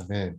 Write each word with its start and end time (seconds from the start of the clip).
Amém. 0.00 0.38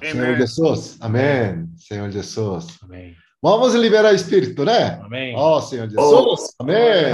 Senhor 0.00 0.36
Jesus, 0.36 0.96
amém. 1.00 1.68
Senhor 1.76 2.10
Jesus. 2.10 2.78
Amém. 2.82 3.14
Vamos 3.42 3.74
liberar 3.74 4.14
espírito, 4.14 4.64
né? 4.64 5.00
Amém. 5.02 5.34
Ó 5.36 5.56
oh, 5.56 5.60
Senhor 5.60 5.88
Jesus. 5.88 5.98
Oh. 5.98 6.62
Amém. 6.62 7.12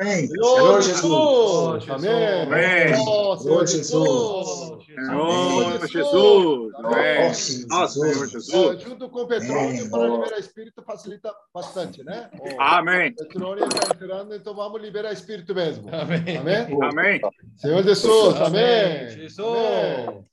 Amém. 0.00 0.26
Senhor 0.26 0.82
Jesus. 0.82 1.90
Amém. 1.90 2.42
Amém. 2.42 2.94
Oh, 3.06 3.36
Senhor 3.36 3.66
Jesus. 3.66 4.83
Senhor 4.94 5.88
Jesus. 5.88 6.74
Amém. 6.76 7.30
Ó, 7.72 7.86
Senhor 7.86 8.14
Jesus. 8.14 8.46
Jesus. 8.46 8.82
junto 8.82 9.08
com 9.08 9.26
Petrônio, 9.26 9.80
Amém. 9.80 9.90
para 9.90 10.06
liberar 10.08 10.38
espírito 10.38 10.82
facilita 10.82 11.34
bastante, 11.52 12.04
né? 12.04 12.30
Amém. 12.58 13.12
Petrônio 13.14 13.64
está 13.64 13.94
entrando, 13.94 14.34
então 14.34 14.54
vamos 14.54 14.80
liberar 14.80 15.12
espírito 15.12 15.54
mesmo. 15.54 15.88
Amém. 15.94 16.36
Amém? 16.36 16.78
Amém. 16.82 17.20
Senhor 17.56 17.82
Jesus, 17.82 18.40
amém. 18.40 19.10
Jesus. 19.10 20.08
Amém. 20.08 20.24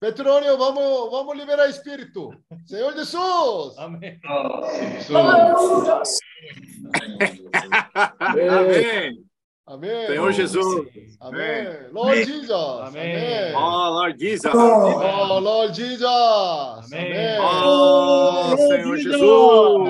Petrônio, 0.00 0.56
vamos, 0.56 1.10
vamos 1.10 1.36
liberar 1.36 1.68
espírito. 1.68 2.34
Senhor 2.64 2.92
Jesus. 2.94 3.76
Amém. 3.76 4.18
Amém. 8.18 9.29
Amém. 9.70 10.06
Senhor 10.08 10.32
Jesus. 10.32 10.86
Amém. 11.20 11.68
Lord 11.92 12.24
Jesus. 12.26 12.50
Amém. 12.50 13.54
Oh, 13.54 13.90
Lord 13.90 14.18
Jesus. 14.18 14.52
Oh, 14.52 15.38
Lord 15.40 15.74
Jesus. 15.74 16.08
Amém. 16.08 17.38
Oh, 17.40 18.56
Senhor 18.56 18.96
Jesus. 18.96 19.22
Oh. 19.22 19.86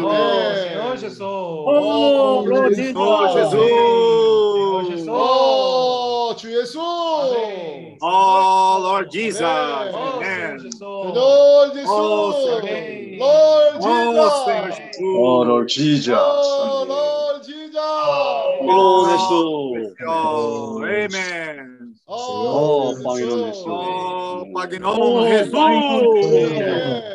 Senhor 0.69 0.97
Jesus. 0.99 1.21
Oh, 1.23 2.45
Lord 2.47 2.75
Jesus. 2.75 2.93
Senhor 2.93 3.51
Senhor 3.51 4.85
Jesus. 4.85 4.99
Jesus. 4.99 5.09
Oh, 5.11 6.35
Jesus. 6.37 6.77
Amém. 6.77 7.99
Oh, 8.03 8.79
Lord 8.83 9.11
Jesus. 9.11 9.41
Amém. 9.41 9.93
Oh, 9.95 10.17
Amen. 10.17 10.59
Jesus. 10.59 10.81
Lord 10.81 11.73
Jesus. 11.73 11.89
Oh. 11.89 12.61
Lord 13.19 13.77
Oh, 13.83 14.45
Senhor 14.45 14.71
Jesus. 14.71 14.77
Jesus. 14.77 14.97
Oh, 15.01 15.43
Lord 15.43 15.69
Jesus. 15.71 16.19
Oh, 16.19 16.85
Lord 16.87 17.45
Jesus. 17.47 17.60
Oh, 17.83 19.07
Jesus. 19.09 19.95
Oh, 20.07 20.85
Amen. 20.85 21.95
Oh, 22.07 22.95
Oh, 22.97 23.03
Pai 23.05 23.23
Jesus. 23.23 23.57
Jesus. 23.57 23.67
Oh, 23.67 24.47
Pagnon 24.55 24.97
Oh, 24.99 25.27
Jesus. 25.27 25.53
Amém. 25.53 27.11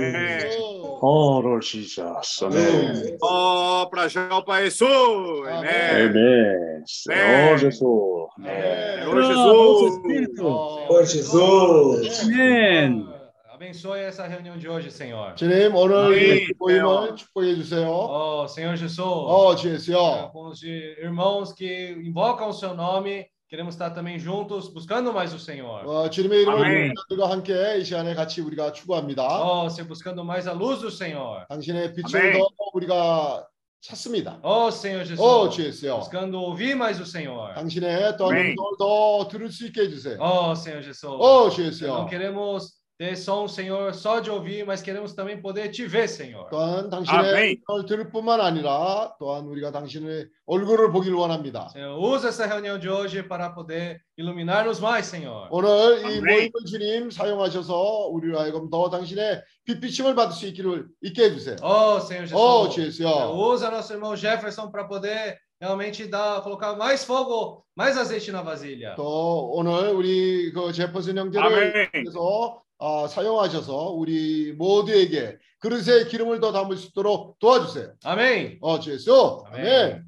Amém. 0.00 0.98
Oh, 1.00 1.40
Lord 1.40 1.64
Jesus. 1.66 2.42
Amen. 2.42 3.18
Oh, 3.22 3.86
pra 3.90 4.08
já 4.08 4.42
para 4.42 4.64
Jesus. 4.64 5.48
Amém. 5.48 6.06
Amen. 6.06 6.82
Senhor 6.86 7.58
Jesus. 7.58 8.28
Amém. 8.38 8.98
Senhor 8.98 9.22
Jesus. 9.22 9.94
Senhor 10.36 11.04
Jesus. 11.06 12.20
Amém. 12.24 13.17
Abençoe 13.57 13.99
essa 13.99 14.25
reunião 14.25 14.57
de 14.57 14.67
hoje, 14.67 14.89
Senhor. 14.89 15.35
주님 15.35 15.75
오늘 15.75 15.95
아멘. 15.95 16.37
이 16.49 16.53
모임을 16.57 17.15
축복해 17.15 17.55
주세요. 17.55 17.87
Oh, 17.87 18.47
Senhor 18.47 18.75
Jesus. 18.75 18.99
어, 18.99 19.55
주여. 19.55 20.31
Com 20.33 20.47
os 20.47 20.63
irmãos 20.63 21.53
que 21.53 21.91
invocam 22.03 22.49
o 22.49 22.53
seu 22.53 22.73
nome, 22.73 23.27
queremos 23.47 23.75
estar 23.75 23.91
também 23.91 24.17
juntos 24.17 24.69
buscando 24.73 25.13
mais 25.13 25.33
o 25.35 25.39
Senhor. 25.39 25.85
어, 25.85 26.09
주님의 26.09 26.41
이름으로 26.41 26.63
아멘. 26.65 26.93
우리가 27.11 27.29
함께 27.29 27.77
이 27.77 27.85
시간에 27.85 28.15
같이 28.15 28.41
우리가 28.41 28.71
추구합니다. 28.73 29.21
Oh, 29.43 29.69
ser 29.69 29.85
buscando 29.87 30.23
mais 30.25 30.47
a 30.47 30.53
luz 30.55 30.81
do 30.81 30.89
Senhor. 30.89 31.45
당신의 31.47 31.93
빛을 31.93 32.19
아멘. 32.19 32.33
더 32.39 32.47
우리가 32.73 33.45
찾습니다. 33.81 34.39
Oh, 34.41 34.71
Senhor 34.71 35.05
Jesus. 35.05 35.21
어, 35.21 35.47
주여. 35.49 35.99
Buscando 35.99 36.39
ouvir 36.41 36.75
mais 36.75 36.99
o 36.99 37.05
Senhor. 37.05 37.53
당신의 37.53 38.17
또 38.17 38.29
아멘. 38.31 38.55
음성을 38.57 38.71
더 38.79 39.27
들을 39.27 39.51
수 39.51 39.67
있게 39.67 39.81
해주세요. 39.81 40.17
Oh, 40.19 40.55
Senhor 40.55 40.81
Jesus. 40.81 41.05
어, 41.05 41.45
Não 41.45 41.49
주여. 41.51 42.07
queremos 42.09 42.76
ter 42.97 43.15
som, 43.17 43.47
Senhor, 43.47 43.91
só 43.93 44.19
de 44.19 44.29
ouvir, 44.29 44.63
mas 44.65 44.79
queremos 44.81 45.13
também 45.15 45.41
poder 45.41 45.69
te 45.69 45.83
ver, 45.87 46.07
Senhor. 46.07 46.47
또한 46.51 46.91
당신의 46.91 47.19
아멘. 47.19 47.57
음성을 47.67 47.85
들을 47.87 48.11
뿐만 48.11 48.39
아니라 48.39 49.15
또한 49.17 49.45
우리가 49.47 49.71
당신의 49.71 50.27
얼굴을 50.45 50.91
보기를 50.91 51.17
원합니다. 51.17 51.69
Senhor, 51.73 51.97
usa 51.99 52.27
essa 52.29 52.45
reunião 52.45 52.77
de 52.79 52.87
hoje 52.89 53.23
para 53.23 53.49
poder 53.49 53.99
iluminar-nos 54.15 54.79
mais, 54.79 55.07
Senhor. 55.07 55.47
오늘 55.49 56.01
이 56.01 56.19
아멘. 56.19 56.21
모임을 56.23 56.51
주님 56.67 57.09
사용하셔서 57.09 58.09
우리로 58.11 58.39
하여금 58.39 58.69
더 58.69 58.89
당신의 58.91 59.41
빛비침을 59.65 60.13
받을 60.13 60.33
수 60.33 60.45
있기를 60.47 60.85
있게 61.01 61.23
해주세요. 61.25 61.55
Oh, 61.63 61.99
Senhor 61.99 62.27
Jesus. 62.27 62.33
어, 62.35 62.69
주여. 62.69 63.33
Usa 63.35 63.71
nosso 63.71 63.91
irmão 63.93 64.15
Jefferson 64.15 64.69
para 64.71 64.87
poder 64.87 65.39
realmente 65.59 66.05
dar, 66.07 66.41
colocar 66.43 66.75
mais 66.77 67.03
fogo, 67.03 67.65
mais 67.75 67.97
azeite 67.97 68.31
na 68.31 68.43
vasilha. 68.43 68.93
또 68.95 69.49
오늘 69.55 69.89
우리 69.95 70.51
그 70.53 70.71
제퍼슨 70.71 71.17
형제를 71.17 71.43
아멘. 71.47 71.89
통해서 71.91 72.61
아, 72.78 73.06
사용하셔서 73.08 73.90
우리 73.90 74.52
모두에게 74.52 75.36
그릇에 75.58 76.04
기름을 76.08 76.40
더 76.40 76.52
담을 76.52 76.76
수 76.76 76.88
있도록 76.88 77.38
도와주세요. 77.40 77.94
Amém. 78.04 78.58
어, 78.60 78.78
주 78.78 78.92
예수. 78.92 79.42
아멘. 79.46 79.66
아멘. 79.66 80.04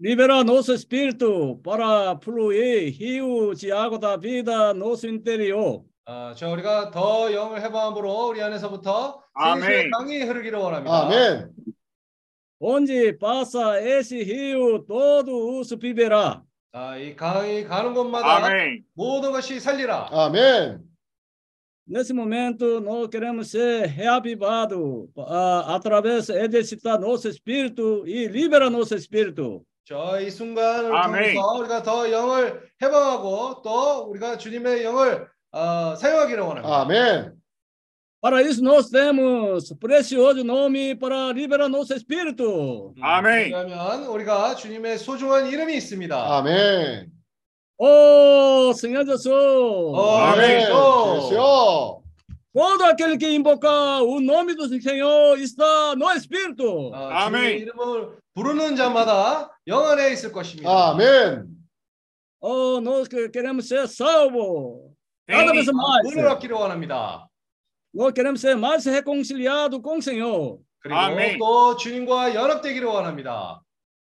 Libera 0.00 0.40
nosso 0.42 0.72
espírito 0.74 1.60
para 1.62 2.18
fluir 2.20 2.92
rio 2.98 3.54
de 3.54 3.70
água 3.70 3.96
da 3.96 4.16
vida 4.16 4.74
no 4.74 4.86
nosso 4.90 5.06
interior. 5.06 5.82
아, 6.04 6.34
저 6.36 6.50
우리가 6.50 6.90
더 6.90 7.32
영을 7.32 7.62
해방함으로 7.62 8.26
우리 8.28 8.42
안에서부터 8.42 9.22
아멘. 9.34 9.90
강이 9.92 10.22
흐르기를 10.22 10.58
원합니다. 10.58 11.06
아멘. 11.06 11.50
Onde 12.60 13.16
passa 13.18 13.78
esse 13.80 14.16
rio, 14.24 14.84
todo 14.84 15.58
os 15.58 15.72
viverá. 15.78 16.42
아, 16.72 16.96
이 16.96 17.14
강이 17.14 17.64
가는 17.64 17.94
곳마다 17.94 18.46
Amém. 18.46 18.82
모든 18.94 19.30
것이 19.30 19.60
살리라. 19.60 20.08
아멘. 20.10 20.80
Nesse 21.87 22.13
momento, 22.13 22.79
nós 22.81 23.07
queremos 23.07 23.49
ser 23.49 23.87
reavivados 23.87 25.09
ah, 25.17 25.75
através 25.75 26.27
de 26.27 26.33
exercitar 26.33 26.99
nosso 26.99 27.27
espírito 27.27 28.03
e 28.05 28.27
libera 28.27 28.69
nosso 28.69 28.93
espírito. 28.95 29.63
저 29.85 30.21
이 30.21 30.29
순간을 30.29 30.95
아멘. 30.95 31.33
통해서 31.33 31.41
우리가 31.57 31.81
더 31.81 32.11
영을 32.11 32.61
해방하고 32.79 33.63
또 33.63 34.03
우리가 34.11 34.37
주님의 34.37 34.83
영을 34.83 35.27
어, 35.51 35.95
사용하기를 35.95 36.43
원합니다. 36.43 36.81
아멘. 36.81 37.33
Para 38.21 38.41
isso, 38.43 38.61
nós 38.61 38.89
temos 38.91 39.73
precioso 39.79 40.43
nome 40.43 40.93
para 40.93 41.31
liberar 41.31 41.69
nosso 41.69 41.93
espírito. 41.95 42.93
음, 42.97 43.03
아멘. 43.03 43.51
왜냐하면 43.51 44.05
우리가 44.07 44.53
주님의 44.55 44.99
소중한 44.99 45.47
이름이 45.47 45.73
있습니다. 45.75 46.37
아멘. 46.37 47.09
Oh, 47.78 48.72
Senhor 48.74 49.04
Jesus! 49.04 49.26
어, 49.32 50.16
아멘. 50.32 50.70
aquele 52.84 53.18
que 53.18 53.26
invocar 53.34 54.00
o 54.02 54.20
nome 54.20 54.54
do 54.54 54.68
Senhor 54.68 55.36
está 55.40 55.94
no 55.96 56.08
Espírito. 56.12 56.90
어, 56.92 56.94
아멘. 56.94 57.58
이름을 57.58 58.16
부르는 58.34 58.76
자마다 58.76 59.50
영 59.66 59.84
안에 59.88 60.12
있을 60.12 60.30
것입니다. 60.30 60.70
아멘. 60.70 61.46
Oh, 62.40 62.78
nós 62.80 63.08
que- 63.08 63.28
queremos 63.30 63.66
ser 63.66 63.88
salvos. 63.88 64.92
Cada 65.26 65.52
vez 65.52 65.64
Sim. 65.66 65.72
mais. 65.74 66.02
문을 66.04 66.26
얻기를 66.28 66.54
원합니다. 66.54 67.26
Nós 67.92 68.12
queremos 68.12 68.40
ser 68.40 68.54
mais 68.56 68.84
reconciliados 68.86 69.80
com 69.82 69.98
o 69.98 70.02
Senhor. 70.02 70.58
그리고 70.80 70.96
아멘. 70.98 71.38
또 71.38 71.74
주님과 71.76 72.34
연합되기를 72.34 72.86
원합니다. 72.86 73.62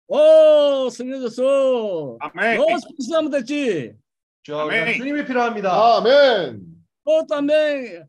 Oh, 0.09 0.90
Senhor 0.90 1.19
Jesus! 1.19 2.18
Amém. 2.22 2.57
Nós 2.57 2.85
precisamos 2.85 3.29
de 3.31 3.44
Ti. 3.44 3.95
저 4.44 4.59
아멘. 4.59 4.95
주님이 4.97 5.25
필요합니다. 5.25 5.69
아멘. 5.97 6.62
Nós 7.06 7.25
também 7.28 8.06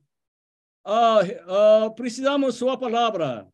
ah, 0.85 1.21
ah, 1.49 1.91
precisamos 1.97 2.55
Sua 2.55 2.79
palavra. 2.79 3.47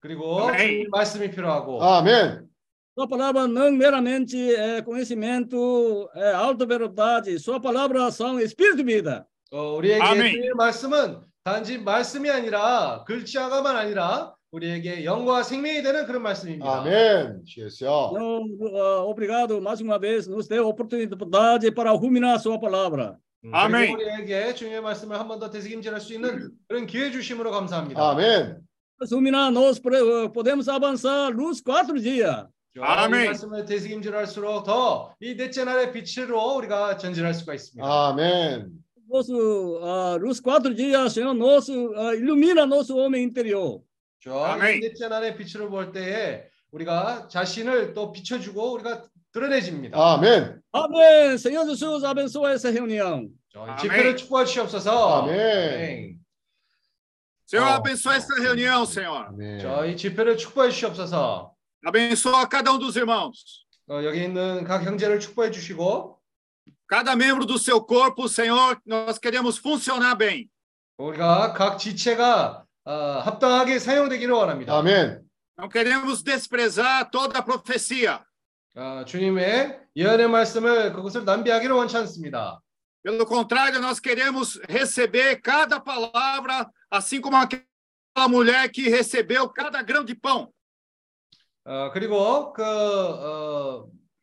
그리고 0.00 0.38
아멘. 0.40 0.58
주님 0.58 0.90
말씀이 0.90 1.30
필요하고 1.30 1.82
아멘. 1.82 2.48
Sua 2.96 3.08
palavra 3.08 3.48
não 3.48 3.72
meramente 3.72 4.36
é 4.54 4.82
conhecimento, 4.82 6.08
é 6.14 6.32
alta 6.32 6.64
verdade. 6.66 7.38
Sua 7.40 7.60
palavra 7.60 8.10
são 8.12 8.38
espírito 8.38 8.82
e 8.82 8.84
vida. 8.84 9.26
어, 9.50 9.74
우리에게 9.76 10.00
아멘. 10.02 10.32
주님의 10.32 10.50
말씀은 10.54 11.20
단지 11.42 11.78
말씀이 11.78 12.30
아니라 12.30 13.02
글자가만 13.04 13.74
아니라 13.74 14.34
우리에게 14.60 15.04
영과 15.04 15.42
생명이 15.42 15.82
되는 15.82 16.06
그런 16.06 16.22
말씀입니다. 16.22 16.80
아멘. 16.80 17.42
Não, 18.12 18.42
ah, 18.76 19.04
obrigado 19.04 19.60
mais 19.60 19.80
uma 19.80 19.98
vez, 19.98 20.26
nos 20.26 20.48
deu 20.48 20.66
oportunidade 20.66 21.70
para 21.72 21.92
ruminar 21.92 22.38
Sua 22.40 22.58
palavra. 22.58 23.16
음, 23.44 23.54
아멘. 23.54 23.94
우리에게 23.94 24.54
주님의 24.54 24.80
말씀을 24.82 25.18
한 25.18 25.28
번 25.28 25.38
더 25.38 25.48
되새김질할 25.50 26.00
수 26.00 26.12
있는 26.14 26.50
그런 26.68 26.86
기회 26.86 27.10
주심으로 27.10 27.50
감사합니다. 27.52 28.00
아멘. 28.10 28.58
Ruminar, 29.10 29.50
nós 29.52 29.78
podemos 29.80 30.68
avançar 30.68 31.32
nos 31.32 31.62
quatro 31.62 31.94
dias. 31.98 32.46
저 32.74 32.82
아멘. 32.82 33.22
이 33.22 33.26
말씀을 33.28 33.64
되새김질할수록 33.64 34.64
더 34.64 35.14
이 35.22 35.36
넷째 35.36 35.64
날의 35.64 35.92
빛으로 35.92 36.56
우리가 36.56 36.96
전진할 36.98 37.34
수가 37.34 37.54
있습니다. 37.54 37.86
아멘. 37.86 38.68
Nosso, 39.08 39.80
ah, 39.82 40.18
nos 40.20 40.40
quatro 40.40 40.72
dias, 40.74 41.14
Senhor, 41.14 41.34
nosso, 41.34 41.92
ah, 41.96 42.14
ilumina 42.14 42.64
nosso 42.66 42.94
homem 42.96 43.22
interior. 43.22 43.80
저 44.22 44.38
아멘. 44.44 44.76
이 44.76 44.80
넷째 44.80 45.08
날의 45.08 45.36
빛을 45.36 45.68
볼 45.70 45.92
때에 45.92 46.44
우리가 46.72 47.28
자신을 47.28 47.94
또 47.94 48.12
비춰주고 48.12 48.72
우리가 48.74 49.04
뚜렷해집니다. 49.32 49.96
아멘. 49.98 50.60
아멘. 50.72 51.34
Essa 51.34 52.70
reunião. 52.70 53.28
저희 53.52 53.62
아멘. 53.70 53.76
집회를 53.78 54.16
축복해 54.16 54.44
주시옵소서. 54.44 55.24
아멘. 55.24 56.18
Senhor, 57.46 57.80
Oh. 57.82 58.14
esta 58.14 58.34
reunião, 58.38 58.84
Senhor. 58.86 59.26
아멘. 59.28 59.58
저희 59.60 59.96
집회를 59.96 60.36
축복해 60.36 60.70
주시옵소서. 60.70 61.52
Abençoa 61.84 62.46
cada 62.48 62.72
um 62.72 62.78
dos 62.78 62.96
irmãos. 62.96 63.64
어, 63.88 64.04
여기 64.04 64.22
있는 64.22 64.64
각 64.64 64.84
형제를 64.84 65.18
축복해 65.18 65.50
주시고 65.50 66.18
Cada 66.88 67.14
membro 67.14 67.46
do 67.46 67.56
seu 67.56 67.80
corpo, 67.86 68.26
Senhor, 68.28 68.76
nós 68.86 69.18
queremos 69.18 69.58
funcionar 69.58 70.16
bem. 70.18 70.48
우리가 70.98 71.54
각 71.54 71.78
지체가 71.78 72.64
어, 72.90 73.20
합당하게 73.20 73.78
사용되기를 73.78 74.34
원합니다. 74.34 74.76
아멘. 74.76 75.22
Não 75.56 75.68
queremos 75.68 76.24
desprezar 76.24 77.08
toda 77.12 77.38
a 77.38 77.44
profecia. 77.44 78.18
어, 78.74 79.04
주님의 79.04 79.78
예언의 79.94 80.28
말씀을 80.28 80.92
그것을 80.92 81.24
낭비하기를 81.24 81.72
원치 81.72 81.96
않습니다. 81.98 82.60
Pelo 83.04 83.24
contrário, 83.26 83.78
nós 83.80 84.00
queremos 84.00 84.60
receber 84.68 85.40
cada 85.40 85.78
palavra, 85.80 86.68
assim 86.90 87.20
como 87.20 87.36
aquela 87.36 88.28
mulher 88.28 88.68
que 88.70 88.88
recebeu 88.88 89.48
cada 89.50 89.82
grão 89.82 90.04
de 90.04 90.14
pão. 90.16 90.48
어, 91.64 91.92
그리고 91.92 92.52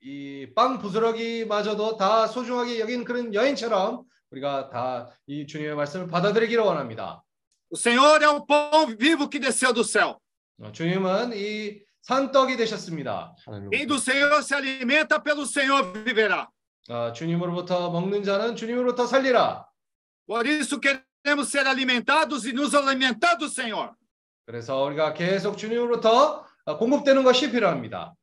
그이빵 0.02 0.80
부스러기마저도 0.80 1.96
다 1.96 2.28
소중하게 2.28 2.82
여긴 2.82 3.06
그런 3.06 3.34
여인처럼 3.34 4.04
우리가 4.32 4.70
다 4.70 5.10
이 5.26 5.48
주님의 5.48 5.76
말씀을 5.76 6.08
받아들이기를 6.08 6.62
원합니다. 6.64 7.24
O 7.71 7.77
Senhor 7.77 8.23
é 8.23 8.29
o 8.29 8.45
pão 8.45 8.87
vivo 8.99 9.29
que 9.29 9.39
desceu 9.39 9.73
do 9.73 9.83
céu. 9.83 10.21
어, 10.61 10.71
주님은 10.71 11.33
이 11.35 11.83
산떡이 12.03 12.57
되셨습니다. 12.57 13.35
Quem 13.71 13.87
do 13.87 13.99
Senhor 13.99 14.43
se 14.43 14.55
alimenta, 14.55 15.19
pelo 15.21 15.47
Senhor 15.47 15.93
viverá. 16.05 16.49
어, 16.89 17.13
주님으로부터 17.13 17.91
먹는 17.91 18.25
자는 18.25 18.57
주님으로부터 18.57 19.07
살리라. 19.07 19.65
Por 20.27 20.47
isso 20.47 20.81
queremos 20.81 21.49
ser 21.49 21.67
alimentados 21.67 22.45
e 22.45 22.53
nos 22.53 22.75
alimentar 22.75 23.37
do 23.37 23.49
Senhor. 23.49 23.95
그래서 24.45 24.83
우리가 24.83 25.15
계속 25.15 25.57
주님으로부터 25.57 26.45
어, 26.65 26.77
공급되는 26.79 27.23
것이 27.25 27.51
필요합니다. 27.51 28.15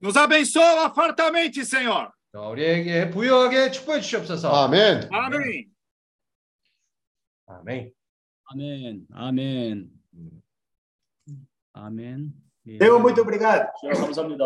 Nos 0.00 0.16
abençoa 0.16 0.92
fartamente, 0.94 1.60
Senhor. 1.60 2.10
어, 2.34 2.48
우리에게 2.50 3.10
부유하게 3.10 3.70
축복해 3.72 4.00
주시옵소서. 4.00 4.48
아멘. 4.50 5.10
Amém. 5.12 5.12
아멘. 5.12 5.72
아멘. 7.46 7.95
아멘. 8.46 9.06
아멘. 11.74 12.32
예. 12.66 12.78
Senhor, 12.78 13.00
muito 13.00 13.22
obrigado. 13.22 13.68
주여 13.80 13.92
감사합니다. 13.94 14.44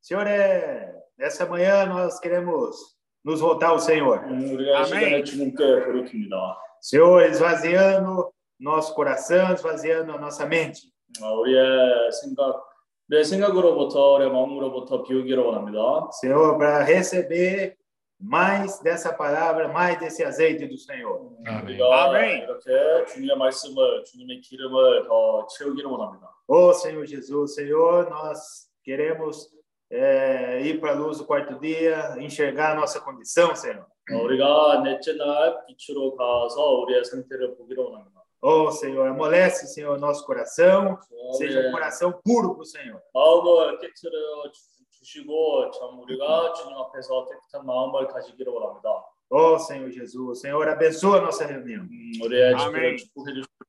Senhor, 0.00 0.26
é, 0.26 0.92
nessa 1.18 1.46
manhã 1.46 1.86
nós 1.86 2.18
queremos 2.20 2.76
nos 3.24 3.40
voltar 3.40 3.68
ao 3.68 3.78
Senhor. 3.78 4.18
음, 4.24 4.54
우리가 4.54 4.70
이 4.70 4.74
아멘. 4.74 4.86
시간에 4.86 5.24
주님께 5.24 5.64
돌이킵니다. 5.64 6.56
Senhor, 6.80 7.22
esvaziando 7.28 8.32
nosso 8.60 8.94
coração, 8.94 9.52
esvaziando 9.52 10.12
a 10.12 10.18
nossa 10.18 10.46
mente. 10.46 10.90
어, 11.22 11.34
우리의 11.40 12.10
생각, 12.12 12.62
내 13.08 13.22
생각으로부터, 13.22 14.18
내 14.18 14.26
마음으로부터 14.28 15.02
비우기를 15.02 15.42
원합니다. 15.42 16.08
Senhor, 16.22 16.58
para 16.58 16.84
receber 16.84 17.76
mais 18.20 18.80
dessa 18.80 19.12
palavra, 19.12 19.68
mais 19.68 19.98
desse 19.98 20.24
azeite 20.24 20.66
do 20.66 20.76
Senhor. 20.78 21.36
우리가 21.64 22.04
아멘. 22.04 22.42
이렇게 22.44 23.04
주님의 23.12 23.36
말씀을, 23.36 24.04
주님의 24.04 24.40
기름을 24.40 25.06
더 25.06 25.46
채우기를 25.48 25.90
원합니다. 25.90 26.30
Oh, 26.48 26.72
Senhor 26.72 27.04
Jesus, 27.06 27.54
Senhor, 27.54 28.08
nós 28.08 28.68
queremos 28.84 29.48
é, 29.92 30.60
ir 30.62 30.80
para 30.80 30.92
a 30.92 30.94
luz 30.94 31.18
do 31.18 31.26
quarto 31.26 31.58
dia, 31.60 32.16
enxergar 32.18 32.72
a 32.72 32.74
nossa 32.74 33.00
condição, 33.00 33.54
Senhor. 33.54 33.84
어, 34.12 34.22
우리가 34.22 34.82
넷째 34.82 35.14
날 35.16 35.64
빛으로 35.66 36.14
가서 36.16 36.62
우리의 36.80 37.04
상태를 37.04 37.56
보기를 37.56 37.82
원합니다. 37.84 38.22
Oh, 38.40 38.70
Senhor, 38.70 39.08
amolece, 39.08 39.66
Senhor, 39.66 39.98
nosso 39.98 40.24
coração, 40.24 40.96
어, 41.10 41.32
seja 41.34 41.58
um 41.58 41.62
우리의 41.64 41.72
coração 41.72 42.12
puro 42.24 42.54
para 42.54 42.62
o 42.62 42.64
Senhor. 42.64 43.00
마음을 43.12 43.78
깨트려 43.80 44.50
주- 44.52 44.76
주시고 45.00 45.70
참 45.72 45.98
우리가 46.00 46.52
주님 46.54 46.76
앞에서 46.76 47.26
깨끗한 47.28 47.66
마음을 47.66 48.06
가지기를 48.08 48.52
원합니다. 48.52 49.04
Oh, 49.28 49.58
Senhor 49.58 49.90
Jesus, 49.90 50.40
Senhor, 50.40 50.68
abençoa 50.68 51.18
a 51.18 51.20
nossa 51.22 51.46
reunião. 51.46 51.82
음, 51.82 52.12
우리의 52.22 52.54
아멘. 52.54 52.58
집회를 52.58 52.96
축복해 52.96 53.32
주시고 53.34 53.66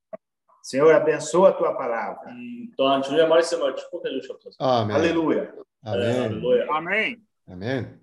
Senhor, 0.62 0.94
abençoa 0.94 1.50
a 1.50 1.58
tua 1.58 1.76
palavra. 1.78 2.32
음, 2.32 2.70
또한 2.78 3.02
주님의 3.02 3.28
말씀을 3.28 3.76
축복해 3.76 4.10
주시옵소서. 4.10 4.58
아멘. 4.60 4.96
Aleluia. 4.96 5.52
네, 5.84 5.92
아멘. 5.92 6.42
할렐루야. 6.42 6.66
Amém. 6.70 7.16
Amém. 7.50 8.00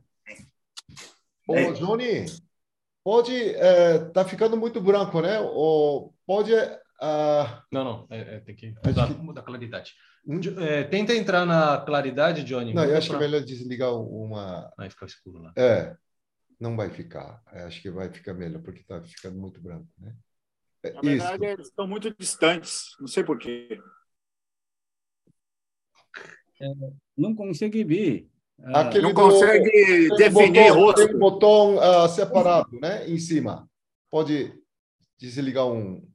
Amém. 1.46 1.70
Ô, 1.70 1.74
Johnny, 1.74 2.24
pode. 3.04 3.54
é, 3.54 3.98
tá 4.12 4.24
ficando 4.24 4.56
muito 4.56 4.80
branco, 4.80 5.20
né? 5.20 5.38
Ô, 5.40 6.10
pode. 6.26 6.52
ah, 7.01 7.63
Não, 7.71 7.83
não, 7.83 8.07
é, 8.09 8.35
é, 8.35 8.39
tem 8.41 8.55
que 8.55 8.73
mudar, 8.85 9.07
que- 9.07 9.13
mudar 9.21 9.41
a 9.41 9.43
claridade. 9.43 9.93
É, 10.59 10.83
tenta 10.83 11.15
entrar 11.15 11.45
na 11.45 11.77
claridade, 11.79 12.43
Johnny. 12.43 12.73
não, 12.73 12.83
eu 12.83 12.97
acho 12.97 13.07
que 13.09 13.15
é 13.15 13.17
pra- 13.17 13.27
melhor 13.27 13.41
desligar 13.43 13.93
uma. 13.95 14.71
Aí 14.77 14.89
fica 14.89 15.05
escuro 15.05 15.39
lá. 15.41 15.53
É, 15.55 15.95
não 16.59 16.75
vai 16.75 16.89
ficar. 16.89 17.41
É, 17.51 17.63
acho 17.63 17.81
que 17.81 17.89
vai 17.89 18.09
ficar 18.11 18.33
melhor, 18.33 18.61
porque 18.61 18.83
tá 18.83 19.01
ficando 19.01 19.39
muito 19.39 19.59
branco, 19.61 19.87
né? 19.97 20.13
É, 20.83 20.91
Na 20.93 20.99
Isso. 20.99 21.09
verdade, 21.27 21.45
eles 21.45 21.67
estão 21.67 21.87
muito 21.87 22.13
distantes. 22.17 22.95
Não 22.99 23.07
sei 23.07 23.23
porquê. 23.23 23.81
Não 27.17 27.33
consegue 27.35 27.83
ver. 27.83 28.29
Ah, 28.61 28.81
Aquele 28.81 29.03
Não 29.03 29.13
do- 29.13 29.21
consegue 29.21 29.69
tem 29.71 30.11
um 30.11 30.15
definir 30.17 30.63
botão, 30.73 30.75
rosto. 30.83 31.05
Tem 31.07 31.15
um 31.15 31.19
botão 31.19 31.79
ah, 31.79 32.09
separado, 32.09 32.79
né? 32.79 33.09
Em 33.09 33.17
cima. 33.17 33.69
Pode 34.09 34.53
desligar 35.17 35.65
um. 35.67 36.05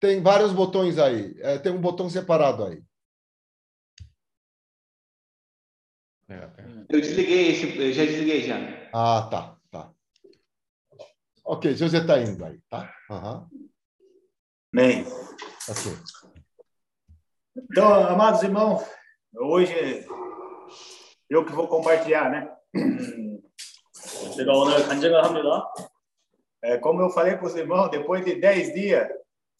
Tem 0.00 0.22
vários 0.22 0.52
botões 0.52 0.98
aí. 0.98 1.34
É, 1.40 1.58
tem 1.58 1.72
um 1.72 1.80
botão 1.80 2.10
separado 2.10 2.64
aí. 2.64 2.82
É, 6.28 6.34
é. 6.34 6.86
Eu 6.88 7.00
desliguei 7.00 7.50
esse, 7.50 7.78
eu 7.78 7.92
já 7.92 8.04
desliguei 8.04 8.42
já. 8.42 8.56
Ah, 8.92 9.28
tá, 9.30 9.56
tá. 9.70 9.92
Ok, 11.44 11.74
José 11.74 12.04
tá 12.04 12.18
indo 12.20 12.44
aí, 12.44 12.60
tá? 12.68 12.92
Aham, 13.10 13.48
Amém. 14.74 15.04
ok. 15.68 15.92
Então, 17.56 17.92
amados 18.08 18.42
irmãos, 18.42 18.82
hoje 19.34 20.06
eu 21.28 21.44
que 21.44 21.52
vou 21.52 21.68
compartilhar, 21.68 22.30
né? 22.30 22.50
제가 24.34 24.52
오늘 24.52 24.86
간증을 24.88 25.24
합니다. 25.24 25.68
É, 26.62 26.78
como 26.78 27.02
eu 27.02 27.10
falei 27.10 27.36
para 27.36 27.46
os 27.46 27.54
irmãos, 27.54 27.90
depois 27.90 28.24
de 28.24 28.36
10 28.40 28.72
dias 28.72 29.08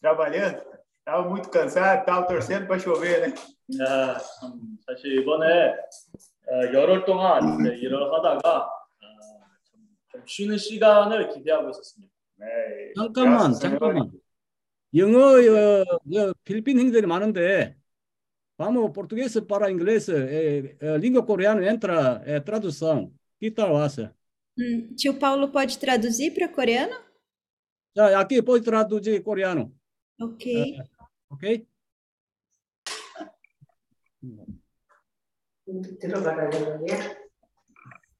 trabalhando, 0.01 0.61
estava 0.99 1.27
muito 1.27 1.49
cansado, 1.49 1.99
estava 1.99 2.27
torcendo 2.27 2.67
para 2.67 2.79
chover, 2.79 3.27
né? 3.27 3.35
야, 3.79 4.17
참, 4.39 4.77
사실 4.85 5.19
이번에 5.21 5.75
어, 6.47 6.73
열흘 6.73 7.05
동안 7.05 7.59
이제 7.61 7.75
일을 7.77 8.13
하다가 8.13 8.65
어, 8.65 8.69
좀, 9.63 9.81
좀 10.11 10.21
쉬는 10.27 10.57
시간을 10.57 11.29
기대하고 11.29 11.69
있었습니다. 11.69 12.13
É, 12.41 12.93
잠깐만, 12.95 13.51
graças 13.53 13.63
ao 13.63 13.71
Senhor, 13.71 13.79
잠깐만. 13.79 14.11
영어 14.95 15.37
어, 15.37 15.81
어, 15.81 16.33
필리핀 16.43 16.79
형들이 16.79 17.07
많은데 17.07 17.77
vamos 18.57 18.91
português 18.93 19.33
para 19.41 19.71
inglês, 19.71 20.07
eh, 20.09 20.77
eh, 20.79 20.97
língua 20.97 21.25
coreana 21.25 21.65
entra 21.65 22.21
eh, 22.25 22.39
tradução. 22.39 23.11
Que 23.39 23.51
tal 23.51 23.81
essa? 23.83 24.15
Hum, 24.57 24.93
tio 24.95 25.15
Paulo 25.15 25.49
pode 25.49 25.77
traduzir 25.79 26.31
para 26.33 26.47
coreano? 26.47 26.95
자, 27.95 28.19
aqui 28.19 28.41
pode 28.41 28.63
traduzir 28.63 29.21
coreano, 29.21 29.73
Ok. 30.19 30.77
ok? 31.29 31.67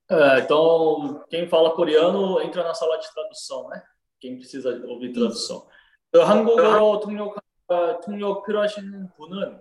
É, 0.10 0.40
então, 0.40 1.24
quem 1.30 1.48
fala 1.48 1.76
coreano 1.76 2.42
entra 2.42 2.64
na 2.64 2.74
sala 2.74 2.98
de 2.98 3.12
tradução, 3.14 3.68
né? 3.70 3.84
Quem 4.20 4.38
precisa 4.38 4.70
ouvir 4.88 5.14
tradução. 5.14 5.68
그 6.14 6.20
한국어로 6.20 7.00
통역 7.00 7.42
통역 8.06 8.46
필요하신 8.46 9.10
분은 9.18 9.56
어, 9.56 9.60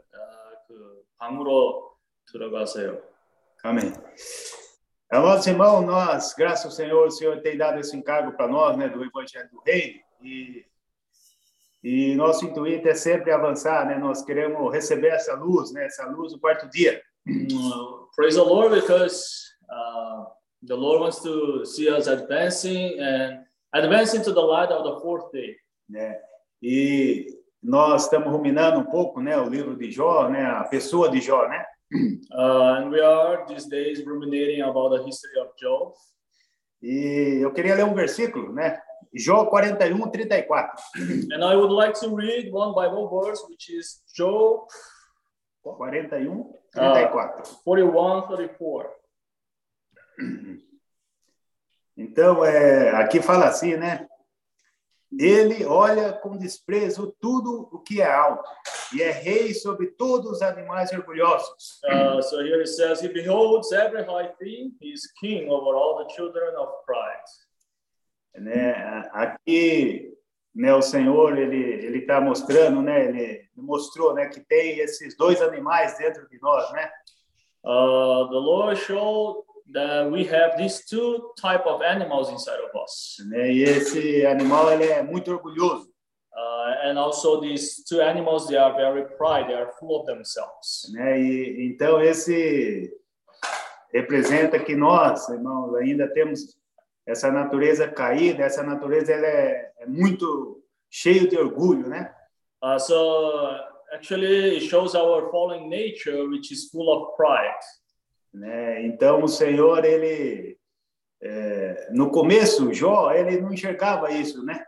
그 0.68 1.02
방으로 1.16 1.96
들어가세요. 2.26 3.00
Amém. 3.64 3.90
Amados 5.08 5.46
irmãos, 5.46 5.80
nós, 5.82 6.34
graças 6.34 6.66
ao 6.66 6.70
Senhor, 6.70 7.06
o 7.06 7.10
Senhor 7.10 7.40
tem 7.40 7.56
dado 7.56 7.78
esse 7.78 7.96
encargo 7.96 8.32
para 8.36 8.48
nós, 8.48 8.76
né, 8.76 8.88
do 8.88 9.02
Evangelho 9.04 9.48
do 9.50 9.60
Reino, 9.60 10.00
e, 10.22 10.66
e 11.83 12.15
nosso 12.15 12.45
intuito 12.45 12.87
é 12.87 12.95
sempre 12.95 13.31
avançar, 13.31 13.85
né, 13.85 13.97
nós 13.97 14.23
queremos 14.23 14.73
receber 14.73 15.09
essa 15.09 15.35
luz, 15.35 15.71
né, 15.71 15.85
essa 15.85 16.05
luz 16.07 16.33
do 16.33 16.39
quarto 16.39 16.69
dia. 16.69 17.01
Praise 18.15 18.35
the 18.35 18.43
Lord 18.43 18.73
because 18.73 19.53
uh, 19.69 20.25
the 20.65 20.75
Lord 20.75 21.03
wants 21.03 21.21
to 21.21 21.65
see 21.65 21.89
us 21.89 22.07
advancing 22.07 22.99
and 22.99 23.43
advancing 23.73 24.23
to 24.23 24.33
the 24.33 24.41
light 24.41 24.71
of 24.71 24.83
the 24.83 24.99
fourth 25.01 25.31
day. 25.31 25.55
né? 25.89 26.19
E 26.61 27.27
nós 27.61 28.03
estamos 28.03 28.31
ruminando 28.31 28.79
um 28.79 28.85
pouco, 28.85 29.21
né, 29.21 29.37
o 29.37 29.49
livro 29.49 29.75
de 29.75 29.91
Jó, 29.91 30.29
né, 30.29 30.45
a 30.45 30.63
pessoa 30.63 31.09
de 31.09 31.21
Jó, 31.21 31.47
né? 31.47 31.65
Uh, 32.29 32.75
and 32.75 32.91
we 32.91 32.99
are 32.99 33.45
these 33.47 33.67
days 33.69 34.05
ruminating 34.05 34.61
about 34.61 34.89
the 34.89 35.01
history 35.05 35.39
of 35.39 35.49
Job. 35.57 35.93
E 36.81 37.39
eu 37.41 37.51
queria 37.53 37.75
ler 37.75 37.85
um 37.85 37.95
versículo, 37.95 38.51
né? 38.53 38.79
Jó 39.11 39.49
41, 39.49 40.11
34. 40.11 40.73
And 41.31 41.43
I 41.43 41.55
would 41.55 41.71
like 41.71 41.93
to 42.01 42.15
read 42.15 42.51
one 42.51 42.73
Bible 42.73 43.07
verse, 43.09 43.41
which 43.49 43.69
is 43.69 44.01
Job 44.13 44.67
41, 45.63 46.45
34. 46.73 47.43
41, 47.63 48.27
34. 48.27 48.89
Então, 51.97 52.45
é, 52.45 52.91
aqui 52.91 53.21
fala 53.21 53.47
assim, 53.47 53.75
né? 53.75 54.07
Ele 55.17 55.65
olha 55.65 56.13
com 56.13 56.37
desprezo 56.37 57.15
tudo 57.19 57.69
o 57.71 57.79
que 57.79 58.01
é 58.01 58.11
alto 58.11 58.47
e 58.93 59.01
é 59.01 59.09
rei 59.09 59.53
sobre 59.53 59.87
todos 59.87 60.31
os 60.31 60.41
animais 60.41 60.91
orgulhosos. 60.91 61.79
Uh, 61.85 62.21
so 62.21 62.41
here 62.41 62.59
it 62.59 62.67
says, 62.67 63.01
He 63.01 63.07
beholds 63.07 63.71
every 63.71 64.03
high 64.03 64.29
thing, 64.37 64.73
He 64.81 64.91
is 64.91 65.09
king 65.19 65.49
over 65.49 65.75
all 65.75 65.97
the 65.97 66.13
children 66.13 66.53
of 66.57 66.69
pride. 66.85 67.23
Né? 68.39 68.73
Aqui, 69.13 70.13
né, 70.55 70.73
o 70.73 70.81
Senhor 70.81 71.37
ele 71.37 71.85
ele 71.85 71.99
está 71.99 72.19
mostrando, 72.19 72.81
né? 72.81 73.09
Ele 73.09 73.47
mostrou, 73.55 74.13
né, 74.13 74.27
que 74.27 74.39
tem 74.39 74.79
esses 74.79 75.15
dois 75.15 75.41
animais 75.41 75.97
dentro 75.97 76.27
de 76.29 76.39
nós, 76.41 76.71
né? 76.71 76.89
Uh, 77.63 78.27
the 78.29 78.39
Lord 78.39 78.79
showed 78.79 79.43
that 79.73 80.09
we 80.09 80.23
have 80.25 80.57
these 80.57 80.85
two 80.85 81.33
type 81.35 81.65
of 81.67 81.83
animals 81.83 82.29
inside 82.29 82.59
of 82.63 82.71
us. 82.75 83.17
né? 83.29 83.51
E 83.51 83.63
esse 83.63 84.25
animal 84.25 84.71
ele 84.71 84.85
é 84.85 85.03
muito 85.03 85.31
orgulhoso. 85.31 85.89
Uh, 86.33 86.87
and 86.89 86.97
also 86.99 87.41
these 87.41 87.83
two 87.83 87.99
animals, 88.01 88.47
they 88.47 88.57
are 88.57 88.73
very 88.75 89.03
pride, 89.17 89.47
they 89.47 89.55
are 89.55 89.71
full 89.79 89.99
of 89.99 90.05
themselves. 90.05 90.89
né? 90.93 91.19
E 91.19 91.67
então 91.67 92.01
esse 92.01 92.91
representa 93.93 94.59
que 94.59 94.75
nós, 94.75 95.27
irmãos, 95.29 95.75
ainda 95.75 96.07
temos 96.13 96.56
essa 97.07 97.31
natureza 97.31 97.87
caída, 97.87 98.43
essa 98.43 98.61
natureza 98.61 99.13
ela 99.13 99.25
é, 99.25 99.71
é 99.79 99.85
muito 99.85 100.61
cheio 100.89 101.27
de 101.27 101.37
orgulho, 101.37 101.87
né? 101.87 102.13
Uh, 102.63 102.79
so 102.79 103.49
actually 103.93 104.55
it 104.57 104.67
shows 104.67 104.93
our 104.93 105.29
fallen 105.31 105.69
nature, 105.69 106.27
which 106.27 106.53
is 106.53 106.69
full 106.69 106.89
of 106.89 107.15
pride. 107.15 107.65
né? 108.33 108.85
Então 108.85 109.23
o 109.23 109.27
Senhor 109.27 109.83
ele 109.85 110.57
é, 111.21 111.89
no 111.91 112.11
começo 112.11 112.73
Jó 112.73 113.11
ele 113.11 113.39
não 113.41 113.53
enxergava 113.53 114.11
isso, 114.11 114.43
né? 114.45 114.63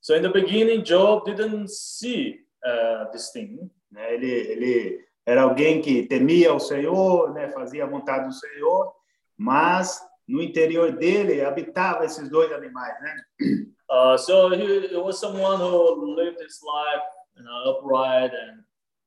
So 0.00 0.14
in 0.14 0.22
the 0.22 0.28
beginning, 0.28 0.82
Job 0.82 1.24
didn't 1.24 1.68
see 1.68 2.40
uh, 2.64 3.10
this 3.10 3.30
thing. 3.30 3.70
né? 3.90 4.14
Ele 4.14 4.30
ele 4.30 5.06
era 5.24 5.42
alguém 5.42 5.80
que 5.80 6.06
temia 6.06 6.54
o 6.54 6.60
Senhor, 6.60 7.32
né? 7.32 7.48
Fazia 7.48 7.84
a 7.84 7.88
vontade 7.88 8.26
do 8.26 8.32
Senhor, 8.32 8.92
mas 9.36 10.00
no 10.28 10.42
interior 10.42 10.92
dele 10.92 11.44
habitava 11.44 12.04
esses 12.04 12.28
dois 12.28 12.50
animais, 12.52 12.94
né? 13.00 13.16
Uh, 13.88 14.18
so 14.18 14.48
he, 14.50 14.88
he 14.88 14.96
was 14.96 15.18
someone 15.20 15.58
who 15.60 16.14
lived 16.16 16.40
his 16.40 16.60
life 16.62 17.02
in 17.38 17.46
an 17.46 17.68
upright 17.68 18.32
and 18.34 18.64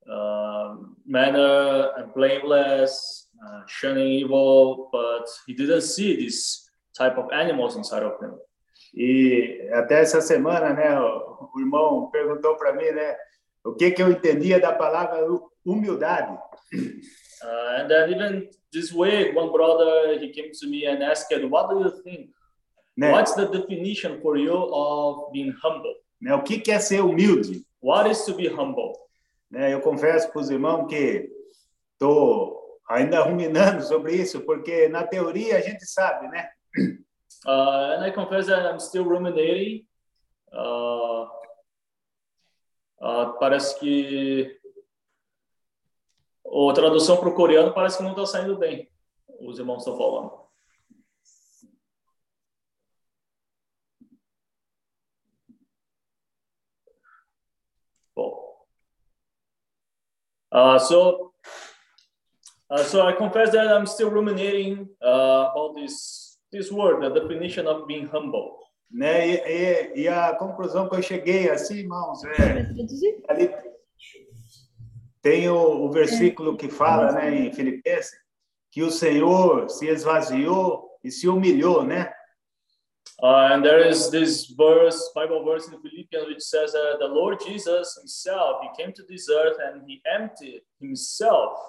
uh, 0.10 0.78
manner 1.06 1.92
and 1.98 2.14
blameless, 2.14 3.28
uh, 3.46 3.64
shunning 3.68 4.08
evil, 4.08 4.88
but 4.92 5.26
he 5.48 5.54
didn't 5.54 5.82
see 5.82 6.16
this 6.16 6.70
type 6.98 7.18
of 7.18 7.30
animals 7.34 7.76
inside 7.76 8.04
of 8.04 8.18
him. 8.22 8.34
E 8.96 9.70
até 9.74 10.02
essa 10.02 10.22
semana, 10.22 10.74
né, 10.74 10.98
o, 11.00 11.50
o 11.54 11.60
irmão 11.60 12.10
perguntou 12.10 12.56
para 12.56 12.74
mim, 12.74 12.90
né, 12.92 13.18
o 13.66 13.74
que 13.74 13.92
que 13.92 14.02
eu 14.02 14.10
entendia 14.10 14.60
da 14.60 14.72
palavra 14.72 15.30
hu- 15.30 15.52
humildade. 15.66 16.38
Uh, 17.44 17.82
and 17.82 17.90
then 17.90 18.10
even 18.10 18.50
this 18.72 18.92
week, 18.92 19.36
one 19.36 19.52
brother 19.52 20.20
he 20.20 20.30
came 20.32 20.52
to 20.52 20.68
me 20.68 20.86
and 20.86 21.04
asked, 21.04 21.32
"What 21.50 21.70
do 21.70 21.80
you 21.80 21.92
think? 22.04 22.30
Né? 22.98 23.12
What's 23.12 23.34
the 23.34 23.48
definition 23.48 24.20
for 24.22 24.38
you 24.38 24.54
of 24.54 25.32
being 25.32 25.54
humble? 25.64 25.96
né? 26.22 26.34
O 26.36 26.44
que 26.44 26.60
que 26.60 26.72
é 26.72 26.80
ser 26.80 27.02
humilde? 27.02 27.66
What 27.82 28.10
is 28.10 28.26
to 28.26 28.34
be 28.36 28.48
humble?" 28.48 28.94
Né? 29.50 29.74
Eu 29.74 29.82
confesso 29.82 30.32
para 30.32 30.42
os 30.42 30.50
irmãos 30.50 30.88
que 30.88 31.30
estou 31.94 32.80
ainda 32.90 33.22
ruminando 33.22 33.84
sobre 33.84 34.16
isso, 34.16 34.42
porque 34.42 34.90
na 34.90 35.06
teoria 35.06 35.58
a 35.58 35.62
gente 35.62 35.86
sabe, 35.86 36.28
né? 36.28 36.50
Uh, 37.46 37.96
and 37.96 38.04
I 38.04 38.12
confess 38.12 38.48
that 38.48 38.66
I'm 38.66 38.80
still 38.80 39.06
ruminating. 39.06 39.86
Uh, 40.52 41.28
uh, 43.02 43.34
parece 43.40 43.80
que 43.80 44.59
a 46.52 46.74
tradução 46.74 47.18
para 47.18 47.30
o 47.30 47.36
coreano 47.36 47.74
parece 47.74 47.98
que 47.98 48.04
não 48.04 48.12
está 48.12 48.26
saindo 48.26 48.58
bem. 48.58 48.90
Os 49.40 49.60
irmãos 49.60 49.80
estão 49.80 49.98
falando. 49.98 50.32
Bom. 58.16 58.66
Uh, 60.52 60.80
so, 60.80 61.34
uh, 62.72 62.84
so 62.84 63.08
I 63.08 63.14
confess 63.14 63.52
that 63.52 63.68
I'm 63.68 63.86
still 63.86 64.10
ruminating 64.10 64.90
uh, 65.02 65.52
about 65.52 65.76
this 65.76 66.38
this 66.52 66.72
word, 66.72 67.02
the 67.02 67.10
definition 67.12 67.68
of 67.68 67.86
being 67.86 68.08
humble. 68.08 68.60
né? 68.92 69.28
E, 69.28 69.36
e, 69.36 70.02
e 70.02 70.08
a 70.08 70.36
conclusão 70.36 70.90
que 70.90 70.96
eu 70.96 71.02
cheguei, 71.02 71.50
assim, 71.50 71.76
irmãos, 71.76 72.24
é, 72.24 72.66
ali 73.28 73.52
tem 75.22 75.50
o, 75.50 75.86
o 75.86 75.92
versículo 75.92 76.56
que 76.56 76.70
fala, 76.70 77.12
né, 77.12 77.36
em 77.36 77.54
Filipenses, 77.54 78.18
que 78.72 78.84
o 78.84 78.92
Senhor 78.92 79.70
se 79.70 79.88
esvaziou 79.88 80.90
e 81.04 81.12
se 81.12 81.28
humilhou, 81.28 81.84
né? 81.84 82.14
Uh, 83.22 83.52
and 83.52 83.64
there 83.64 83.90
is 83.90 84.10
this 84.10 84.48
verse, 84.56 85.12
Bible 85.14 85.44
verse 85.44 85.68
in 85.68 85.82
Philippians, 85.82 86.28
which 86.28 86.42
says 86.42 86.72
that 86.72 87.00
the 87.00 87.08
Lord 87.08 87.44
Jesus 87.44 87.98
Himself, 87.98 88.62
He 88.64 88.82
came 88.82 88.94
to 88.94 89.04
this 89.04 89.28
earth 89.30 89.58
and 89.60 89.82
He 89.86 90.02
emptied 90.06 90.62
Himself. 90.80 91.60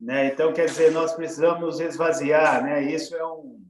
né? 0.00 0.26
Então 0.26 0.52
quer 0.52 0.66
dizer, 0.66 0.92
nós 0.92 1.14
precisamos 1.14 1.60
nos 1.60 1.80
esvaziar, 1.80 2.62
né? 2.62 2.82
Isso 2.82 3.16
é 3.16 3.26
um 3.26 3.62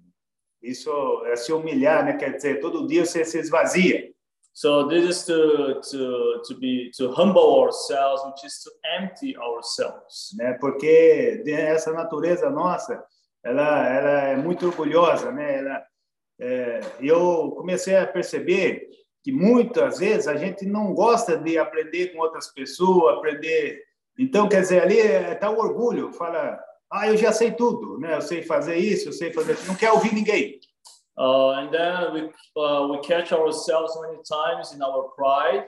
isso 0.61 0.91
é 1.27 1.37
se 1.37 1.53
humilhar, 1.53 2.05
né? 2.05 2.17
Quer 2.17 2.37
dizer, 2.37 2.59
todo 2.59 2.87
dia 2.87 3.05
você 3.05 3.23
se 3.23 3.39
esvazia, 3.39 4.14
So 4.57 4.87
this 4.87 5.05
is 5.05 5.25
to 5.27 5.81
to 5.91 6.43
to 6.47 6.55
be 6.61 6.93
to 6.97 7.11
humble 7.11 7.61
ourselves, 7.61 8.23
which 8.25 8.45
is 8.47 8.63
to 8.63 8.71
empty 8.97 9.37
ourselves. 9.37 10.33
né? 10.39 10.57
Porque 10.61 11.43
essa 11.45 11.93
natureza 11.93 12.49
nossa, 12.51 13.03
ela 13.45 13.89
ela 13.89 14.23
é 14.29 14.37
muito 14.37 14.67
orgulhosa, 14.67 15.33
né? 15.33 15.59
Ela 15.59 15.85
é, 16.41 16.81
eu 17.01 17.53
comecei 17.57 17.97
a 17.97 18.07
perceber 18.07 18.89
que 19.25 19.33
muitas 19.33 19.99
vezes 19.99 20.29
a 20.29 20.37
gente 20.37 20.67
não 20.67 20.95
gosta 20.95 21.37
de 21.37 21.59
aprender 21.59 22.13
com 22.13 22.21
outras 22.21 22.49
pessoas, 22.53 23.17
aprender. 23.17 23.83
Então, 24.19 24.49
quer 24.49 24.61
dizer, 24.61 24.83
ali 24.83 24.99
está 24.99 25.51
o 25.51 25.59
orgulho, 25.59 26.13
fala, 26.13 26.61
ah, 26.93 27.09
eu 27.09 27.17
já 27.17 27.33
sei 27.33 27.51
tudo, 27.51 27.99
né? 27.99 28.17
Eu 28.17 28.23
sei 28.23 28.43
fazer 28.43 28.77
isso, 28.77 29.09
eu 29.09 29.13
sei 29.13 29.33
fazer 29.33 29.57
não 29.67 29.75
quer 29.75 29.91
ouvir 29.91 30.15
ninguém. 30.15 30.61
Uh, 31.17 31.51
and 31.51 31.73
then 31.73 32.13
we 32.13 32.21
uh, 32.61 32.89
we 32.89 32.99
catch 33.01 33.33
ourselves 33.33 33.97
many 34.03 34.19
times 34.29 34.73
in 34.75 34.83
our 34.83 35.11
pride 35.17 35.67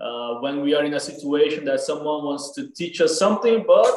uh, 0.00 0.34
when 0.40 0.62
we 0.62 0.74
are 0.74 0.84
in 0.84 0.94
a 0.94 1.00
situation 1.00 1.64
that 1.64 1.80
someone 1.80 2.24
wants 2.24 2.52
to 2.54 2.70
teach 2.70 3.00
us 3.00 3.18
something, 3.18 3.64
but 3.66 3.90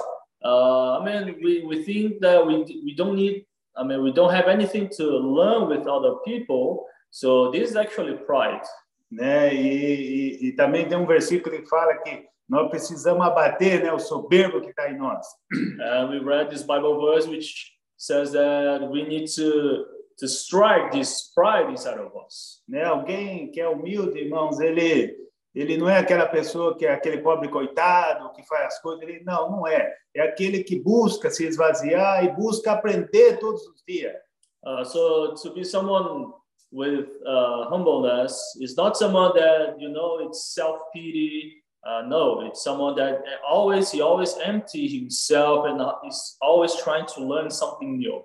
uh, 0.43 0.99
I 0.99 1.05
mean 1.05 1.35
we, 1.43 1.63
we 1.65 1.83
think 1.83 2.19
that 2.21 2.45
we 2.45 2.63
we 2.83 2.95
don't 2.95 3.15
need. 3.15 3.45
I 3.75 3.83
mean 3.83 4.01
we 4.01 4.11
don't 4.11 4.33
have 4.33 4.47
anything 4.47 4.89
to 4.97 5.05
learn 5.05 5.69
with 5.69 5.87
other 5.87 6.15
people. 6.25 6.85
So 7.11 7.51
this 7.51 7.69
is 7.69 7.75
actually 7.75 8.17
pride. 8.25 8.65
né? 9.11 9.53
E, 9.53 10.37
e, 10.43 10.47
e 10.47 10.51
também 10.53 10.87
tem 10.87 10.97
um 10.97 11.05
versículo 11.05 11.55
que 11.55 11.69
fala 11.69 11.95
que 11.97 12.25
nós 12.47 12.69
precisamos 12.69 13.25
abater, 13.25 13.83
né, 13.83 13.91
o 13.91 13.99
soberbo 13.99 14.61
que 14.61 14.69
está 14.69 14.89
em 14.89 14.97
nós. 14.97 15.25
And 15.51 16.09
we 16.09 16.19
read 16.19 16.49
this 16.49 16.63
Bible 16.63 16.99
verse 16.99 17.27
which 17.27 17.73
says 17.97 18.31
that 18.31 18.89
we 18.89 19.03
need 19.03 19.27
to 19.35 19.85
to 20.17 20.27
strike 20.27 20.91
this 20.91 21.31
pride 21.33 21.69
inside 21.69 21.99
of 21.99 22.11
us. 22.15 22.61
né? 22.67 22.83
Alguém 22.83 23.51
que 23.51 23.61
é 23.61 23.67
humilde, 23.67 24.19
irmãos, 24.19 24.59
ele 24.59 25.15
ele 25.55 25.75
não 25.75 25.89
é 25.89 25.97
aquela 25.97 26.27
pessoa 26.27 26.77
que 26.77 26.85
é 26.85 26.93
aquele 26.93 27.17
pobre 27.17 27.49
coitado 27.49 28.31
que 28.33 28.43
faz 28.43 28.67
as 28.67 28.81
coisas, 28.81 29.01
ele 29.01 29.23
não, 29.23 29.49
não 29.49 29.67
é. 29.67 29.91
É 30.15 30.21
aquele 30.21 30.63
que 30.63 30.79
busca 30.79 31.31
se 31.31 31.47
esvaziar 31.47 32.23
e 32.23 32.29
busca 32.29 32.73
aprender 32.73 33.39
todos 33.39 33.65
os 33.65 33.81
dias. 33.87 34.15
Uh, 34.63 34.85
so 34.85 35.33
to 35.35 35.53
be 35.53 35.63
someone 35.63 36.31
with 36.71 37.07
uh, 37.25 37.69
humbleness 37.69 38.55
is 38.61 38.75
not 38.75 38.97
someone 38.97 39.33
that 39.33 39.79
you 39.79 39.89
know 39.89 40.19
it's 40.21 40.53
self 40.53 40.79
pity. 40.93 41.63
Uh, 41.83 42.03
no, 42.03 42.41
it's 42.45 42.63
someone 42.63 42.95
that 42.95 43.23
always 43.47 43.89
he 43.91 44.01
always 44.01 44.35
empty 44.43 44.87
himself 44.87 45.65
and 45.65 45.81
uh, 45.81 45.95
is 46.05 46.37
always 46.41 46.75
trying 46.75 47.05
to 47.15 47.23
learn 47.23 47.49
something 47.49 47.97
new. 47.97 48.21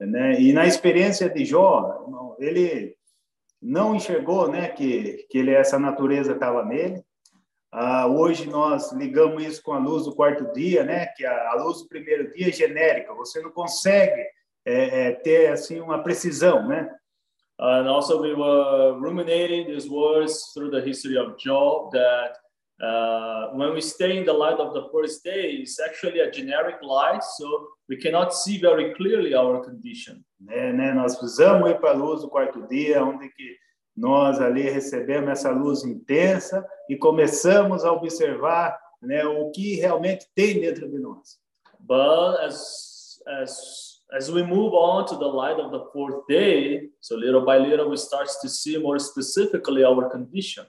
Né? 0.00 0.40
E 0.40 0.52
na 0.52 0.66
experiência 0.66 1.28
de 1.30 1.44
Jó, 1.44 2.36
ele 2.38 2.96
não 3.60 3.94
enxergou, 3.94 4.48
né, 4.48 4.68
que 4.68 5.26
que 5.30 5.38
ele 5.38 5.50
essa 5.50 5.78
natureza 5.78 6.32
estava 6.32 6.64
nele. 6.64 7.02
Ah, 7.72 8.06
hoje 8.06 8.48
nós 8.48 8.92
ligamos 8.92 9.42
isso 9.42 9.62
com 9.62 9.72
a 9.72 9.78
luz 9.78 10.04
do 10.04 10.14
quarto 10.14 10.52
dia, 10.52 10.84
né? 10.84 11.06
Que 11.16 11.26
a, 11.26 11.50
a 11.50 11.54
luz 11.62 11.82
do 11.82 11.88
primeiro 11.88 12.32
dia 12.32 12.48
é 12.48 12.52
genérica. 12.52 13.12
Você 13.14 13.40
não 13.40 13.50
consegue 13.50 14.22
é, 14.64 15.08
é, 15.08 15.12
ter 15.12 15.48
assim 15.52 15.80
uma 15.80 16.02
precisão, 16.02 16.66
né? 16.66 16.88
And 17.58 17.88
also, 17.88 18.20
we 18.20 18.34
were 18.34 18.98
ruminating 18.98 19.66
these 19.66 19.88
words 19.88 20.52
through 20.52 20.70
the 20.70 20.80
history 20.80 21.16
of 21.16 21.36
Job 21.38 21.90
that 21.92 22.36
uh, 22.82 23.56
when 23.56 23.72
we 23.72 23.80
stay 23.80 24.18
in 24.18 24.24
the 24.24 24.32
light 24.32 24.60
of 24.60 24.74
the 24.74 24.88
first 24.90 25.24
day, 25.24 25.62
it's 25.62 25.80
actually 25.80 26.20
a 26.20 26.30
generic 26.30 26.82
light, 26.82 27.24
so 27.24 27.68
we 27.88 27.96
cannot 27.96 28.34
see 28.34 28.58
very 28.58 28.94
clearly 28.94 29.34
our 29.34 29.62
condition. 29.64 30.22
né, 30.40 30.72
né? 30.72 30.92
Nós 30.92 31.16
precisamos 31.16 31.70
ir 31.70 31.78
para 31.80 31.90
a 31.90 31.94
luz 31.94 32.22
do 32.22 32.28
quarto 32.28 32.66
dia, 32.68 33.02
onde 33.04 33.28
que 33.28 33.56
nós 33.96 34.40
ali 34.40 34.62
recebemos 34.62 35.30
essa 35.30 35.50
luz 35.50 35.84
intensa 35.84 36.66
e 36.88 36.96
começamos 36.96 37.84
a 37.84 37.92
observar, 37.92 38.78
né, 39.00 39.24
o 39.24 39.50
que 39.50 39.76
realmente 39.76 40.26
tem 40.34 40.60
dentro 40.60 40.88
de 40.90 40.98
nós. 40.98 41.38
But 41.80 42.40
as 42.40 43.20
as 43.26 43.86
as 44.12 44.30
we 44.30 44.42
move 44.42 44.72
on 44.72 45.04
to 45.06 45.18
the 45.18 45.26
light 45.26 45.60
of 45.60 45.72
the 45.72 45.84
fourth 45.92 46.26
day, 46.28 46.90
so 47.00 47.16
little 47.16 47.44
by 47.44 47.58
little 47.58 47.88
we 47.88 47.96
start 47.96 48.28
to 48.40 48.48
see 48.48 48.78
more 48.78 49.00
specifically 49.00 49.84
our 49.84 50.08
condition. 50.08 50.64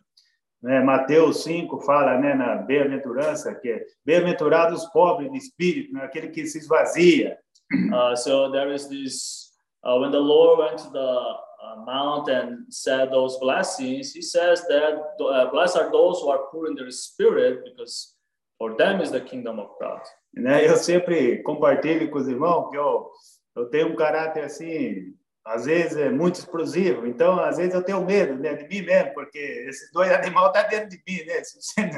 Né? 0.62 0.82
Mateus 0.82 1.44
5 1.44 1.82
fala, 1.82 2.18
né, 2.20 2.34
na 2.34 2.56
bem-aventurança 2.56 3.54
que 3.56 3.70
é 3.70 3.86
bem-aventurados 4.06 4.84
os 4.84 4.90
pobres 4.92 5.32
de 5.32 5.38
espírito, 5.38 5.94
né, 5.94 6.04
aquele 6.04 6.30
que 6.30 6.46
se 6.46 6.58
esvazia. 6.58 7.38
Uh, 7.94 8.16
so 8.16 8.50
there 8.50 8.74
is 8.74 8.88
this 8.88 9.52
uh, 9.84 10.00
when 10.00 10.10
the 10.10 10.18
Lord 10.18 10.60
went 10.60 10.78
to 10.78 10.90
the 10.90 11.38
uh, 11.68 11.84
mount 11.86 12.30
and 12.30 12.66
said 12.70 13.12
those 13.12 13.38
blessings, 13.40 14.14
he 14.14 14.22
says 14.22 14.66
that 14.68 14.96
uh, 15.20 15.52
blessed 15.52 15.76
are 15.76 15.92
those 15.92 16.22
who 16.22 16.30
are 16.30 16.48
poor 16.50 16.68
in 16.68 16.76
their 16.76 16.92
spirit, 16.92 17.66
because 17.66 18.16
for 18.58 18.78
them 18.78 19.02
is 19.02 19.12
the 19.12 19.20
kingdom 19.20 19.60
of 19.60 19.70
God. 19.82 20.02
Né? 20.36 20.68
Eu 20.68 20.78
sempre 20.78 21.42
compartilho 21.44 22.10
com 22.10 22.20
os 22.20 22.28
irmãos 22.28 22.70
que 22.70 22.78
eu, 22.78 23.10
eu 23.56 23.70
tenho 23.70 23.90
um 23.90 23.96
caráter 23.96 24.44
assim, 24.44 25.14
às 25.48 25.66
vezes 25.66 25.98
é 25.98 26.10
muito 26.10 26.36
explosivo, 26.36 27.06
então 27.08 27.40
às 27.40 27.58
vezes 27.58 27.74
eu 27.74 27.84
tenho 27.84 28.04
medo 28.06 28.36
né, 28.36 28.54
de 28.56 28.68
mim 28.68 28.86
mesmo, 28.86 29.14
porque 29.14 29.38
esses 29.40 29.92
dois 29.92 30.12
animais 30.12 30.48
estão 30.48 30.70
dentro 30.70 30.90
de 30.90 31.02
mim, 31.08 31.26
né? 31.26 31.44
Se 31.44 31.62
você 31.62 31.90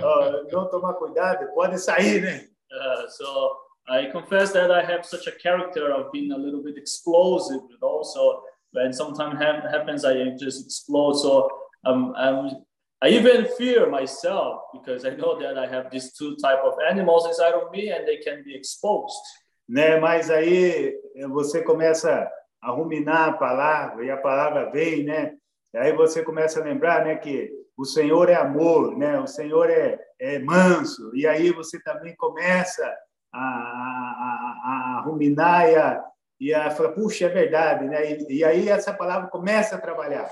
não, 0.00 0.44
não 0.50 0.70
tomar 0.70 0.94
cuidado, 0.94 1.52
pode 1.54 1.78
sair, 1.78 2.22
né? 2.22 2.46
Uh, 2.72 3.10
so 3.10 3.56
I 3.88 4.10
confess 4.12 4.52
that 4.52 4.70
I 4.70 4.80
have 4.82 5.04
such 5.04 5.28
a 5.28 5.32
character 5.38 5.92
of 5.92 6.10
being 6.12 6.32
a 6.32 6.36
little 6.36 6.62
bit 6.62 6.78
explosive, 6.78 7.60
but 7.68 7.82
also 7.82 8.42
when 8.72 8.92
sometimes 8.92 9.34
ha- 9.38 9.68
happens, 9.70 10.04
I 10.04 10.30
just 10.38 10.64
explode. 10.66 11.16
So 11.20 11.48
um, 11.84 12.14
I'm, 12.16 12.64
I 13.02 13.08
even 13.08 13.46
fear 13.58 13.90
myself 13.90 14.62
because 14.72 15.04
I 15.04 15.10
know 15.16 15.38
that 15.40 15.58
I 15.58 15.66
have 15.66 15.90
these 15.90 16.12
two 16.16 16.36
type 16.36 16.60
of 16.64 16.74
animals 16.88 17.26
inside 17.26 17.52
of 17.54 17.70
me, 17.72 17.90
and 17.90 18.06
they 18.06 18.18
can 18.18 18.42
be 18.44 18.54
exposed. 18.54 19.20
né? 19.68 19.98
Mas 19.98 20.30
aí 20.30 20.94
você 21.30 21.62
começa 21.62 22.30
a 22.62 22.70
ruminar 22.70 23.30
a 23.30 23.32
palavra 23.32 24.04
e 24.04 24.10
a 24.10 24.16
palavra 24.16 24.70
vem, 24.70 25.02
né? 25.02 25.34
E 25.74 25.78
aí 25.78 25.92
você 25.92 26.22
começa 26.22 26.60
a 26.60 26.64
lembrar, 26.64 27.04
né, 27.04 27.16
que 27.16 27.50
o 27.76 27.84
Senhor 27.84 28.28
é 28.28 28.34
amor, 28.34 28.96
né? 28.96 29.18
O 29.18 29.26
Senhor 29.26 29.68
é, 29.68 29.98
é 30.20 30.38
manso. 30.38 31.10
E 31.14 31.26
aí 31.26 31.50
você 31.50 31.82
também 31.82 32.14
começa 32.16 32.84
a, 33.32 33.38
a, 33.38 34.58
a, 34.64 34.98
a 34.98 35.00
ruminar 35.00 35.68
e 35.68 35.74
a, 35.74 36.04
e 36.40 36.54
a 36.54 36.70
falar, 36.70 36.92
puxa, 36.92 37.26
é 37.26 37.28
verdade, 37.28 37.86
né? 37.86 38.12
E, 38.12 38.38
e 38.38 38.44
aí 38.44 38.68
essa 38.68 38.92
palavra 38.92 39.28
começa 39.28 39.74
a 39.74 39.80
trabalhar. 39.80 40.30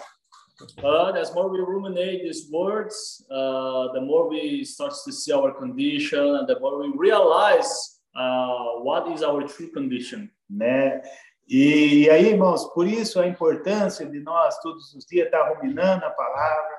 But 0.77 1.17
as 1.17 1.33
more 1.35 1.49
we 1.49 1.59
ruminate 1.61 2.23
these 2.23 2.47
words, 2.53 3.25
uh, 3.31 3.91
the 3.95 4.01
more 4.01 4.29
we 4.29 4.63
start 4.63 4.93
to 5.05 5.11
see 5.11 5.33
our 5.33 5.55
condition, 5.55 6.37
and 6.37 6.47
the 6.47 6.61
more 6.61 6.79
we 6.79 6.93
realize 6.99 7.99
uh, 8.15 8.83
what 8.83 9.11
is 9.11 9.23
our 9.23 9.43
true 9.49 9.73
condition. 9.73 10.29
né? 10.51 11.01
E, 11.51 12.05
e 12.05 12.11
aí, 12.11 12.29
irmãos, 12.29 12.65
por 12.73 12.87
isso 12.87 13.19
a 13.19 13.27
importância 13.27 14.07
de 14.07 14.21
nós 14.21 14.57
todos 14.61 14.95
os 14.95 15.05
dias 15.05 15.27
estar 15.27 15.49
ruminando 15.49 16.05
a 16.05 16.11
palavra, 16.11 16.79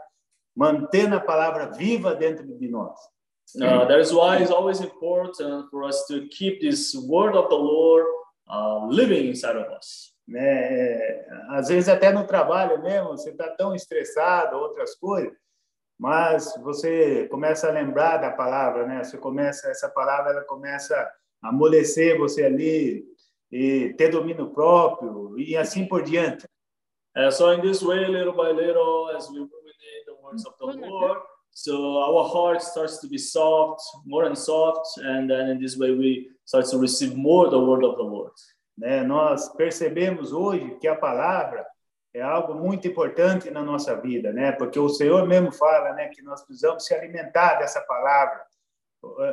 mantendo 0.55 1.15
a 1.17 1.19
palavra 1.19 1.69
viva 1.71 2.15
dentro 2.15 2.47
de 2.57 2.69
nós. 2.69 2.97
Uh, 3.57 3.85
that 3.85 3.99
is 3.99 4.13
why 4.13 4.41
it's 4.41 4.49
always 4.49 4.79
important 4.79 5.35
for 5.69 5.83
us 5.83 6.05
to 6.07 6.25
keep 6.29 6.61
this 6.61 6.95
word 6.95 7.35
of 7.35 7.49
the 7.49 7.55
Lord 7.55 8.07
uh, 8.47 8.87
living 8.89 9.27
inside 9.27 9.57
of 9.57 9.67
us. 9.75 10.15
Né? 10.25 10.39
É, 10.41 11.27
Às 11.49 11.67
vezes 11.67 11.89
até 11.89 12.13
no 12.13 12.25
trabalho 12.25 12.81
mesmo, 12.81 13.09
você 13.09 13.31
está 13.31 13.49
tão 13.49 13.75
estressado, 13.75 14.55
outras 14.55 14.95
coisas, 14.95 15.33
mas 15.99 16.55
você 16.63 17.27
começa 17.27 17.67
a 17.67 17.71
lembrar 17.71 18.17
da 18.17 18.31
palavra, 18.31 18.87
né? 18.87 19.03
Você 19.03 19.17
começa 19.17 19.69
essa 19.69 19.89
palavra, 19.89 20.31
ela 20.31 20.45
começa 20.45 20.95
a 21.43 21.49
amolecer 21.49 22.17
você 22.17 22.45
ali 22.45 23.10
e 23.51 23.93
ter 23.93 24.09
domínio 24.09 24.49
próprio 24.49 25.37
e 25.37 25.57
assim 25.57 25.85
por 25.87 26.03
diante. 26.03 26.45
Uh, 27.17 27.29
so 27.31 27.51
in 27.51 27.61
this 27.61 27.81
way, 27.83 28.07
little 28.07 28.33
by 28.33 28.51
little, 28.51 29.09
as 29.15 29.29
we 29.29 29.39
ruminate 29.39 30.05
the 30.05 30.13
words 30.23 30.45
of 30.45 30.53
the 30.57 30.87
Lord, 30.87 31.19
so 31.49 31.97
our 31.97 32.23
heart 32.23 32.63
starts 32.63 32.99
to 32.99 33.07
be 33.09 33.17
soft, 33.17 33.81
more 34.05 34.25
and 34.25 34.35
soft, 34.35 34.97
and 34.99 35.29
then 35.29 35.49
in 35.49 35.59
this 35.59 35.77
way 35.77 35.91
we 35.91 36.29
start 36.45 36.65
to 36.69 36.77
receive 36.77 37.17
more 37.17 37.49
the 37.49 37.59
word 37.59 37.83
of 37.83 37.97
the 37.97 38.03
Lord. 38.03 38.31
né? 38.77 39.03
Nós 39.03 39.49
percebemos 39.49 40.31
hoje 40.31 40.77
que 40.79 40.87
a 40.87 40.95
palavra 40.95 41.65
é 42.13 42.21
algo 42.21 42.55
muito 42.55 42.87
importante 42.87 43.49
na 43.51 43.61
nossa 43.61 43.95
vida, 43.95 44.33
né? 44.33 44.51
Porque 44.51 44.79
o 44.79 44.89
Senhor 44.89 45.25
mesmo 45.27 45.51
fala, 45.51 45.93
né, 45.93 46.09
que 46.09 46.21
nós 46.21 46.41
precisamos 46.41 46.85
se 46.85 46.93
alimentar 46.93 47.55
dessa 47.55 47.79
palavra. 47.81 48.41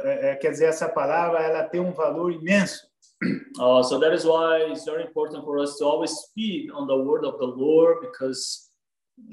É, 0.04 0.30
é, 0.30 0.36
quer 0.36 0.50
dizer, 0.50 0.66
essa 0.66 0.88
palavra 0.88 1.40
ela 1.40 1.64
tem 1.64 1.80
um 1.80 1.92
valor 1.92 2.32
imenso. 2.32 2.88
Uh, 3.58 3.82
so 3.82 3.98
that 3.98 4.12
is 4.14 4.24
why 4.24 4.58
it's 4.70 4.84
very 4.84 5.02
important 5.02 5.44
for 5.44 5.58
us 5.58 5.76
to 5.78 5.84
always 5.84 6.12
feed 6.34 6.70
on 6.70 6.86
the 6.86 6.96
word 6.96 7.24
of 7.24 7.36
the 7.38 7.46
Lord 7.46 8.00
because, 8.00 8.70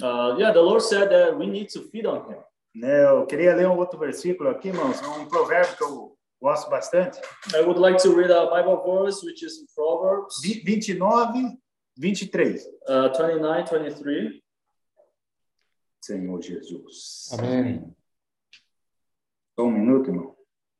uh, 0.01 0.35
yeah, 0.39 0.51
the 0.51 0.61
Lord 0.61 0.81
said 0.81 1.09
that 1.11 1.37
we 1.37 1.45
need 1.45 1.69
to 1.69 1.81
feed 1.91 2.05
on 2.07 2.27
Him. 2.27 2.39
Né? 2.75 3.03
Eu 3.05 3.25
queria 3.27 3.55
ler 3.55 3.67
um 3.69 3.77
outro 3.77 3.99
versículo 3.99 4.49
aqui, 4.49 4.69
irmãos, 4.69 4.99
um 5.01 5.27
provérbio 5.27 5.77
que 5.77 5.83
eu 5.83 6.17
gosto 6.41 6.69
bastante. 6.69 7.19
I 7.53 7.61
would 7.61 7.79
like 7.79 8.01
to 8.01 8.13
read 8.15 8.31
a 8.31 8.47
Bible 8.47 8.81
verse 8.83 9.23
which 9.23 9.43
is 9.45 9.59
in 9.59 9.65
Proverbs 9.75 10.41
Vi- 10.41 10.63
29, 10.63 11.57
23. 11.95 12.65
uh, 12.89 13.09
29 13.09 13.65
23. 13.69 14.41
Senhor 16.01 16.41
Jesus. 16.41 17.29
Amém. 17.33 17.95
Só 19.57 19.65
um 19.65 19.71
minuto, 19.71 20.09
irmão. 20.09 20.35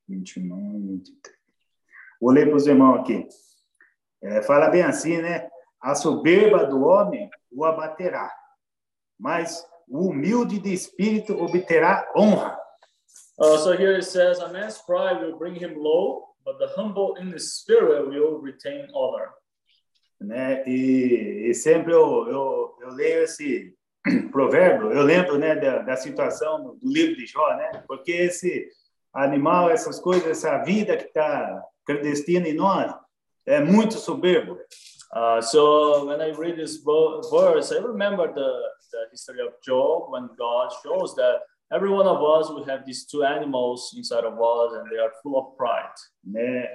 29, 0.07 0.79
23. 0.79 1.34
Vou 2.21 2.31
ler 2.31 2.47
para 2.47 2.55
os 2.55 2.67
irmãos 2.67 2.99
aqui. 2.99 3.27
É, 4.23 4.41
fala 4.41 4.69
bem 4.69 4.81
assim, 4.81 5.21
né? 5.21 5.49
A 5.81 5.93
soberba 5.93 6.65
do 6.65 6.83
homem 6.83 7.29
o 7.51 7.63
abaterá, 7.63 8.31
mas 9.19 9.65
o 9.87 10.09
humilde 10.09 10.59
de 10.59 10.73
espírito 10.73 11.37
obterá 11.41 12.11
honra. 12.15 12.59
Uh, 13.37 13.57
so 13.57 13.73
here 13.73 13.95
it 13.95 14.05
says, 14.05 14.39
A 14.39 14.47
man's 14.47 14.79
pride 14.79 15.21
will 15.21 15.37
bring 15.37 15.55
him 15.55 15.75
low, 15.77 16.35
but 16.43 16.57
the 16.57 16.67
humble 16.75 17.15
in 17.19 17.31
his 17.31 17.55
spirit 17.55 18.07
will 18.07 18.41
retain 18.41 18.87
honor. 18.93 19.29
Né? 20.19 20.63
E, 20.65 21.49
e 21.49 21.53
sempre 21.53 21.93
eu, 21.93 22.27
eu, 22.27 22.77
eu 22.81 22.89
leio 22.93 23.23
esse 23.23 23.75
provérbio, 24.31 24.91
eu 24.91 25.03
lembro 25.03 25.37
né, 25.37 25.55
da, 25.55 25.79
da 25.79 25.95
situação 25.95 26.77
do 26.77 26.87
livro 26.87 27.15
de 27.15 27.25
Jó, 27.25 27.55
né? 27.57 27.83
Porque 27.87 28.11
esse 28.11 28.67
animal, 29.13 29.69
essas 29.69 29.99
coisas, 29.99 30.27
essa 30.27 30.57
vida 30.63 30.95
que 30.95 31.05
está 31.05 31.61
clandestina 31.85 32.47
em 32.47 32.53
nós, 32.55 32.93
é 33.45 33.59
muito 33.59 33.95
soberbo. 33.95 34.57
Uh, 35.13 35.41
so 35.41 36.05
when 36.05 36.21
I 36.21 36.31
read 36.31 36.57
this 36.57 36.83
verse, 36.83 37.71
I 37.71 37.79
remember 37.79 38.27
the, 38.33 38.51
the 38.91 39.07
history 39.11 39.41
of 39.41 39.53
Job 39.63 40.11
when 40.11 40.27
God 40.37 40.71
shows 40.83 41.15
that 41.15 41.41
every 41.71 41.89
one 41.89 42.07
of 42.07 42.21
us 42.21 42.49
will 42.49 42.65
have 42.65 42.85
these 42.85 43.05
two 43.05 43.23
animals 43.23 43.93
inside 43.95 44.25
of 44.25 44.33
us 44.33 44.73
and 44.73 44.89
they 44.91 44.99
are 44.99 45.13
full 45.23 45.37
of 45.37 45.55
pride. 45.57 45.93
né? 46.23 46.67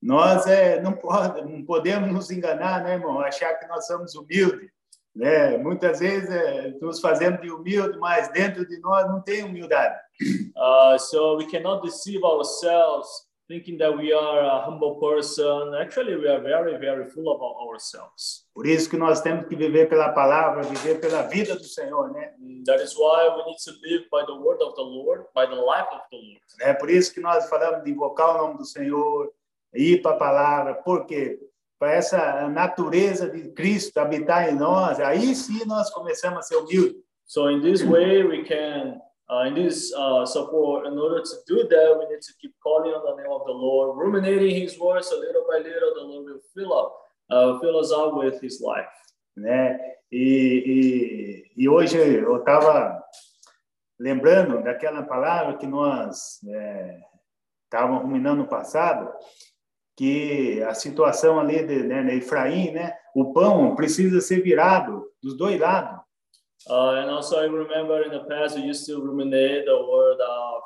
Nós 0.00 0.46
é, 0.46 0.80
não, 0.80 0.92
pode, 0.92 1.42
não 1.42 1.64
podemos 1.64 2.12
nos 2.12 2.30
enganar, 2.30 2.84
né, 2.84 2.94
irmão? 2.94 3.20
Achar 3.20 3.54
que 3.54 3.66
nós 3.66 3.86
somos 3.86 4.14
humildes. 4.14 4.70
Né? 5.14 5.58
Muitas 5.58 5.98
vezes 5.98 6.30
é, 6.30 6.70
nos 6.80 7.00
fazemos 7.00 7.40
de 7.40 7.50
humilde, 7.50 7.98
mas 7.98 8.28
dentro 8.28 8.66
de 8.66 8.78
nós 8.80 9.08
não 9.08 9.20
tem 9.20 9.42
humildade. 9.42 9.98
Uh, 10.56 10.98
so 10.98 11.36
we 11.36 11.46
cannot 11.46 11.82
deceive 11.82 12.22
ourselves 12.22 13.08
thinking 13.48 13.78
that 13.78 13.96
we 13.96 14.12
are 14.12 14.40
a 14.44 14.60
humble 14.68 14.96
person. 15.00 15.74
Actually, 15.80 16.16
we 16.16 16.28
are 16.28 16.40
very, 16.40 16.76
very 16.78 17.08
full 17.10 17.28
of 17.28 17.40
our- 17.42 17.68
ourselves. 17.68 18.46
Por 18.54 18.66
isso 18.66 18.88
que 18.90 18.96
nós 18.98 19.22
temos 19.22 19.46
que 19.48 19.56
viver 19.56 19.88
pela 19.88 20.10
palavra, 20.12 20.62
viver 20.62 21.00
pela 21.00 21.22
vida 21.22 21.56
do 21.56 21.64
Senhor, 21.64 22.12
né? 22.12 22.34
And 22.40 22.62
That 22.66 22.82
is 22.84 22.94
why 22.94 23.28
we 23.36 23.44
need 23.46 23.58
to 23.64 23.70
live 23.82 24.06
by 24.12 24.26
the 24.26 24.38
word 24.38 24.62
of 24.62 24.74
the 24.76 24.82
Lord, 24.82 25.24
by 25.34 25.46
the 25.46 25.56
life 25.56 25.88
of 25.92 26.02
the 26.10 26.16
Lord. 26.16 26.40
É 26.60 26.74
por 26.74 26.90
isso 26.90 27.12
que 27.14 27.20
nós 27.20 27.48
falamos 27.48 27.82
de 27.82 27.90
invocar 27.90 28.34
o 28.36 28.38
nome 28.46 28.58
do 28.58 28.64
Senhor, 28.66 29.32
ir 29.74 30.02
para 30.02 30.12
a 30.16 30.18
palavra, 30.18 30.74
porque 30.84 31.38
para 31.78 31.92
essa 31.94 32.48
natureza 32.48 33.30
de 33.30 33.50
Cristo 33.52 33.98
habitar 33.98 34.50
em 34.50 34.54
nós, 34.56 35.00
aí 35.00 35.34
sim 35.34 35.64
nós 35.64 35.88
começamos 35.90 36.40
a 36.40 36.42
ser 36.42 36.56
humildes. 36.56 36.96
So 37.24 37.50
in 37.50 37.60
this 37.60 37.82
way, 37.82 38.24
we 38.24 38.42
can 38.44 39.00
Uh, 39.30 39.44
in 39.44 39.54
this, 39.54 39.92
uh, 39.94 40.24
for 40.26 40.86
in 40.86 40.98
order 40.98 41.22
to 41.22 41.36
do 41.46 41.68
that, 41.68 41.96
we 41.98 42.06
need 42.06 42.22
to 42.22 42.32
keep 42.40 42.54
calling 42.62 42.92
on 42.92 43.04
the 43.04 43.22
name 43.22 43.30
of 43.30 43.44
the 43.46 43.52
Lord, 43.52 43.98
ruminating 43.98 44.62
His 44.62 44.78
words. 44.78 45.08
So 45.08 45.18
little 45.18 45.44
by 45.48 45.58
little, 45.58 45.94
the 45.94 46.00
Lord 46.00 46.24
will 46.24 46.40
fill 46.54 46.72
up, 46.72 46.96
uh, 47.30 47.58
fill 47.60 47.78
us 47.78 47.92
up 47.92 48.14
with 48.16 48.40
His 48.40 48.60
life. 48.60 48.88
né? 49.38 49.78
E, 50.10 51.44
e, 51.56 51.62
e 51.64 51.68
hoje 51.68 51.96
eu 51.96 52.38
estava 52.38 53.02
lembrando 53.98 54.62
daquela 54.62 55.02
palavra 55.02 55.56
que 55.56 55.66
nós 55.66 56.42
é, 56.48 57.00
estávamos 57.64 58.02
ruminando 58.02 58.42
no 58.42 58.48
passado, 58.48 59.12
que 59.96 60.62
a 60.62 60.74
situação 60.74 61.38
ali 61.38 61.64
de, 61.66 61.82
né, 61.82 62.14
Efraim, 62.14 62.70
né? 62.70 62.96
O 63.14 63.32
pão 63.32 63.74
precisa 63.74 64.20
ser 64.20 64.40
virado 64.42 65.04
dos 65.20 65.36
dois 65.36 65.58
lados. 65.58 65.97
Uh, 66.68 67.00
and 67.00 67.10
also, 67.10 67.38
I 67.40 67.44
remember 67.46 68.02
in 68.02 68.10
the 68.10 68.24
past, 68.24 68.56
we 68.56 68.62
used 68.62 68.86
to 68.86 69.00
ruminate 69.00 69.64
the 69.66 69.76
word 69.76 70.18
of 70.20 70.62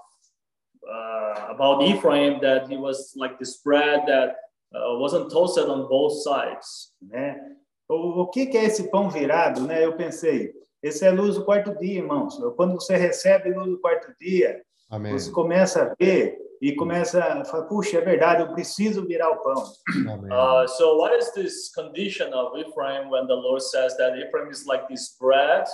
uh, 0.88 1.54
about 1.54 1.82
Ephraim 1.82 2.40
that 2.40 2.68
he 2.68 2.76
was 2.76 3.12
like 3.16 3.38
this 3.38 3.58
bread 3.62 4.02
that 4.06 4.36
uh, 4.74 4.98
wasn't 4.98 5.30
toasted 5.30 5.68
on 5.68 5.88
both 5.88 6.22
sides. 6.22 6.92
né? 7.02 7.36
O, 7.88 8.22
o 8.22 8.26
que, 8.28 8.46
que 8.46 8.56
é 8.56 8.64
esse 8.64 8.90
pão 8.90 9.10
virado, 9.10 9.60
né? 9.62 9.84
Eu 9.84 9.96
pensei, 9.96 10.52
esse 10.82 11.04
é 11.04 11.10
luz 11.10 11.36
do 11.36 11.44
quarto 11.44 11.76
dia, 11.78 11.98
irmãos. 11.98 12.36
Quando 12.56 12.74
você 12.74 12.96
recebe 12.96 13.52
luz 13.54 13.68
do 13.68 13.78
quarto 13.78 14.12
dia, 14.18 14.62
Amém. 14.90 15.12
você 15.12 15.30
começa 15.30 15.82
a 15.82 15.94
ver 15.94 16.38
e 16.62 16.76
começa 16.76 17.18
a 17.18 17.44
falar, 17.44 17.64
puxa, 17.64 17.98
é 17.98 18.00
verdade, 18.00 18.42
eu 18.42 18.52
preciso 18.52 19.04
virar 19.04 19.28
o 19.30 19.42
pão. 19.42 19.64
Uh, 19.64 20.68
so, 20.68 20.96
what 20.96 21.12
is 21.18 21.32
this 21.32 21.74
condition 21.74 22.32
of 22.32 22.56
Ephraim 22.56 23.10
when 23.10 23.26
the 23.26 23.34
Lord 23.34 23.60
says 23.60 23.96
that 23.96 24.16
Ephraim 24.16 24.48
is 24.48 24.64
like 24.64 24.86
this 24.86 25.16
bread 25.18 25.64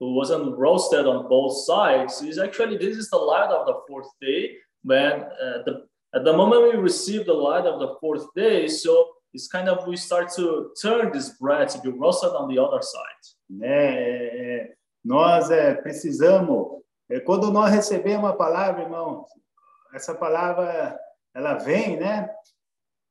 who 0.00 0.14
wasn't 0.14 0.56
roasted 0.56 1.06
on 1.06 1.28
both 1.28 1.66
sides? 1.66 2.22
Is 2.22 2.38
actually 2.38 2.78
this 2.78 2.96
is 2.96 3.10
the 3.10 3.18
light 3.18 3.50
of 3.50 3.66
the 3.66 3.74
fourth 3.86 4.08
day. 4.22 4.56
When 4.82 5.24
uh, 5.24 5.62
the 5.66 5.86
at 6.14 6.24
the 6.24 6.32
moment 6.32 6.72
we 6.72 6.80
receive 6.80 7.26
the 7.26 7.34
light 7.34 7.66
of 7.66 7.78
the 7.78 7.96
fourth 8.00 8.24
day, 8.34 8.66
so 8.66 9.08
it's 9.34 9.46
kind 9.46 9.68
of 9.68 9.86
we 9.86 9.98
start 9.98 10.32
to 10.36 10.72
turn 10.80 11.12
this 11.12 11.36
bread 11.38 11.68
to 11.68 11.80
be 11.82 11.90
roasted 11.90 12.30
on 12.30 12.48
the 12.48 12.58
other 12.58 12.80
side. 12.80 13.24
né? 13.50 13.66
É, 13.68 14.62
é, 14.62 14.72
nós 15.04 15.50
é, 15.50 15.74
precisamos, 15.74 16.80
é, 17.10 17.20
quando 17.20 17.50
nós 17.50 17.70
recebemos 17.70 18.30
a 18.30 18.32
palavra, 18.32 18.84
irmão, 18.84 19.26
essa 19.94 20.14
palavra 20.14 20.98
ela 21.34 21.54
vem, 21.54 21.96
né? 21.98 22.30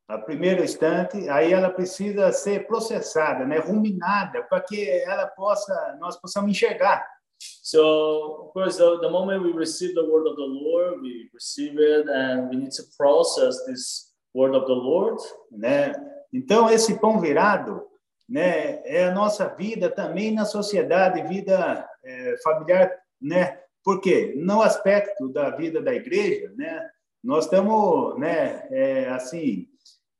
A 0.07 0.17
primeiro 0.17 0.63
instante, 0.63 1.29
aí 1.29 1.53
ela 1.53 1.69
precisa 1.69 2.31
ser 2.31 2.65
processada, 2.65 3.45
né? 3.45 3.59
Ruminada, 3.59 4.43
para 4.43 4.61
que 4.61 4.89
ela 4.89 5.27
possa, 5.27 5.97
nós 5.99 6.19
possamos 6.19 6.49
enxergar. 6.51 7.05
So, 7.39 8.47
of 8.47 8.53
course, 8.53 8.77
the, 8.77 8.99
the 8.99 9.09
moment 9.09 9.43
we 9.43 9.53
receive 9.53 9.93
the 9.93 10.01
word 10.01 10.27
of 10.27 10.35
the 10.35 10.41
Lord, 10.41 11.01
we 11.01 11.29
receive 11.33 11.77
it 11.79 12.09
and 12.09 12.49
we 12.49 12.57
need 12.57 12.71
to 12.71 12.83
process 12.97 13.63
this 13.65 14.13
word 14.33 14.55
of 14.55 14.65
the 14.65 14.73
Lord. 14.73 15.21
né? 15.51 15.93
Então 16.33 16.69
esse 16.69 16.99
pão 16.99 17.19
virado, 17.19 17.85
né, 18.27 18.81
é 18.85 19.05
a 19.05 19.13
nossa 19.13 19.47
vida 19.47 19.89
também 19.89 20.33
na 20.33 20.45
sociedade, 20.45 21.27
vida 21.27 21.87
é, 22.03 22.35
familiar, 22.43 22.91
né? 23.21 23.59
Por 23.83 24.01
quê? 24.01 24.33
No 24.37 24.61
aspecto 24.61 25.29
da 25.29 25.49
vida 25.49 25.81
da 25.81 25.93
igreja, 25.93 26.51
né? 26.55 26.89
Nós 27.23 27.45
estamos, 27.45 28.17
né, 28.17 28.67
é, 28.71 29.09
assim, 29.09 29.67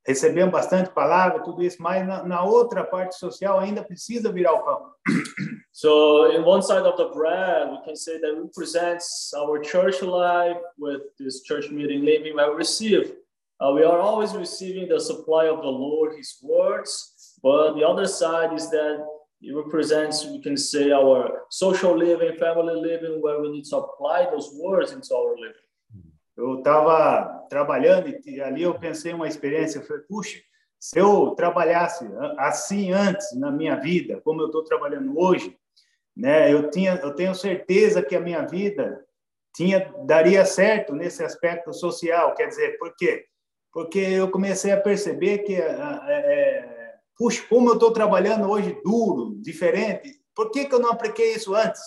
recebendo 0.06 0.50
bastante 0.50 0.90
palavra, 0.90 1.42
tudo 1.42 1.62
isso, 1.62 1.80
mas 1.80 2.06
na, 2.06 2.22
na 2.24 2.44
outra 2.44 2.84
parte 2.84 3.16
social 3.16 3.58
ainda 3.58 3.82
precisa 3.82 4.32
virar 4.32 4.52
o 4.52 4.62
pão. 4.62 4.90
So, 5.72 6.30
in 6.32 6.42
one 6.42 6.62
side 6.62 6.84
of 6.84 6.96
the 6.96 7.08
bread, 7.14 7.70
we 7.70 7.78
can 7.84 7.96
say 7.96 8.20
that 8.20 8.34
represents 8.34 9.32
our 9.34 9.62
church 9.62 10.02
life 10.02 10.58
with 10.76 11.00
this 11.18 11.42
church 11.42 11.70
meeting 11.70 12.04
living 12.04 12.34
where 12.34 12.50
we 12.50 12.56
receive. 12.56 13.14
Uh, 13.60 13.72
we 13.72 13.84
are 13.84 13.98
always 13.98 14.34
receiving 14.34 14.88
the 14.88 14.98
supply 14.98 15.46
of 15.46 15.62
the 15.62 15.70
Lord, 15.70 16.16
His 16.16 16.36
words. 16.42 17.38
But 17.42 17.74
the 17.74 17.84
other 17.86 18.06
side 18.06 18.52
is 18.52 18.68
that 18.70 19.06
it 19.42 19.54
represents, 19.54 20.24
we 20.26 20.40
can 20.40 20.56
say, 20.56 20.92
our 20.92 21.42
social 21.48 21.96
living, 21.96 22.36
family 22.36 22.74
living, 22.74 23.20
where 23.22 23.40
we 23.40 23.50
need 23.50 23.64
to 23.64 23.76
apply 23.76 24.26
those 24.30 24.50
words 24.54 24.92
into 24.92 25.14
our 25.14 25.34
living. 25.36 25.66
Eu 26.36 26.58
estava 26.58 27.46
trabalhando 27.50 28.08
e 28.08 28.40
ali 28.40 28.62
eu 28.62 28.74
pensei 28.78 29.12
uma 29.12 29.28
experiência, 29.28 29.78
eu 29.78 29.82
falei, 29.84 30.02
puxa, 30.08 30.38
se 30.78 30.98
eu 30.98 31.32
trabalhasse 31.32 32.08
assim 32.38 32.92
antes 32.92 33.38
na 33.38 33.50
minha 33.50 33.76
vida, 33.76 34.20
como 34.22 34.40
eu 34.40 34.46
estou 34.46 34.64
trabalhando 34.64 35.18
hoje, 35.18 35.54
né, 36.16 36.52
eu 36.52 36.70
tinha, 36.70 36.94
eu 37.02 37.14
tenho 37.14 37.34
certeza 37.34 38.02
que 38.02 38.16
a 38.16 38.20
minha 38.20 38.46
vida 38.46 39.04
tinha 39.54 39.92
daria 40.04 40.44
certo 40.46 40.94
nesse 40.94 41.22
aspecto 41.22 41.72
social, 41.72 42.34
quer 42.34 42.46
dizer, 42.46 42.78
por 42.78 42.94
quê? 42.96 43.26
Porque 43.72 43.98
eu 43.98 44.30
comecei 44.30 44.72
a 44.72 44.80
perceber 44.80 45.38
que, 45.38 45.54
é, 45.54 46.79
puxa, 47.20 47.46
como 47.50 47.68
eu 47.68 47.74
estou 47.74 47.92
trabalhando 47.92 48.50
hoje 48.50 48.80
duro, 48.82 49.34
diferente, 49.42 50.18
por 50.34 50.50
que 50.50 50.64
que 50.64 50.74
eu 50.74 50.80
não 50.80 50.92
apliquei 50.92 51.34
isso 51.34 51.54
antes? 51.54 51.82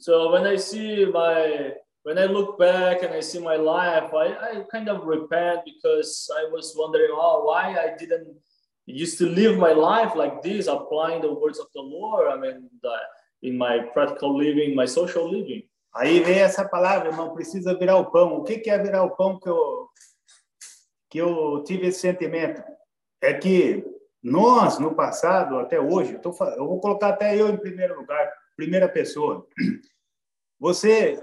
So 0.00 0.32
when 0.32 0.44
I 0.44 0.58
see 0.58 1.06
my, 1.06 1.72
when 2.04 2.18
I 2.18 2.26
look 2.26 2.58
back 2.58 3.04
and 3.04 3.14
I 3.14 3.22
see 3.22 3.38
my 3.38 3.56
life, 3.56 4.12
I, 4.12 4.58
I 4.58 4.64
kind 4.68 4.88
of 4.88 5.06
repent 5.06 5.62
because 5.64 6.28
I 6.36 6.50
was 6.50 6.74
wondering, 6.76 7.12
oh, 7.12 7.44
why 7.44 7.76
I 7.78 7.96
didn't 7.96 8.26
used 8.86 9.18
to 9.18 9.26
live 9.26 9.56
my 9.56 9.72
life 9.72 10.16
like 10.16 10.42
this, 10.42 10.66
applying 10.66 11.22
the 11.22 11.32
words 11.32 11.60
of 11.60 11.68
the 11.72 11.82
Lord. 11.82 12.26
I 12.26 12.36
mean, 12.36 12.68
the, 12.82 12.96
in 13.42 13.56
my 13.56 13.78
practical 13.94 14.36
living, 14.36 14.74
my 14.74 14.86
social 14.86 15.30
living. 15.30 15.62
Aí 15.94 16.20
vem 16.20 16.40
essa 16.40 16.68
palavra, 16.68 17.08
irmão, 17.08 17.32
precisa 17.32 17.78
virar 17.78 17.98
o 17.98 18.10
pão. 18.10 18.36
O 18.36 18.42
que 18.42 18.58
que 18.58 18.68
é 18.68 18.78
virar 18.78 19.04
o 19.04 19.16
pão 19.16 19.38
que 19.38 19.48
eu 19.48 19.88
que 21.08 21.18
eu 21.18 21.62
tive 21.64 21.86
esse 21.86 22.00
sentimento? 22.00 22.62
É 23.22 23.32
que 23.32 23.95
nós 24.26 24.80
no 24.80 24.92
passado 24.92 25.56
até 25.58 25.80
hoje, 25.80 26.14
eu, 26.14 26.20
tô, 26.20 26.30
eu 26.56 26.66
vou 26.66 26.80
colocar 26.80 27.10
até 27.10 27.40
eu 27.40 27.48
em 27.48 27.56
primeiro 27.56 27.96
lugar, 27.96 28.28
primeira 28.56 28.88
pessoa. 28.88 29.46
Você 30.58 31.22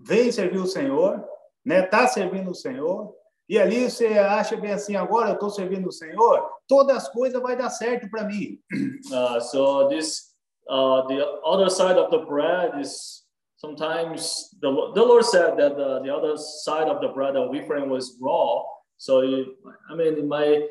vem 0.00 0.32
servir 0.32 0.58
o 0.58 0.66
Senhor, 0.66 1.24
né? 1.64 1.82
Tá 1.82 2.08
servindo 2.08 2.50
o 2.50 2.54
Senhor. 2.54 3.14
E 3.48 3.56
ali 3.56 3.88
você 3.88 4.06
acha 4.18 4.56
bem 4.56 4.72
assim, 4.72 4.96
agora 4.96 5.28
eu 5.28 5.34
estou 5.34 5.50
servindo 5.50 5.88
o 5.88 5.92
Senhor, 5.92 6.44
todas 6.66 6.96
as 6.96 7.08
coisas 7.08 7.40
vai 7.40 7.56
dar 7.56 7.70
certo 7.70 8.10
para 8.10 8.24
mim. 8.24 8.58
Uh, 9.12 9.40
so 9.40 9.88
this, 9.88 10.34
uh, 10.68 11.06
the 11.08 11.20
other 11.44 11.70
side 11.70 11.98
of 11.98 12.10
the 12.10 12.24
bread 12.26 12.80
is 12.80 13.24
sometimes 13.56 14.50
the, 14.60 14.70
the 14.94 15.02
Lord 15.02 15.24
said 15.24 15.56
that 15.56 15.74
the, 15.76 16.00
the 16.02 16.10
other 16.10 16.36
side 16.36 16.88
of 16.88 17.00
the 17.00 17.08
bread 17.08 17.34
of 17.36 17.54
Ephraim 17.54 17.88
was 17.88 18.16
raw. 18.20 18.62
So 18.98 19.22
you, 19.22 19.56
I 19.90 19.94
mean, 19.96 20.28
my 20.28 20.68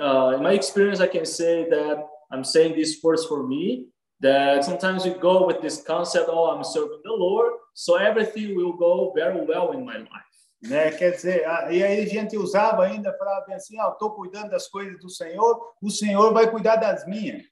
uh, 0.00 0.34
in 0.36 0.42
my 0.42 0.52
experience, 0.52 1.00
I 1.00 1.06
can 1.08 1.24
say 1.24 1.68
that 1.70 2.04
I'm 2.32 2.44
saying 2.44 2.74
these 2.74 3.02
words 3.02 3.24
for 3.26 3.46
me. 3.46 3.86
That 4.20 4.64
sometimes 4.64 5.04
we 5.04 5.12
go 5.14 5.46
with 5.46 5.60
this 5.62 5.80
concept, 5.80 6.28
oh, 6.28 6.46
I'm 6.50 6.64
serving 6.64 7.02
the 7.04 7.12
Lord, 7.12 7.52
so 7.72 7.94
everything 7.94 8.56
will 8.56 8.72
go 8.72 9.12
very 9.14 9.40
well 9.46 9.70
in 9.70 9.84
my 9.84 9.98
life. 9.98 10.34
Né? 10.64 10.90
Quer 10.98 11.12
dizer, 11.12 11.44
a- 11.46 11.70
e 11.72 11.84
aí 11.84 12.00
a 12.00 12.06
gente 12.06 12.36
usava 12.36 12.82
ainda, 12.82 13.16
falava 13.16 13.44
bem 13.46 13.54
assim, 13.54 13.78
ah, 13.78 13.90
estou 13.92 14.10
cuidando 14.10 14.50
das 14.50 14.66
coisas 14.66 14.98
do 14.98 15.08
Senhor, 15.08 15.60
o 15.80 15.88
Senhor 15.88 16.32
vai 16.32 16.50
cuidar 16.50 16.74
das 16.76 17.06
minhas. 17.06 17.44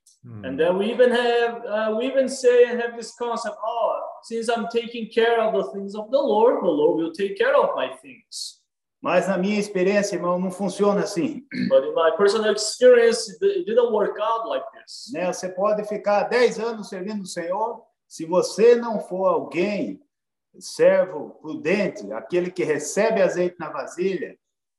And 0.45 0.57
then 0.59 0.77
we 0.77 0.91
even 0.91 1.13
have, 1.13 1.63
uh, 1.65 1.97
we 1.97 2.07
even 2.07 2.29
say 2.29 2.65
and 2.65 2.81
have 2.83 2.97
this 2.97 3.15
concept, 3.17 3.57
oh, 3.65 4.01
since 4.25 4.49
I'm 4.49 4.67
taking 4.69 5.09
care 5.09 5.41
of 5.41 5.53
the 5.55 5.71
things 5.71 5.95
of 5.95 6.11
the 6.11 6.19
Lord, 6.19 6.65
the 6.65 6.69
Lord 6.69 6.97
will 6.97 7.13
take 7.13 7.37
care 7.39 7.55
of 7.55 7.77
my 7.77 7.91
things. 8.03 8.56
Mas 9.07 9.29
na 9.29 9.39
minha 9.39 9.61
experiência, 9.61 10.17
irmão, 10.17 10.37
não 10.37 10.51
funciona 10.51 11.03
assim. 11.03 11.47
But 11.69 11.85
in 11.85 11.95
my 11.95 12.11
personal 12.19 12.53
experience, 12.53 13.31
it 13.41 13.65
didn't 13.65 13.93
work 13.93 14.21
out 14.21 14.49
like 14.49 14.67
this. 14.73 15.13
Né? 15.13 15.33
Você 15.33 15.49
pode 15.49 15.85
ficar 15.85 16.25
10 16.25 16.59
anos 16.59 16.89
servindo 16.89 17.23
o 17.23 17.27
Senhor, 17.27 17.85
se 18.09 18.27
você 18.27 18.75
não 18.75 18.99
for 18.99 19.27
alguém, 19.27 20.03
servo 20.59 21.39
prudente, 21.41 22.13
aquele 22.13 22.51
que 22.51 22.65
recebe 22.65 23.23
azeite 23.23 23.55
na 23.61 23.71
vasilha, 23.71 24.37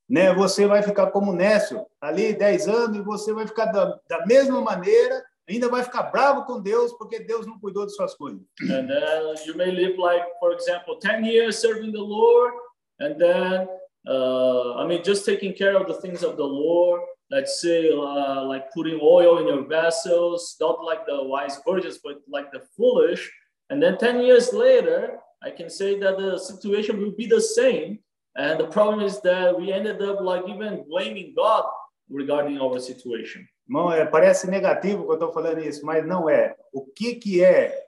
né? 0.10 0.34
você 0.34 0.68
vai 0.68 0.84
ficar 0.84 1.10
como 1.12 1.32
Nécio, 1.32 1.86
ali 2.02 2.34
10 2.34 2.68
anos, 2.68 2.98
e 2.98 3.02
você 3.02 3.32
vai 3.32 3.48
ficar 3.48 3.68
da, 3.68 3.98
da 4.10 4.26
mesma 4.26 4.60
maneira, 4.60 5.24
ainda 5.48 5.70
vai 5.70 5.86
ficar 5.86 6.04
bravo 6.04 6.44
com 6.44 6.60
Deus, 6.60 6.92
porque 6.98 7.22
Deus 7.22 7.48
não 7.48 7.58
cuidou 7.62 7.86
de 7.86 7.96
suas 7.96 8.14
coisas. 8.14 8.42
And 8.60 8.88
then 8.88 9.36
you 9.46 9.56
may 9.56 9.72
live 9.72 9.98
like, 9.98 10.28
for 10.42 10.52
example, 10.52 11.00
10 11.00 11.24
years 11.24 11.62
serving 11.62 11.94
the 11.94 12.02
Lord, 12.02 12.54
and 13.00 13.16
then, 13.16 13.70
uh, 14.08 14.76
I 14.76 14.88
mean, 14.88 15.04
just 15.04 15.26
taking 15.26 15.54
care 15.54 15.76
of 15.76 15.88
the 15.88 15.96
things 15.96 16.24
of 16.24 16.38
the 16.38 16.46
Lord. 16.46 17.02
Let's 17.30 17.62
say, 17.62 17.92
uh, 17.92 18.46
like 18.46 18.72
putting 18.72 19.00
oil 19.02 19.40
in 19.40 19.48
your 19.48 19.68
vessels, 19.68 20.56
not 20.62 20.84
like 20.84 21.06
the 21.06 21.24
wise 21.24 21.60
virgins, 21.68 22.00
but 22.02 22.22
like 22.30 22.52
the 22.52 22.62
foolish. 22.78 23.30
And 23.70 23.84
then 23.84 23.98
10 23.98 24.22
years 24.22 24.54
later, 24.54 25.20
I 25.44 25.52
can 25.52 25.70
say 25.70 26.00
that 26.00 26.18
the 26.18 26.38
situation 26.38 27.00
will 27.00 27.12
be 27.12 27.26
the 27.26 27.42
same. 27.42 28.00
And 28.38 28.60
the 28.60 28.68
problem 28.68 29.02
is 29.02 29.20
that 29.22 29.60
we 29.60 29.74
ended 29.74 30.02
up 30.02 30.22
like 30.22 30.48
even 30.48 30.86
blaming 30.88 31.34
God 31.36 31.66
regarding 32.10 32.60
our 32.60 32.80
situation. 32.80 33.46
Irmão, 33.68 33.90
parece 34.10 34.48
negativo 34.48 35.04
que 35.04 35.12
eu 35.12 35.16
estou 35.16 35.34
falando 35.34 35.60
isso, 35.60 35.86
mas 35.86 36.08
não 36.08 36.30
é. 36.30 36.56
O 36.72 36.86
que, 36.86 37.16
que 37.16 37.44
é, 37.44 37.86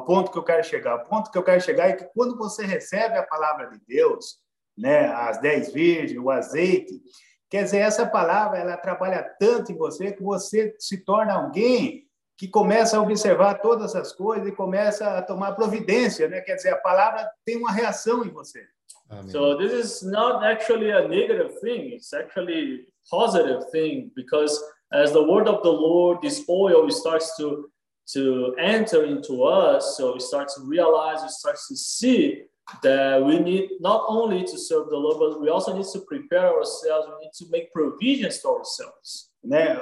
ponto 0.00 0.30
que 0.30 0.38
eu 0.38 0.42
quero 0.42 0.64
chegar. 0.64 0.94
O 0.94 1.04
ponto 1.04 1.30
que 1.30 1.36
eu 1.36 1.42
quero 1.42 1.60
chegar 1.60 1.88
é 1.88 1.92
que 1.92 2.04
quando 2.14 2.38
você 2.38 2.64
recebe 2.64 3.18
a 3.18 3.22
palavra 3.22 3.68
de 3.68 3.78
Deus, 3.86 4.38
né, 4.76 5.06
as 5.06 5.40
dez 5.40 5.72
virgens, 5.72 6.20
o 6.20 6.30
azeite, 6.30 7.00
quer 7.48 7.64
dizer, 7.64 7.78
essa 7.78 8.06
palavra 8.06 8.58
ela 8.58 8.76
trabalha 8.76 9.22
tanto 9.38 9.72
em 9.72 9.76
você 9.76 10.12
que 10.12 10.22
você 10.22 10.74
se 10.78 11.04
torna 11.04 11.34
alguém 11.34 12.04
que 12.36 12.48
começa 12.48 12.96
a 12.96 13.00
observar 13.00 13.60
todas 13.60 13.94
as 13.94 14.12
coisas 14.12 14.48
e 14.48 14.52
começa 14.52 15.18
a 15.18 15.22
tomar 15.22 15.52
providência, 15.52 16.28
né? 16.28 16.40
Quer 16.40 16.56
dizer, 16.56 16.70
a 16.70 16.78
palavra 16.78 17.30
tem 17.44 17.56
uma 17.56 17.70
reação 17.70 18.24
em 18.24 18.30
você. 18.30 18.66
Amém. 19.08 19.30
So 19.30 19.56
this 19.56 19.72
is 19.72 20.02
not 20.02 20.44
actually 20.44 20.90
a 20.90 21.06
negative 21.06 21.60
thing. 21.60 21.94
It's 21.94 22.12
actually 22.12 22.88
positive 23.08 23.70
thing 23.70 24.10
because 24.16 24.58
as 24.92 25.12
the 25.12 25.20
word 25.20 25.48
of 25.48 25.62
the 25.62 25.70
Lord, 25.70 26.22
this 26.22 26.44
oil 26.48 26.90
starts 26.90 27.36
to 27.36 27.70
to 28.12 28.54
enter 28.58 29.06
into 29.06 29.44
us, 29.44 29.96
so 29.96 30.12
we 30.12 30.20
start 30.20 30.48
to 30.50 30.60
realize, 30.66 31.22
we 31.22 31.28
start 31.28 31.56
to 31.68 31.74
see 31.74 32.42
that 32.82 33.22
we 33.24 33.38
need 33.38 33.70
not 33.80 34.04
only 34.08 34.44
to 34.44 34.58
serve 34.58 34.88
the 34.88 34.96
Lord, 34.96 35.18
but 35.18 35.40
we 35.40 35.48
also 35.48 35.74
need 35.76 35.86
to 35.92 36.00
prepare 36.00 36.52
ourselves. 36.54 37.08
We 37.08 37.26
need 37.26 37.32
to 37.38 37.46
make 37.50 37.72
provisions 37.72 38.40
to 38.42 38.48
ourselves. 38.48 39.34
né? 39.44 39.76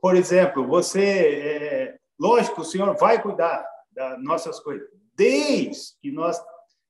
Por 0.00 0.16
exemplo, 0.16 0.66
você, 0.66 1.04
é, 1.04 1.98
lógico, 2.18 2.62
o 2.62 2.64
Senhor 2.64 2.96
vai 2.96 3.22
cuidar 3.22 3.64
das 3.92 4.22
nossas 4.22 4.58
coisas, 4.60 4.86
desde 5.14 5.94
que 6.02 6.10
nós 6.10 6.42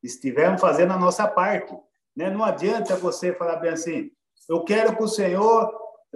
estivermos 0.02 0.60
fazendo 0.60 0.92
a 0.92 0.98
nossa 0.98 1.28
parte, 1.28 1.76
né? 2.16 2.30
Não 2.30 2.42
adianta 2.42 2.96
você 2.96 3.34
falar 3.34 3.56
bem 3.56 3.70
assim, 3.70 4.10
eu 4.48 4.64
quero 4.64 4.96
que 4.96 5.02
o 5.02 5.08
Senhor 5.08 5.70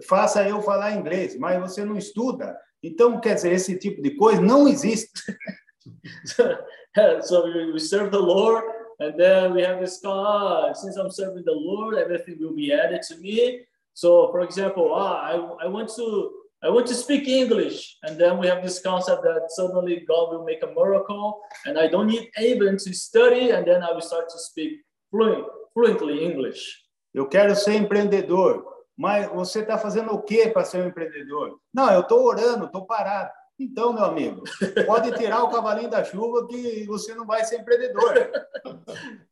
faça 0.08 0.48
eu 0.48 0.62
falar 0.62 0.92
inglês, 0.92 1.38
mas 1.38 1.60
você 1.60 1.84
não 1.84 1.96
estuda. 1.96 2.58
Então, 2.82 3.20
quer 3.20 3.34
dizer, 3.34 3.52
esse 3.52 3.78
tipo 3.78 4.02
de 4.02 4.16
coisa 4.16 4.40
não 4.40 4.66
existe. 4.66 5.36
so 7.22 7.44
we, 7.44 7.72
we 7.72 7.80
serve 7.80 8.10
the 8.10 8.18
Lord, 8.18 8.66
and 9.00 9.18
then 9.18 9.54
we 9.54 9.62
have 9.62 9.80
this 9.80 10.00
ah, 10.04 10.72
since 10.72 10.96
I'm 10.96 11.10
serving 11.10 11.44
the 11.44 11.52
Lord, 11.52 11.96
everything 11.96 12.36
will 12.40 12.54
be 12.54 12.72
added 12.72 13.02
to 13.08 13.16
me. 13.16 13.60
So, 13.94 14.30
for 14.30 14.40
example, 14.40 14.92
ah, 14.94 15.20
I, 15.22 15.64
I 15.64 15.68
want 15.68 15.90
to 15.96 16.30
I 16.62 16.70
want 16.70 16.86
to 16.86 16.94
speak 16.94 17.28
English, 17.28 17.98
and 18.04 18.18
then 18.18 18.38
we 18.38 18.46
have 18.46 18.62
this 18.62 18.80
concept 18.80 19.22
that 19.22 19.50
suddenly 19.50 20.02
God 20.08 20.32
will 20.32 20.44
make 20.44 20.62
a 20.62 20.72
miracle, 20.72 21.42
and 21.66 21.78
I 21.78 21.88
don't 21.88 22.06
need 22.06 22.30
even 22.40 22.78
to 22.78 22.94
study, 22.94 23.50
and 23.50 23.66
then 23.66 23.82
I 23.82 23.92
will 23.92 24.00
start 24.00 24.30
to 24.30 24.38
speak 24.38 24.80
fluent, 25.10 25.44
fluently 25.74 26.24
English. 26.24 26.80
Eu 27.12 27.28
quero 27.28 27.54
ser 27.54 27.74
empreendedor, 27.74 28.64
mas 28.96 29.28
você 29.28 29.60
está 29.60 29.76
fazendo 29.76 30.14
o 30.14 30.22
quê 30.22 30.48
para 30.48 30.64
ser 30.64 30.82
um 30.82 30.88
empreendedor? 30.88 31.58
Não, 31.72 31.92
eu 31.92 32.00
estou 32.00 32.24
orando, 32.24 32.64
estou 32.64 32.86
parado. 32.86 33.30
Então, 33.58 33.92
meu 33.92 34.04
amigo, 34.04 34.42
pode 34.84 35.12
tirar 35.12 35.44
o 35.44 35.48
cavalinho 35.48 35.88
da 35.88 36.02
chuva 36.02 36.46
que 36.48 36.84
você 36.86 37.14
não 37.14 37.24
vai 37.24 37.44
ser 37.44 37.60
empreendedor. 37.60 38.30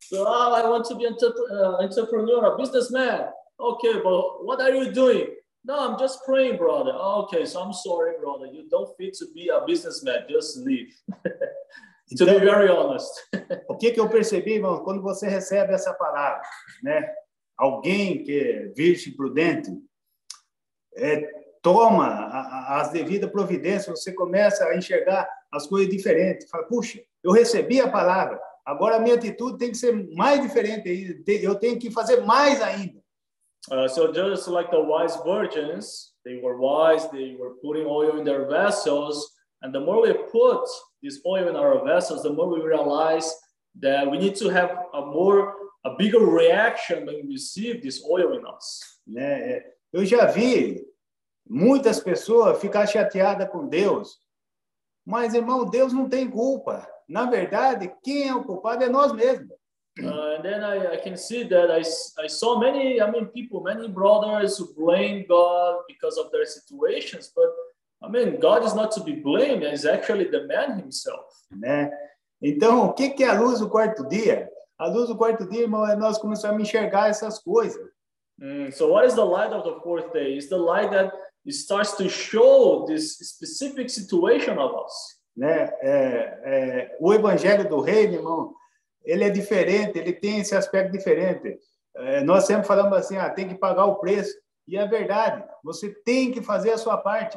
So 0.00 0.26
ah, 0.26 0.61
I 0.61 0.68
want 0.68 0.87
to 0.88 0.96
be 0.96 1.06
an 1.06 1.16
uh, 1.16 1.82
entrepreneur, 1.82 2.44
a 2.44 2.56
businessman. 2.56 3.28
Okay, 3.58 3.94
but 4.00 4.44
what 4.44 4.61
are 4.61 4.74
you 4.74 4.92
doing? 4.92 5.26
No, 5.64 5.74
I'm 5.74 5.98
just 5.98 6.24
praying, 6.24 6.56
brother. 6.56 6.92
Okay, 6.92 7.46
so 7.46 7.61
I'm 7.62 7.72
sorry, 7.72 8.18
brother. 8.20 8.46
You 8.46 8.68
don't 8.68 8.88
fit 8.96 9.14
to 9.14 9.26
be 9.35 9.48
a 9.48 9.64
businessman. 9.66 10.26
Just 10.28 10.58
leave. 10.58 10.92
to 12.16 12.24
be 12.24 12.32
Então, 12.32 12.40
very 12.40 12.68
honest. 12.68 13.12
o 13.68 13.76
que, 13.76 13.92
que 13.92 14.00
eu 14.00 14.08
percebi, 14.08 14.54
irmão, 14.54 14.82
quando 14.85 15.02
você 15.02 15.28
recebe 15.28 15.72
essa 15.72 15.94
palavra, 15.94 16.42
né? 16.82 17.12
Alguém 17.56 18.24
que 18.24 18.38
é 18.38 18.66
virgem 18.74 19.14
prudente, 19.14 19.70
é, 20.96 21.41
toma 21.62 22.07
a- 22.07 22.77
a- 22.77 22.81
as 22.81 22.90
devidas 22.90 23.31
providências, 23.31 24.01
você 24.03 24.12
começa 24.12 24.64
a 24.66 24.77
enxergar 24.77 25.29
as 25.53 25.66
coisas 25.66 25.88
diferentes. 25.88 26.48
Fala, 26.51 26.64
puxa, 26.64 27.01
eu 27.22 27.33
recebi 27.33 27.81
a 27.81 27.88
palavra, 27.90 28.40
agora 28.66 28.96
a 28.96 28.98
minha 29.01 29.14
atitude 29.14 29.59
tem 29.59 29.70
que 29.70 29.77
ser 29.79 29.92
mais 30.14 30.40
diferente 30.42 31.25
eu 31.42 31.55
tenho 31.55 31.79
que 31.79 31.90
fazer 31.90 32.20
mais 32.22 32.61
ainda. 32.61 33.01
Uh, 33.70 33.88
so 33.88 34.12
just 34.12 34.48
like 34.48 34.70
the 34.72 34.77
wise 34.81 35.16
virgins, 35.25 36.12
they 36.25 36.40
were 36.42 36.57
wise. 36.59 37.09
They 37.11 37.37
were 37.37 37.55
putting 37.62 37.87
oil 37.87 38.18
in 38.18 38.25
their 38.25 38.48
vessels, 38.48 39.16
and 39.62 39.70
the 39.72 39.79
more 39.79 40.03
we 40.03 40.12
put 40.14 40.64
this 41.01 41.20
oil 41.25 41.48
in 41.48 41.55
our 41.55 41.81
vessels, 41.85 42.22
the 42.22 42.31
more 42.33 42.48
we 42.48 42.61
realize 42.61 43.33
that 43.81 44.11
we 44.11 44.18
need 44.18 44.35
to 44.40 44.48
have 44.48 44.77
a 44.92 45.01
more, 45.03 45.55
a 45.85 45.90
bigger 45.96 46.18
reaction 46.27 47.07
when 47.07 47.25
we 47.25 47.35
receive 47.35 47.83
this 47.83 48.03
oil 48.05 48.33
in 48.35 48.44
us. 48.44 48.81
né? 49.07 49.53
É, 49.59 49.72
Eu 49.92 50.05
já 50.05 50.27
vi 50.27 50.85
muitas 51.48 52.00
pessoas 52.00 52.61
ficar 52.61 52.87
chateadas 52.87 53.48
com 53.50 53.66
Deus, 53.66 54.18
mas 55.05 55.35
irmão, 55.35 55.64
Deus 55.64 55.92
não 55.92 56.09
tem 56.09 56.28
culpa. 56.31 56.87
Na 57.09 57.26
verdade, 57.26 57.92
quem 58.02 58.28
é 58.28 58.35
o 58.35 58.44
culpado 58.44 58.85
é 58.85 58.88
nós 58.88 59.12
mesmos. 59.12 59.57
Uh, 59.98 60.37
and 60.38 60.42
then 60.42 60.64
I, 60.64 60.94
I 60.94 60.96
can 60.96 61.16
see 61.16 61.44
that 61.44 61.70
I, 61.70 61.83
I 62.18 62.26
saw 62.26 62.59
many, 62.59 62.98
I 62.98 63.11
mean, 63.11 63.26
people, 63.26 63.62
many 63.62 63.88
brothers 63.88 64.57
who 64.57 64.72
blame 64.74 65.26
God 65.28 65.83
because 65.87 66.18
of 66.18 66.31
their 66.33 66.46
situations, 66.46 67.31
but 67.37 67.50
I 68.02 68.09
mean, 68.09 68.40
God 68.40 68.64
is 68.64 68.74
not 68.74 68.90
to 68.92 69.02
be 69.02 69.12
blamed, 69.12 69.62
it's 69.62 69.85
actually 69.85 70.31
the 70.31 70.46
man 70.46 70.78
himself. 70.78 71.26
Né? 71.55 71.90
Então, 72.40 72.87
o 72.87 72.94
que 72.94 73.11
que 73.11 73.22
é 73.22 73.28
a 73.28 73.38
luz 73.38 73.61
do 73.61 73.68
quarto 73.68 74.09
dia? 74.09 74.48
A 74.78 74.87
luz 74.88 75.09
do 75.09 75.16
quarto 75.16 75.46
dia, 75.46 75.62
irmão, 75.62 75.87
é 75.87 75.94
nós 75.94 76.16
começarmos 76.16 76.61
a 76.61 76.62
enxergar 76.62 77.11
essas 77.11 77.38
coisas. 77.38 77.87
Mm, 78.40 78.72
so, 78.72 78.88
what 78.88 79.07
is 79.07 79.14
the 79.14 79.24
light 79.24 79.52
of 79.52 79.62
the 79.62 79.78
fourth 79.83 80.11
day? 80.12 80.37
It's 80.38 80.48
the 80.48 80.57
light 80.57 80.90
that 80.90 81.12
it 81.44 81.55
starts 81.55 81.96
to 81.96 82.09
show 82.09 82.85
this 82.87 83.18
specific 83.18 83.90
situation 83.90 84.59
of 84.59 84.74
us. 84.74 84.92
Né? 85.37 85.72
É, 85.81 86.40
é, 86.44 86.96
o 87.00 87.12
evangelho 87.12 87.68
do 87.68 87.81
reino, 87.81 88.14
irmão, 88.14 88.55
ele 89.05 89.24
é 89.24 89.31
diferente, 89.31 89.98
ele 89.98 90.12
tem 90.12 90.40
esse 90.40 90.55
aspecto 90.55 90.92
diferente. 90.92 91.59
É, 91.96 92.22
nós 92.22 92.44
sempre 92.44 92.66
falamos 92.66 92.96
assim, 92.96 93.16
ah, 93.16 93.31
tem 93.31 93.48
que 93.48 93.55
pagar 93.55 93.87
o 93.87 93.96
preço. 93.96 94.33
E 94.68 94.76
é 94.76 94.87
verdade, 94.87 95.44
você 95.64 95.90
tem 96.05 96.31
que 96.31 96.40
fazer 96.40 96.72
a 96.72 96.78
sua 96.78 96.96
parte. 96.96 97.37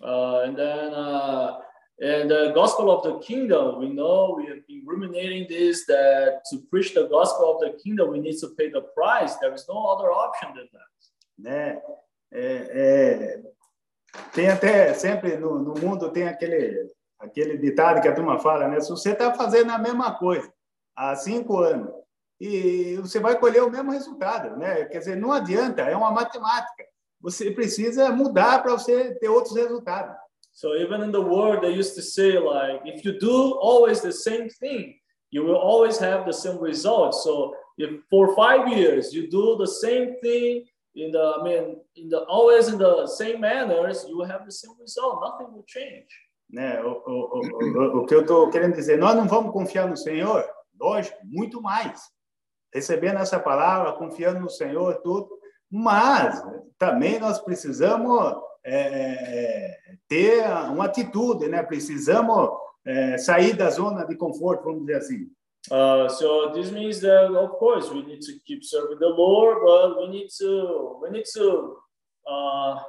Uh, 0.00 0.44
and 0.44 0.54
then, 0.54 0.92
uh, 0.92 1.60
in 2.00 2.28
the 2.28 2.52
gospel 2.52 2.90
of 2.90 3.02
the 3.02 3.18
kingdom, 3.20 3.78
we 3.78 3.88
know 3.88 4.34
we 4.36 4.46
have 4.46 4.62
been 4.66 4.82
ruminating 4.84 5.46
this 5.46 5.86
that 5.86 6.42
to 6.50 6.58
preach 6.70 6.94
the 6.94 7.06
gospel 7.08 7.52
of 7.52 7.60
the 7.60 7.70
kingdom, 7.82 8.10
we 8.10 8.18
need 8.18 8.38
to 8.38 8.48
pay 8.56 8.70
the 8.70 8.82
price. 8.94 9.36
There 9.36 9.54
is 9.54 9.66
no 9.68 9.78
other 9.86 10.10
option 10.10 10.54
than 10.54 10.68
that. 10.72 10.92
né? 11.38 11.82
É, 12.32 12.68
é, 12.72 13.42
tem 14.34 14.48
até 14.48 14.94
sempre 14.94 15.36
no, 15.36 15.58
no 15.58 15.74
mundo 15.74 16.10
tem 16.10 16.26
aquele 16.26 16.90
aquele 17.18 17.56
ditado 17.56 18.00
que 18.00 18.08
a 18.08 18.14
turma 18.14 18.38
fala, 18.38 18.66
né? 18.66 18.80
Se 18.80 18.90
você 18.90 19.12
está 19.12 19.32
fazendo 19.32 19.70
a 19.70 19.78
mesma 19.78 20.18
coisa 20.18 20.52
há 20.96 21.14
cinco 21.14 21.58
anos 21.58 21.92
e 22.40 22.96
você 22.96 23.20
vai 23.20 23.38
colher 23.38 23.62
o 23.62 23.70
mesmo 23.70 23.92
resultado, 23.92 24.56
né? 24.56 24.84
Quer 24.86 24.98
dizer, 24.98 25.16
não 25.16 25.30
adianta, 25.30 25.82
é 25.82 25.96
uma 25.96 26.10
matemática. 26.10 26.84
Você 27.20 27.52
precisa 27.52 28.10
mudar 28.10 28.60
para 28.62 28.72
você 28.72 29.14
ter 29.14 29.28
outros 29.28 29.54
resultados. 29.54 30.16
So 30.52 30.74
even 30.74 31.02
in 31.04 31.12
the 31.12 31.20
world, 31.20 31.62
they 31.62 31.78
used 31.78 31.94
to 31.94 32.02
say 32.02 32.38
like, 32.38 32.86
if 32.86 33.04
you 33.04 33.18
do 33.18 33.58
always 33.60 34.00
the 34.02 34.12
same 34.12 34.48
thing, 34.48 34.96
you 35.30 35.44
will 35.44 35.56
always 35.56 35.98
have 35.98 36.26
the 36.26 36.32
same 36.32 36.58
result. 36.60 37.14
So 37.14 37.54
if 37.78 38.02
for 38.10 38.34
five 38.34 38.68
years 38.68 39.14
you 39.14 39.30
do 39.30 39.56
the 39.56 39.66
same 39.66 40.20
thing 40.20 40.66
in 40.94 41.10
the, 41.10 41.18
I 41.18 41.42
mean, 41.42 41.76
in 41.96 42.08
the 42.08 42.24
always 42.28 42.68
in 42.68 42.78
the 42.78 43.06
same 43.06 43.40
manners, 43.40 44.04
you 44.08 44.20
have 44.22 44.44
the 44.44 44.52
same 44.52 44.74
result. 44.80 45.20
Nothing 45.20 45.52
will 45.52 45.64
change. 45.66 46.08
Né? 46.52 46.82
O, 46.82 47.02
o, 47.06 47.38
o, 47.38 47.98
o, 47.98 47.98
o 48.02 48.06
que 48.06 48.14
eu 48.14 48.20
estou 48.20 48.50
querendo 48.50 48.74
dizer, 48.74 48.98
nós 48.98 49.16
não 49.16 49.26
vamos 49.26 49.52
confiar 49.52 49.88
no 49.88 49.96
Senhor, 49.96 50.44
lógico, 50.78 51.18
muito 51.24 51.62
mais. 51.62 52.02
Recebendo 52.72 53.18
essa 53.18 53.40
palavra, 53.40 53.92
confiando 53.92 54.40
no 54.40 54.50
Senhor, 54.50 54.96
tudo, 55.02 55.30
mas 55.70 56.42
também 56.78 57.18
nós 57.18 57.38
precisamos 57.38 58.34
é, 58.64 58.76
é, 58.76 59.78
ter 60.06 60.44
uma 60.70 60.84
atitude, 60.84 61.48
né? 61.48 61.62
Precisamos 61.62 62.50
é, 62.84 63.16
sair 63.16 63.54
da 63.54 63.70
zona 63.70 64.04
de 64.04 64.16
conforto, 64.16 64.64
vamos 64.64 64.80
dizer 64.80 64.98
assim. 64.98 65.30
Uh, 65.70 66.08
so 66.08 66.50
this 66.54 66.72
means 66.72 67.00
that 67.00 67.30
of 67.30 67.50
course 67.58 67.88
we 67.90 68.02
need 68.02 68.20
to 68.20 68.32
keep 68.46 68.64
serving 68.64 68.98
the 68.98 69.08
Lord, 69.08 69.58
but 69.64 69.98
we 69.98 70.08
need 70.08 70.28
to 70.38 70.98
we 71.00 71.10
need 71.10 71.24
to 71.34 71.76
uh, 72.28 72.80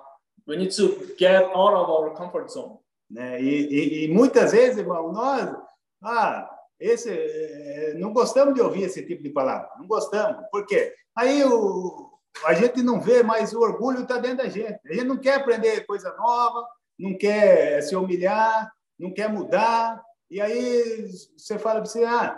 we 0.47 0.57
need 0.57 0.71
to 0.71 1.13
get 1.17 1.43
out 1.55 1.73
of 1.73 1.89
our 1.89 2.15
comfort 2.15 2.51
zone. 2.51 2.79
Né? 3.09 3.41
E, 3.41 3.67
e, 3.67 4.05
e 4.05 4.07
muitas 4.07 4.51
vezes, 4.51 4.77
irmão, 4.79 5.11
nós, 5.11 5.55
ah, 6.03 6.49
esse, 6.79 7.09
eh, 7.09 7.93
não 7.97 8.11
gostamos 8.11 8.55
de 8.55 8.61
ouvir 8.61 8.83
esse 8.83 9.05
tipo 9.05 9.21
de 9.21 9.29
palavra, 9.29 9.69
não 9.77 9.87
gostamos. 9.87 10.43
Por 10.51 10.65
quê? 10.65 10.93
Aí 11.15 11.43
o, 11.45 12.11
a 12.45 12.53
gente 12.53 12.81
não 12.81 12.99
vê, 12.99 13.21
mas 13.21 13.53
o 13.53 13.61
orgulho 13.61 14.01
está 14.01 14.17
dentro 14.17 14.37
da 14.37 14.49
gente. 14.49 14.79
A 14.85 14.93
gente 14.93 15.05
não 15.05 15.17
quer 15.17 15.35
aprender 15.35 15.85
coisa 15.85 16.13
nova, 16.17 16.67
não 16.99 17.15
quer 17.17 17.81
se 17.83 17.95
humilhar, 17.95 18.71
não 18.99 19.13
quer 19.13 19.29
mudar. 19.29 20.01
E 20.29 20.41
aí 20.41 21.07
você 21.37 21.59
fala 21.59 21.81
para 21.81 21.89
você, 21.89 22.03
ah, 22.03 22.37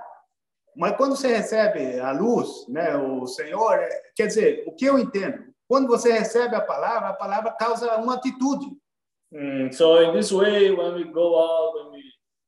mas 0.76 0.96
quando 0.98 1.16
você 1.16 1.28
recebe 1.28 2.00
a 2.00 2.12
luz, 2.12 2.68
né, 2.68 2.96
o 2.98 3.26
Senhor, 3.26 3.76
eh, 3.76 4.02
quer 4.16 4.28
dizer, 4.28 4.64
o 4.68 4.74
que 4.74 4.86
eu 4.86 5.00
entendo? 5.00 5.44
Quando 5.68 5.88
você 5.88 6.12
recebe 6.12 6.56
a 6.56 6.62
palavra, 6.62 7.10
a 7.10 7.14
palavra 7.14 7.52
causa 7.52 7.98
uma 7.98 8.16
atitude. 8.16 8.66
Mm, 9.32 9.72
so 9.72 10.02
in 10.02 10.14
this 10.14 10.32
way, 10.32 10.72
when 10.72 10.94
we 10.96 11.04
go 11.06 11.38
out, 11.40 11.76
when 11.76 11.92
we 11.94 12.04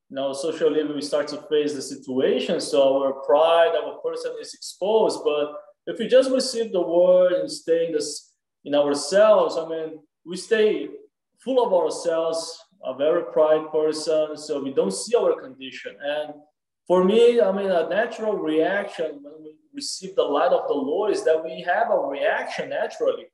now 0.10 0.34
socially 0.34 0.84
we 0.84 1.02
start 1.02 1.28
to 1.28 1.42
face 1.50 1.74
the 1.74 1.82
situation, 1.82 2.60
so 2.60 3.04
our 3.04 3.14
pride, 3.26 3.76
our 3.76 4.00
person 4.02 4.32
is 4.40 4.54
exposed. 4.54 5.24
But 5.24 5.54
if 5.88 5.98
we 6.00 6.08
just 6.08 6.30
receive 6.30 6.72
the 6.72 6.82
word 6.82 7.34
and 7.34 7.50
stay 7.50 7.88
in 7.88 7.94
this 7.94 8.34
in 8.64 8.76
ourselves, 8.76 9.58
I 9.58 9.68
mean, 9.68 10.00
we 10.26 10.38
stay 10.38 10.90
full 11.40 11.64
of 11.66 11.74
ourselves, 11.74 12.58
a 12.84 12.94
very 12.94 13.24
pride 13.32 13.72
person, 13.72 14.38
so 14.38 14.62
we 14.62 14.74
don't 14.74 14.94
see 14.94 15.16
our 15.16 15.40
condition. 15.40 15.96
And 16.02 16.34
for 16.88 17.04
me, 17.04 17.42
I 17.42 17.52
mean, 17.52 17.70
a 17.70 17.88
natural 17.90 18.38
reaction 18.38 19.20
when 19.22 19.44
we 19.44 19.56
receive 19.74 20.16
the 20.16 20.24
light 20.24 20.54
of 20.54 20.68
the 20.68 20.74
Lord 20.74 21.12
is 21.12 21.24
that 21.26 21.44
we 21.44 21.62
have 21.62 21.92
a 21.92 22.00
reaction 22.00 22.70
naturally. 22.70 23.28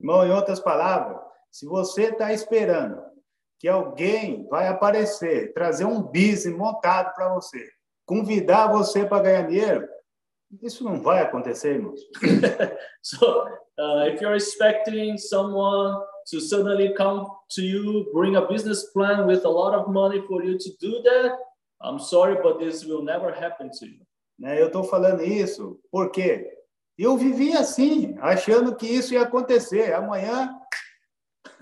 Irmão, 0.00 0.26
em 0.26 0.32
outras 0.32 0.58
palavras, 0.58 1.20
se 1.50 1.64
você 1.64 2.10
está 2.10 2.32
esperando 2.32 3.00
que 3.60 3.68
alguém 3.68 4.48
vai 4.48 4.66
aparecer, 4.66 5.52
trazer 5.54 5.84
um 5.84 6.02
business 6.02 6.56
montado 6.56 7.14
para 7.14 7.32
você, 7.32 7.64
convidar 8.04 8.66
você 8.66 9.06
para 9.06 9.22
ganhar 9.22 9.46
dinheiro, 9.46 9.88
isso 10.60 10.82
não 10.82 11.00
vai 11.00 11.22
acontecer, 11.22 11.76
irmãos. 11.76 12.00
So 13.02 13.46
uh, 13.78 14.06
if 14.08 14.20
you're 14.20 14.36
expecting 14.36 15.16
someone 15.16 16.04
to 16.30 16.40
suddenly 16.40 16.92
come 16.94 17.26
to 17.50 17.62
you, 17.62 18.10
bring 18.12 18.36
a 18.36 18.42
business 18.42 18.92
plan 18.92 19.26
with 19.26 19.44
a 19.44 19.48
lot 19.48 19.74
of 19.74 19.88
money 19.88 20.20
for 20.26 20.42
you 20.44 20.58
to 20.58 20.70
do 20.80 21.02
that, 21.02 21.38
I'm 21.82 21.98
sorry, 21.98 22.36
but 22.42 22.58
this 22.58 22.84
will 22.84 23.02
never 23.02 23.32
happen 23.32 23.70
to 23.78 23.86
you. 23.86 24.06
Né? 24.38 24.60
Eu 24.60 24.66
estou 24.66 24.84
falando 24.84 25.22
isso 25.22 25.80
porque 25.90 26.48
eu 26.98 27.16
vivi 27.16 27.56
assim, 27.56 28.16
achando 28.20 28.74
que 28.74 28.86
isso 28.86 29.14
ia 29.14 29.22
acontecer. 29.22 29.92
Amanhã 29.92 30.54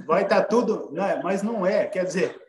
vai 0.07 0.23
estar 0.23 0.45
tudo, 0.45 0.91
né? 0.93 1.21
mas 1.23 1.43
não 1.43 1.67
é. 1.67 1.87
Quer 1.87 2.05
dizer, 2.05 2.41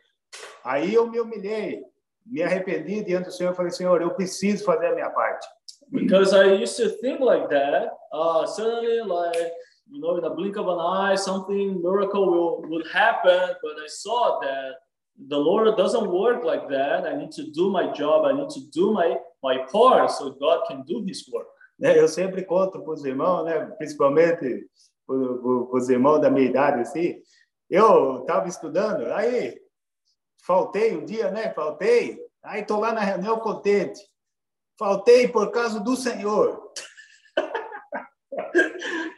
aí 0.64 0.94
eu 0.94 1.06
me 1.06 1.20
humilhei, 1.20 1.82
me 2.26 2.42
arrependi 2.42 3.02
diante 3.02 3.26
do 3.26 3.32
Senhor. 3.32 3.54
Falei, 3.54 3.72
Senhor, 3.72 4.00
eu 4.02 4.10
preciso 4.14 4.64
fazer 4.64 4.88
a 4.88 4.94
minha 4.94 5.10
parte. 5.10 5.46
Because 5.90 6.32
I 6.32 6.62
used 6.62 6.76
to 6.76 6.88
think 7.00 7.20
like 7.20 7.48
that. 7.50 7.90
Uh, 8.12 8.46
suddenly, 8.46 9.02
like, 9.02 9.52
you 9.90 10.00
know, 10.00 10.16
in 10.16 10.24
a 10.24 10.30
blink 10.30 10.56
of 10.56 10.66
an 10.68 10.78
eye, 10.78 11.16
something 11.16 11.82
miracle 11.82 12.30
will, 12.30 12.62
would 12.70 12.86
happen. 12.88 13.54
But 13.62 13.72
I 13.78 13.88
saw 13.88 14.40
that 14.40 14.76
the 15.16 15.36
Lord 15.36 15.76
doesn't 15.76 16.10
work 16.10 16.44
like 16.44 16.68
that. 16.68 17.06
I 17.06 17.16
need 17.16 17.32
to 17.32 17.50
do 17.50 17.70
my 17.70 17.92
job. 17.92 18.24
I 18.24 18.32
need 18.32 18.50
to 18.50 18.60
do 18.72 18.92
my, 18.92 19.16
my 19.42 19.58
part 19.70 20.10
so 20.10 20.30
God 20.30 20.66
can 20.68 20.82
do 20.82 21.04
his 21.06 21.28
work. 21.28 21.48
Né? 21.78 21.98
Eu 21.98 22.08
sempre 22.08 22.44
conto 22.44 22.80
para 22.80 22.92
os 22.92 23.04
irmãos, 23.04 23.44
né? 23.44 23.58
principalmente 23.78 24.68
para 25.06 25.16
os 25.16 25.88
irmãos 25.88 26.20
da 26.20 26.30
minha 26.30 26.48
idade, 26.48 26.80
assim. 26.80 27.20
Eu 27.68 28.20
estava 28.20 28.48
estudando, 28.48 29.06
aí 29.12 29.58
faltei 30.44 30.96
um 30.96 31.04
dia, 31.04 31.30
né? 31.30 31.50
Faltei. 31.54 32.18
Aí 32.42 32.60
estou 32.60 32.80
lá 32.80 32.92
na 32.92 33.00
reunião 33.00 33.38
contente. 33.38 34.00
Faltei 34.78 35.28
por 35.28 35.50
causa 35.50 35.80
do 35.80 35.96
Senhor. 35.96 36.60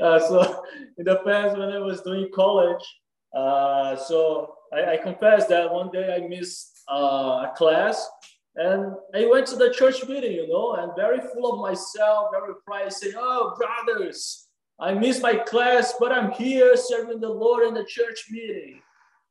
Uh, 0.00 0.20
so 0.28 0.62
in 0.98 1.04
the 1.04 1.16
past, 1.24 1.58
when 1.58 1.70
I 1.70 1.78
was 1.78 2.02
doing 2.02 2.30
college, 2.30 2.84
uh, 3.34 3.96
so 3.96 4.54
I, 4.72 4.92
I 4.92 4.96
confess 4.96 5.46
that 5.48 5.72
one 5.72 5.90
day 5.90 6.14
I 6.14 6.26
missed 6.26 6.82
uh, 6.90 7.48
a 7.48 7.52
class 7.56 8.08
and 8.56 8.94
I 9.14 9.26
went 9.26 9.46
to 9.48 9.56
the 9.56 9.70
church 9.70 10.06
meeting, 10.06 10.32
you 10.32 10.48
know, 10.48 10.74
and 10.74 10.92
very 10.96 11.20
full 11.20 11.52
of 11.52 11.60
myself, 11.60 12.30
very 12.30 12.54
proud, 12.66 12.92
saying, 12.92 13.14
"Oh, 13.16 13.54
brothers, 13.56 14.48
I 14.78 14.94
missed 14.94 15.22
my 15.22 15.34
class, 15.34 15.94
but 15.98 16.12
I'm 16.12 16.30
here 16.30 16.76
serving 16.76 17.20
the 17.20 17.28
Lord 17.28 17.66
in 17.66 17.74
the 17.74 17.84
church 17.84 18.26
meeting." 18.30 18.80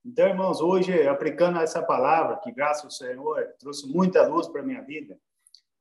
Então, 0.06 0.28
irmãos, 0.28 0.60
hoje, 0.60 1.08
aplicando 1.08 1.62
essa 1.62 1.82
palavra, 1.82 2.36
que 2.44 2.52
graças 2.52 2.84
ao 2.84 2.92
Senhor 2.92 3.48
trouxe 3.58 3.88
muita 3.88 4.28
luz 4.28 4.50
para 4.50 4.60
a 4.60 4.64
minha 4.64 4.82
vida, 4.82 5.18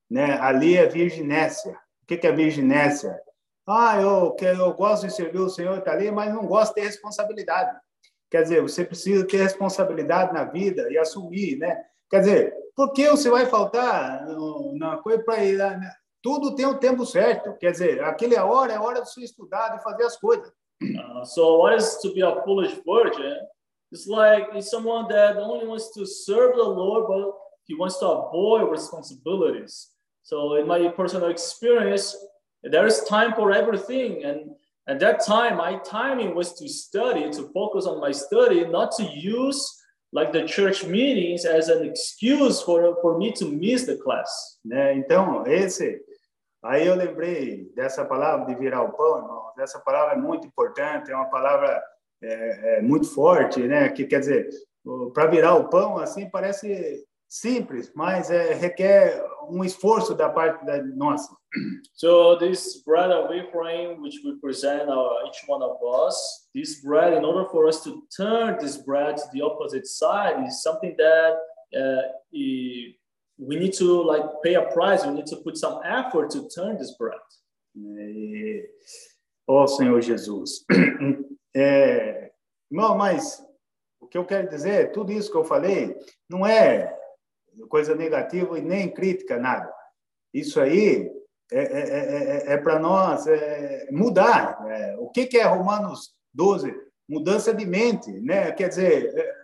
né? 0.09 0.39
ali 0.41 0.77
é 0.77 0.87
virginécia. 0.87 1.77
O 2.03 2.07
que 2.07 2.25
é 2.25 2.31
virginécia? 2.31 3.21
Ah, 3.67 4.01
eu, 4.01 4.33
que, 4.33 4.45
eu 4.45 4.73
gosto 4.75 5.07
de 5.07 5.13
servir 5.13 5.41
o 5.41 5.49
Senhor, 5.49 5.79
está 5.79 5.93
ali, 5.93 6.11
mas 6.13 6.33
não 6.33 6.47
gosto 6.47 6.75
de 6.75 6.81
ter 6.81 6.87
responsabilidade. 6.87 7.77
Quer 8.33 8.45
dizer, 8.45 8.63
você 8.63 8.83
precisa 8.83 9.27
ter 9.27 9.37
responsabilidade 9.37 10.33
na 10.33 10.45
vida 10.45 10.91
e 10.91 10.97
assumir, 10.97 11.59
né? 11.59 11.85
Quer 12.09 12.21
dizer, 12.21 12.55
por 12.75 12.95
que 12.95 13.07
você 13.07 13.29
vai 13.29 13.45
faltar 13.45 14.27
na 14.73 14.97
coisa 14.97 15.23
para 15.23 15.45
ir 15.45 15.59
lá? 15.59 15.77
né? 15.77 15.93
Tudo 16.23 16.55
tem 16.55 16.65
o 16.65 16.79
tempo 16.79 17.05
certo. 17.05 17.53
Quer 17.59 17.73
dizer, 17.73 18.03
aquele 18.03 18.35
é 18.35 18.43
hora, 18.43 18.73
é 18.73 18.81
hora 18.81 19.03
de 19.03 19.11
você 19.11 19.21
estudar, 19.21 19.77
de 19.77 19.83
fazer 19.83 20.05
as 20.05 20.17
coisas. 20.17 20.51
Uh, 20.83 21.25
so, 21.27 21.59
what 21.59 21.77
is 21.77 21.99
to 22.01 22.15
be 22.15 22.23
a 22.23 22.43
foolish 22.43 22.75
virgin? 22.87 23.37
It's 23.93 24.07
like 24.07 24.49
it's 24.57 24.71
someone 24.71 25.07
that 25.09 25.37
only 25.37 25.67
wants 25.67 25.93
to 25.93 26.07
serve 26.07 26.57
the 26.57 26.65
Lord, 26.65 27.09
but 27.09 27.35
he 27.67 27.75
wants 27.75 27.99
to 27.99 28.07
avoid 28.07 28.71
responsibilities. 28.71 29.91
So, 30.23 30.57
in 30.57 30.67
my 30.67 30.89
personal 30.89 31.29
experience, 31.29 32.17
there 32.63 32.87
is 32.87 33.05
time 33.05 33.35
for 33.35 33.53
everything, 33.53 34.25
and 34.25 34.57
at 34.87 34.99
that 35.01 35.25
time, 35.25 35.57
my 35.57 35.79
timing 35.85 36.35
was 36.35 36.55
to 36.55 36.69
study, 36.69 37.31
to 37.31 37.51
focus 37.53 37.87
on 37.87 38.01
my 38.01 38.13
study, 38.13 38.65
not 38.67 38.91
to 38.97 39.05
use 39.05 39.65
like 40.13 40.33
the 40.33 40.45
church 40.45 40.85
meetings 40.85 41.45
as 41.45 41.69
an 41.69 41.85
excuse 41.85 42.61
for 42.61 42.97
for 43.01 43.17
me 43.19 43.33
to 43.33 43.47
miss 43.47 43.87
the 43.87 43.97
class. 43.97 44.59
Né? 44.65 44.95
Então, 44.95 45.47
esse. 45.47 46.01
Aí 46.65 46.87
eu 46.87 46.95
lembrei 46.95 47.73
dessa 47.75 48.05
palavra 48.05 48.47
de 48.47 48.55
virar 48.55 48.83
o 48.83 48.93
pão, 48.93 49.19
irmão. 49.19 49.53
Essa 49.59 49.81
palavra 49.81 50.15
é 50.15 50.17
muito 50.17 50.47
importante, 50.47 51.11
é 51.11 51.17
uma 51.17 51.29
palavra 51.29 51.83
é, 52.23 52.79
é, 52.79 52.83
muito 52.83 53.13
forte, 53.13 53.61
né? 53.67 53.89
Que 53.89 54.05
quer 54.05 54.21
dizer, 54.21 54.49
para 55.13 55.27
virar 55.27 55.57
o 55.57 55.69
pão, 55.69 55.99
assim, 55.99 56.31
parece 56.31 57.05
simples, 57.29 57.91
mas 57.97 58.31
é, 58.31 58.55
requer 58.55 59.25
um 59.49 59.65
esforço 59.65 60.15
da 60.15 60.29
parte 60.29 60.65
da 60.65 60.81
nossa. 60.83 61.35
So 61.95 62.37
this 62.37 62.79
bread 62.79 63.11
of 63.11 63.31
Ephraim, 63.31 64.03
which 64.03 64.17
we 64.25 64.37
present 64.41 64.89
our, 64.89 65.25
each 65.27 65.43
one 65.47 65.63
of 65.63 65.77
us, 65.87 66.49
this 66.55 66.81
bread, 66.81 67.13
in 67.13 67.25
order 67.25 67.49
for 67.49 67.69
us 67.69 67.85
to 67.85 68.03
turn 68.17 68.59
this 68.61 68.79
bread 68.79 69.17
to 69.19 69.25
the 69.33 69.43
opposite 69.43 69.87
side, 69.87 70.45
is 70.45 70.63
something 70.63 70.97
that 70.99 71.37
uh, 71.79 72.03
we 72.33 72.97
need 73.39 73.73
to 73.75 74.03
like 74.03 74.25
pay 74.43 74.55
a 74.55 74.63
price. 74.63 75.05
We 75.05 75.13
need 75.13 75.27
to 75.27 75.37
put 75.37 75.57
some 75.57 75.81
effort 75.85 76.31
to 76.31 76.49
turn 76.49 76.79
this 76.79 76.97
bread. 76.97 77.21
Ó 79.49 79.67
Senhor 79.67 80.01
Jesus. 80.01 80.65
É, 81.55 82.31
irmão, 82.71 82.97
mas 82.97 83.47
o 84.01 84.07
que 84.07 84.17
eu 84.17 84.25
quero 84.25 84.49
dizer, 84.49 84.91
tudo 84.93 85.13
isso 85.13 85.31
que 85.31 85.37
eu 85.37 85.45
falei, 85.45 85.95
não 86.27 86.47
é 86.47 86.99
coisa 87.69 87.95
negativa 87.95 88.59
e 88.59 88.63
nem 88.63 88.91
crítica, 88.91 89.39
nada. 89.39 89.71
Isso 90.33 90.59
aí 90.59 91.13
é, 91.51 92.57
para 92.59 92.79
nós 92.79 93.27
é, 93.27 93.89
mudar. 93.91 94.59
É, 94.69 94.97
o 94.99 95.09
que, 95.09 95.27
que 95.27 95.39
é 95.39 95.45
Romanos 95.45 96.15
12? 96.33 96.75
Mudança 97.09 97.53
de 97.53 97.67
mente, 97.67 98.11
né? 98.21 98.53
Quer 98.53 98.69
dizer, 98.69 99.13
é, 99.15 99.35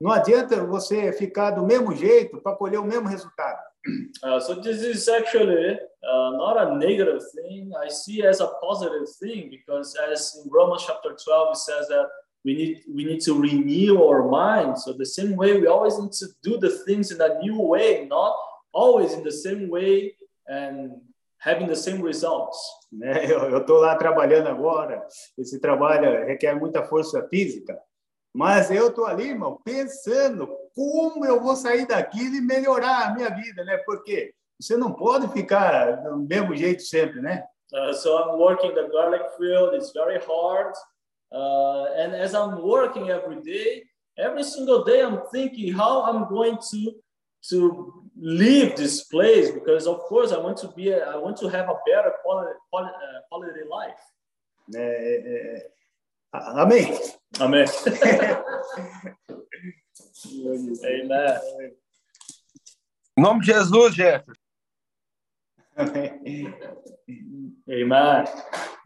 não 0.00 0.10
adianta 0.10 0.64
você 0.64 1.12
ficar 1.12 1.50
do 1.52 1.66
mesmo 1.66 1.94
jeito 1.94 2.40
para 2.40 2.56
colher 2.56 2.78
o 2.78 2.84
mesmo 2.84 3.08
resultado. 3.08 3.60
Uh, 4.22 4.38
so 4.38 4.60
this 4.60 4.80
is 4.80 5.08
actually 5.08 5.72
uh, 6.04 6.30
not 6.36 6.56
a 6.56 6.76
negative 6.76 7.20
thing. 7.34 7.72
I 7.84 7.88
see 7.88 8.24
as 8.24 8.40
a 8.40 8.46
positive 8.46 9.08
thing 9.20 9.50
because, 9.50 9.96
as 10.08 10.36
in 10.36 10.48
Romans 10.48 10.84
chapter 10.86 11.16
12, 11.16 11.48
it 11.50 11.56
says 11.56 11.88
that 11.88 12.06
we 12.44 12.54
need 12.54 12.82
we 12.88 13.04
need 13.04 13.20
to 13.22 13.34
renew 13.34 14.00
our 14.04 14.28
mind. 14.28 14.78
So 14.78 14.92
the 14.92 15.04
same 15.04 15.34
way, 15.34 15.58
we 15.58 15.66
always 15.66 15.98
need 15.98 16.12
to 16.12 16.26
do 16.44 16.58
the 16.58 16.70
things 16.86 17.10
in 17.10 17.20
a 17.20 17.40
new 17.40 17.60
way, 17.60 18.06
not 18.08 18.36
always 18.72 19.14
in 19.14 19.24
the 19.24 19.32
same 19.32 19.68
way 19.68 20.14
and 20.46 20.92
having 21.44 21.66
the 21.66 21.74
same 21.74 22.02
results. 22.02 22.56
né? 22.92 23.26
Eu 23.30 23.58
estou 23.58 23.80
lá 23.80 23.96
trabalhando 23.96 24.48
agora, 24.48 25.06
esse 25.38 25.58
trabalho 25.58 26.26
requer 26.26 26.54
muita 26.54 26.84
força 26.84 27.26
física, 27.28 27.78
mas 28.34 28.70
eu 28.70 28.88
estou 28.88 29.04
ali, 29.04 29.28
irmão, 29.28 29.60
pensando 29.62 30.48
como 30.74 31.22
eu 31.26 31.38
vou 31.38 31.54
sair 31.54 31.86
daquilo 31.86 32.34
e 32.36 32.40
melhorar 32.40 33.06
a 33.06 33.14
minha 33.14 33.28
vida, 33.28 33.62
né? 33.62 33.76
Porque 33.84 34.32
você 34.58 34.74
não 34.74 34.90
pode 34.94 35.28
ficar 35.32 36.02
do 36.02 36.16
mesmo 36.16 36.56
jeito 36.56 36.82
sempre, 36.82 37.20
né? 37.20 37.44
Uh, 37.74 37.92
so 37.92 38.16
I'm 38.18 38.38
working 38.38 38.74
the 38.74 38.88
garlic 38.88 39.22
field. 39.36 39.74
It's 39.76 39.92
very 39.92 40.18
hard, 40.18 40.72
uh, 41.30 41.86
and 41.96 42.14
as 42.14 42.32
I'm 42.32 42.62
working 42.62 43.10
every 43.10 43.42
day, 43.42 43.84
every 44.16 44.44
single 44.44 44.82
day, 44.82 45.02
I'm 45.02 45.22
thinking 45.30 45.72
how 45.74 46.04
I'm 46.04 46.26
going 46.26 46.56
to 46.70 47.02
to 47.50 48.01
leave 48.24 48.76
this 48.76 49.02
place 49.08 49.50
because, 49.50 49.88
of 49.88 49.98
course, 50.08 50.30
I 50.32 50.38
want 50.38 50.56
to 50.58 50.68
be. 50.68 50.90
A, 50.90 51.04
I 51.10 51.16
want 51.16 51.36
to 51.38 51.48
have 51.48 51.68
a 51.68 51.76
better 51.84 52.12
quality 52.22 52.54
quality, 52.70 52.94
uh, 52.94 53.20
quality 53.28 53.64
life. 53.68 53.98
É, 54.74 54.78
é, 54.78 55.56
é. 55.56 55.70
A- 56.32 56.62
Amém. 56.62 56.86
Amen. 57.40 57.66
Amen. 60.84 61.72
Em 63.18 63.22
nome 63.22 63.40
de 63.40 63.46
Jesus, 63.46 63.94
Jefferson. 63.94 64.32
Amém. 65.76 66.54
Amen. 67.68 68.24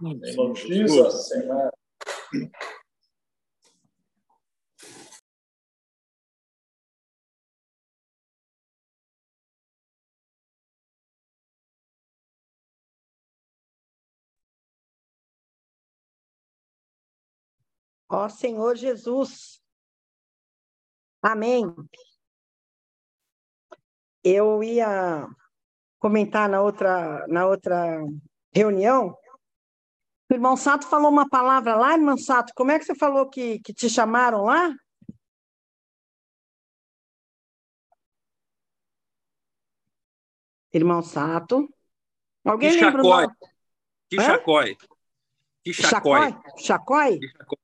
In 0.03 0.20
the 0.20 0.32
name 0.32 0.55
Jesus. 0.57 1.32
Amen. 1.32 1.70
Ó 18.09 18.28
Senhor 18.28 18.76
Jesus. 18.76 19.61
Amém. 21.22 21.64
Eu 24.22 24.62
ia 24.62 25.26
comentar 25.98 26.48
na 26.48 26.61
outra, 26.61 27.26
na 27.26 27.46
outra 27.46 28.00
reunião. 28.52 29.16
O 30.30 30.34
irmão 30.34 30.57
Sato 30.57 30.86
falou 30.86 31.11
uma 31.11 31.28
palavra 31.28 31.76
lá, 31.76 31.94
irmão 31.94 32.16
Sato. 32.16 32.52
Como 32.54 32.70
é 32.70 32.78
que 32.78 32.84
você 32.84 32.94
falou 32.94 33.28
que, 33.28 33.61
que 33.61 33.72
te 33.72 33.88
chamaram 33.88 34.44
lá? 34.44 34.72
Irmão 40.72 41.02
Sato. 41.02 41.68
Alguém 42.44 42.72
lembra 42.72 43.02
Quixacói. 43.02 43.22
nome? 43.22 43.36
Quixacói. 44.09 44.76
Chacói? 45.72 46.32
Quixacói. 46.56 47.20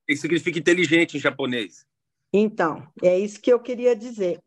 Isso 0.08 0.22
significa 0.22 0.58
inteligente 0.58 1.16
em 1.16 1.20
japonês. 1.20 1.86
Então, 2.32 2.86
é 3.02 3.18
isso 3.18 3.40
que 3.40 3.52
eu 3.52 3.60
queria 3.60 3.94
dizer. 3.94 4.40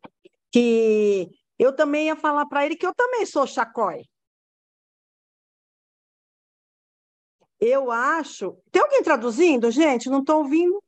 Que 0.51 1.29
eu 1.57 1.73
também 1.73 2.07
ia 2.07 2.15
falar 2.15 2.45
para 2.45 2.65
ele 2.65 2.75
que 2.75 2.85
eu 2.85 2.93
também 2.93 3.25
sou 3.25 3.45
chacói. 3.45 4.03
Eu 7.59 7.91
acho. 7.91 8.57
Tem 8.71 8.81
alguém 8.81 9.01
traduzindo, 9.01 9.71
gente? 9.71 10.09
Não 10.09 10.19
estou 10.19 10.39
ouvindo. 10.39 10.81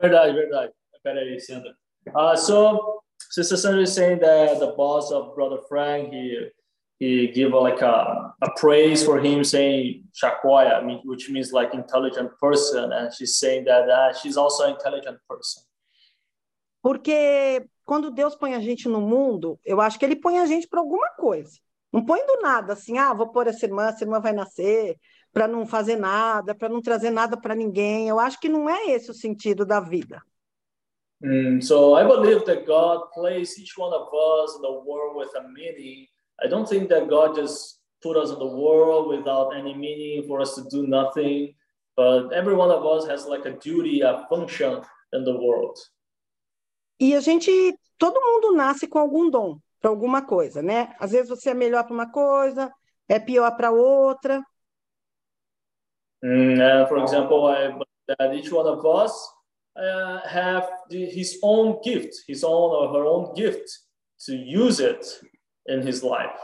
Verdade, 0.00 0.32
verdade. 0.34 0.72
Peraí, 1.02 1.38
Sandra. 1.40 1.76
Uh, 2.08 2.36
so, 2.36 3.02
Sister 3.30 3.58
Sandra 3.58 3.82
is 3.82 3.92
saying 3.92 4.18
that 4.20 4.58
the 4.58 4.72
boss 4.72 5.10
of 5.10 5.34
Brother 5.34 5.60
Frank, 5.68 6.12
he 6.12 6.50
he 6.98 7.28
give 7.28 7.52
like 7.52 7.82
a, 7.82 8.34
a 8.40 8.50
praise 8.56 9.04
for 9.04 9.18
him, 9.18 9.44
saying 9.44 10.04
Shakoya, 10.14 10.80
I 10.80 10.84
mean, 10.84 11.00
which 11.04 11.28
means 11.28 11.52
like 11.52 11.74
intelligent 11.74 12.30
person, 12.38 12.92
and 12.92 13.12
she's 13.12 13.36
saying 13.38 13.64
that 13.64 13.88
uh, 13.88 14.12
she's 14.12 14.36
also 14.36 14.64
an 14.64 14.74
intelligent 14.74 15.18
person. 15.28 15.62
Porque 16.82 17.66
quando 17.84 18.10
Deus 18.10 18.36
põe 18.36 18.54
a 18.54 18.60
gente 18.60 18.88
no 18.88 19.00
mundo, 19.00 19.58
eu 19.64 19.80
acho 19.80 19.98
que 19.98 20.04
ele 20.04 20.16
põe 20.16 20.38
a 20.38 20.46
gente 20.46 20.68
para 20.68 20.80
alguma 20.80 21.08
coisa. 21.10 21.58
Não 21.92 22.04
põe 22.04 22.24
do 22.26 22.40
nada 22.40 22.72
assim, 22.72 22.98
ah, 22.98 23.14
vou 23.14 23.28
pôr 23.28 23.46
essa 23.46 23.64
irmã, 23.64 23.88
essa 23.88 24.04
irmã 24.04 24.20
vai 24.20 24.32
nascer, 24.32 24.96
para 25.32 25.48
não 25.48 25.66
fazer 25.66 25.96
nada, 25.96 26.54
para 26.54 26.68
não 26.68 26.80
trazer 26.80 27.10
nada 27.10 27.36
para 27.36 27.54
ninguém. 27.54 28.08
Eu 28.08 28.18
acho 28.18 28.38
que 28.38 28.48
não 28.48 28.68
é 28.68 28.90
esse 28.90 29.10
o 29.10 29.14
sentido 29.14 29.64
da 29.64 29.80
vida. 29.80 30.22
Mm, 31.22 31.62
so 31.62 31.96
I 31.96 32.04
believe 32.04 32.44
that 32.44 32.66
God 32.66 33.10
placed 33.14 33.58
each 33.58 33.78
one 33.78 33.94
of 33.94 34.08
us 34.12 34.56
in 34.56 34.62
the 34.62 34.70
world 34.70 35.16
with 35.16 35.34
a 35.36 35.48
meaning. 35.48 36.06
I 36.44 36.48
don't 36.48 36.68
think 36.68 36.88
that 36.90 37.08
God 37.08 37.34
just 37.34 37.80
put 38.02 38.16
us 38.16 38.30
in 38.30 38.38
the 38.38 38.46
world 38.46 39.08
without 39.08 39.56
any 39.56 39.74
meaning 39.74 40.24
for 40.28 40.40
us 40.40 40.54
to 40.56 40.62
do 40.68 40.86
nothing. 40.86 41.54
But 41.96 42.32
every 42.32 42.54
one 42.54 42.70
of 42.70 42.84
us 42.84 43.06
has 43.06 43.26
like 43.26 43.46
a 43.46 43.52
duty, 43.52 44.02
a 44.02 44.26
function 44.28 44.82
in 45.12 45.24
the 45.24 45.32
world. 45.32 45.78
E 47.00 47.14
a 47.14 47.20
gente, 47.20 47.50
todo 47.98 48.20
mundo 48.20 48.54
nasce 48.54 48.86
com 48.86 48.98
algum 48.98 49.30
dom 49.30 49.58
para 49.80 49.90
alguma 49.90 50.22
coisa, 50.22 50.62
né? 50.62 50.94
Às 50.98 51.12
vezes 51.12 51.28
você 51.28 51.50
é 51.50 51.54
melhor 51.54 51.84
para 51.84 51.94
uma 51.94 52.10
coisa, 52.10 52.70
é 53.08 53.18
pior 53.18 53.50
para 53.56 53.70
outra. 53.70 54.42
Mm, 56.22 56.60
and 56.60 56.86
for 56.88 56.98
example, 56.98 57.46
I 57.48 57.72
that 58.06 58.34
each 58.34 58.52
one 58.52 58.66
of 58.66 58.84
us 58.84 59.12
uh, 59.76 60.20
have 60.26 60.68
the, 60.90 61.06
his 61.06 61.38
own 61.42 61.80
gift, 61.82 62.14
his 62.28 62.44
own 62.44 62.70
or 62.70 62.92
her 62.92 63.06
own 63.06 63.34
gift 63.34 63.66
to 64.26 64.34
use 64.34 64.80
it 64.80 65.04
in 65.66 65.86
his 65.86 66.02
life. 66.02 66.38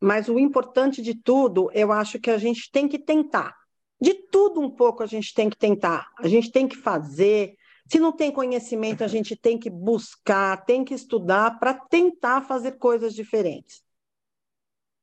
Mas 0.00 0.28
o 0.28 0.38
importante 0.38 1.00
de 1.00 1.14
tudo, 1.14 1.70
eu 1.72 1.90
acho 1.90 2.18
que 2.18 2.30
a 2.30 2.38
gente 2.38 2.70
tem 2.70 2.86
que 2.86 2.98
tentar. 2.98 3.54
De 4.00 4.14
tudo 4.14 4.60
um 4.60 4.70
pouco 4.70 5.02
a 5.02 5.06
gente 5.06 5.32
tem 5.32 5.48
que 5.48 5.56
tentar. 5.56 6.10
A 6.18 6.28
gente 6.28 6.50
tem 6.50 6.68
que 6.68 6.76
fazer. 6.76 7.56
Se 7.90 7.98
não 7.98 8.12
tem 8.12 8.30
conhecimento, 8.30 9.02
a 9.02 9.08
gente 9.08 9.36
tem 9.36 9.58
que 9.58 9.70
buscar, 9.70 10.64
tem 10.64 10.84
que 10.84 10.94
estudar 10.94 11.58
para 11.58 11.74
tentar 11.74 12.42
fazer 12.42 12.72
coisas 12.72 13.14
diferentes. 13.14 13.82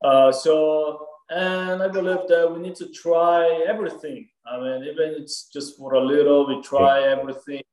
Uh, 0.03 0.31
so, 0.31 0.99
and 1.29 1.83
I 1.83 1.87
believe 1.87 2.27
that 2.27 2.51
we 2.51 2.59
need 2.59 2.75
to 2.75 2.91
try 2.91 3.63
everything. 3.67 4.27
I 4.45 4.59
mean, 4.59 4.83
even 4.83 5.21
it's 5.21 5.47
just 5.53 5.77
for 5.77 5.93
a 5.93 6.03
little, 6.03 6.47
we 6.47 6.61
try 6.61 7.03
everything. 7.03 7.63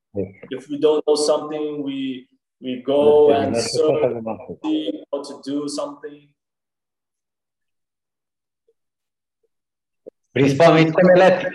If 0.50 0.68
we 0.68 0.78
don't 0.78 1.02
know 1.06 1.16
something, 1.16 1.82
we 1.82 2.28
we 2.60 2.82
go 2.82 3.32
and 3.32 3.56
search, 3.56 4.22
see 4.64 5.04
how 5.12 5.22
to 5.22 5.40
do 5.44 5.68
something. 5.68 6.28
Principalmente 10.32 10.92
quando 10.92 11.10
ela 11.10 11.24
é, 11.24 11.50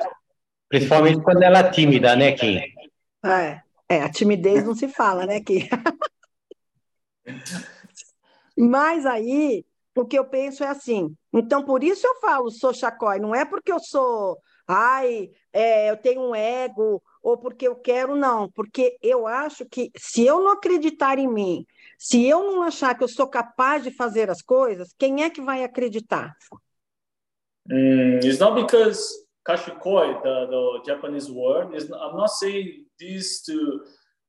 principalmente 0.67 1.21
quando 1.21 1.43
ela 1.43 1.59
é 1.59 1.69
tímida, 1.71 2.15
né, 2.15 2.31
Kim? 2.33 2.59
É, 3.23 3.61
é, 3.87 4.01
a 4.01 4.11
timidez 4.11 4.65
não 4.65 4.75
se 4.75 4.87
fala, 4.87 5.25
né, 5.25 5.39
que 5.39 5.69
Mas 8.57 9.05
aí, 9.05 9.65
o 9.95 10.05
que 10.05 10.17
eu 10.17 10.25
penso 10.25 10.63
é 10.63 10.67
assim, 10.67 11.15
então 11.31 11.63
por 11.63 11.83
isso 11.83 12.05
eu 12.05 12.19
falo 12.19 12.51
sou 12.51 12.73
chacói, 12.73 13.19
não 13.19 13.33
é 13.33 13.45
porque 13.45 13.71
eu 13.71 13.79
sou, 13.79 14.37
ai, 14.67 15.29
é, 15.51 15.89
eu 15.89 15.97
tenho 15.97 16.21
um 16.21 16.35
ego, 16.35 17.01
ou 17.23 17.37
porque 17.37 17.65
eu 17.65 17.75
quero, 17.75 18.17
não, 18.17 18.51
porque 18.51 18.97
eu 19.01 19.25
acho 19.25 19.65
que 19.65 19.89
se 19.97 20.25
eu 20.25 20.41
não 20.41 20.51
acreditar 20.51 21.17
em 21.17 21.27
mim, 21.27 21.65
se 21.97 22.27
eu 22.27 22.43
não 22.43 22.61
achar 22.61 22.97
que 22.97 23.03
eu 23.03 23.07
sou 23.07 23.27
capaz 23.27 23.81
de 23.81 23.91
fazer 23.91 24.29
as 24.29 24.41
coisas, 24.41 24.93
quem 24.99 25.23
é 25.23 25.29
que 25.29 25.41
vai 25.41 25.63
acreditar? 25.63 26.35
Mm, 27.69 28.19
it's 28.21 28.39
not 28.39 28.61
because 28.61 29.01
kashikoi, 29.47 30.21
the, 30.21 30.47
the 30.47 30.83
Japanese 30.85 31.31
word, 31.31 31.73
is 31.73 31.85
I'm 31.85 32.17
not 32.17 32.29
saying 32.31 32.85
this 32.99 33.41
to 33.43 33.81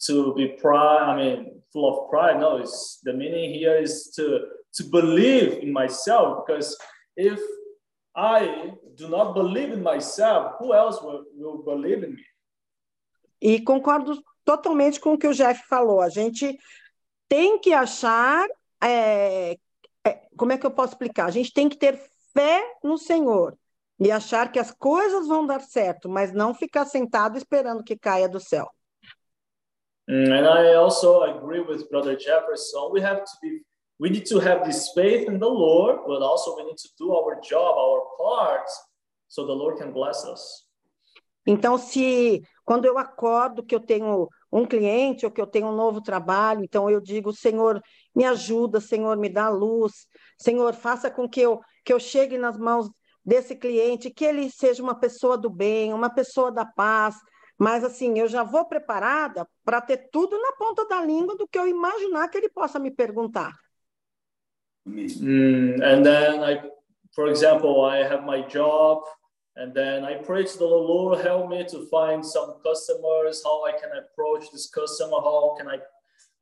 to 0.06 0.34
be 0.34 0.56
pride. 0.60 1.02
I 1.02 1.16
mean, 1.16 1.62
full 1.72 1.88
of 1.88 2.10
pride. 2.10 2.38
No, 2.38 2.58
it's 2.58 3.00
the 3.02 3.12
meaning 3.12 3.52
here 3.52 3.76
is 3.76 4.12
to 4.14 4.46
to 4.74 4.84
believe 4.84 5.58
in 5.64 5.72
myself. 5.72 6.46
Because 6.46 6.76
if 7.16 7.40
I 8.14 8.74
do 8.94 9.08
not 9.08 9.34
believe 9.34 9.72
in 9.72 9.82
myself, 9.82 10.52
who 10.60 10.74
else 10.74 11.02
will, 11.02 11.24
will 11.34 11.64
believe 11.64 12.04
in 12.04 12.14
me? 12.14 12.24
E 13.40 13.60
concordo 13.60 14.22
totalmente 14.44 15.00
com 15.00 15.14
o 15.14 15.18
que 15.18 15.26
o 15.26 15.34
Jeff 15.34 15.66
falou. 15.68 16.00
A 16.00 16.08
gente 16.08 16.58
tem 17.28 17.58
que 17.58 17.72
achar. 17.72 18.46
é, 18.82 19.56
é, 20.06 20.20
como 20.36 20.52
é 20.52 20.58
que 20.58 20.66
eu 20.66 20.70
posso 20.70 20.92
explicar? 20.92 21.26
A 21.26 21.30
gente 21.30 21.52
tem 21.52 21.68
que 21.68 21.76
ter 21.76 21.98
fé 22.32 22.62
no 22.82 22.98
Senhor 22.98 23.56
e 23.98 24.10
achar 24.10 24.50
que 24.50 24.58
as 24.58 24.70
coisas 24.70 25.26
vão 25.26 25.46
dar 25.46 25.60
certo, 25.60 26.08
mas 26.08 26.32
não 26.32 26.52
ficar 26.52 26.84
sentado 26.84 27.38
esperando 27.38 27.84
que 27.84 27.96
caia 27.96 28.28
do 28.28 28.40
céu. 28.40 28.68
Mm, 30.08 30.32
and 30.32 30.46
I 30.46 30.74
also 30.74 31.22
agree 31.22 31.60
with 31.60 31.88
Brother 31.88 32.18
Jefferson. 32.18 32.90
We 32.92 33.00
have 33.00 33.24
to 33.24 33.38
be, 33.40 33.62
we 33.98 34.10
need 34.10 34.26
to 34.26 34.38
have 34.38 34.64
this 34.64 34.90
faith 34.92 35.28
in 35.28 35.38
the 35.38 35.48
Lord, 35.48 36.00
but 36.06 36.22
also 36.22 36.56
we 36.56 36.64
need 36.64 36.76
to 36.76 36.88
do 36.98 37.12
our 37.12 37.40
job, 37.40 37.78
our 37.78 38.02
part, 38.18 38.68
so 39.28 39.46
the 39.46 39.54
Lord 39.54 39.78
can 39.78 39.92
bless 39.92 40.24
us. 40.24 40.64
Então, 41.46 41.78
se 41.78 42.42
quando 42.64 42.86
eu 42.86 42.98
acordo 42.98 43.62
que 43.62 43.74
eu 43.74 43.80
tenho 43.80 44.28
um 44.50 44.64
cliente 44.64 45.26
ou 45.26 45.32
que 45.32 45.40
eu 45.40 45.46
tenho 45.46 45.66
um 45.66 45.76
novo 45.76 46.00
trabalho, 46.00 46.64
então 46.64 46.88
eu 46.88 47.00
digo, 47.00 47.32
Senhor, 47.32 47.82
me 48.14 48.24
ajuda, 48.24 48.80
Senhor, 48.80 49.16
me 49.16 49.28
dá 49.28 49.48
luz, 49.48 50.06
Senhor, 50.38 50.72
faça 50.74 51.10
com 51.10 51.28
que 51.28 51.40
eu 51.40 51.60
que 51.84 51.92
eu 51.92 52.00
chegue 52.00 52.38
nas 52.38 52.56
mãos 52.56 52.88
desse 53.24 53.54
cliente, 53.54 54.10
que 54.10 54.24
ele 54.24 54.50
seja 54.50 54.82
uma 54.82 54.98
pessoa 54.98 55.36
do 55.36 55.50
bem, 55.50 55.92
uma 55.92 56.08
pessoa 56.08 56.50
da 56.50 56.64
paz, 56.64 57.16
mas 57.58 57.84
assim, 57.84 58.18
eu 58.18 58.26
já 58.26 58.42
vou 58.42 58.64
preparada 58.66 59.46
para 59.64 59.80
ter 59.80 60.08
tudo 60.10 60.38
na 60.40 60.52
ponta 60.52 60.86
da 60.86 61.00
língua 61.00 61.36
do 61.36 61.46
que 61.46 61.58
eu 61.58 61.66
imaginar 61.66 62.28
que 62.28 62.38
ele 62.38 62.48
possa 62.48 62.78
me 62.78 62.90
perguntar. 62.90 63.52
Mm, 64.86 65.82
and 65.82 66.02
then 66.04 66.42
I, 66.42 66.62
for 67.14 67.28
example, 67.28 67.84
I 67.84 68.02
have 68.02 68.24
my 68.24 68.42
job, 68.48 69.04
and 69.56 69.72
then 69.72 70.04
I 70.04 70.14
pray 70.14 70.44
to 70.44 70.58
the 70.58 70.64
Lord, 70.64 71.24
help 71.24 71.48
me 71.48 71.64
to 71.68 71.86
find 71.86 72.24
some 72.24 72.54
customers, 72.64 73.42
how 73.44 73.64
I 73.64 73.72
can 73.72 73.90
approach 73.96 74.50
this 74.50 74.68
customer, 74.68 75.16
how 75.20 75.56
can 75.56 75.68
I 75.68 75.78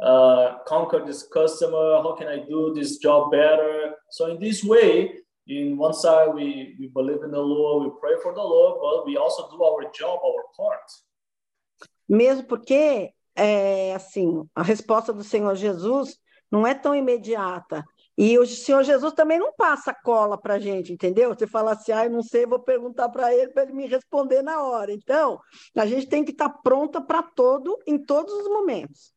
uh, 0.02 0.58
conquer 0.66 1.04
this 1.04 1.22
customer, 1.22 2.02
how 2.02 2.16
can 2.18 2.26
I 2.26 2.38
do 2.38 2.72
this 2.74 2.98
job 2.98 3.30
better. 3.30 3.94
So 4.10 4.26
in 4.26 4.40
this 4.40 4.64
way, 4.64 5.12
in 5.46 5.76
one 5.76 5.92
side 5.92 6.34
we, 6.34 6.74
we 6.78 6.88
believe 6.88 7.22
in 7.22 7.30
the 7.30 7.40
Lord, 7.40 7.84
we 7.84 8.00
pray 8.00 8.14
for 8.22 8.34
the 8.34 8.42
Lord, 8.42 8.80
but 8.80 9.06
we 9.06 9.16
also 9.16 9.48
do 9.50 9.62
our 9.62 9.90
job, 9.92 10.20
our 10.24 10.44
part. 10.56 10.90
Mesmo 12.08 12.44
porque, 12.44 13.12
é, 13.34 13.94
assim, 13.94 14.48
a 14.54 14.62
resposta 14.62 15.12
do 15.12 15.22
Senhor 15.22 15.54
Jesus 15.54 16.18
não 16.50 16.66
é 16.66 16.74
tão 16.74 16.94
imediata. 16.94 17.84
E 18.16 18.38
o 18.38 18.46
Senhor 18.46 18.82
Jesus 18.82 19.14
também 19.14 19.38
não 19.38 19.52
passa 19.54 19.94
cola 19.94 20.36
para 20.36 20.54
a 20.54 20.58
gente, 20.58 20.92
entendeu? 20.92 21.30
Você 21.30 21.46
fala 21.46 21.72
assim, 21.72 21.92
ah, 21.92 22.04
eu 22.04 22.10
não 22.10 22.22
sei, 22.22 22.44
vou 22.44 22.58
perguntar 22.58 23.08
para 23.08 23.34
ele 23.34 23.50
para 23.50 23.62
ele 23.62 23.72
me 23.72 23.86
responder 23.86 24.42
na 24.42 24.62
hora. 24.62 24.92
Então, 24.92 25.40
a 25.76 25.86
gente 25.86 26.06
tem 26.06 26.24
que 26.24 26.32
estar 26.32 26.48
pronta 26.48 27.00
para 27.00 27.22
todo, 27.22 27.78
em 27.86 27.98
todos 27.98 28.32
os 28.32 28.48
momentos. 28.48 29.12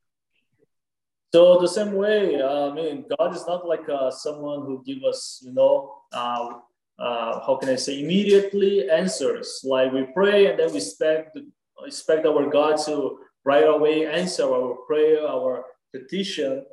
So 1.34 1.60
the 1.60 1.68
same 1.68 1.98
way, 1.98 2.42
I 2.42 2.72
mean, 2.72 3.06
God 3.20 3.36
is 3.36 3.46
not 3.46 3.68
like 3.68 3.90
uh, 3.90 4.10
someone 4.10 4.62
who 4.62 4.82
give 4.86 5.04
us, 5.04 5.42
you 5.44 5.52
know, 5.52 5.92
uh, 6.14 6.62
uh, 6.98 7.42
how 7.46 7.58
can 7.58 7.68
I 7.68 7.76
say, 7.76 8.00
immediately 8.02 8.90
answers. 8.90 9.60
Like 9.66 9.92
we 9.92 10.04
pray 10.14 10.48
and 10.48 10.58
then 10.58 10.72
we 10.72 10.78
expect 10.78 11.38
expect 11.86 12.26
our 12.26 12.50
God 12.50 12.78
to 12.86 13.20
right 13.44 13.68
away 13.68 14.08
answer 14.08 14.44
our 14.44 14.76
prayer, 14.88 15.28
our 15.28 15.66
petition. 15.92 16.64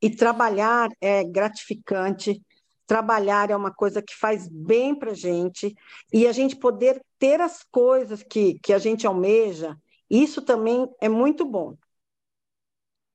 E 0.00 0.10
trabalhar 0.10 0.88
é 1.00 1.24
gratificante, 1.24 2.42
trabalhar 2.86 3.50
é 3.50 3.56
uma 3.56 3.72
coisa 3.72 4.00
que 4.02 4.14
faz 4.14 4.48
bem 4.48 4.94
para 4.94 5.14
gente, 5.14 5.74
e 6.12 6.26
a 6.26 6.32
gente 6.32 6.56
poder 6.56 7.02
ter 7.18 7.40
as 7.40 7.62
coisas 7.64 8.22
que, 8.22 8.58
que 8.60 8.72
a 8.72 8.78
gente 8.78 9.06
almeja, 9.06 9.76
isso 10.08 10.42
também 10.42 10.88
é 11.00 11.08
muito 11.08 11.44
bom. 11.44 11.76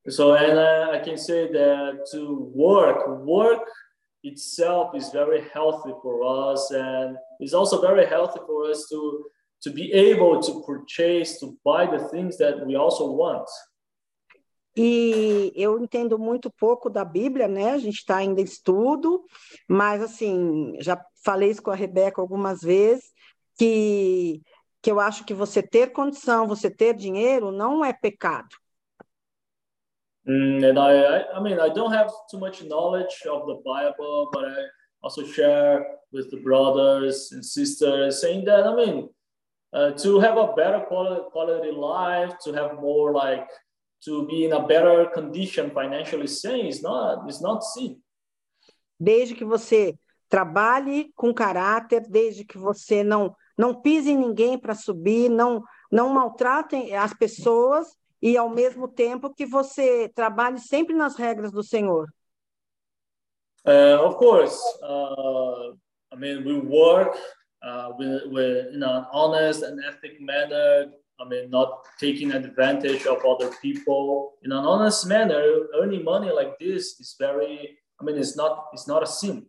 So, 0.10 0.34
and 0.34 0.58
uh, 0.58 0.96
I 0.96 1.00
can 1.00 1.16
say 1.16 1.48
that 1.52 2.10
to 2.12 2.52
work, 2.56 3.08
work 3.24 3.64
itself 4.24 4.98
is 4.98 5.12
very 5.12 5.48
healthy 5.54 5.94
for 6.02 6.24
us, 6.24 6.72
and 6.72 7.16
it's 7.40 7.54
also 7.54 7.80
very 7.80 8.06
healthy 8.06 8.40
for 8.48 8.70
us 8.70 8.88
to 8.90 9.30
to 9.62 9.70
be 9.70 9.92
able 9.94 10.42
to 10.42 10.64
purchase, 10.66 11.40
to 11.40 11.56
buy 11.64 11.86
the 11.86 12.00
things 12.10 12.38
that 12.38 12.66
we 12.66 12.76
also 12.76 13.12
want. 13.12 13.48
E 14.76 15.52
eu 15.56 15.80
entendo 15.80 16.18
muito 16.18 16.50
pouco 16.50 16.90
da 16.90 17.04
Bíblia, 17.04 17.48
né? 17.48 17.72
A 17.72 17.78
gente 17.78 17.98
está 17.98 18.18
ainda 18.18 18.40
em 18.40 18.46
estudo, 18.46 19.24
mas 19.68 20.02
assim, 20.02 20.76
já 20.80 21.04
falei 21.24 21.50
isso 21.50 21.62
com 21.62 21.72
a 21.72 21.76
Rebeca 21.76 22.22
algumas 22.22 22.62
vezes, 22.62 23.12
que, 23.58 24.42
que 24.82 24.90
eu 24.90 25.00
acho 25.00 25.26
que 25.26 25.34
você 25.34 25.62
ter 25.62 25.92
condição, 25.92 26.48
você 26.48 26.70
ter 26.70 26.96
dinheiro, 26.96 27.52
não 27.52 27.84
é 27.84 27.92
pecado. 27.92 28.56
Mm, 30.26 30.64
and 30.64 30.78
I, 30.78 30.94
I, 30.94 31.38
I 31.38 31.42
mean, 31.42 31.60
I 31.60 31.70
don't 31.70 31.94
have 31.94 32.12
too 32.30 32.40
much 32.40 32.64
knowledge 32.64 33.26
of 33.28 33.48
the 33.48 33.56
Bible, 33.64 34.30
but 34.32 34.46
I 34.46 34.54
also 35.02 35.26
share 35.26 35.86
with 36.12 36.30
the 36.30 36.38
brothers 36.38 37.32
and 37.32 37.44
sisters 37.44 38.22
saying 38.22 38.46
that, 38.46 38.68
I 38.68 38.76
mean, 38.76 39.10
uh, 39.74 39.92
to 39.92 40.20
have 40.20 40.38
a 40.38 40.54
better 40.54 40.82
quality, 40.82 41.24
quality 41.32 41.72
life, 41.72 42.38
to 42.44 42.54
have 42.54 42.80
more 42.80 43.12
like, 43.12 43.48
to 44.04 44.26
be 44.26 44.46
in 44.46 44.54
a 44.54 44.66
better 44.66 45.10
condition 45.14 45.72
financially 45.72 46.28
saying 46.28 46.68
is 46.68 46.82
not, 46.82 47.30
is 47.30 47.42
not 47.42 47.64
sin. 47.64 48.02
Desde 49.00 49.34
que 49.34 49.46
você 49.46 49.96
trabalhe 50.30 51.12
com 51.16 51.34
caráter, 51.34 52.08
desde 52.08 52.46
que 52.46 52.58
você 52.58 53.04
não 53.04 53.36
não 53.58 53.80
pise 53.80 54.10
em 54.10 54.18
ninguém 54.18 54.58
para 54.58 54.74
subir, 54.74 55.30
não 55.30 55.62
não 55.92 56.10
maltratem 56.10 56.96
as 56.96 57.14
pessoas 57.14 57.88
e 58.22 58.38
ao 58.38 58.50
mesmo 58.50 58.88
tempo 58.88 59.34
que 59.34 59.46
você 59.46 60.10
trabalhe 60.10 60.60
sempre 60.60 60.96
nas 60.96 61.16
regras 61.16 61.52
do 61.52 61.62
Senhor. 61.62 62.08
Uh, 63.66 64.04
of 64.04 64.16
course, 64.18 64.60
uh, 64.82 65.76
I 66.12 66.18
mean, 66.18 66.44
we 66.44 66.60
work 66.60 67.16
uh, 67.62 67.92
with, 67.98 68.24
with, 68.32 68.74
in 68.74 68.82
an 68.82 69.06
honest 69.12 69.64
and 69.64 69.80
ethic 69.84 70.20
manner. 70.20 70.92
I 71.22 71.30
mean, 71.30 71.50
not 71.50 71.86
taking 72.00 72.32
advantage 72.32 73.06
of 73.06 73.24
other 73.24 73.52
people 73.62 74.34
in 74.44 74.52
an 74.52 74.66
honest 74.66 75.06
manner. 75.06 75.68
Earning 75.76 76.04
money 76.04 76.32
like 76.32 76.58
this 76.58 77.00
is 77.00 77.16
very. 77.20 77.78
I 78.00 78.04
mean, 78.04 78.18
it's 78.18 78.36
not. 78.36 78.70
It's 78.74 78.88
not 78.88 79.04
a 79.04 79.06
sin. 79.06 79.46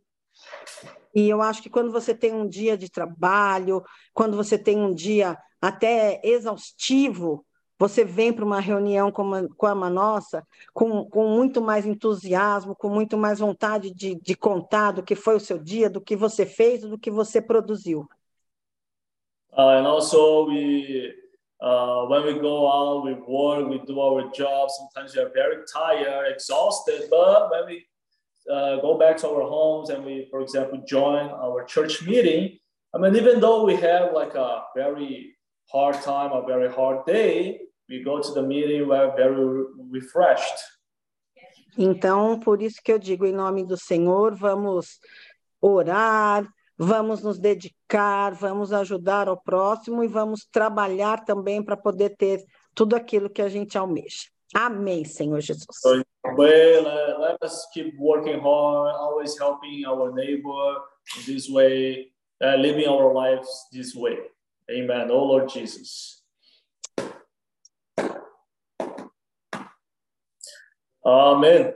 E 1.15 1.29
eu 1.29 1.43
acho 1.43 1.63
que 1.63 1.71
quando 1.71 1.91
você 1.91 2.15
tem 2.15 2.33
um 2.35 2.49
dia 2.49 2.77
de 2.77 2.91
trabalho, 2.91 3.83
quando 4.15 4.37
você 4.37 4.59
tem 4.59 4.79
um 4.79 4.95
dia 4.95 5.37
até 5.61 6.21
exaustivo, 6.25 7.45
você 7.79 8.05
vem 8.05 8.33
para 8.33 8.45
uma 8.45 8.61
reunião 8.61 9.11
como 9.11 9.35
a, 9.35 9.49
como 9.57 9.85
a 9.85 9.91
nossa 9.91 10.47
com, 10.73 11.05
com 11.09 11.29
muito 11.29 11.61
mais 11.61 11.85
entusiasmo, 11.85 12.75
com 12.75 12.89
muito 12.89 13.19
mais 13.19 13.41
vontade 13.41 13.93
de, 13.93 14.15
de 14.15 14.35
contar 14.35 14.93
do 14.93 15.03
que 15.03 15.15
foi 15.15 15.37
o 15.37 15.41
seu 15.41 15.59
dia, 15.59 15.91
do 15.91 16.01
que 16.01 16.17
você 16.17 16.47
fez, 16.47 16.81
do 16.83 16.99
que 16.99 17.11
você 17.11 17.43
produziu. 17.43 18.09
Uh, 19.55 19.81
and 19.81 19.87
also, 19.87 20.47
we, 20.47 21.13
uh, 21.63 22.07
when 22.07 22.25
we 22.27 22.41
go 22.41 22.67
out, 22.67 23.05
we 23.05 23.15
work, 23.15 23.69
we 23.69 23.79
do 23.87 24.01
our 24.01 24.31
job. 24.33 24.69
Sometimes 24.71 25.15
we 25.15 25.23
are 25.23 25.31
very 25.33 25.59
tired, 25.73 26.33
exhausted, 26.33 27.03
but 27.09 27.51
when 27.53 27.67
we 27.67 27.87
uh, 28.51 28.77
go 28.81 28.99
back 28.99 29.17
to 29.19 29.29
our 29.29 29.43
homes 29.43 29.91
and 29.91 30.05
we, 30.05 30.27
for 30.29 30.41
example, 30.41 30.83
join 30.87 31.31
our 31.31 31.65
church 31.65 32.03
meeting, 32.03 32.59
I 32.93 32.99
mean, 32.99 33.15
even 33.15 33.39
though 33.39 33.65
we 33.65 33.77
have 33.77 34.13
like 34.13 34.35
a 34.35 34.65
very 34.75 35.37
hard 35.71 36.03
time, 36.03 36.33
a 36.33 36.45
very 36.45 36.69
hard 36.69 37.07
day, 37.07 37.61
we 37.89 38.03
go 38.03 38.21
to 38.21 38.33
the 38.33 38.43
meeting, 38.43 38.89
we're 38.89 39.15
very 39.17 39.65
refreshed. 39.89 40.59
Então, 41.79 42.39
por 42.41 42.61
isso 42.61 42.83
que 42.85 42.93
eu 42.93 42.99
digo, 42.99 43.25
em 43.25 43.33
nome 43.33 43.65
do 43.65 43.79
Senhor, 43.79 44.35
vamos 44.35 44.99
orar, 45.61 46.47
vamos 46.83 47.23
nos 47.23 47.39
dedicar, 47.39 48.35
vamos 48.35 48.73
ajudar 48.73 49.29
ao 49.29 49.41
próximo 49.41 50.03
e 50.03 50.09
vamos 50.09 50.45
trabalhar 50.51 51.25
também 51.25 51.63
para 51.63 51.77
poder 51.77 52.17
ter 52.17 52.45
tudo 52.75 52.97
aquilo 52.97 53.31
que 53.31 53.41
a 53.41 53.49
gente 53.49 53.79
almeja. 53.79 54.29
Amém, 54.55 55.05
Senhor 55.05 55.41
Jesus. 55.41 55.81
Well, 56.37 57.21
let 57.21 57.39
us 57.43 57.67
keep 57.73 57.97
working 57.99 58.39
hard, 58.39 58.95
always 58.97 59.39
helping 59.39 59.87
our 59.87 60.13
neighbor 60.13 60.83
this 61.25 61.49
way, 61.49 62.11
uh, 62.43 62.57
living 62.57 62.87
our 62.87 63.15
lives 63.15 63.49
this 63.73 63.95
way. 63.95 64.19
Amen. 64.71 65.11
Oh 65.11 65.25
Lord 65.25 65.49
Jesus. 65.49 66.23
Amen. 71.05 71.75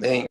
Bem. 0.00 0.26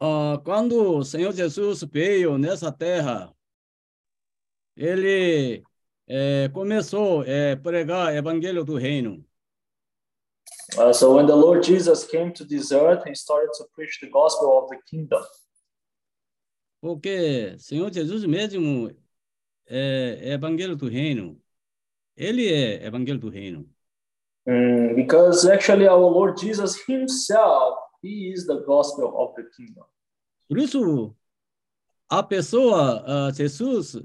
Ah, 0.00 0.40
quando 0.44 0.96
o 0.96 1.04
Senhor 1.04 1.32
Jesus 1.32 1.82
veio 1.82 2.38
nessa 2.38 2.72
terra, 2.72 3.34
ele 4.74 5.62
eh, 6.08 6.48
começou 6.54 7.22
a 7.22 7.56
pregar 7.62 8.08
o 8.08 8.16
evangelho 8.16 8.64
do 8.64 8.76
reino. 8.76 9.22
Uh, 10.78 10.92
so 10.92 11.16
when 11.16 11.26
the 11.26 11.34
Lord 11.34 11.64
Jesus 11.64 12.04
came 12.04 12.32
to 12.32 12.44
this 12.44 12.72
earth, 12.72 13.04
he 13.04 13.14
started 13.14 13.50
to 13.58 13.64
preach 13.74 13.98
the 14.00 14.08
gospel 14.08 14.56
of 14.56 14.68
the 14.70 14.78
kingdom. 14.88 15.22
Porque 16.80 17.58
Senhor 17.58 17.92
Jesus 17.92 18.24
mesmo 18.24 18.90
é 19.66 20.32
evangelho 20.32 20.76
do 20.76 20.88
reino. 20.88 21.38
Ele 22.16 22.50
é 22.50 22.86
evangelho 22.86 23.18
do 23.18 23.28
reino. 23.28 23.68
Mm, 24.46 24.94
because 24.94 25.44
actually 25.46 25.86
our 25.86 26.00
Lord 26.00 26.40
Jesus 26.40 26.80
himself, 26.86 27.79
he 28.02 28.32
is 28.32 28.46
the 28.46 28.62
gospel 28.66 29.14
of 29.16 29.34
the 29.36 29.44
kingdom. 29.56 29.84
Por 30.48 30.58
isso, 30.58 31.14
a 32.08 32.22
pessoa, 32.22 33.04
ah, 33.06 33.32
Jesus, 33.32 33.96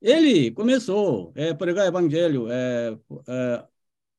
ele 0.00 0.50
começou 0.50 1.32
a 1.36 1.54
pregar 1.54 1.86
evangelho, 1.86 2.50
é, 2.50 2.98
é, 3.28 3.64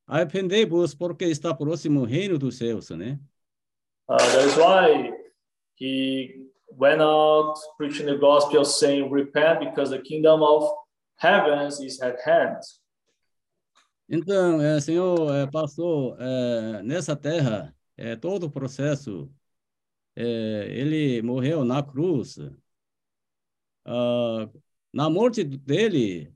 arrependei-vos 0.08 0.94
porque 0.94 1.26
está 1.26 1.54
próximo 1.54 2.02
o 2.02 2.06
reino 2.06 2.38
dos 2.38 2.58
céus, 2.58 2.90
né? 2.92 3.20
Uh, 4.10 4.18
that's 4.18 4.58
why 4.58 5.14
he 5.76 6.50
went 6.78 7.02
out 7.02 7.56
preaching 7.78 8.06
the 8.06 8.18
gospel, 8.18 8.66
saying, 8.66 9.10
Repent 9.10 9.60
because 9.60 9.90
the 9.90 10.02
kingdom 10.02 10.44
of 10.44 10.70
heavens 11.16 11.80
is 11.80 12.02
at 12.02 12.20
hand. 12.26 12.62
Então, 14.14 14.62
é, 14.62 14.82
Senhor, 14.82 15.34
é, 15.34 15.48
passou 15.50 16.18
é, 16.20 16.84
nessa 16.84 17.16
terra 17.16 17.74
é, 17.96 18.14
todo 18.18 18.48
o 18.48 18.52
processo. 18.52 19.32
É, 20.16 20.24
ele 20.70 21.22
morreu 21.22 21.64
na 21.64 21.82
cruz. 21.82 22.38
Ah, 23.86 24.50
na 24.94 25.10
morte 25.10 25.44
dele, 25.46 26.34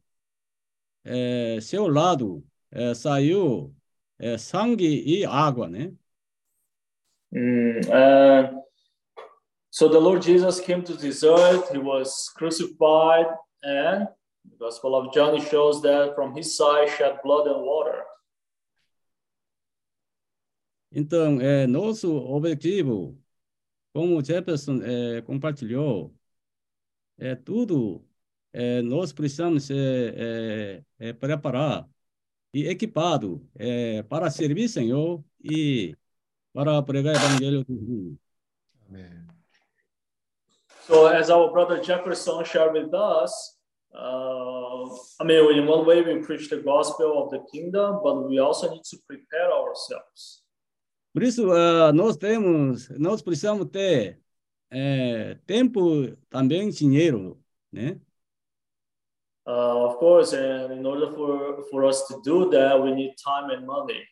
é, 1.03 1.59
seu 1.61 1.87
lado 1.87 2.45
é, 2.71 2.93
saiu 2.93 3.75
é, 4.19 4.37
sangue 4.37 5.03
e 5.05 5.25
água, 5.25 5.67
né? 5.69 5.93
Mm, 7.33 7.81
uh, 7.89 8.63
so 9.69 9.89
the 9.89 9.99
Lord 9.99 10.23
Jesus 10.23 10.61
came 10.61 10.81
to 10.83 10.95
this 10.95 11.21
earth, 11.23 11.69
he 11.71 11.77
was 11.77 12.29
crucified, 12.37 13.27
and 13.61 14.07
the 14.49 14.57
Gospel 14.57 14.95
of 14.95 15.13
John 15.13 15.39
shows 15.41 15.81
that 15.81 16.15
from 16.15 16.35
his 16.35 16.55
side 16.55 16.89
shed 16.89 17.19
blood 17.23 17.47
and 17.47 17.61
water. 17.63 18.03
Então, 20.91 21.41
é, 21.41 21.67
nosso 21.67 22.15
objetivo, 22.15 23.17
como 23.93 24.17
o 24.17 24.23
Jefferson 24.23 24.81
é, 24.81 25.21
compartilhou, 25.21 26.15
é 27.17 27.35
tudo, 27.35 28.05
é, 28.53 28.81
nós 28.81 29.11
precisamos 29.11 29.69
é, 29.69 29.75
é, 29.75 30.83
é, 31.09 31.13
preparar 31.13 31.87
e 32.53 32.67
equipado 32.67 33.45
é, 33.55 34.03
para 34.03 34.31
servir 34.31 34.69
Senhor 34.69 35.21
e 35.43 35.93
para 36.53 36.81
pregar 36.81 37.15
o 37.15 37.17
evangelho 37.17 37.65
do 37.65 37.73
mundo. 37.73 38.19
Amém. 38.87 39.25
So, 40.87 41.07
as 41.07 41.29
our 41.29 41.51
brother 41.51 41.83
Jefferson 41.83 42.45
shared 42.45 42.73
with 42.73 42.93
us, 42.93 43.54
uh, 43.95 44.89
I 45.19 45.23
mean, 45.23 45.57
in 45.57 45.65
one 45.67 45.85
way, 45.85 46.01
we 46.01 46.19
preach 46.21 46.49
the 46.49 46.57
gospel 46.57 47.23
of 47.23 47.31
the 47.31 47.39
kingdom, 47.51 48.01
but 48.03 48.27
we 48.27 48.39
also 48.39 48.69
need 48.69 48.83
to 48.83 48.97
prepare 49.07 49.51
ourselves. 49.51 50.43
Por 51.13 51.23
isso, 51.23 51.49
ah, 51.51 51.93
nós 51.93 52.17
temos, 52.17 52.89
nós 52.99 53.21
precisamos 53.21 53.69
ter 53.71 54.19
é, 54.69 55.35
tempo 55.45 56.15
também 56.29 56.69
dinheiro, 56.69 57.41
né? 57.71 58.01
Uh, 59.47 59.85
of 59.85 59.97
course, 59.97 60.33
and 60.33 60.73
in 60.73 60.85
order 60.85 61.11
for, 61.13 61.63
for 61.69 61.85
us 61.85 62.07
to 62.07 62.19
do 62.21 62.49
that, 62.49 62.81
we 62.81 62.91
need 62.91 63.13
time 63.15 63.49
and 63.51 63.65
money. 63.65 64.03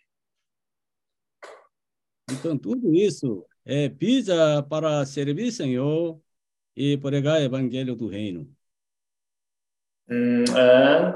Então, 2.32 2.58
tudo 2.58 2.94
isso 2.94 3.46
é 3.66 3.90
pisa 3.90 4.64
para 4.64 5.06
servir 5.06 5.52
Senhor 5.52 6.22
e 6.76 6.98
pregar 6.98 7.42
o 7.42 7.44
evangelho 7.44 7.96
do 7.96 8.08
reino. 8.08 8.48
Mm, 10.10 10.50
and 10.50 11.16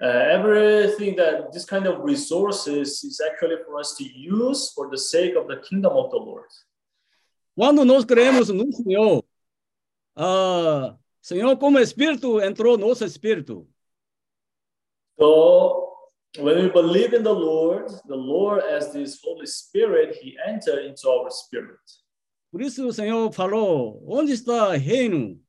uh, 0.00 0.06
everything 0.06 1.16
that 1.16 1.52
this 1.52 1.64
kind 1.64 1.86
of 1.86 2.00
resources 2.00 3.02
is 3.02 3.20
actually 3.20 3.56
for 3.64 3.80
us 3.80 3.94
to 3.96 4.04
use 4.04 4.72
for 4.74 4.90
the 4.90 4.98
sake 4.98 5.34
of 5.34 5.48
the 5.48 5.56
kingdom 5.68 5.92
of 5.92 6.10
the 6.10 6.16
Lord. 6.16 6.48
Quando 7.56 7.84
nós 7.84 8.04
cremos 8.04 8.50
no 8.50 8.70
Senhor, 8.70 9.24
ah, 10.14 10.96
Senhor, 11.20 11.56
como 11.56 11.78
Espírito 11.78 12.40
entrou 12.40 12.78
no 12.78 12.88
nosso 12.88 13.04
espírito. 13.04 13.66
So 15.18 15.96
when 16.38 16.58
we 16.58 16.68
believe 16.70 17.14
in 17.14 17.24
the 17.24 17.32
Lord, 17.32 17.90
the 18.06 18.14
Lord 18.14 18.62
as 18.62 18.92
this 18.92 19.18
Holy 19.24 19.46
Spirit, 19.46 20.16
He 20.22 20.36
entered 20.46 20.84
into 20.84 21.08
our 21.08 21.30
spirit. 21.30 21.80
Por 22.52 22.62
isso 22.62 22.86
o 22.86 22.92
Senhor 22.92 23.32
falou: 23.32 24.02
onde 24.06 24.32
está 24.32 24.68
o 24.68 24.76
reino? 24.76 25.40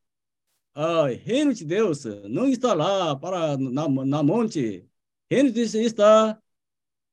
Ah, 0.81 1.07
reino 1.07 1.53
de 1.53 1.65
Deus 1.65 2.05
não 2.29 2.47
está 2.47 2.73
lá 2.73 3.13
para 3.13 3.57
na, 3.57 3.89
na 3.89 4.23
monte. 4.23 4.87
Reino 5.29 5.49
de 5.49 5.55
Deus 5.55 5.73
está 5.73 6.41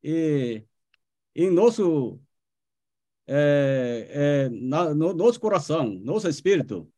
eh, 0.04 0.62
em 1.34 1.50
nosso 1.50 2.20
eh, 3.26 4.06
eh, 4.08 4.48
na, 4.50 4.94
no 4.94 5.12
nosso 5.12 5.40
coração, 5.40 5.88
nosso 5.88 6.28
espírito. 6.28 6.88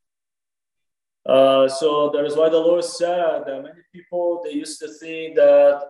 Uh, 1.27 1.67
so 1.71 2.11
that 2.11 2.27
is 2.27 2.37
why 2.37 2.51
the 2.51 2.59
Lord 2.59 2.85
said 2.85 3.47
that 3.47 3.63
many 3.63 3.81
people 3.91 4.43
they 4.45 4.53
used 4.53 4.79
to 4.81 4.89
think 4.89 5.37
that 5.37 5.81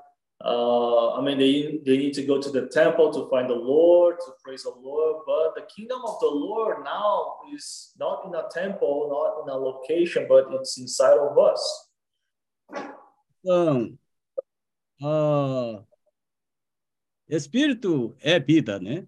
uh, 0.44 1.18
I 1.18 1.20
mean 1.20 1.38
they 1.38 1.80
they 1.84 1.96
need 1.98 2.14
to 2.14 2.22
go 2.24 2.40
to 2.40 2.50
the 2.50 2.68
temple 2.68 3.12
to 3.12 3.28
find 3.28 3.48
the 3.50 3.54
Lord 3.58 4.18
to 4.20 4.32
praise 4.42 4.62
the 4.62 4.70
Lord, 4.70 5.24
but 5.26 5.54
the 5.56 5.66
kingdom 5.66 6.00
of 6.04 6.20
the 6.20 6.30
Lord 6.30 6.84
now 6.84 7.38
is 7.54 7.92
not 7.98 8.24
in 8.26 8.34
a 8.34 8.48
temple, 8.48 9.08
not 9.10 9.42
in 9.42 9.48
a 9.50 9.56
location, 9.56 10.26
but 10.28 10.46
it's 10.52 10.78
inside 10.78 11.18
of 11.18 11.36
us. 11.38 11.90
Então, 13.44 13.98
ah, 15.02 15.82
espírito 17.28 18.16
é 18.20 18.38
vida, 18.38 18.78
né? 18.78 19.06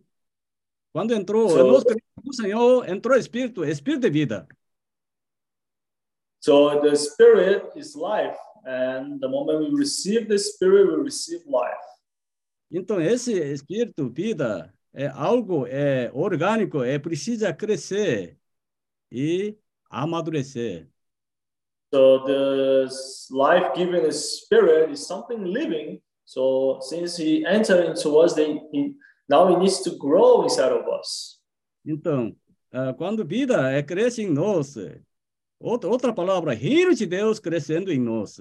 Quando 0.92 1.14
entrou, 1.14 1.48
So- 1.48 1.84
no 2.24 2.34
Senhor, 2.34 2.88
entrou 2.88 3.16
espírito, 3.16 3.64
espírito 3.64 4.02
de 4.02 4.10
vida. 4.10 4.48
So 6.40 6.80
the 6.80 6.96
Spirit 6.96 7.70
is 7.76 7.94
life, 7.94 8.36
and 8.64 9.20
the 9.20 9.28
moment 9.28 9.60
we 9.60 9.70
receive 9.76 10.28
the 10.28 10.38
Spirit, 10.38 10.86
we 10.86 11.02
receive 11.02 11.40
life. 11.46 11.78
Então, 12.70 13.00
esse 13.00 13.32
espírito, 13.32 14.08
vida, 14.08 14.72
é 14.94 15.06
algo 15.08 15.66
é 15.66 16.10
orgânico, 16.14 16.82
é 16.82 16.98
precisa 16.98 17.52
crescer 17.52 18.38
e 19.10 19.56
amadurecer. 19.90 20.88
So 21.92 22.24
the 22.24 22.88
life-giving 23.30 24.10
Spirit 24.12 24.92
is 24.92 25.04
something 25.06 25.44
living. 25.44 26.00
So 26.24 26.78
since 26.82 27.16
He 27.16 27.44
entered 27.44 27.88
into 27.90 28.16
us, 28.18 28.34
they, 28.34 28.60
he, 28.72 28.94
now 29.28 29.48
He 29.48 29.56
needs 29.56 29.80
to 29.82 29.96
grow 29.96 30.44
inside 30.44 30.72
of 30.72 30.86
us. 30.88 31.40
Então, 31.84 32.36
ah, 32.72 32.94
quando 32.94 33.24
vida 33.24 33.72
é 33.72 33.82
cresce 33.82 34.22
em 34.22 34.30
nós, 34.30 34.76
outra, 35.60 35.88
outra 35.90 36.12
palavra, 36.12 36.54
reino 36.54 36.94
de 36.94 37.06
Deus 37.06 37.38
crescendo 37.38 37.92
em 37.92 38.00
nós. 38.00 38.38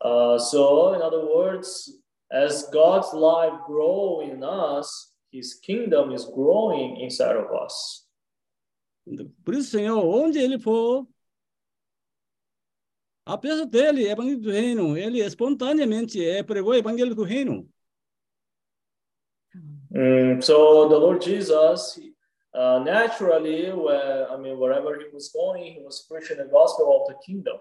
Uh, 0.00 0.38
so 0.38 0.94
in 0.94 1.02
other 1.02 1.24
words, 1.24 2.00
as 2.30 2.70
God's 2.70 3.12
life 3.12 3.56
grow 3.66 4.22
in 4.22 4.42
us, 4.42 5.12
His 5.30 5.54
kingdom 5.54 6.12
is 6.12 6.24
growing 6.24 7.02
inside 7.02 7.36
of 7.36 7.52
us. 7.52 8.06
Por 9.44 9.54
isso, 9.54 9.70
Senhor, 9.70 10.02
onde 10.04 10.38
ele 10.38 10.58
for, 10.58 11.06
a 13.24 13.36
peça 13.36 13.66
dele 13.66 14.06
é 14.06 14.12
evangelho 14.12 14.40
do 14.40 14.50
reino, 14.50 14.96
ele 14.96 15.20
espontaneamente 15.20 16.24
é, 16.24 16.42
pregou 16.42 16.72
o 16.72 16.76
evangelho 16.76 17.14
do 17.14 17.22
reino. 17.22 17.68
Mm, 19.90 20.40
so 20.40 20.88
the 20.88 20.96
Lord 20.96 21.24
Jesus, 21.24 22.00
uh, 22.54 22.78
naturally, 22.84 23.72
where, 23.72 24.30
I 24.30 24.36
mean, 24.36 24.58
wherever 24.58 24.98
he 24.98 25.06
was 25.12 25.30
going, 25.32 25.72
he 25.72 25.80
was 25.82 26.06
preaching 26.08 26.36
the 26.36 26.44
gospel 26.44 27.00
of 27.00 27.08
the 27.08 27.18
kingdom. 27.24 27.58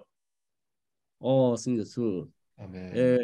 Ó, 1.20 1.56
Senhor 1.56 1.86
Jesus. 1.86 2.28
Amém. 2.58 2.92
É, 2.94 3.18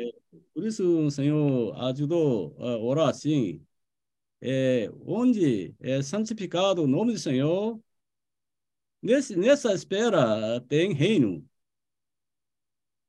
por 0.53 0.65
isso, 0.65 1.11
Senhor, 1.11 1.75
ajudou 1.83 2.55
a 2.59 2.77
orar 2.77 3.09
assim. 3.09 3.61
É, 4.41 4.89
onde 5.05 5.75
é 5.79 6.01
santificado 6.01 6.83
o 6.83 6.87
nome 6.87 7.13
do 7.13 7.19
Senhor, 7.19 7.79
nesse, 9.01 9.35
nessa 9.35 9.73
espera 9.73 10.59
tem 10.67 10.93
reino. 10.93 11.43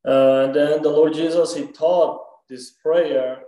And 0.04 0.54
then 0.54 0.80
the 0.80 0.88
Lord 0.88 1.14
Jesus, 1.14 1.54
he 1.54 1.66
taught 1.66 2.20
this 2.48 2.70
prayer 2.82 3.44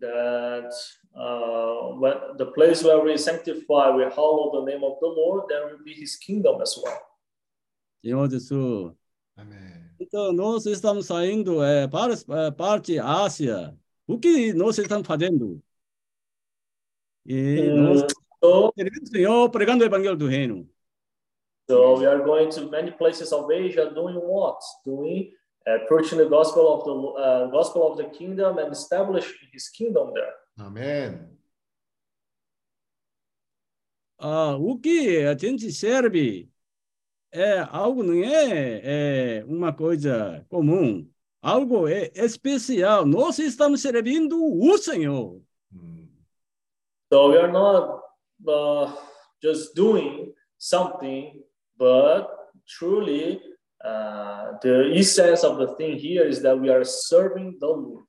that 0.00 0.72
uh, 1.16 1.94
when, 1.98 2.14
the 2.36 2.46
place 2.46 2.84
where 2.84 3.00
we 3.00 3.16
sanctify, 3.16 3.90
we 3.90 4.04
hallow 4.04 4.60
the 4.60 4.70
name 4.70 4.84
of 4.84 4.98
the 5.00 5.06
Lord, 5.06 5.48
there 5.48 5.66
will 5.66 5.82
be 5.82 5.94
his 5.94 6.16
kingdom 6.16 6.60
as 6.60 6.76
well. 6.82 7.00
Senhor 8.04 8.28
Jesus. 8.28 8.92
Amém. 9.36 9.86
Então, 9.98 10.32
nós 10.32 10.66
estamos 10.66 11.06
saindo 11.06 11.62
é, 11.62 11.88
para 11.88 12.14
a 12.46 12.52
parte 12.52 12.98
Ásia. 12.98 13.76
O 14.06 14.18
que 14.18 14.52
nós 14.52 14.78
estamos 14.78 15.06
fazendo? 15.06 15.60
E 17.24 17.62
nós 17.70 18.06
so, 18.42 18.72
servindo 18.76 19.02
o 19.02 19.08
Senhor, 19.08 19.50
pregando 19.50 19.82
o 19.82 19.86
evangelho 19.86 20.16
do 20.16 20.28
reino. 20.28 20.68
so 21.68 21.98
we 21.98 22.06
are 22.06 22.22
going 22.22 22.50
to 22.50 22.70
many 22.70 22.90
places 22.92 23.32
of 23.32 23.50
Asia 23.50 23.90
doing 23.92 24.14
what? 24.14 24.60
Doing 24.84 25.32
uh, 25.66 25.78
preaching 25.88 26.18
the 26.18 26.28
gospel 26.28 26.72
of 26.72 26.84
the 26.84 27.20
uh, 27.20 27.46
gospel 27.50 27.90
of 27.90 27.96
the 27.98 28.04
kingdom 28.04 28.58
and 28.58 28.72
establishing 28.72 29.48
his 29.52 29.68
kingdom 29.68 30.12
there. 30.14 30.32
Amém. 30.56 31.36
Ah, 34.18 34.56
o 34.56 34.78
que 34.78 35.24
a 35.24 35.36
gente 35.36 35.70
serve 35.70 36.50
é 37.30 37.58
algo 37.70 38.02
não 38.02 38.14
é, 38.24 39.40
é 39.40 39.44
uma 39.44 39.72
coisa 39.74 40.44
comum, 40.48 41.06
algo 41.42 41.86
é 41.86 42.10
especial. 42.14 43.04
Nós 43.04 43.38
estamos 43.38 43.82
servindo 43.82 44.42
o 44.42 44.78
Senhor. 44.78 45.42
Hum. 45.70 46.08
So 47.12 47.30
we 47.30 47.38
are 47.38 47.52
not 47.52 48.00
uh, 48.48 48.96
just 49.42 49.74
doing 49.74 50.32
something, 50.58 51.44
but 51.76 52.26
truly 52.66 53.40
uh, 53.84 54.58
the 54.62 54.92
essence 54.94 55.44
of 55.44 55.58
the 55.58 55.76
thing 55.76 55.98
here 55.98 56.26
is 56.26 56.40
that 56.40 56.58
we 56.58 56.70
are 56.70 56.84
serving 56.84 57.58
the 57.60 57.66
Lord. 57.66 58.06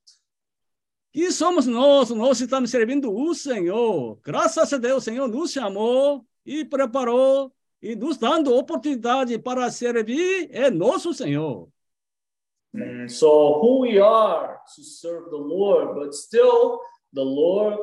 E 1.18 1.32
somos 1.32 1.66
nós, 1.66 2.12
nós 2.12 2.40
estamos 2.40 2.70
servindo 2.70 3.12
o 3.12 3.34
Senhor. 3.34 4.20
Graças 4.24 4.72
a 4.72 4.78
Deus, 4.78 4.98
o 4.98 5.06
Senhor 5.06 5.28
nos 5.28 5.52
chamou 5.52 6.24
e 6.46 6.64
preparou 6.64 7.52
e 7.82 7.96
nos 7.96 8.18
dando 8.18 8.54
oportunidade 8.54 9.40
para 9.40 9.72
servir 9.72 10.48
é 10.52 10.70
nosso 10.70 11.16
Senhor. 11.16 11.70
Mm, 12.72 13.10
so 13.10 13.60
who 13.60 13.80
we 13.80 14.00
are 14.00 14.60
to 14.76 14.84
serve 14.84 15.32
the 15.32 15.38
Lord, 15.38 15.96
but 15.96 16.14
still 16.14 16.82
the 17.12 17.24
Lord 17.24 17.80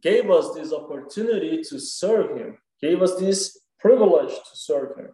gave 0.00 0.30
us 0.30 0.54
this 0.54 0.70
opportunity 0.70 1.62
to 1.62 1.80
serve 1.80 2.40
Him, 2.40 2.56
gave 2.80 3.02
us 3.02 3.16
this 3.16 3.58
privilege 3.80 4.32
to 4.32 4.56
serve 4.56 4.94
Him. 4.96 5.10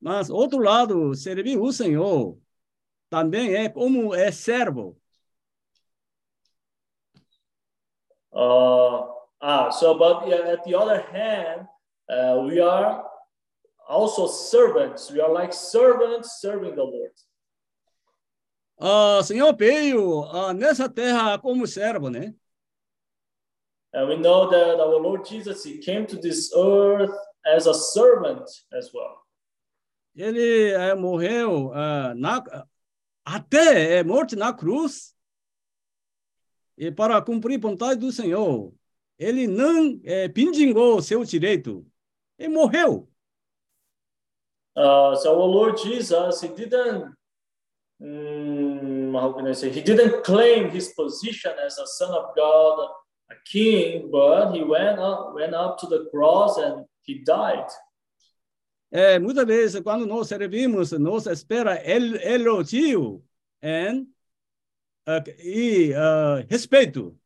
Mas, 0.00 0.28
outro 0.28 0.58
lado, 0.58 1.14
servir 1.14 1.60
o 1.60 1.70
Senhor 1.72 2.36
também 3.08 3.54
é 3.54 3.68
como 3.68 4.12
é 4.12 4.32
servo. 4.32 4.99
Uh, 8.32 9.20
Ah, 9.40 9.70
so 9.70 9.96
but 9.96 10.28
yeah, 10.28 10.52
at 10.52 10.64
the 10.64 10.74
other 10.74 11.00
hand, 11.00 11.66
uh, 12.10 12.42
we 12.44 12.60
are 12.60 13.04
also 13.88 14.26
servants. 14.26 15.10
We 15.10 15.20
are 15.20 15.32
like 15.32 15.52
servants 15.52 16.40
serving 16.40 16.76
the 16.76 16.84
Lord. 16.84 17.12
Ah, 18.78 19.18
o 19.18 19.22
Senhor 19.22 19.54
veio 19.54 20.28
ah, 20.30 20.52
nessa 20.52 20.88
terra 20.88 21.38
como 21.38 21.66
servo, 21.66 22.10
né? 22.10 22.34
And 23.92 24.08
we 24.08 24.16
know 24.16 24.48
that 24.50 24.78
our 24.78 25.00
Lord 25.00 25.24
Jesus, 25.24 25.64
he 25.64 25.78
came 25.78 26.06
to 26.06 26.16
this 26.16 26.52
earth 26.56 27.16
as 27.46 27.66
a 27.66 27.74
servant 27.74 28.48
as 28.72 28.90
well. 28.92 29.24
Ele 30.14 30.72
eh, 30.72 30.94
morreu 30.94 31.72
ah, 31.74 32.12
na, 32.14 32.42
até 33.24 33.98
eh, 33.98 34.04
morte 34.04 34.36
na 34.36 34.52
cruz. 34.52 35.14
E 36.80 36.90
para 36.90 37.20
cumprir 37.20 37.58
a 37.58 37.60
vontade 37.60 38.00
do 38.00 38.10
Senhor, 38.10 38.72
ele 39.18 39.46
não 39.46 40.00
pindingou 40.32 41.02
seu 41.02 41.22
direito. 41.26 41.86
Ele 42.38 42.48
morreu. 42.48 43.06
Uh, 44.74 45.14
so 45.16 45.28
our 45.28 45.46
Lord 45.46 45.76
Jesus, 45.76 46.40
he 46.40 46.48
didn't, 46.48 47.12
mm, 48.00 49.12
how 49.12 49.34
can 49.34 49.46
I 49.46 49.52
say, 49.52 49.68
he 49.68 49.82
didn't 49.82 50.24
claim 50.24 50.70
his 50.70 50.94
position 50.94 51.52
as 51.62 51.76
a 51.76 51.86
son 51.86 52.14
of 52.14 52.34
God, 52.34 52.88
a 53.30 53.34
king, 53.44 54.10
but 54.10 54.54
he 54.54 54.62
went 54.62 54.98
up, 54.98 55.34
went 55.34 55.52
up 55.52 55.76
to 55.80 55.86
the 55.86 56.08
cross 56.10 56.56
and 56.56 56.86
he 57.02 57.22
died. 57.22 57.66
É, 58.90 59.18
muitas 59.18 59.44
vezes, 59.44 59.82
quando 59.82 60.06
nós 60.06 60.28
servimos, 60.28 60.92
nós 60.92 61.26
espera 61.26 61.74
el, 61.84 62.16
elogio 62.22 63.22
and, 63.62 64.06
e 65.38 65.92
uh, 65.94 66.44
respeito. 66.48 67.16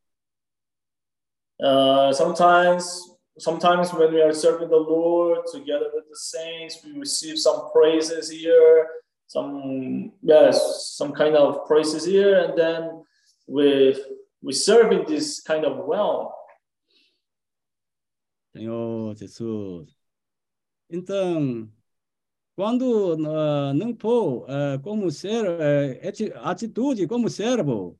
Uh, 1.60 2.12
sometimes, 2.12 3.16
sometimes 3.38 3.92
when 3.92 4.12
we 4.12 4.20
are 4.20 4.32
serving 4.32 4.68
the 4.68 4.76
Lord 4.76 5.46
together 5.52 5.90
with 5.94 6.04
the 6.08 6.16
saints, 6.16 6.78
we 6.84 6.98
receive 6.98 7.38
some 7.38 7.70
praises 7.72 8.30
here, 8.30 8.88
some 9.26 10.12
yes, 10.22 10.94
some 10.96 11.12
kind 11.12 11.36
of 11.36 11.66
praises 11.66 12.04
here, 12.04 12.38
and 12.40 12.58
then 12.58 13.04
we 13.46 13.94
we 14.42 14.52
serve 14.52 14.92
in 14.92 15.04
this 15.06 15.40
kind 15.40 15.64
of 15.64 15.84
well. 15.86 16.34
Senhor 18.52 19.14
Jesus. 19.14 19.94
Então, 20.90 21.68
quando 22.56 23.14
uh, 23.14 23.74
não 23.74 23.94
for 23.96 24.44
uh, 24.44 24.80
como 24.82 25.10
ser 25.10 25.44
uh, 25.44 26.08
ati- 26.08 26.32
atitude 26.36 27.06
como 27.06 27.28
servo, 27.28 27.98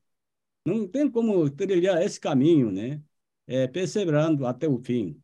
não 0.65 0.87
tem 0.87 1.09
como 1.09 1.49
trilhar 1.49 2.01
esse 2.01 2.19
caminho, 2.19 2.71
né? 2.71 3.01
É, 3.47 3.67
perseverando 3.67 4.47
até 4.47 4.67
o 4.67 4.79
fim. 4.79 5.21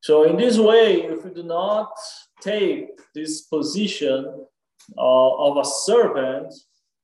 So 0.00 0.24
in 0.24 0.36
this 0.36 0.58
way, 0.58 1.06
if 1.12 1.24
we 1.24 1.30
do 1.30 1.42
not 1.42 1.92
take 2.40 2.94
this 3.14 3.48
position 3.48 4.46
uh, 4.96 5.50
of 5.50 5.58
a 5.58 5.64
servant, 5.64 6.52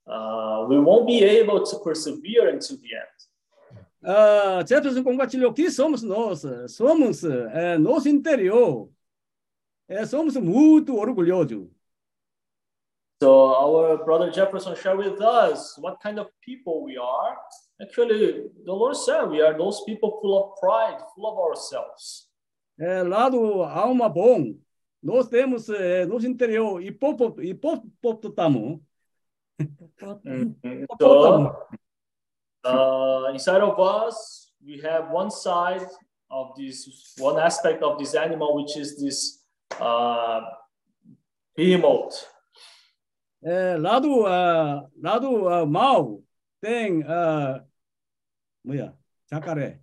uh, 0.06 0.66
we 0.68 0.78
won't 0.78 1.06
be 1.06 1.24
able 1.24 1.64
to 1.64 1.78
persevere 1.80 2.50
until 2.50 2.76
the 2.78 2.94
end. 2.94 3.18
Ah, 4.04 4.64
Jefferson 4.64 5.02
compartilhou 5.02 5.52
que 5.52 5.70
somos 5.70 6.02
nós, 6.02 6.42
somos 6.68 7.24
é, 7.24 7.76
nosso 7.78 8.08
interior, 8.08 8.88
é, 9.88 10.04
somos 10.06 10.36
muito 10.36 10.96
orgulhosos. 10.96 11.68
So 13.20 13.48
our 13.48 14.04
brother 14.04 14.30
Jefferson 14.30 14.76
shared 14.76 14.98
with 14.98 15.20
us 15.20 15.76
what 15.78 15.98
kind 16.00 16.20
of 16.20 16.28
people 16.40 16.84
we 16.84 16.96
are. 16.96 17.36
Actually, 17.80 18.48
the 18.64 18.72
Lord 18.72 18.96
said 18.96 19.28
we 19.28 19.42
are 19.42 19.56
those 19.58 19.82
people 19.84 20.20
full 20.20 20.38
of 20.38 20.60
pride, 20.60 20.98
full 21.14 21.26
of 21.26 21.38
ourselves. 21.38 22.28
É, 22.78 23.02
lá 23.02 23.28
do 23.28 23.64
alma 23.64 24.08
bom, 24.08 24.56
nós 25.02 25.28
temos 25.28 25.68
é, 25.68 26.06
nosso 26.06 26.28
interior 26.28 26.80
hipopó- 26.80 27.40
hipopótamo. 27.42 28.80
So 31.00 31.52
uh, 32.64 33.32
inside 33.32 33.62
of 33.62 33.78
us, 33.80 34.52
we 34.64 34.80
have 34.80 35.10
one 35.10 35.30
side 35.30 35.88
of 36.30 36.54
this, 36.56 37.14
one 37.18 37.38
aspect 37.40 37.82
of 37.82 37.98
this 37.98 38.14
animal, 38.14 38.54
which 38.54 38.76
is 38.76 38.96
this 39.00 39.37
uh, 39.74 40.40
behemoth. 41.56 42.26
É, 43.42 43.76
lá 43.76 43.98
do, 44.00 44.26
ah, 44.26 44.88
lá 45.00 45.18
do 45.18 45.48
ah, 45.48 45.64
mal 45.64 46.22
tem 46.60 47.04
ah, 47.04 47.64
뭐야, 48.64 48.96
jacaré. 49.30 49.80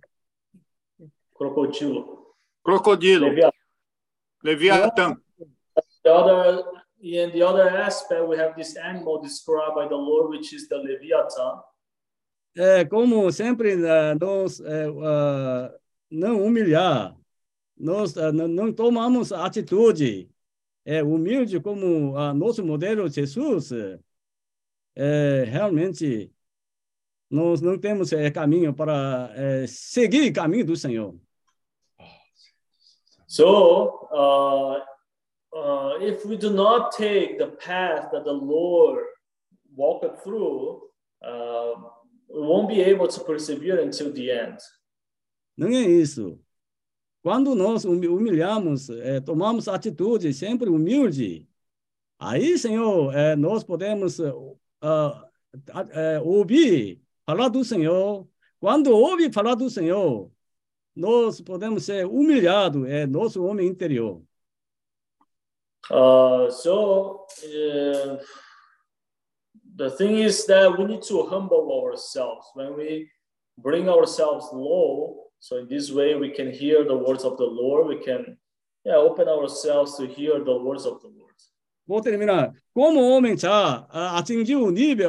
crocodilo. 1.36 2.34
Crocodilo. 2.62 3.26
Leviathan. 3.26 3.52
Leviatã. 4.44 5.16
The 6.02 6.10
other, 6.10 6.64
in 7.00 7.32
the 7.32 7.42
other 7.42 7.68
aspect, 7.68 8.26
we 8.26 8.36
have 8.36 8.54
this 8.56 8.76
animal 8.76 9.20
described 9.20 9.74
by 9.74 9.88
the 9.88 9.96
Lord, 9.96 10.30
which 10.30 10.52
is 10.52 10.68
the 10.68 10.76
Leviathan. 10.76 11.62
É, 12.58 12.84
como 12.86 13.30
sempre 13.30 13.74
ah, 13.86 14.14
nós 14.18 14.60
é, 14.60 14.86
ah, 15.04 15.74
não 16.10 16.44
humilhar, 16.44 17.14
nós 17.76 18.16
ah, 18.16 18.32
não, 18.32 18.72
tomamos 18.72 19.32
atitude 19.32 20.30
é, 20.84 21.02
humilde 21.02 21.60
como 21.60 22.16
ah, 22.16 22.32
nosso 22.32 22.64
modelo 22.64 23.08
Jesus, 23.08 23.70
é, 24.94 25.44
realmente 25.44 26.32
nós 27.30 27.60
não 27.60 27.78
temos 27.78 28.12
é, 28.12 28.30
caminho 28.30 28.72
para 28.72 29.30
é, 29.34 29.66
seguir 29.66 30.30
o 30.30 30.32
caminho 30.32 30.64
do 30.64 30.76
Senhor. 30.76 31.14
So, 33.26 34.08
uh, 34.12 34.78
uh, 35.52 35.98
if 36.00 36.24
we 36.24 36.36
do 36.36 36.50
not 36.50 36.92
take 36.96 37.38
the 37.38 37.48
path 37.48 38.12
that 38.12 38.24
the 38.24 38.32
Lord 38.32 39.04
walked 39.74 40.22
through, 40.22 40.82
uh, 41.22 41.74
we 42.32 42.40
won't 42.40 42.68
be 42.68 42.80
able 42.82 43.08
to 43.08 43.20
persevere 43.24 43.80
until 43.80 44.12
the 44.12 44.30
end. 44.30 44.58
Não 45.58 45.68
é 45.68 45.82
isso. 45.82 46.38
Quando 47.26 47.56
nós 47.56 47.84
humi- 47.84 48.06
humilhamos, 48.06 48.88
eh, 48.88 49.20
tomamos 49.20 49.66
atitude 49.66 50.32
sempre 50.32 50.70
humilde, 50.70 51.44
aí, 52.20 52.56
Senhor, 52.56 53.12
eh, 53.12 53.34
nós 53.34 53.64
podemos 53.64 54.20
ah, 54.80 55.28
eh, 55.90 56.20
ouvir 56.20 57.02
falar 57.26 57.48
do 57.48 57.64
Senhor. 57.64 58.28
Quando 58.60 58.92
ouve 58.92 59.32
falar 59.32 59.56
do 59.56 59.68
Senhor, 59.68 60.30
nós 60.94 61.40
podemos 61.40 61.84
ser 61.84 62.06
humilhados, 62.06 62.86
é 62.86 63.08
nosso 63.08 63.44
homem 63.44 63.66
interior. 63.66 64.22
Uh, 65.90 66.48
so, 66.48 67.26
uh, 67.42 68.18
the 69.74 69.90
thing 69.96 70.22
is 70.22 70.46
that 70.46 70.78
we 70.78 70.84
need 70.84 71.02
to 71.02 71.22
humble 71.24 71.72
ourselves 71.72 72.46
when 72.54 72.76
we 72.76 73.08
bring 73.58 73.88
ourselves 73.88 74.48
low. 74.52 75.25
So, 75.38 75.58
in 75.58 75.68
this 75.68 75.90
way, 75.90 76.14
we 76.14 76.30
can 76.30 76.50
hear 76.50 76.84
the 76.84 76.96
words 76.96 77.24
of 77.24 77.36
the 77.36 77.44
Lord. 77.44 77.86
We 77.88 78.04
can 78.04 78.38
yeah, 78.84 78.96
open 78.96 79.28
ourselves 79.28 79.96
to 79.96 80.06
hear 80.06 80.42
the 80.42 80.56
words 80.56 80.86
of 80.86 81.00
the 81.00 81.08
Lord. 81.08 81.26
Vou 81.86 82.00
terminar. 82.00 82.52
Como 82.74 83.00
homem 83.00 83.36
já 83.38 83.86
atingiu 83.90 84.64
o 84.64 84.70
nível, 84.72 85.08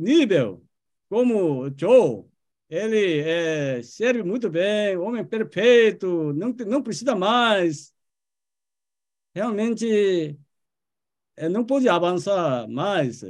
nível 0.00 0.60
como 1.08 1.70
Joe, 1.76 2.24
ele 2.68 3.20
eh, 3.20 3.82
serve 3.82 4.22
muito 4.22 4.50
bem, 4.50 4.96
homem 4.96 5.24
perfeito, 5.24 6.32
não, 6.34 6.50
não 6.66 6.82
precisa 6.82 7.14
mais. 7.14 7.92
Realmente, 9.34 10.38
eh, 11.36 11.48
não 11.48 11.64
pode 11.64 11.88
avançar 11.88 12.68
mais. 12.68 13.22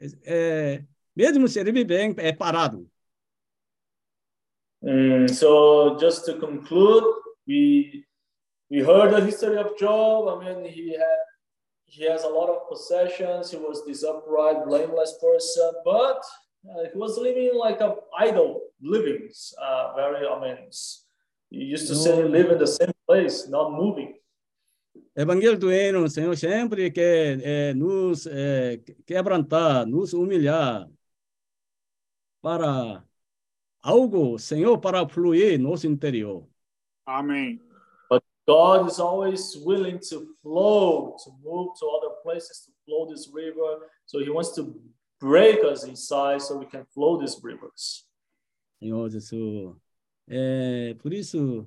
Eh, 0.00 0.84
mesmo 1.14 1.48
servir 1.48 1.84
bem, 1.84 2.14
é 2.18 2.32
parado. 2.32 2.90
Mm, 4.84 5.30
so, 5.30 5.96
just 5.98 6.26
to 6.26 6.38
conclude, 6.38 7.04
we 7.46 8.04
we 8.70 8.80
heard 8.80 9.12
the 9.12 9.24
history 9.24 9.56
of 9.56 9.78
Job. 9.78 10.28
I 10.28 10.44
mean, 10.44 10.70
he 10.70 10.92
had 10.92 11.22
he 11.84 12.04
has 12.04 12.24
a 12.24 12.28
lot 12.28 12.48
of 12.50 12.68
possessions. 12.68 13.50
He 13.50 13.56
was 13.56 13.84
this 13.86 14.04
upright, 14.04 14.66
blameless 14.66 15.18
person, 15.20 15.70
but 15.84 16.20
uh, 16.68 16.84
he 16.92 16.98
was 16.98 17.16
living 17.16 17.52
like 17.54 17.80
a 17.80 17.96
idle 18.18 18.60
living. 18.82 19.28
Uh, 19.60 19.94
very, 19.94 20.26
I 20.26 20.40
mean, 20.40 20.58
he 21.50 21.64
used 21.64 21.88
to 21.88 21.94
say 21.94 22.22
live 22.22 22.50
in 22.50 22.58
the 22.58 22.66
same 22.66 22.92
place, 23.06 23.48
not 23.48 23.72
moving. 23.72 24.14
Evangelho 25.16 25.56
do 25.56 25.68
Reino, 25.68 26.06
Senhor 26.08 26.36
sempre 26.36 26.90
quer 26.90 27.40
eh, 27.42 27.74
nos 27.74 28.26
eh, 28.26 28.82
quebrantar, 29.06 29.86
nos 29.86 30.12
humilhar 30.12 30.90
para 32.42 33.02
algo, 33.86 34.38
Senhor, 34.38 34.78
para 34.78 35.08
fluir 35.08 35.58
nosso 35.58 35.86
interior. 35.86 36.44
Amém. 37.06 37.60
But 38.10 38.22
God 38.46 38.88
is 38.88 38.98
always 38.98 39.56
willing 39.64 40.00
to 40.10 40.26
flow, 40.42 41.16
to 41.22 41.30
move 41.42 41.74
to 41.78 41.86
other 41.86 42.14
places, 42.22 42.66
to 42.66 42.72
flow 42.84 43.06
this 43.06 43.28
river. 43.32 43.88
So 44.06 44.18
He 44.18 44.28
wants 44.28 44.50
to 44.56 44.74
break 45.20 45.64
us 45.64 45.84
inside 45.84 46.42
so 46.42 46.58
we 46.58 46.66
can 46.66 46.84
flow 46.92 47.18
these 47.20 47.38
rivers. 47.42 48.04
Senhor 48.80 49.08
Jesus. 49.08 49.76
É, 50.28 50.94
por 50.94 51.12
isso, 51.12 51.66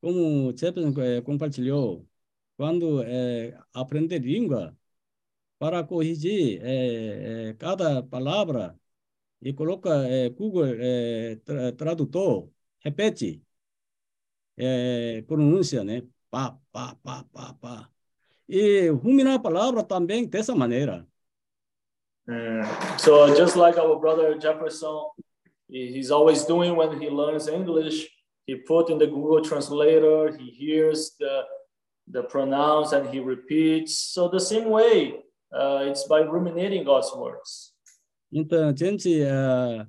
como 0.00 0.48
o 0.50 0.56
Jefferson 0.56 0.94
é, 1.02 1.20
compartilhou, 1.20 2.06
quando 2.56 3.02
é, 3.02 3.58
aprender 3.74 4.20
língua, 4.20 4.76
para 5.58 5.82
corrigir 5.82 6.60
é, 6.62 7.48
é, 7.50 7.54
cada 7.54 8.00
palavra 8.04 8.78
e 9.40 9.52
coloca 9.52 9.90
é, 10.08 10.28
Google 10.30 10.66
é, 10.78 11.36
tra 11.44 11.72
Tradutor, 11.72 12.50
repete, 12.80 13.42
é, 14.56 15.22
pronúncia, 15.26 15.84
né? 15.84 16.02
Pá, 16.30 16.58
pá, 16.72 16.96
pá, 17.02 17.24
pá, 17.32 17.54
pá. 17.54 17.90
E 18.48 18.88
ruminar 18.88 19.34
a 19.34 19.38
palavra 19.38 19.82
também 19.82 20.26
dessa 20.26 20.54
maneira. 20.54 21.06
Mm. 22.26 22.62
So 22.98 23.34
just 23.34 23.56
like 23.56 23.78
our 23.78 23.98
brother 23.98 24.38
Jefferson, 24.38 25.10
he's 25.68 26.10
always 26.10 26.44
doing 26.44 26.76
when 26.76 27.00
he 27.00 27.08
learns 27.08 27.48
English, 27.48 28.08
he 28.46 28.56
put 28.56 28.90
in 28.90 28.98
the 28.98 29.06
Google 29.06 29.42
Translator, 29.42 30.36
he 30.36 30.50
hears 30.50 31.16
the 31.18 31.44
the 32.10 32.22
pronounce 32.22 32.92
and 32.92 33.08
he 33.10 33.20
repeats. 33.20 33.98
So 33.98 34.28
the 34.28 34.40
same 34.40 34.70
way, 34.70 35.20
uh, 35.52 35.84
it's 35.84 36.04
by 36.04 36.20
ruminating 36.20 36.84
God's 36.84 37.12
words. 37.14 37.72
Então, 38.30 38.76
gente, 38.76 39.08
uh, 39.22 39.82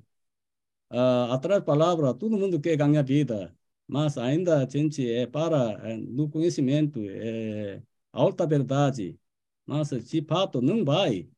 uh, 0.90 1.32
atrás 1.32 1.60
da 1.60 1.66
palavra, 1.66 2.14
todo 2.14 2.38
mundo 2.38 2.60
quer 2.60 2.76
ganhar 2.76 3.02
vida, 3.02 3.54
mas 3.86 4.16
ainda 4.16 4.62
a 4.62 4.68
gente 4.68 5.08
é 5.10 5.26
para 5.26 5.76
uh, 5.78 5.98
no 5.98 6.28
conhecimento, 6.28 7.00
é 7.04 7.82
alta 8.12 8.46
verdade, 8.46 9.18
mas 9.66 9.90
de 9.90 10.22
fato 10.22 10.62
não 10.62 10.84
vai 10.84 11.28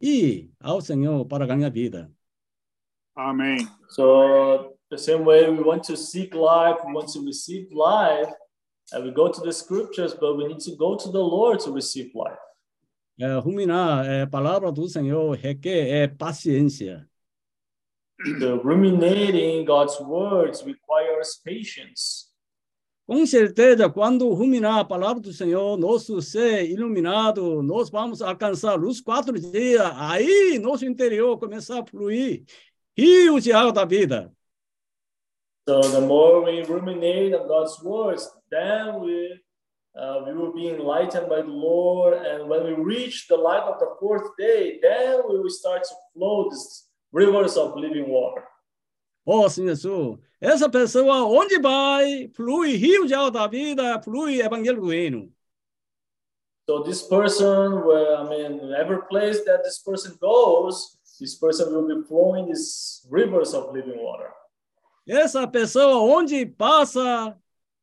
e 0.00 0.50
ao 0.60 0.80
Senhor 0.80 1.24
para 1.26 1.46
ganhar 1.46 1.70
vida. 1.70 2.10
Amém. 3.16 3.58
So 3.88 4.76
the 4.90 4.98
same 4.98 5.24
way 5.24 5.50
we 5.50 5.62
want 5.62 5.84
to 5.84 5.96
seek 5.96 6.34
life, 6.34 6.78
we 6.86 6.92
want 6.92 7.12
to 7.12 7.24
receive 7.24 7.68
life, 7.72 8.32
and 8.92 9.04
we 9.04 9.10
go 9.10 9.28
to 9.28 9.40
the 9.40 9.52
scriptures, 9.52 10.14
but 10.14 10.36
we 10.36 10.46
need 10.46 10.60
to 10.60 10.76
go 10.76 10.96
to 10.96 11.10
the 11.10 11.18
Lord 11.18 11.60
to 11.60 11.72
receive 11.72 12.10
life. 12.14 12.38
É, 13.20 13.34
ruminar 13.38 14.06
é, 14.06 14.22
a 14.22 14.26
palavra 14.26 14.70
do 14.70 14.88
Senhor 14.88 15.36
requer 15.36 15.88
é, 15.88 16.06
paciência. 16.06 17.08
The 18.40 18.52
ruminating 18.62 19.64
God's 19.64 19.98
words 20.00 20.60
requires 20.60 21.40
patience. 21.44 22.28
Com 23.06 23.24
certeza, 23.24 23.88
quando 23.88 24.28
ruminar 24.34 24.80
a 24.80 24.84
palavra 24.84 25.20
do 25.22 25.32
Senhor, 25.32 25.78
nosso 25.78 26.20
ser 26.20 26.68
iluminado, 26.68 27.62
nós 27.62 27.88
vamos 27.88 28.20
alcançar 28.20 28.78
os 28.78 29.00
quatro 29.00 29.40
dias. 29.40 29.80
Aí, 29.94 30.58
nosso 30.58 30.84
interior 30.84 31.38
começar 31.38 31.80
a 31.80 31.86
fluir 31.86 32.44
rios 32.96 33.44
de 33.44 33.52
água 33.52 33.72
da 33.72 33.84
vida. 33.84 34.32
So 35.68 35.80
the 35.80 36.00
more 36.00 36.44
we 36.44 36.62
ruminate 36.62 37.34
on 37.34 37.46
God's 37.46 37.82
words, 37.82 38.30
then 38.50 39.00
we 39.00 39.40
uh, 39.96 40.22
we 40.26 40.34
will 40.34 40.52
be 40.52 40.68
enlightened 40.68 41.28
by 41.28 41.42
the 41.42 41.48
Lord, 41.48 42.14
and 42.14 42.48
when 42.48 42.64
we 42.64 42.72
reach 42.72 43.26
the 43.28 43.36
light 43.36 43.62
of 43.62 43.78
the 43.78 43.94
fourth 44.00 44.36
day, 44.38 44.78
then 44.82 45.22
we 45.28 45.38
will 45.38 45.50
start 45.50 45.84
to 45.84 45.94
flow 46.14 46.48
these 46.50 46.88
rivers 47.12 47.56
of 47.56 47.76
living 47.76 48.08
water. 48.08 48.44
Oh, 49.26 49.48
Senhor 49.48 49.74
Jesus, 49.74 50.18
essa 50.40 50.68
pessoa 50.68 51.26
onde 51.26 51.60
vai, 51.60 52.30
flui 52.34 52.76
rio 52.76 53.06
de 53.06 53.30
da 53.30 53.46
vida, 53.46 54.00
flui 54.02 54.40
evangelho 54.40 54.80
do 54.80 54.88
reino. 54.88 55.28
So 56.66 56.82
this 56.82 57.02
person, 57.02 57.84
where 57.84 58.16
I 58.16 58.28
mean, 58.28 58.74
every 58.78 59.02
place 59.08 59.42
that 59.44 59.64
this 59.64 59.78
person 59.78 60.16
goes, 60.20 60.98
this 61.18 61.34
person 61.34 61.72
will 61.72 61.88
be 61.88 62.06
flowing 62.06 62.46
these 62.46 63.06
rivers 63.10 63.54
of 63.54 63.72
living 63.72 63.98
water. 63.98 64.30
Essa 65.06 65.46
pessoa 65.46 65.96
onde 66.02 66.44
passa, 66.46 67.34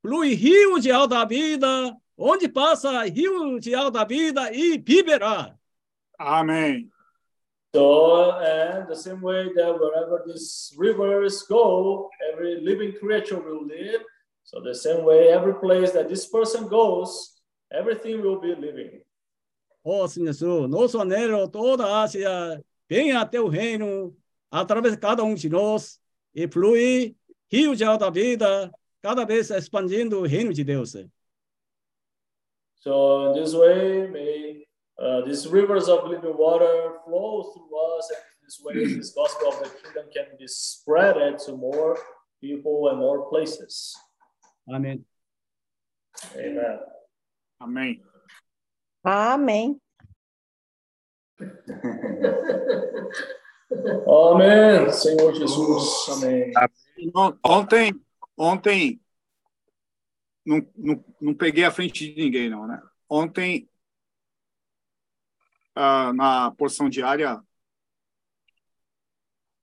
flui 0.05 0.35
rio 0.35 0.79
de 0.79 0.89
da 1.07 1.25
vida, 1.25 1.97
onde 2.15 2.47
passa 2.47 3.05
rio 3.05 3.59
de 3.59 3.71
da 3.91 4.05
vida 4.05 4.51
e 4.53 4.77
viverá. 4.77 5.57
Amém. 6.19 6.91
So, 7.75 8.31
and 8.31 8.87
the 8.87 8.95
same 8.95 9.21
way 9.21 9.51
that 9.55 9.73
wherever 9.73 10.23
these 10.25 10.73
rivers 10.77 11.41
go, 11.49 12.09
every 12.31 12.61
living 12.61 12.93
creature 12.93 13.39
will 13.39 13.65
live. 13.65 14.01
So, 14.43 14.61
the 14.61 14.75
same 14.75 15.03
way, 15.03 15.29
every 15.29 15.55
place 15.55 15.91
that 15.91 16.07
this 16.07 16.27
person 16.27 16.67
goes, 16.67 17.33
everything 17.71 18.21
will 18.21 18.39
be 18.39 18.55
living. 18.55 19.01
Oh, 19.83 20.07
Senhor 20.07 20.33
Jesus, 20.33 20.69
nosso 20.69 20.99
anelo, 20.99 21.49
toda 21.49 21.85
a 21.85 22.03
Ásia, 22.03 22.63
venha 22.87 23.19
até 23.19 23.41
o 23.41 23.47
reino, 23.47 24.15
através 24.49 24.93
de 24.93 24.99
cada 24.99 25.23
um 25.23 25.33
de 25.33 25.49
nós, 25.49 25.99
e 26.33 26.47
flui 26.47 27.15
rio 27.51 27.75
de 27.75 27.83
da 27.83 28.09
vida, 28.09 28.71
cada 29.05 29.23
vez 29.23 29.51
expandindo 29.51 30.19
o 30.19 30.25
reino 30.25 30.51
de 30.51 30.63
Deus. 30.63 30.95
So, 32.77 33.27
in 33.27 33.33
this 33.39 33.53
way, 33.53 34.07
may 34.07 34.65
uh, 34.97 35.21
these 35.25 35.47
rivers 35.47 35.87
of 35.87 36.09
living 36.09 36.35
water 36.35 36.97
flow 37.05 37.43
through 37.53 37.97
us, 37.99 38.09
and 38.09 38.17
in 38.17 38.45
this 38.45 38.59
way, 38.63 38.95
this 38.97 39.13
gospel 39.13 39.49
of 39.49 39.59
the 39.59 39.69
kingdom 39.69 40.05
can 40.11 40.35
be 40.39 40.47
spread 40.47 41.37
to 41.45 41.55
more 41.55 41.95
people 42.41 42.89
and 42.89 42.97
more 42.97 43.29
places. 43.29 43.95
Amen. 44.67 45.05
Amen. 46.35 46.79
Amém. 47.61 48.01
Amém. 49.05 49.79
Amém, 54.07 54.91
Senhor 54.91 55.31
Jesus. 55.35 56.09
Amém. 56.09 56.51
Ontem, 57.43 58.04
ontem 58.38 59.01
não, 60.45 60.61
não, 60.75 61.05
não 61.19 61.33
peguei 61.33 61.63
a 61.63 61.71
frente 61.71 62.13
de 62.13 62.21
ninguém, 62.21 62.49
não, 62.49 62.67
né? 62.67 62.81
Ontem, 63.09 63.69
ah, 65.73 66.13
na 66.13 66.51
porção 66.51 66.89
diária, 66.89 67.41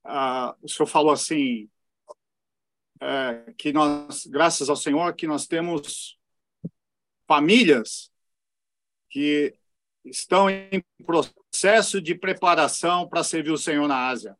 ah, 0.04 0.56
o 0.60 0.68
senhor 0.68 0.86
falou 0.86 1.12
assim, 1.12 1.70
é, 3.00 3.52
que 3.58 3.72
nós, 3.72 4.26
graças 4.26 4.70
ao 4.70 4.76
Senhor, 4.76 5.14
que 5.14 5.26
nós 5.26 5.46
temos 5.46 6.16
famílias 7.26 8.12
que 9.10 9.52
estão 10.04 10.48
em 10.48 10.82
processo 11.04 12.00
de 12.00 12.14
preparação 12.14 13.08
para 13.08 13.24
servir 13.24 13.50
o 13.50 13.58
Senhor 13.58 13.88
na 13.88 14.08
Ásia. 14.08 14.38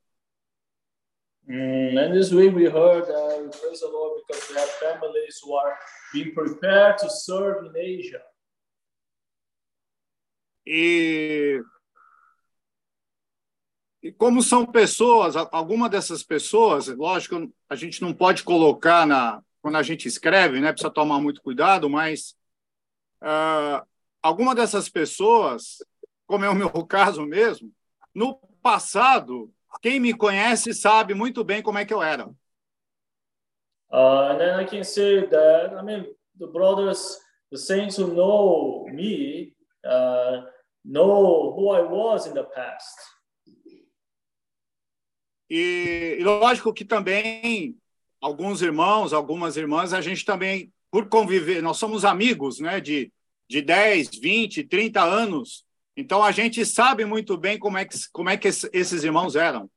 Mm, 1.53 1.99
and 1.99 2.15
this 2.15 2.33
week 2.33 2.55
we 2.55 2.65
heard, 2.65 3.05
uh, 3.11 3.51
praise 3.61 3.81
the 3.81 3.91
Lord 3.93 4.23
because 4.27 4.49
we 4.49 4.57
have 4.57 4.71
families 4.71 5.39
who 5.45 5.53
are 5.53 5.77
being 6.11 6.33
prepared 6.33 6.97
to 6.97 7.11
serve 7.11 7.67
in 7.67 7.77
Asia. 7.77 8.23
E, 10.67 11.61
e 14.03 14.11
como 14.13 14.41
são 14.41 14.65
pessoas, 14.65 15.37
alguma 15.37 15.91
dessas 15.91 16.23
pessoas, 16.23 16.87
lógico, 16.87 17.53
a 17.69 17.77
gente 17.77 18.01
não 18.01 18.15
pode 18.15 18.43
colocar 18.45 19.07
na 19.07 19.43
quando 19.61 19.77
a 19.77 19.83
gente 19.83 20.09
escreve, 20.09 20.59
né? 20.59 20.73
Precisa 20.73 20.91
tomar 20.91 21.21
muito 21.21 21.43
cuidado, 21.43 21.89
mas 21.91 22.35
uh, 23.23 23.87
alguma 24.23 24.55
dessas 24.55 24.89
pessoas, 24.89 25.85
como 26.27 26.47
é 26.47 26.49
o 26.49 26.55
meu 26.55 26.71
caso 26.87 27.27
mesmo, 27.27 27.71
no 28.15 28.37
passado, 28.63 29.53
quem 29.81 30.01
me 30.01 30.13
conhece 30.13 30.75
sabe 30.75 31.15
muito 31.15 31.43
bem 31.45 31.63
como 31.63 31.79
é 31.79 31.85
que 31.85 31.95
eu 31.95 32.03
era. 32.03 32.27
Uh, 33.91 34.33
and 34.33 34.39
then 34.39 34.59
I 34.59 34.65
can 34.65 34.83
say 34.83 35.27
that, 35.27 35.75
I 35.75 35.83
mean, 35.83 36.07
the 36.39 36.47
brothers, 36.47 37.19
the 37.51 37.59
saints 37.59 37.97
who 37.97 38.15
know 38.15 38.87
me, 38.91 39.55
uh, 39.85 40.43
know 40.85 41.53
who 41.53 41.71
I 41.71 41.83
was 41.83 42.27
in 42.27 42.35
the 42.35 42.45
past. 42.45 42.99
E, 45.51 46.17
e 46.19 46.25
lógico 46.25 46.73
que 46.73 46.87
também 46.87 47.77
alguns 48.19 48.63
irmãos, 48.63 49.13
algumas 49.13 49.59
irmãs, 49.59 49.93
a 49.93 50.01
gente 50.01 50.25
também, 50.25 50.73
por 50.91 51.11
conviver, 51.11 51.61
nós 51.61 51.77
somos 51.77 52.07
amigos, 52.07 52.59
né, 52.61 52.81
de, 52.81 53.13
de 53.47 53.61
10, 53.61 54.19
20, 54.19 54.65
30 54.65 55.03
anos, 55.03 55.67
então 55.97 56.23
a 56.23 56.33
gente 56.33 56.65
sabe 56.65 57.05
muito 57.05 57.37
bem 57.37 57.59
como 57.59 57.79
é 57.79 57.85
que, 57.85 57.97
como 58.13 58.31
é 58.31 58.37
que 58.37 58.49
esses 58.49 59.05
irmãos 59.05 59.37
eram. 59.37 59.71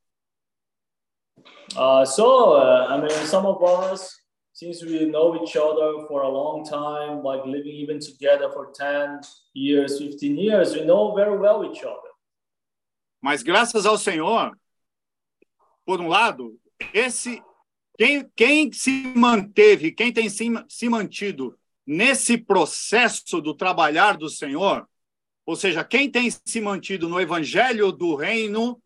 Uh, 1.76 2.06
so, 2.06 2.56
uh, 2.56 2.88
I 2.90 3.02
mean, 3.02 3.26
some 3.26 3.46
of 3.46 3.62
us, 3.64 4.22
since 4.54 4.84
we 4.86 5.06
know 5.06 5.36
each 5.44 5.58
other 5.58 6.08
for 6.08 6.24
a 6.24 6.30
long 6.30 6.64
time, 6.64 7.22
like 7.24 7.46
living 7.46 7.76
even 7.76 8.00
together 8.00 8.50
for 8.52 8.72
10 8.72 9.20
years, 9.54 9.98
15 9.98 10.38
years, 10.38 10.74
we 10.74 10.86
know 10.86 11.14
very 11.14 11.38
well 11.38 11.66
each 11.66 11.84
other. 11.84 12.12
Mas 13.22 13.44
graças 13.44 13.86
ao 13.86 13.98
Senhor, 13.98 14.56
por 15.86 16.00
um 16.00 16.08
lado, 16.08 16.58
esse 16.94 17.42
quem, 17.98 18.30
quem 18.36 18.72
se 18.72 18.92
manteve, 19.16 19.92
quem 19.92 20.12
tem 20.12 20.30
se, 20.30 20.46
se 20.68 20.90
mantido 20.90 21.58
nesse 21.86 22.38
processo 22.38 23.42
do 23.42 23.54
trabalhar 23.54 24.18
do 24.18 24.30
Senhor, 24.30 24.88
ou 25.46 25.56
seja, 25.56 25.84
quem 25.84 26.10
tem 26.10 26.30
se 26.32 26.60
mantido 26.60 27.08
no 27.08 27.22
evangelho 27.22 27.92
do 27.92 28.16
reino, 28.16 28.82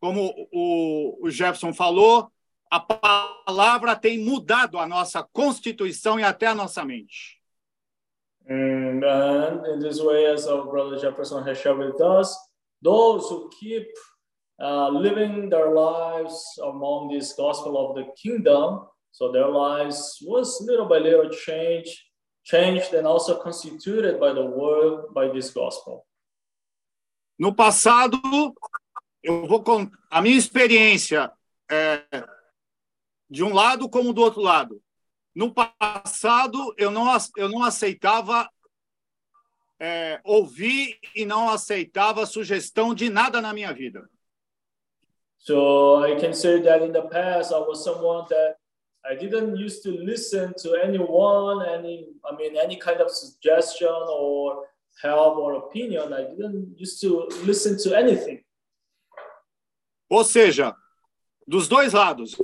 como 0.00 0.32
o, 0.52 1.28
Jefferson 1.28 1.74
falou, 1.74 2.30
a 2.70 2.80
palavra 2.80 3.94
tem 3.94 4.18
mudado 4.18 4.78
a 4.78 4.86
nossa 4.86 5.22
constituição 5.22 6.18
e 6.18 6.24
até 6.24 6.46
a 6.46 6.54
nossa 6.54 6.84
mente. 6.84 7.36
And, 8.48 9.04
and 9.04 9.66
in 9.74 9.78
this 9.80 10.00
way, 10.00 10.26
as 10.26 10.46
our 10.46 10.64
brother 10.66 10.98
Jefferson 10.98 11.42
has 11.42 11.58
shared 11.58 11.78
with 11.78 12.00
us, 12.00 12.36
those 12.80 13.28
who 13.28 13.50
keep 13.58 13.88
uh, 14.60 14.88
living 14.88 15.50
their 15.50 15.72
lives 15.72 16.58
among 16.62 17.08
this 17.08 17.34
gospel 17.34 17.76
of 17.76 17.96
the 17.96 18.06
kingdom, 18.16 18.86
so 19.10 19.32
their 19.32 19.48
lives 19.48 20.18
was 20.22 20.60
little 20.64 20.86
by 20.86 20.98
little 20.98 21.28
changed, 21.28 21.98
changed 22.46 22.94
and 22.94 23.06
also 23.06 23.42
constituted 23.42 24.20
by 24.20 24.32
the 24.32 24.44
word, 24.44 25.12
by 25.12 25.28
this 25.28 25.50
gospel. 25.50 26.06
No 27.36 27.52
passado, 27.52 28.16
eu 29.22 29.46
vou 29.48 29.62
a 30.08 30.22
minha 30.22 30.38
experiência 30.38 31.30
é, 31.68 32.02
de 33.28 33.42
um 33.42 33.52
lado 33.52 33.90
como 33.90 34.12
do 34.12 34.22
outro 34.22 34.40
lado. 34.40 34.80
No 35.34 35.52
passado, 35.52 36.72
eu 36.78 36.90
não, 36.90 37.08
eu 37.36 37.48
não 37.48 37.64
aceitava 37.64 38.48
é, 39.80 40.20
ouvir 40.24 40.98
e 41.16 41.26
não 41.26 41.50
aceitava 41.50 42.24
sugestão 42.24 42.94
de 42.94 43.10
nada 43.10 43.40
na 43.42 43.52
minha 43.52 43.74
vida. 43.74 44.08
So 45.38 46.04
I 46.04 46.16
can 46.18 46.32
say 46.32 46.62
that 46.62 46.84
in 46.84 46.92
the 46.92 47.02
past, 47.02 47.52
I 47.52 47.58
was 47.58 47.82
someone 47.82 48.26
that 48.28 48.56
I 49.08 49.14
didn't 49.14 49.56
used 49.56 49.82
to 49.84 49.90
listen 49.90 50.52
to 50.62 50.74
anyone, 50.74 51.64
any, 51.68 52.08
I 52.24 52.34
mean, 52.34 52.56
any 52.56 52.76
kind 52.76 53.00
of 53.00 53.10
suggestion 53.10 53.88
or 53.88 54.64
help 55.00 55.36
or 55.38 55.54
opinion. 55.54 56.12
I 56.12 56.24
didn't 56.24 56.76
used 56.76 57.00
to 57.02 57.28
listen 57.44 57.76
to 57.84 57.96
anything. 57.96 58.44
Ou 60.10 60.24
seja, 60.24 60.74
dos 61.46 61.68
dois 61.68 61.92
lados. 61.92 62.36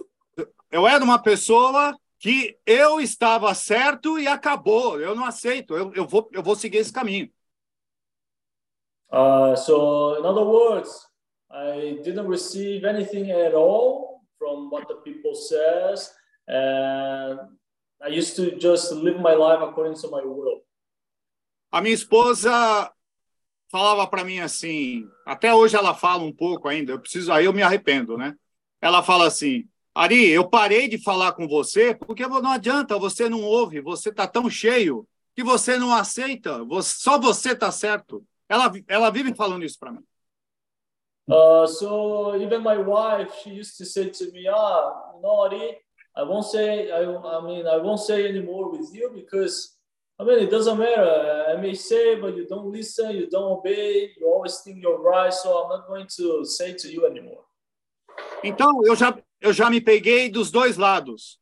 Eu 0.71 0.87
era 0.87 1.03
uma 1.03 1.21
pessoa 1.21 1.97
que 2.19 2.57
eu 2.65 3.01
estava 3.01 3.53
certo 3.55 4.19
e 4.19 4.29
acabou. 4.29 5.01
Eu 5.01 5.15
não 5.15 5.25
aceito. 5.25 5.77
Eu, 5.77 5.93
eu, 5.95 6.07
vou, 6.07 6.29
eu 6.33 6.43
vou 6.43 6.55
seguir 6.55 6.79
esse 6.79 6.93
caminho. 6.93 7.29
Uh, 9.11 9.55
so, 9.57 10.17
in 10.19 10.25
other 10.25 10.45
words, 10.45 11.07
I 11.51 12.01
didn't 12.03 12.27
receive 12.27 12.87
anything 12.87 13.31
at 13.31 13.53
all 13.53 14.23
from 14.39 14.71
what 14.71 14.89
the 14.89 14.95
people 15.05 15.35
says, 15.35 16.11
and 16.49 17.39
I 18.01 18.09
used 18.09 18.37
to 18.37 18.59
just 18.59 18.93
live 18.93 19.21
my 19.21 19.35
life 19.35 19.63
according 19.63 19.95
to 20.01 20.11
my 20.11 20.23
will. 20.23 20.63
A 21.71 21.81
minha 21.81 21.95
esposa 21.95 22.93
falava 23.71 24.07
para 24.07 24.25
mim 24.25 24.41
assim, 24.41 25.09
até 25.25 25.55
hoje 25.55 25.77
ela 25.77 25.95
fala 25.95 26.23
um 26.23 26.33
pouco 26.33 26.69
ainda, 26.69 26.93
eu 26.93 27.01
preciso, 27.01 27.33
aí 27.33 27.47
eu 27.47 27.53
me 27.53 27.63
arrependo, 27.63 28.19
né? 28.19 28.35
Ela 28.81 29.03
fala 29.03 29.27
assim: 29.27 29.67
"Ari, 29.95 30.29
eu 30.29 30.49
parei 30.49 30.89
de 30.89 30.99
falar 31.03 31.33
com 31.33 31.49
você 31.49 31.95
porque 31.95 32.27
não 32.27 32.51
adianta, 32.51 32.99
você 32.99 33.29
não 33.29 33.43
ouve, 33.43 33.81
você 33.81 34.13
tá 34.13 34.27
tão 34.27 34.51
cheio 34.51 35.07
que 35.35 35.43
você 35.43 35.79
não 35.79 35.95
aceita, 35.95 36.63
você, 36.65 36.97
só 36.99 37.19
você 37.19 37.55
tá 37.55 37.71
certo". 37.71 38.25
Ela 38.49 38.71
ela 38.89 39.11
vive 39.11 39.35
falando 39.35 39.65
isso 39.65 39.79
para 39.79 39.93
mim. 39.93 40.05
Uh, 41.29 41.67
so 41.69 42.35
even 42.35 42.63
my 42.63 42.77
wife, 42.77 43.33
she 43.43 43.51
used 43.51 43.79
to 43.79 43.87
say 43.87 44.11
to 44.11 44.31
me, 44.33 44.49
"Ah, 44.49 45.13
no, 45.23 45.45
Ari, 45.45 45.79
I 46.15 46.23
won't 46.23 46.45
say. 46.45 46.91
I, 46.91 47.03
I 47.05 47.45
mean, 47.45 47.67
I 47.67 47.77
won't 47.79 48.01
say 48.01 48.29
anymore 48.29 48.71
with 48.71 48.95
you 48.95 49.11
because 49.15 49.77
I 50.19 50.25
mean, 50.25 50.41
it 50.41 50.51
doesn't 50.51 50.79
matter. 50.79 51.45
I 51.49 51.57
may 51.57 51.75
say, 51.75 52.21
but 52.21 52.37
you 52.37 52.47
don't 52.47 52.71
listen, 52.71 53.17
you 53.17 53.29
don't 53.29 53.59
obey, 53.59 54.13
you 54.19 54.27
always 54.27 54.59
think 54.59 54.83
you're 54.83 55.01
right. 55.01 55.33
So 55.33 55.65
I'm 55.65 55.71
not 55.71 55.87
going 55.89 56.07
to 56.17 56.45
say 56.45 56.75
to 56.75 56.89
you 56.89 57.07
anymore." 57.07 57.45
Então 58.45 58.85
eu 58.85 58.95
já 58.95 59.17
eu 59.41 59.53
já 59.53 59.71
me 59.71 59.81
peguei 59.81 60.29
dos 60.29 60.51
dois 60.51 60.77
lados. 60.77 61.41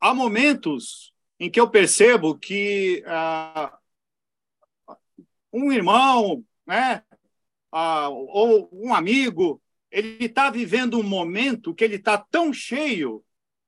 Há 0.00 0.12
momentos 0.12 1.12
em 1.40 1.50
que 1.50 1.58
eu 1.58 1.68
percebo 1.68 2.38
que 2.38 3.02
uh, 3.06 3.70
um 5.52 5.72
irmão, 5.72 6.44
né, 6.66 7.02
ah, 7.72 8.08
ou 8.08 8.68
um 8.72 8.94
amigo, 8.94 9.60
ele 9.90 10.26
está 10.26 10.50
vivendo 10.50 10.98
um 10.98 11.02
momento 11.02 11.74
que 11.74 11.84
ele 11.84 11.96
está 11.96 12.18
tão 12.18 12.52
cheio 12.52 13.24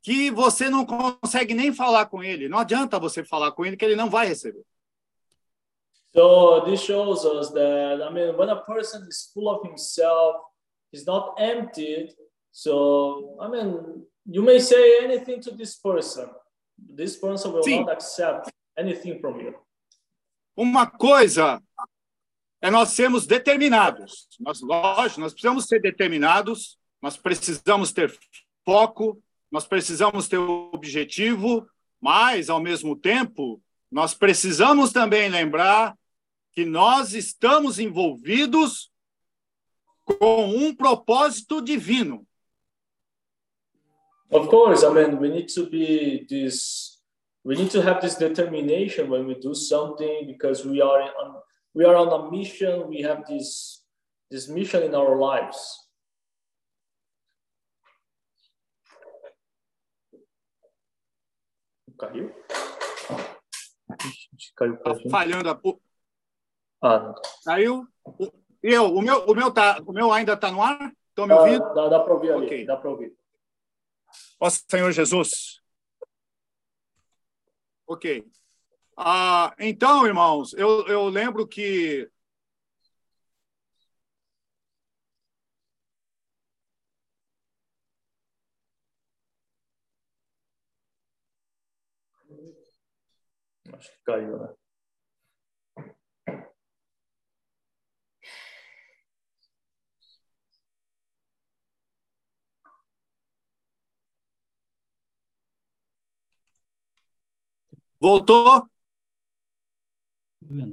que 0.07 0.31
você 0.31 0.71
não 0.71 0.87
consegue 0.87 1.53
nem 1.53 1.75
falar 1.75 2.07
com 2.07 2.23
ele. 2.23 2.49
Não 2.49 2.59
adianta 2.59 2.97
você 2.97 3.25
falar 3.25 3.51
com 3.51 3.67
ele 3.67 3.77
que 3.77 3.85
ele 3.85 3.97
não 3.97 4.09
vai 4.09 4.29
receber. 4.29 4.65
So 6.15 6.61
this 6.65 6.81
shows 6.81 7.25
us 7.25 7.51
that 7.51 8.01
I 8.01 8.15
mean, 8.15 8.37
when 8.37 8.49
a 8.49 8.63
person 8.63 9.05
is 9.09 9.33
full 9.35 9.49
of 9.49 9.67
himself, 9.69 10.37
he's 10.93 11.05
not 11.05 11.35
emptied. 11.43 12.15
So 12.53 13.37
I 13.41 13.49
mean, 13.49 14.07
you 14.25 14.45
may 14.45 14.61
say 14.61 15.05
anything 15.05 15.41
to 15.41 15.51
this 15.51 15.75
person. 15.75 16.31
This 16.79 17.17
person 17.17 17.53
will 17.53 17.65
Sim. 17.65 17.81
not 17.81 17.95
accept 17.95 18.49
anything 18.79 19.19
from 19.21 19.41
you. 19.41 19.57
Uma 20.57 20.87
coisa 20.87 21.61
é 22.63 22.71
nós 22.71 22.91
sermos 22.91 23.27
determinados. 23.27 24.29
Nós, 24.39 24.61
lógico, 24.61 25.21
nós 25.21 25.33
precisamos 25.33 25.67
ser 25.67 25.81
determinados, 25.81 26.79
nós 27.03 27.17
precisamos 27.17 27.93
ter 27.93 28.17
foco, 28.65 29.21
nós 29.51 29.66
precisamos 29.66 30.28
ter 30.28 30.38
objetivo, 30.38 31.66
mas, 32.01 32.51
ao 32.51 32.61
mesmo 32.61 32.97
tempo, 32.97 33.62
nós 33.90 34.14
precisamos 34.14 34.92
também 34.92 35.28
lembrar 35.28 35.97
que 36.53 36.64
nós 36.64 37.12
estamos 37.14 37.78
envolvidos 37.78 38.90
com 40.05 40.47
um 40.47 40.74
propósito 40.74 41.61
divino. 41.61 42.26
Of 44.30 44.49
course, 44.49 44.84
I 44.84 44.90
mean, 44.90 45.18
we 45.18 45.28
need 45.28 45.53
to 45.55 45.68
be 45.68 46.26
this. 46.28 47.01
We 47.44 47.55
need 47.55 47.70
to 47.70 47.80
have 47.80 48.01
this 48.01 48.16
determination 48.16 49.09
when 49.09 49.24
we 49.26 49.34
do 49.36 49.55
something 49.55 50.26
because 50.26 50.66
we 50.66 50.82
are 50.82 51.03
on 51.03 51.42
we 51.74 51.84
are 51.84 51.94
on 51.94 52.09
a 52.09 52.30
mission. 52.30 52.88
We 52.88 53.03
have 53.03 53.24
this 53.26 53.84
this 54.30 54.49
mission 54.49 54.82
in 54.82 54.94
our 54.94 55.16
lives. 55.16 55.86
Caiu? 61.99 62.34
Ixi, 64.05 64.53
Caiu 64.55 64.78
gente. 64.86 65.11
Falhando 65.11 65.51
a 65.51 65.61
Ah, 66.82 66.99
não. 66.99 67.14
Caiu? 67.44 67.86
Eu, 68.62 68.94
o 68.94 69.03
meu, 69.03 69.24
o 69.26 69.34
meu 69.34 69.51
tá, 69.51 69.80
o 69.86 69.92
meu 69.92 70.12
ainda 70.12 70.34
está 70.34 70.51
no 70.51 70.62
ar? 70.62 70.92
Estão 71.09 71.26
me 71.26 71.32
ouvindo? 71.32 71.74
Dá, 71.74 71.88
dá, 71.88 72.01
para 72.01 72.14
ouvir 72.14 72.32
ali. 72.32 72.47
Ok. 72.47 72.66
Dá 72.66 72.76
para 72.76 72.90
ouvir. 72.90 73.16
Ó 74.38 74.51
Senhor 74.51 74.92
Jesus. 74.92 75.62
Ok. 77.86 78.26
Ah, 78.97 79.55
então, 79.59 80.07
irmãos, 80.07 80.53
eu, 80.55 80.86
eu 80.86 81.09
lembro 81.09 81.47
que 81.47 82.11
Acho 93.77 93.91
que 93.91 93.99
caiu, 94.05 94.39
né? 94.39 94.55
voltou. 108.07 108.68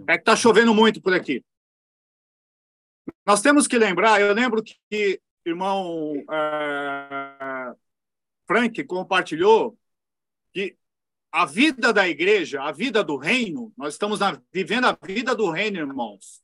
É 0.07 0.13
que 0.13 0.21
está 0.21 0.35
chovendo 0.35 0.73
muito 0.73 1.01
por 1.01 1.13
aqui. 1.13 1.43
Nós 3.25 3.41
temos 3.41 3.67
que 3.67 3.77
lembrar, 3.77 4.21
eu 4.21 4.33
lembro 4.33 4.63
que 4.63 5.21
irmão 5.45 6.13
eh, 6.31 7.73
Frank 8.45 8.83
compartilhou 8.85 9.77
que 10.53 10.77
a 11.33 11.45
vida 11.45 11.91
da 11.91 12.07
igreja, 12.07 12.61
a 12.61 12.71
vida 12.71 13.03
do 13.03 13.17
reino, 13.17 13.73
nós 13.75 13.95
estamos 13.95 14.19
na- 14.19 14.39
vivendo 14.51 14.85
a 14.85 14.95
vida 15.01 15.33
do 15.33 15.49
reino, 15.49 15.77
irmãos. 15.79 16.43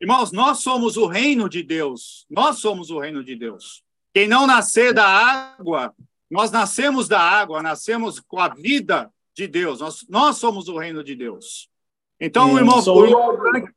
Irmãos, 0.00 0.30
nós 0.30 0.60
somos 0.60 0.96
o 0.96 1.06
reino 1.06 1.48
de 1.48 1.60
Deus. 1.60 2.24
Nós 2.30 2.60
somos 2.60 2.88
o 2.88 3.00
reino 3.00 3.24
de 3.24 3.34
Deus. 3.34 3.82
Quem 4.14 4.28
não 4.28 4.46
nascer 4.46 4.94
da 4.94 5.04
água, 5.04 5.92
nós 6.30 6.52
nascemos 6.52 7.08
da 7.08 7.20
água, 7.20 7.60
nascemos 7.60 8.20
com 8.20 8.38
a 8.38 8.48
vida 8.48 9.12
de 9.34 9.48
Deus. 9.48 9.80
Nós, 9.80 10.06
nós 10.08 10.36
somos 10.36 10.68
o 10.68 10.78
reino 10.78 11.02
de 11.02 11.16
Deus. 11.16 11.68
Então, 12.20 12.54
o 12.54 12.58
irmão, 12.58 12.80
so, 12.80 12.94
we 12.94 13.12
are, 13.12 13.74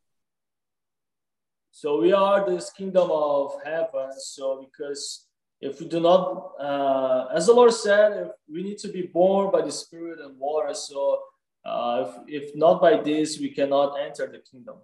so 1.71 1.99
we 2.01 2.13
are 2.13 2.45
this 2.45 2.69
kingdom 2.69 3.09
of 3.09 3.55
heaven. 3.65 4.11
So 4.19 4.59
because 4.59 5.25
if 5.61 5.79
we 5.79 5.87
do 5.87 5.99
not, 5.99 6.53
uh, 6.59 7.27
as 7.33 7.45
the 7.45 7.53
Lord 7.53 7.71
said, 7.73 8.31
we 8.49 8.63
need 8.63 8.79
to 8.79 8.89
be 8.89 9.03
born 9.03 9.51
by 9.51 9.61
the 9.61 9.71
Spirit 9.71 10.19
and 10.19 10.37
water. 10.39 10.73
So 10.73 11.19
uh, 11.63 12.05
if, 12.27 12.43
if 12.43 12.55
not 12.55 12.81
by 12.81 12.97
this, 12.97 13.39
we 13.39 13.49
cannot 13.49 13.99
enter 13.99 14.27
the 14.27 14.39
kingdom. 14.39 14.77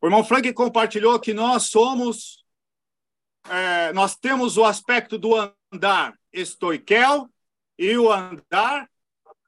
O 0.00 0.06
irmão 0.06 0.24
Frank 0.24 0.52
compartilhou 0.52 1.18
que 1.20 1.32
nós 1.32 1.70
somos 1.70 2.42
é, 3.48 3.92
nós 3.92 4.14
temos 4.16 4.56
o 4.56 4.64
aspecto 4.64 5.18
do 5.18 5.32
andar 5.72 6.16
estoiquel 6.32 7.28
e 7.78 7.96
o 7.96 8.10
andar 8.12 8.88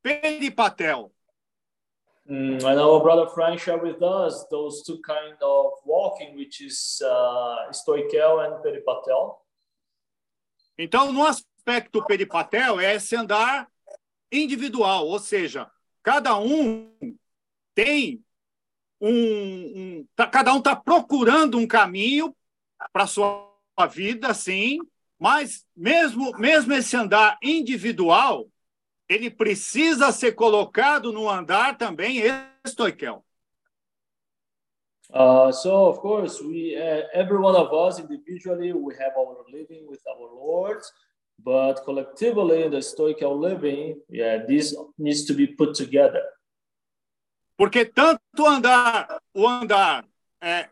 peripatel. 0.03 1.14
Mm, 2.29 2.65
and 2.65 2.81
our 2.81 3.01
brother 3.03 3.27
Frank 3.29 3.61
shared 3.61 3.83
with 3.83 4.03
us 4.03 4.47
those 4.51 4.83
two 4.83 4.99
kind 5.01 5.37
of 5.43 5.73
walking, 5.85 6.35
which 6.37 6.63
is 6.63 7.03
uh, 7.05 7.71
stoical 7.71 8.41
and 8.41 8.63
peripatel. 8.63 9.43
Então, 10.79 11.13
no 11.13 11.23
aspecto 11.27 12.05
peripatel, 12.05 12.81
é 12.81 12.95
esse 12.95 13.15
andar 13.15 13.69
individual, 14.33 15.07
ou 15.07 15.19
seja, 15.19 15.71
cada 16.03 16.37
um 16.39 16.91
tem 17.75 18.25
um, 19.01 19.11
um 19.11 20.07
tá, 20.17 20.27
cada 20.27 20.53
um 20.55 20.59
está 20.59 20.75
procurando 20.75 21.59
um 21.59 21.67
caminho 21.67 22.35
para 22.91 23.07
sua 23.07 23.51
vida, 23.91 24.33
sim, 24.33 24.79
mas 25.19 25.67
mesmo 25.77 26.33
mesmo 26.39 26.73
esse 26.73 26.97
andar 26.97 27.39
individual, 27.43 28.49
ele 29.09 29.31
precisa 29.31 30.13
ser 30.13 30.33
colocado 30.33 31.13
no 31.13 31.29
andar 31.29 31.77
também 31.77 32.23
estoiquel. 32.65 33.25
Uh, 35.11 35.53
so 35.53 35.87
of 35.87 36.01
course, 36.01 36.43
we 36.43 36.75
uh, 36.77 37.07
every 37.13 37.39
one 37.39 37.55
of 37.55 37.73
us 37.73 37.99
individually 37.99 38.73
we 38.73 38.95
have 38.95 39.13
our 39.17 39.45
living 39.53 39.87
with 39.87 40.01
our 40.09 40.29
Lord, 40.35 40.81
but 41.39 41.85
collectively 41.85 42.69
the 42.69 42.81
stoical 42.81 43.39
living, 43.39 44.01
yeah, 44.09 44.39
this 44.45 44.75
needs 44.99 45.25
to 45.27 45.35
be 45.35 45.47
put 45.47 45.75
together. 45.75 46.23
Porque 47.57 47.85
tanto 47.85 48.45
andar, 48.45 49.21
o 49.33 49.47
andar 49.47 50.05
é, 50.41 50.69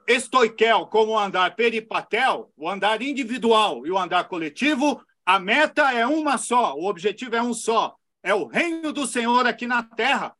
como 0.90 1.12
o 1.12 1.18
andar 1.18 1.54
peripatel, 1.54 2.50
o 2.56 2.68
andar 2.68 3.00
individual 3.00 3.86
e 3.86 3.90
o 3.90 3.98
andar 3.98 4.24
coletivo, 4.24 5.00
a 5.24 5.38
meta 5.38 5.92
é 5.92 6.04
uma 6.04 6.36
só, 6.36 6.74
o 6.74 6.86
objetivo 6.86 7.36
é 7.36 7.42
um 7.42 7.54
só, 7.54 7.96
é 8.22 8.34
o 8.34 8.46
reino 8.46 8.92
do 8.92 9.06
Senhor 9.06 9.46
aqui 9.46 9.66
na 9.66 9.82
terra. 9.82 10.36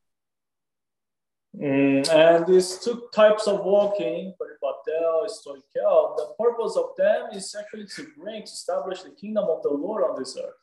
Mm, 1.55 2.09
and 2.09 2.47
these 2.47 2.79
two 2.79 3.11
types 3.11 3.47
of 3.47 3.63
walking, 3.63 4.35
peripatel, 4.39 5.29
stoical, 5.29 6.17
the 6.17 6.35
purpose 6.39 6.79
of 6.79 6.95
them 6.97 7.29
is 7.37 7.55
actually 7.55 7.87
to 7.87 8.07
bring, 8.17 8.43
to 8.43 8.51
establish 8.51 9.03
the 9.03 9.11
kingdom 9.11 9.45
of 9.51 9.63
the 9.63 9.69
Lord 9.69 10.03
on 10.03 10.17
this 10.17 10.35
earth. 10.37 10.57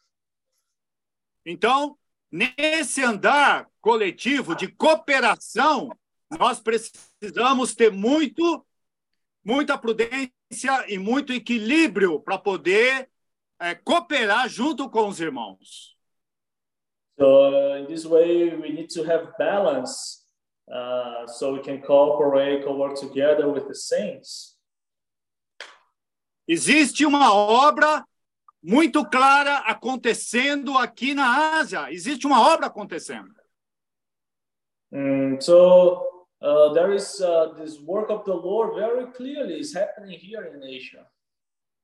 Então, 1.45 1.95
nesse 2.31 3.03
andar 3.03 3.69
coletivo 3.81 4.55
de 4.55 4.67
cooperação, 4.67 5.89
nós 6.39 6.59
precisamos 6.59 7.75
ter 7.75 7.91
muito, 7.91 8.65
muita 9.43 9.77
prudência 9.77 10.31
e 10.87 10.97
muito 10.97 11.33
equilíbrio 11.33 12.19
para 12.19 12.37
poder 12.37 13.09
é, 13.59 13.75
cooperar 13.75 14.49
junto 14.49 14.89
com 14.89 15.07
os 15.07 15.19
irmãos. 15.19 15.98
So 17.19 17.73
uh, 17.73 17.75
in 17.75 17.87
this 17.87 18.05
way, 18.05 18.55
we 18.55 18.71
need 18.71 18.89
to 18.91 19.03
have 19.03 19.37
balance 19.37 20.25
uh, 20.73 21.27
so 21.27 21.53
we 21.53 21.59
can 21.59 21.81
cooperate, 21.81 22.63
co-work 22.63 22.95
together 22.95 23.49
with 23.49 23.67
the 23.67 23.75
saints. 23.75 24.55
Existe 26.47 27.05
uma 27.05 27.33
obra 27.33 28.05
muito 28.63 29.05
clara 29.05 29.57
acontecendo 29.59 30.77
aqui 30.77 31.13
na 31.13 31.59
Ásia. 31.59 31.91
Existe 31.91 32.25
uma 32.25 32.39
obra 32.53 32.67
acontecendo. 32.67 33.29
Mm, 34.91 35.41
so 35.41 36.25
uh, 36.41 36.73
there 36.73 36.93
is 36.93 37.19
uh, 37.19 37.53
this 37.57 37.79
work 37.81 38.09
of 38.09 38.23
the 38.23 38.33
Lord 38.33 38.75
very 38.75 39.05
clearly 39.11 39.59
is 39.59 39.73
happening 39.73 40.17
here 40.17 40.45
in 40.55 40.63
Asia. 40.63 41.05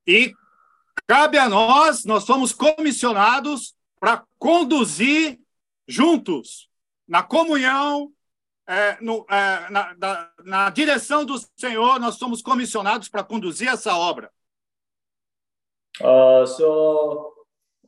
E 0.08 0.34
cabe 1.08 1.38
a 1.38 1.50
nós, 1.50 2.06
nós 2.06 2.24
somos 2.24 2.54
comissionados 2.54 3.76
para 4.06 4.24
conduzir 4.38 5.40
juntos, 5.88 6.70
na 7.08 7.24
comunhão, 7.24 8.14
é, 8.68 9.02
no, 9.02 9.26
é, 9.28 9.68
na, 9.72 9.96
na, 9.96 10.32
na 10.44 10.70
direção 10.70 11.26
do 11.26 11.34
Senhor, 11.58 12.00
nós 12.00 12.14
somos 12.14 12.40
comissionados 12.40 13.10
para 13.10 13.24
conduzir 13.24 13.68
essa 13.68 13.98
obra. 13.98 14.32
Uh, 16.00 16.46
so, 16.46 17.34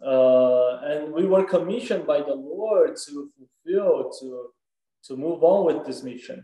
uh, 0.01 0.79
and 0.85 1.13
we 1.13 1.27
were 1.27 1.45
commissioned 1.45 2.07
by 2.07 2.23
the 2.23 2.33
Lord 2.33 2.95
to 2.95 3.31
fulfill, 3.37 4.09
to, 4.19 4.53
to 5.03 5.15
move 5.15 5.43
on 5.43 5.67
with 5.67 5.85
this 5.85 6.01
mission. 6.01 6.43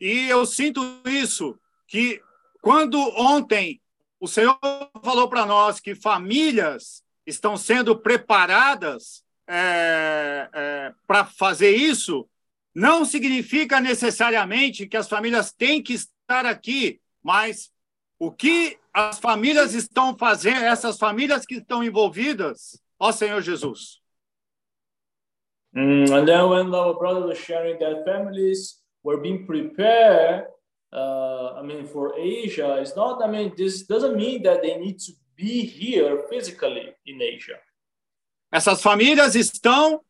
E 0.00 0.28
eu 0.28 0.46
sinto 0.46 0.80
isso, 1.04 1.58
que 1.88 2.22
quando 2.62 3.00
ontem 3.16 3.82
o 4.20 4.28
Senhor 4.28 4.56
falou 5.02 5.28
para 5.28 5.44
nós 5.44 5.80
que 5.80 5.96
famílias 5.96 7.04
estão 7.26 7.56
sendo 7.56 7.98
preparadas 7.98 9.24
é, 9.48 10.48
é, 10.52 10.92
para 11.06 11.24
fazer 11.24 11.70
isso, 11.70 12.28
não 12.74 13.04
significa 13.04 13.80
necessariamente 13.80 14.86
que 14.86 14.96
as 14.96 15.08
famílias 15.08 15.52
têm 15.52 15.82
que 15.82 15.94
estar 15.94 16.44
aqui, 16.44 17.00
mas 17.22 17.70
o 18.18 18.30
que 18.30 18.78
as 18.92 19.18
famílias 19.18 19.74
estão 19.74 20.16
fazendo, 20.16 20.64
essas 20.64 20.98
famílias 20.98 21.44
que 21.44 21.56
estão 21.56 21.82
envolvidas, 21.82 22.80
ó 22.98 23.12
Senhor 23.12 23.40
Jesus. 23.40 24.00
Mm, 25.74 26.10
and 26.10 26.26
then 26.26 26.48
when 26.48 26.74
our 26.74 26.94
brother 26.98 27.26
was 27.26 27.36
sharing 27.36 27.78
that 27.78 28.04
families 28.04 28.82
were 29.02 29.20
being 29.20 29.44
prepared, 29.44 30.46
uh, 30.92 31.52
I 31.58 31.62
mean, 31.62 31.86
for 31.86 32.14
Asia, 32.18 32.78
it's 32.80 32.96
not, 32.96 33.22
I 33.22 33.28
mean, 33.28 33.52
this 33.54 33.86
doesn't 33.86 34.16
mean 34.16 34.42
that 34.44 34.62
they 34.62 34.78
need 34.78 34.98
to 35.00 35.12
be 35.36 35.64
here 35.64 36.26
physically 36.28 36.94
in 37.04 37.20
Asia. 37.20 37.60
Essas 38.50 38.80
famílias 38.82 39.34
estão 39.34 40.04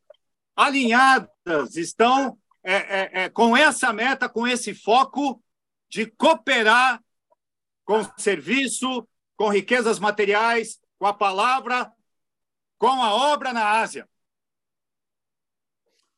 alinhadas, 0.55 1.77
estão 1.77 2.39
é, 2.63 2.75
é, 2.75 3.11
é, 3.25 3.29
com 3.29 3.57
essa 3.57 3.93
meta, 3.93 4.29
com 4.29 4.47
esse 4.47 4.75
foco 4.75 5.43
de 5.89 6.07
cooperar 6.07 7.03
com 7.85 8.03
serviço, 8.19 9.07
com 9.37 9.49
riquezas 9.49 9.99
materiais, 9.99 10.81
com 10.99 11.07
a 11.07 11.15
palavra, 11.15 11.93
com 12.79 13.03
a 13.03 13.33
obra 13.33 13.53
na 13.53 13.81
Ásia. 13.81 14.09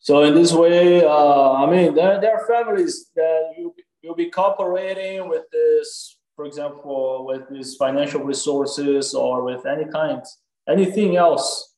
So 0.00 0.24
in 0.24 0.34
this 0.34 0.52
way, 0.52 1.04
uh, 1.04 1.64
I 1.64 1.66
mean, 1.66 1.94
there, 1.94 2.20
there 2.20 2.34
are 2.34 2.46
families 2.46 3.10
that 3.14 3.54
you 3.58 3.74
you'll 4.00 4.14
be 4.14 4.30
cooperating 4.30 5.28
with 5.28 5.50
this, 5.50 6.17
for 6.38 6.46
example, 6.46 7.26
with 7.26 7.48
these 7.50 7.74
financial 7.74 8.22
resources 8.22 9.12
or 9.12 9.42
with 9.42 9.66
any 9.66 9.86
kind, 9.90 10.22
anything 10.68 11.16
else. 11.16 11.74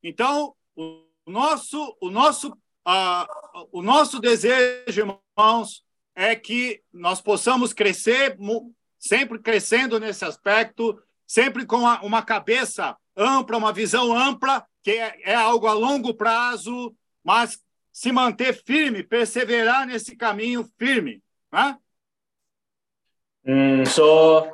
Então, 0.00 0.54
o 0.76 1.02
nosso, 1.26 1.96
o 2.00 2.08
nosso, 2.08 2.50
uh, 2.86 3.26
o 3.72 3.82
nosso 3.82 4.20
desejo, 4.20 5.18
irmãos, 5.36 5.84
é 6.14 6.36
que 6.36 6.82
nós 6.92 7.20
possamos 7.20 7.72
crescer, 7.72 8.36
sempre 8.96 9.40
crescendo 9.40 9.98
nesse 9.98 10.24
aspecto, 10.24 10.96
sempre 11.26 11.66
com 11.66 11.78
uma 11.78 12.22
cabeça 12.22 12.96
ampla, 13.16 13.58
uma 13.58 13.72
visão 13.72 14.16
ampla, 14.16 14.64
que 14.84 14.92
é, 14.92 15.32
é 15.32 15.34
algo 15.34 15.66
a 15.66 15.72
longo 15.72 16.14
prazo, 16.14 16.94
mas 17.24 17.58
se 17.92 18.12
manter 18.12 18.52
firme, 18.64 19.02
perseverar 19.02 19.84
nesse 19.84 20.14
caminho 20.14 20.64
firme. 20.78 21.20
Né? 21.52 21.76
Mm, 23.46 23.86
so, 23.86 24.50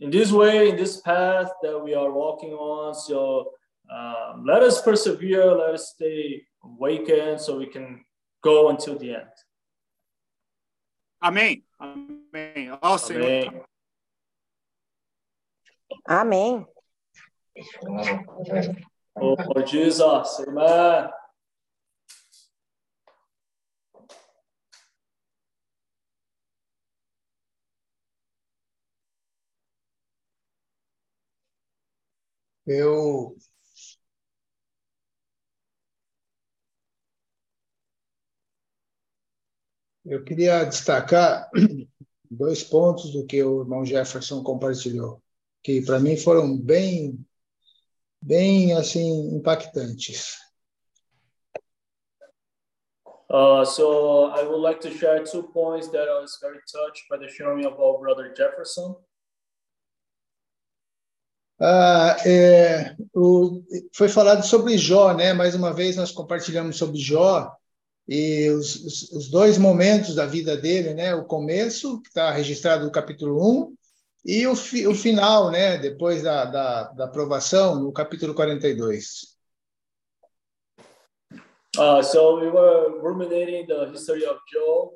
in 0.00 0.10
this 0.10 0.30
way, 0.30 0.68
in 0.68 0.76
this 0.76 1.00
path 1.00 1.50
that 1.62 1.78
we 1.78 1.94
are 1.94 2.10
walking 2.10 2.52
on, 2.52 2.94
so 2.94 3.52
um, 3.90 4.44
let 4.46 4.62
us 4.62 4.82
persevere, 4.82 5.54
let 5.54 5.74
us 5.74 5.92
stay 5.94 6.42
awakened 6.62 7.40
so 7.40 7.56
we 7.56 7.66
can 7.66 8.04
go 8.42 8.68
until 8.68 8.98
the 8.98 9.14
end. 9.14 9.36
Amém. 11.22 11.62
Amém. 11.80 12.70
Ó 12.82 12.94
oh, 12.94 12.98
Senhor. 12.98 13.66
Amém. 16.06 16.66
Oh, 19.16 19.62
Jesus. 19.64 20.40
Amen. 20.46 21.08
Eu 32.66 33.36
Eu 40.08 40.22
queria 40.22 40.64
destacar 40.64 41.50
dois 42.30 42.62
pontos 42.62 43.10
do 43.12 43.26
que 43.26 43.42
o 43.42 43.62
irmão 43.62 43.84
Jefferson 43.84 44.40
compartilhou, 44.40 45.20
que 45.64 45.82
para 45.84 45.98
mim 45.98 46.16
foram 46.16 46.56
bem, 46.56 47.18
bem 48.22 48.72
assim 48.72 49.34
impactantes. 49.34 50.36
Uh, 53.28 53.64
so 53.64 54.26
I 54.26 54.44
would 54.44 54.60
like 54.60 54.80
to 54.82 54.90
share 54.96 55.24
two 55.24 55.42
points 55.42 55.88
that 55.88 56.08
I 56.08 56.20
was 56.20 56.38
very 56.40 56.60
touched 56.72 57.08
by 57.10 57.18
the 57.18 57.28
sharing 57.28 57.66
of 57.66 57.80
our 57.80 57.98
brother 57.98 58.32
Jefferson. 58.32 58.94
Ah, 61.58 62.16
é, 62.26 62.94
o, 63.14 63.62
foi 63.92 64.08
falado 64.08 64.44
sobre 64.44 64.76
Jó, 64.76 65.14
né? 65.14 65.32
Mais 65.32 65.54
uma 65.54 65.72
vez 65.72 65.96
nós 65.96 66.12
compartilhamos 66.12 66.76
sobre 66.76 66.98
Jó 66.98 67.50
e 68.06 68.50
os, 68.50 68.76
os, 68.84 69.12
os 69.12 69.30
dois 69.30 69.56
momentos 69.56 70.14
da 70.14 70.26
vida 70.26 70.56
dele, 70.56 70.92
né? 70.92 71.14
O 71.14 71.24
começo, 71.24 72.00
que 72.02 72.08
está 72.08 72.30
registrado 72.30 72.84
no 72.84 72.92
capítulo 72.92 73.70
1, 73.70 73.76
e 74.26 74.46
o, 74.46 74.54
fi, 74.54 74.86
o 74.86 74.94
final, 74.94 75.50
né? 75.50 75.78
Depois 75.78 76.22
da, 76.22 76.44
da, 76.44 76.82
da 76.92 77.04
aprovação, 77.06 77.76
no 77.76 77.92
capítulo 77.92 78.34
42. 78.34 79.34
Uh, 81.78 82.02
so 82.02 82.40
we 82.40 82.48
were 82.48 83.00
ruminating 83.02 83.66
the 83.66 83.90
history 83.92 84.24
of 84.26 84.38
Job. 84.52 84.92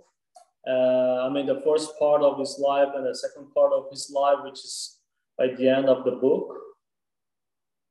Uh, 0.66 1.26
I 1.26 1.30
mean, 1.30 1.46
the 1.46 1.60
first 1.62 1.98
part 1.98 2.22
of 2.22 2.38
his 2.38 2.58
life 2.58 2.88
and 2.94 3.06
the 3.06 3.14
second 3.14 3.52
part 3.54 3.72
of 3.72 3.88
his 3.90 4.10
life, 4.10 4.42
which 4.44 4.60
is 4.60 4.99
by 5.40 5.48
the 5.56 5.68
end 5.68 5.88
of 5.88 6.04
the 6.04 6.16
book. 6.16 6.60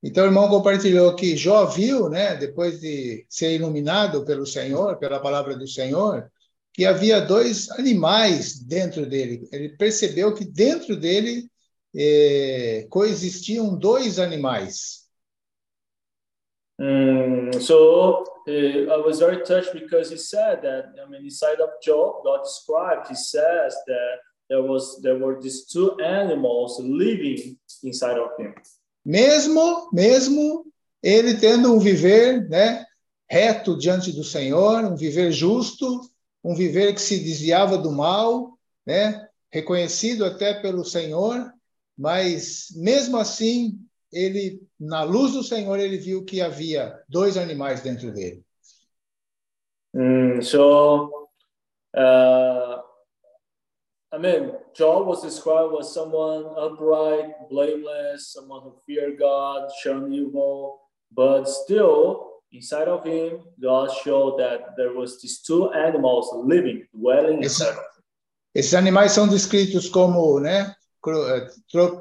Então, 0.02 0.24
o 0.24 0.28
irmão 0.28 0.48
compartilhou 0.48 1.16
que 1.16 1.36
Jó 1.36 1.66
viu, 1.66 2.08
né, 2.08 2.36
depois 2.36 2.80
de 2.80 3.26
ser 3.28 3.56
iluminado 3.56 4.24
pelo 4.24 4.46
Senhor, 4.46 4.98
pela 4.98 5.20
palavra 5.20 5.58
do 5.58 5.68
Senhor, 5.68 6.32
que 6.72 6.86
havia 6.86 7.20
dois 7.20 7.70
animais 7.72 8.60
dentro 8.60 9.06
dele. 9.06 9.50
Ele 9.52 9.70
percebeu 9.70 10.34
que 10.34 10.46
dentro 10.46 10.96
dele 10.96 11.50
eh, 11.94 12.88
coexistiam 12.90 13.78
dois 13.78 14.20
animais. 14.20 15.00
Mm, 16.80 17.60
so 17.60 18.24
uh, 18.48 18.52
I 18.52 18.98
was 19.06 19.20
very 19.20 19.44
touched 19.44 19.74
because 19.74 20.10
he 20.10 20.18
said 20.18 20.62
that 20.62 20.94
I 20.98 21.10
mean 21.10 21.26
inside 21.26 21.60
of 21.60 21.72
Job, 21.84 22.24
God 22.24 22.44
described, 22.44 23.10
he 23.10 23.16
says 23.16 23.76
that 23.86 24.20
there 24.50 24.62
was 24.62 25.00
there 25.02 25.18
were 25.18 25.40
these 25.40 25.66
two 25.66 25.96
animals 26.02 26.80
living 26.80 27.58
inside 27.84 28.18
of 28.18 28.32
him. 28.38 28.54
Mesmo, 29.06 29.90
mesmo 29.94 30.66
ele 31.02 31.38
tendo 31.38 31.74
um 31.74 31.80
viver, 31.80 32.48
né, 32.50 32.86
reto 33.30 33.78
diante 33.78 34.12
do 34.12 34.24
Senhor, 34.24 34.84
um 34.84 34.96
viver 34.96 35.32
justo, 35.32 36.02
um 36.44 36.54
viver 36.54 36.94
que 36.94 37.02
se 37.02 37.20
desviava 37.20 37.78
do 37.78 37.92
mal, 37.92 38.58
né, 38.86 39.28
reconhecido 39.52 40.26
até 40.26 40.62
pelo 40.62 40.84
Senhor, 40.84 41.52
mas 41.98 42.68
mesmo 42.76 43.18
assim 43.18 43.80
ele, 44.12 44.62
na 44.80 45.04
luz 45.04 45.34
do 45.34 45.44
Senhor, 45.44 45.80
ele 45.80 45.98
viu 45.98 46.26
que 46.26 46.42
havia 46.42 47.00
dois 47.08 47.38
animais 47.38 47.82
dentro 47.82 48.12
dele. 48.12 48.44
Mm, 49.94 50.42
so, 50.42 51.30
uh, 51.96 52.79
I 54.12 54.18
mean, 54.18 54.54
Job 54.74 55.06
was 55.06 55.22
described 55.22 55.76
as 55.80 55.94
someone 55.94 56.46
upright, 56.58 57.48
blameless, 57.50 58.34
someone 58.34 58.64
who 58.64 58.74
feared 58.86 59.20
God, 59.20 59.70
shunned 59.84 60.12
evil, 60.14 60.80
but 61.12 61.48
still, 61.48 62.42
inside 62.52 62.88
of 62.88 63.06
him, 63.06 63.44
God 63.62 63.92
showed 64.04 64.40
that 64.40 64.76
there 64.78 64.94
was 64.94 65.22
these 65.22 65.42
two 65.42 65.72
animals 65.74 66.32
living, 66.44 66.88
dwelling 66.92 67.44
inside 67.44 67.70
of 67.70 67.76
him. 67.76 67.84
Esses 68.56 68.74
animais 68.74 69.12
são 69.12 69.28
descritos 69.28 69.88
como, 69.88 70.40
né, 70.40 70.74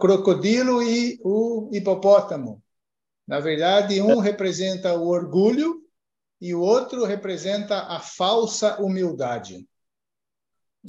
crocodilo 0.01 0.82
e 0.82 1.20
o 1.22 1.68
hipopótamo. 1.70 2.62
Na 3.26 3.39
verdade, 3.39 4.01
um 4.01 4.18
representa 4.18 4.94
o 4.94 5.09
orgulho 5.09 5.82
e 6.40 6.55
o 6.55 6.62
outro 6.62 7.05
representa 7.05 7.80
a 7.80 8.01
falsa 8.01 8.80
humildade. 8.80 9.68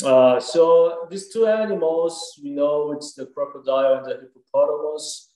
Uh, 0.04 0.40
so 0.40 1.08
these 1.10 1.30
two 1.30 1.46
animals, 1.48 2.40
we 2.44 2.52
know 2.52 2.92
it's 2.92 3.14
the 3.16 3.26
crocodile 3.26 3.98
and 3.98 4.06
the 4.06 4.20
hippopotamus. 4.22 5.34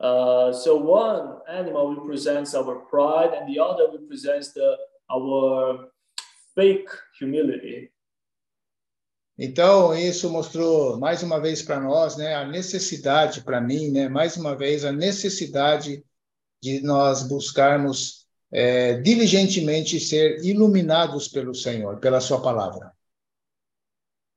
Uh, 0.00 0.52
so 0.52 0.76
one 0.76 1.38
animal 1.48 1.94
represents 1.94 2.54
our 2.54 2.80
pride, 2.90 3.32
and 3.34 3.48
the 3.48 3.58
other 3.58 3.86
represents 3.92 4.52
the 4.52 4.76
our 5.10 5.88
fake 6.54 6.88
humility. 7.18 7.90
Então, 9.38 9.94
isso 9.96 10.28
mostrou 10.30 10.98
mais 10.98 11.22
uma 11.22 11.40
vez 11.40 11.62
para 11.62 11.80
nós, 11.80 12.16
né, 12.16 12.34
a 12.34 12.46
necessidade 12.46 13.40
para 13.40 13.60
mim, 13.60 13.90
né, 13.90 14.08
mais 14.08 14.36
uma 14.36 14.54
vez 14.54 14.84
a 14.84 14.92
necessidade 14.92 16.04
de 16.62 16.80
nós 16.82 17.22
buscarmos 17.22 18.26
é, 18.52 18.94
diligentemente 19.00 19.98
ser 19.98 20.44
iluminados 20.44 21.28
pelo 21.28 21.54
Senhor, 21.54 21.98
pela 21.98 22.20
sua 22.20 22.42
palavra. 22.42 22.92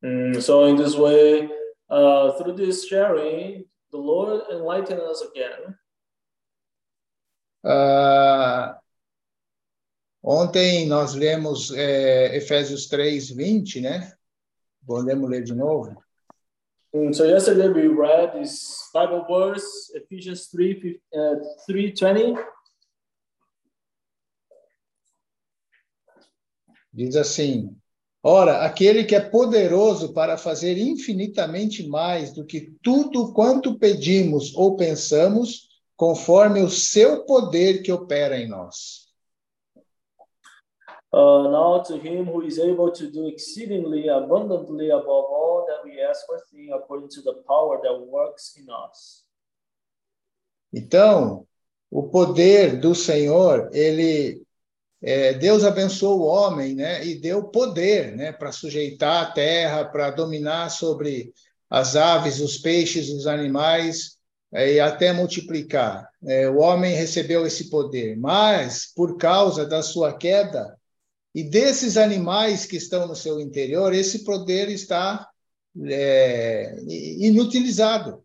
Mm, 0.03 0.41
so 0.41 0.65
in 0.65 0.75
this 0.75 0.95
way, 0.95 1.49
uh, 1.89 2.31
through 2.33 2.53
this 2.53 2.87
sharing, 2.87 3.65
the 3.91 3.97
Lord 3.97 4.43
enlightened 4.51 5.01
us 5.01 5.21
again. 5.21 5.75
Uh, 7.63 8.75
ontem 10.21 10.87
nós 10.87 11.15
lemos 11.15 11.71
é, 11.71 12.35
Efésios 12.37 12.87
3, 12.87 13.31
20, 13.31 13.81
né? 13.81 14.13
Podemos 14.85 15.29
ler 15.29 15.43
de 15.43 15.55
novo? 15.55 15.95
Mm, 16.93 17.13
so 17.13 17.25
yesterday 17.25 17.67
we 17.67 17.87
read 17.87 18.33
this 18.33 18.89
Bible 18.93 19.25
verse, 19.27 19.91
Ephesians 19.95 20.47
3, 20.47 21.01
uh, 21.13 21.35
3.20. 21.67 22.37
Diz 26.93 27.15
assim: 27.17 27.75
Ora, 28.27 28.65
aquele 28.65 29.03
que 29.03 29.13
é 29.13 29.19
poderoso 29.19 30.11
para 30.11 30.35
fazer 30.35 30.79
infinitamente 30.79 31.87
mais 31.87 32.33
do 32.33 32.43
que 32.43 32.73
tudo 32.81 33.31
quanto 33.31 33.77
pedimos 33.77 34.51
ou 34.55 34.75
pensamos, 34.75 35.69
conforme 35.95 36.63
o 36.63 36.67
seu 36.67 37.23
poder 37.23 37.83
que 37.83 37.91
opera 37.91 38.35
em 38.35 38.49
nós. 38.49 39.05
Uh, 41.13 41.51
now 41.51 41.83
to 41.83 41.97
him 41.97 42.23
who 42.23 42.41
is 42.41 42.57
able 42.57 42.91
to 42.91 43.11
do 43.11 43.29
exceedingly 43.29 44.09
abundantly 44.09 44.89
above 44.89 45.27
all 45.29 45.63
that 45.67 45.83
we 45.85 46.01
ask 46.01 46.27
or 46.27 46.39
think, 46.49 46.73
according 46.73 47.07
to 47.09 47.21
the 47.21 47.43
power 47.47 47.79
that 47.79 47.93
works 48.07 48.57
in 48.57 48.65
us. 48.89 49.23
Então, 50.73 51.45
o 51.91 52.09
poder 52.09 52.79
do 52.79 52.95
Senhor, 52.95 53.69
ele 53.71 54.44
é, 55.07 55.33
Deus 55.33 55.63
abençoou 55.63 56.21
o 56.21 56.25
homem, 56.25 56.73
né, 56.73 57.05
e 57.05 57.13
deu 57.13 57.43
poder, 57.43 58.15
né, 58.15 58.31
para 58.31 58.51
sujeitar 58.51 59.21
a 59.21 59.31
terra, 59.31 59.85
para 59.85 60.09
dominar 60.09 60.69
sobre 60.69 61.31
as 61.69 61.95
aves, 61.95 62.39
os 62.39 62.57
peixes, 62.57 63.09
os 63.09 63.27
animais 63.27 64.17
é, 64.51 64.73
e 64.73 64.79
até 64.79 65.13
multiplicar. 65.13 66.09
É, 66.25 66.49
o 66.49 66.57
homem 66.57 66.95
recebeu 66.95 67.45
esse 67.45 67.69
poder, 67.69 68.17
mas 68.17 68.91
por 68.95 69.15
causa 69.17 69.63
da 69.63 69.83
sua 69.83 70.11
queda, 70.11 70.75
e 71.35 71.43
desses 71.43 71.97
animais 71.97 72.65
que 72.65 72.77
estão 72.77 73.07
no 73.07 73.15
seu 73.15 73.39
interior, 73.39 73.93
esse 73.93 74.23
poder 74.23 74.69
está 74.69 75.29
é, 75.87 76.77
inutilizado. 77.19 78.23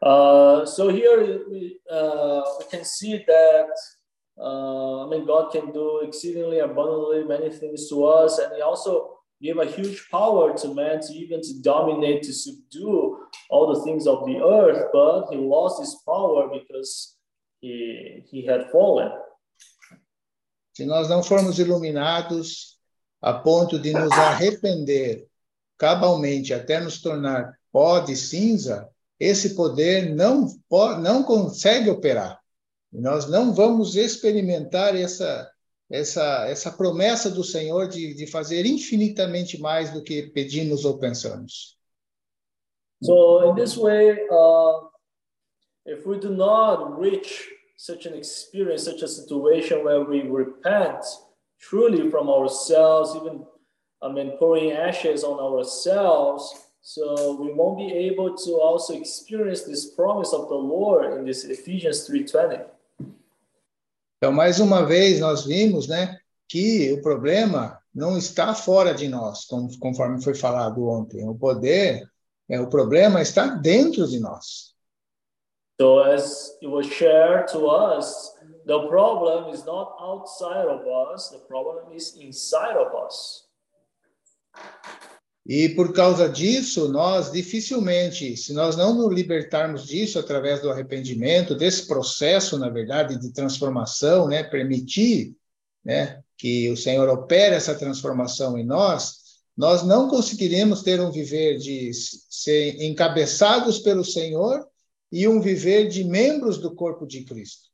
Uh, 0.00 0.64
so 0.64 0.88
here 0.88 1.40
uh, 1.90 2.42
we 2.58 2.64
can 2.70 2.84
see 2.84 3.24
that 3.26 3.68
uh, 4.40 5.06
I 5.06 5.10
mean 5.10 5.26
God 5.26 5.50
can 5.50 5.72
do 5.72 6.00
exceedingly 6.02 6.60
abundantly 6.60 7.24
many 7.24 7.50
things 7.50 7.88
to 7.88 8.04
us, 8.04 8.38
and 8.38 8.54
He 8.54 8.62
also 8.62 9.18
gave 9.40 9.58
a 9.58 9.66
huge 9.66 10.08
power 10.10 10.56
to 10.56 10.74
man 10.74 11.00
to 11.00 11.12
even 11.12 11.40
to 11.40 11.60
dominate, 11.62 12.22
to 12.22 12.32
subdue 12.32 13.18
all 13.50 13.74
the 13.74 13.82
things 13.84 14.06
of 14.06 14.24
the 14.26 14.42
earth. 14.42 14.88
But 14.92 15.30
he 15.30 15.36
lost 15.36 15.80
his 15.80 15.94
power 16.04 16.48
because 16.48 17.16
he 17.60 18.24
he 18.30 18.46
had 18.46 18.70
fallen. 18.70 19.10
Se 20.76 20.84
nós 20.84 21.08
não 21.08 21.22
formos 21.22 21.58
iluminados 21.58 22.78
a 23.20 23.32
ponto 23.34 23.78
de 23.78 23.92
nos 23.92 24.12
arrepender 24.12 25.26
cabalmente 25.76 26.54
até 26.54 26.80
nos 26.80 27.00
tornar 27.00 27.58
pó 27.72 28.00
de 28.00 28.16
cinza, 28.16 28.88
esse 29.18 29.54
poder 29.54 30.14
não, 30.14 30.46
não 31.00 31.22
consegue 31.24 31.90
operar. 31.90 32.40
Nós 32.92 33.28
não 33.28 33.54
vamos 33.54 33.96
experimentar 33.96 34.96
essa, 34.96 35.50
essa, 35.90 36.46
essa 36.48 36.72
promessa 36.72 37.30
do 37.30 37.44
Senhor 37.44 37.88
de, 37.88 38.14
de 38.14 38.26
fazer 38.26 38.64
infinitamente 38.66 39.60
mais 39.60 39.92
do 39.92 40.02
que 40.02 40.30
pedimos 40.30 40.84
ou 40.84 40.98
pensamos. 40.98 41.76
So, 43.02 43.50
in 43.50 43.54
this 43.54 43.76
way, 43.76 44.26
uh, 44.28 44.88
if 45.86 46.04
we 46.04 46.18
do 46.18 46.30
not 46.30 46.98
reach 46.98 47.48
such 47.76 48.06
an 48.06 48.14
experience, 48.14 48.84
such 48.84 49.02
a 49.02 49.08
situation 49.08 49.84
where 49.84 50.00
we 50.00 50.22
repent 50.22 51.04
truly 51.60 52.10
from 52.10 52.28
ourselves, 52.28 53.14
even 53.14 53.46
I 54.02 54.12
mean 54.12 54.36
pouring 54.38 54.72
ashes 54.72 55.22
on 55.22 55.38
ourselves, 55.38 56.52
so 56.80 57.36
we 57.40 57.52
won't 57.52 57.78
be 57.78 57.92
able 57.92 58.34
to 58.34 58.60
also 58.60 58.94
experience 58.94 59.62
this 59.62 59.94
promise 59.94 60.32
of 60.32 60.48
the 60.48 60.56
Lord 60.56 61.12
in 61.18 61.24
this 61.24 61.44
Ephesians 61.44 62.08
3:20. 62.08 62.77
Então, 64.18 64.32
mais 64.32 64.60
uma 64.60 64.84
vez 64.84 65.20
nós 65.20 65.44
vimos, 65.44 65.88
né, 65.88 66.18
que 66.48 66.92
o 66.92 67.02
problema 67.02 67.78
não 67.94 68.18
está 68.18 68.54
fora 68.54 68.94
de 68.94 69.08
nós, 69.08 69.46
conforme 69.80 70.22
foi 70.22 70.34
falado 70.34 70.86
ontem. 70.88 71.26
O 71.28 71.34
poder 71.34 72.08
É, 72.50 72.58
o 72.58 72.68
problema 72.68 73.20
está 73.20 73.46
dentro 73.46 74.06
de 74.08 74.18
nós. 74.18 74.74
So 75.80 76.00
as 76.00 76.56
it 76.62 76.66
was 76.66 76.86
shared 76.86 77.46
to 77.52 77.66
us, 77.68 78.34
the 78.66 78.88
problem 78.88 79.50
is 79.52 79.64
not 79.64 79.94
outside 80.00 80.66
of 80.66 80.84
us, 80.88 81.28
the 81.28 81.38
problem 81.46 81.92
is 81.94 82.16
inside 82.16 82.76
of 82.76 82.90
us. 82.96 83.46
E 85.48 85.70
por 85.70 85.94
causa 85.94 86.28
disso, 86.28 86.88
nós 86.88 87.32
dificilmente, 87.32 88.36
se 88.36 88.52
nós 88.52 88.76
não 88.76 88.94
nos 88.94 89.10
libertarmos 89.10 89.86
disso 89.86 90.18
através 90.18 90.60
do 90.60 90.70
arrependimento, 90.70 91.54
desse 91.54 91.86
processo, 91.86 92.58
na 92.58 92.68
verdade, 92.68 93.18
de 93.18 93.32
transformação, 93.32 94.28
né, 94.28 94.42
permitir, 94.42 95.34
né, 95.82 96.22
que 96.36 96.70
o 96.70 96.76
Senhor 96.76 97.08
opere 97.08 97.54
essa 97.54 97.74
transformação 97.74 98.58
em 98.58 98.64
nós, 98.64 99.40
nós 99.56 99.82
não 99.82 100.06
conseguiremos 100.06 100.82
ter 100.82 101.00
um 101.00 101.10
viver 101.10 101.56
de 101.56 101.92
ser 101.94 102.82
encabeçados 102.82 103.78
pelo 103.78 104.04
Senhor 104.04 104.68
e 105.10 105.26
um 105.26 105.40
viver 105.40 105.88
de 105.88 106.04
membros 106.04 106.58
do 106.58 106.74
corpo 106.74 107.06
de 107.06 107.24
Cristo. 107.24 107.68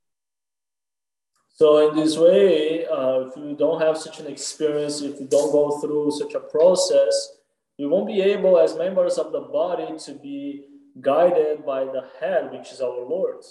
So 1.56 1.90
in 1.90 2.00
this 2.00 2.16
way, 2.16 2.86
uh, 2.86 3.28
if 3.28 3.36
you 3.36 3.56
don't 3.56 3.82
have 3.82 3.98
such 3.98 4.20
an 4.20 4.30
experience, 4.30 5.04
if 5.04 5.20
you 5.20 5.26
don't 5.26 5.50
go 5.50 5.80
through 5.80 6.12
such 6.12 6.34
a 6.34 6.40
process, 6.40 7.43
you 7.78 7.88
won't 7.88 8.06
be 8.06 8.20
able, 8.20 8.58
as 8.58 8.76
members 8.76 9.18
of 9.18 9.32
the 9.32 9.40
body, 9.40 9.96
to 9.98 10.14
be 10.14 10.66
guided 11.00 11.64
by 11.64 11.84
the 11.84 12.04
head, 12.20 12.52
which 12.52 12.72
is 12.72 12.80
our 12.80 13.04
Lord. 13.04 13.44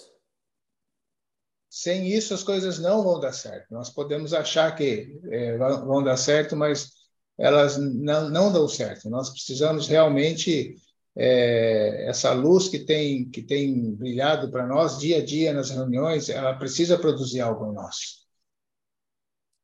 Sem 1.68 2.06
isso, 2.06 2.32
as 2.32 2.44
coisas 2.44 2.78
não 2.78 3.02
vão 3.02 3.18
dar 3.18 3.32
certo. 3.32 3.66
Nós 3.72 3.90
podemos 3.90 4.32
achar 4.32 4.74
que 4.76 5.18
é, 5.30 5.58
vão 5.58 6.02
dar 6.02 6.16
certo, 6.16 6.54
mas 6.56 6.92
elas 7.36 7.76
não, 7.76 8.30
não 8.30 8.52
dão 8.52 8.68
certo. 8.68 9.10
Nós 9.10 9.30
precisamos 9.30 9.88
realmente 9.88 10.76
é, 11.16 12.08
essa 12.08 12.32
luz 12.32 12.68
que 12.68 12.78
tem 12.78 13.28
que 13.28 13.42
tem 13.42 13.92
brilhado 13.94 14.50
para 14.50 14.66
nós 14.66 14.98
dia 14.98 15.18
a 15.18 15.24
dia 15.24 15.52
nas 15.52 15.70
reuniões, 15.70 16.28
ela 16.28 16.54
precisa 16.54 16.98
produzir 16.98 17.40
algo 17.40 17.66
em 17.66 17.74
nós. 17.74 18.23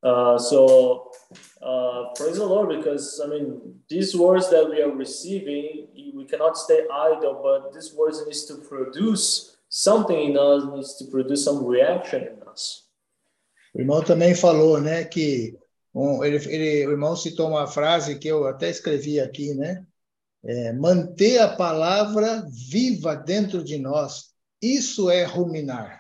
Uh, 0.03 0.39
so 0.39 1.11
uh, 1.61 2.05
praise 2.17 2.39
the 2.39 2.47
Lord 2.47 2.71
because 2.71 3.21
I 3.23 3.29
mean 3.29 3.81
these 3.89 4.17
words 4.17 4.49
that 4.51 4.69
we 4.69 4.81
are 4.83 4.91
receiving, 4.91 5.89
we 6.17 6.25
cannot 6.25 6.57
stay 6.57 6.87
idle, 6.91 7.41
but 7.43 7.73
this 7.73 7.93
words 7.95 8.25
needs 8.25 8.45
to 8.47 8.57
produce 8.57 9.57
something 9.69 10.19
in 10.19 10.39
us, 10.39 10.65
needs 10.73 10.97
to 10.97 11.05
produce 11.05 11.45
some 11.45 11.67
reaction 11.67 12.23
in 12.23 12.49
us. 12.49 12.87
O 13.75 13.81
irmão 13.81 14.03
também 14.03 14.35
falou, 14.35 14.81
né, 14.81 15.05
que 15.05 15.57
um, 15.95 16.25
ele, 16.25 16.37
ele, 16.49 16.87
o 16.89 16.91
irmão 16.91 17.15
citou 17.15 17.49
uma 17.49 17.67
frase 17.69 18.19
que 18.19 18.27
eu 18.27 18.47
até 18.47 18.69
escrevi 18.69 19.21
aqui, 19.21 19.55
né? 19.55 19.87
é, 20.45 20.73
manter 20.73 21.39
a 21.39 21.55
palavra 21.57 22.45
viva 22.49 23.15
dentro 23.15 23.63
de 23.63 23.79
nós. 23.79 24.31
Isso 24.61 25.11
é 25.11 25.25
ruminar. 25.25 26.00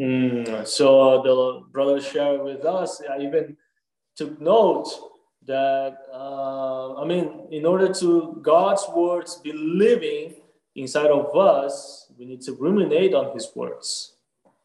Mm, 0.00 0.66
so 0.66 1.22
the 1.22 1.66
brother 1.72 2.00
shared 2.00 2.42
with 2.42 2.64
us, 2.64 3.02
I 3.02 3.20
even 3.22 3.56
took 4.14 4.40
note 4.40 4.88
that, 5.46 5.98
uh, 6.12 6.94
I 6.94 7.04
mean, 7.04 7.48
in 7.50 7.66
order 7.66 7.92
to 7.94 8.38
God's 8.42 8.86
words 8.94 9.40
be 9.42 9.52
living 9.52 10.36
inside 10.76 11.10
of 11.10 11.34
us, 11.34 12.06
we 12.16 12.26
need 12.26 12.42
to 12.42 12.54
ruminate 12.54 13.14
on 13.14 13.32
his 13.34 13.50
words. 13.54 14.14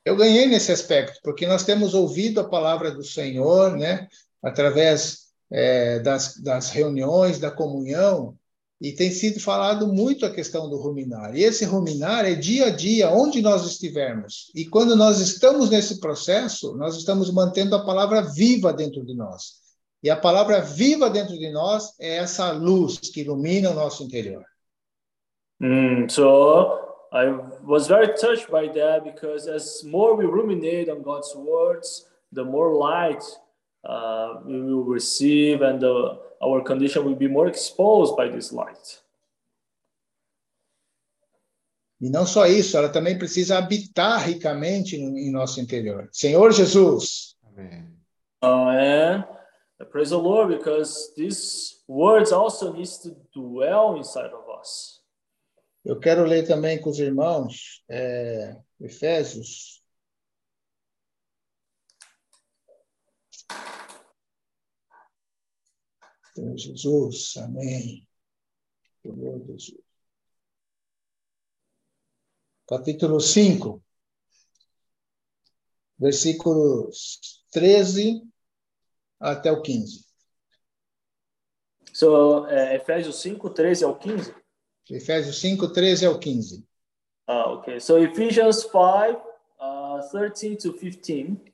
Eu 0.05 0.17
ganhei 0.17 0.47
nesse 0.47 0.71
aspecto, 0.71 1.19
porque 1.23 1.47
nós 1.47 1.63
temos 1.63 1.93
ouvido 1.93 2.41
a 2.41 2.43
palavra 2.43 2.91
do 2.91 3.03
Senhor, 3.03 3.77
né, 3.77 4.07
através 4.43 5.29
é, 5.49 5.99
das, 5.99 6.37
das 6.37 6.71
reuniões, 6.71 7.39
da 7.39 7.49
comunhão, 7.49 8.37
e 8.83 8.91
tem 8.91 9.09
sido 9.11 9.39
falado 9.39 9.87
muito 9.87 10.25
a 10.25 10.29
questão 10.29 10.69
do 10.69 10.75
ruminar. 10.75 11.33
E 11.33 11.41
esse 11.41 11.63
ruminar 11.63 12.25
é 12.25 12.35
dia 12.35 12.65
a 12.65 12.69
dia, 12.69 13.09
onde 13.09 13.41
nós 13.41 13.65
estivermos. 13.65 14.51
E 14.53 14.65
quando 14.65 14.93
nós 14.93 15.21
estamos 15.21 15.69
nesse 15.69 16.01
processo, 16.01 16.75
nós 16.75 16.97
estamos 16.97 17.31
mantendo 17.31 17.77
a 17.77 17.85
palavra 17.85 18.21
viva 18.21 18.73
dentro 18.73 19.05
de 19.05 19.15
nós. 19.15 19.53
E 20.03 20.09
a 20.09 20.17
palavra 20.17 20.59
viva 20.59 21.09
dentro 21.09 21.33
de 21.33 21.49
nós 21.49 21.97
é 21.97 22.17
essa 22.17 22.51
luz 22.51 22.99
que 22.99 23.21
ilumina 23.21 23.71
o 23.71 23.73
nosso 23.73 24.03
interior. 24.03 24.43
Mm, 25.61 26.09
so 26.09 26.77
I 27.13 27.29
was 27.65 27.87
very 27.87 28.09
touched 28.15 28.51
by 28.51 28.67
that 28.73 29.05
because 29.05 29.47
as 29.47 29.81
more 29.85 30.13
we 30.13 30.25
ruminate 30.25 30.91
on 30.91 31.01
God's 31.01 31.33
words, 31.33 32.05
the 32.33 32.43
more 32.43 32.73
light 32.75 33.23
uh, 33.85 34.41
we 34.45 34.61
will 34.61 34.83
receive 34.83 35.61
and 35.61 35.79
the, 35.79 36.19
our 36.43 36.63
condition 36.63 37.03
will 37.03 37.15
be 37.15 37.27
more 37.27 37.49
exposed 37.49 38.15
by 38.15 38.29
this 38.29 38.51
light. 38.51 39.01
E 42.01 42.09
não 42.09 42.25
só 42.25 42.45
isso, 42.45 42.77
ela 42.77 42.89
também 42.89 43.17
precisa 43.17 43.57
habitar 43.57 44.19
ricamente 44.27 44.97
em 44.97 45.31
nosso 45.31 45.61
interior. 45.61 46.09
Senhor 46.11 46.51
Jesus. 46.51 47.37
Amém. 47.43 47.93
Uh, 48.43 49.23
and 49.79 49.85
praise 49.89 50.09
the 50.09 50.17
Lord 50.17 50.53
because 50.53 51.13
these 51.15 51.81
words 51.87 52.33
also 52.33 52.73
needs 52.73 52.97
to 52.97 53.15
dwell 53.33 53.95
inside 53.97 54.33
of 54.33 54.43
us. 54.59 55.01
Eu 55.85 55.97
quero 55.99 56.25
ler 56.25 56.45
também 56.45 56.79
com 56.79 56.89
os 56.89 56.99
irmãos 56.99 57.83
é, 57.89 58.57
Efésios 58.81 59.82
Senhor 66.33 66.57
Jesus, 66.57 67.37
amém. 67.37 68.07
Senhor 69.03 69.39
Jesus. 69.45 69.77
Capítulo 72.67 73.19
5, 73.19 73.83
versículos 75.99 77.45
13 77.51 78.23
até 79.19 79.51
o 79.51 79.61
15. 79.61 80.05
So, 81.93 82.45
uh, 82.45 82.73
Efésios 82.73 83.21
5, 83.21 83.49
13 83.51 83.83
ao 83.83 83.95
15? 83.99 84.35
Efésios 84.89 85.39
5, 85.39 85.71
13 85.71 86.05
ao 86.07 86.17
15. 86.17 86.65
Ah, 87.27 87.53
ok. 87.53 87.79
So, 87.79 87.99
Ephesians 87.99 88.61
5, 88.63 88.81
uh, 89.59 90.09
13 90.09 90.55
to 90.57 90.73
15. 90.73 91.52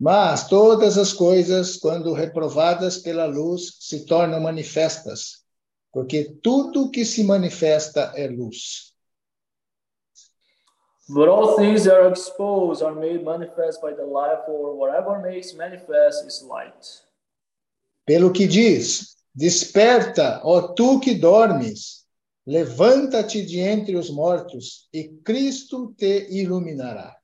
Mas 0.00 0.48
todas 0.48 0.96
as 0.96 1.12
coisas, 1.12 1.76
quando 1.76 2.14
reprovadas 2.14 2.96
pela 2.96 3.26
luz, 3.26 3.76
se 3.80 4.06
tornam 4.06 4.40
manifestas, 4.40 5.44
porque 5.92 6.24
tudo 6.42 6.90
que 6.90 7.04
se 7.04 7.22
manifesta 7.22 8.10
é 8.16 8.26
luz. 8.26 8.94
But 11.06 11.28
all 11.28 11.56
things 11.56 11.84
that 11.84 11.96
are 11.96 12.08
exposed 12.08 12.82
are 12.82 12.94
made 12.94 13.24
manifest 13.24 13.82
by 13.82 13.92
the 13.92 14.06
light, 14.06 14.46
for 14.46 14.74
whatever 14.74 15.18
makes 15.20 15.52
manifest 15.52 16.26
is 16.26 16.40
light. 16.48 17.04
Pelo 18.06 18.32
que 18.32 18.46
diz: 18.46 19.16
Desperta, 19.34 20.40
ó 20.44 20.72
tu 20.72 20.98
que 21.00 21.14
dormes, 21.14 22.06
levanta-te 22.46 23.44
de 23.44 23.58
entre 23.60 23.96
os 23.96 24.08
mortos, 24.08 24.88
e 24.94 25.08
Cristo 25.22 25.92
te 25.94 26.26
iluminará. 26.30 27.19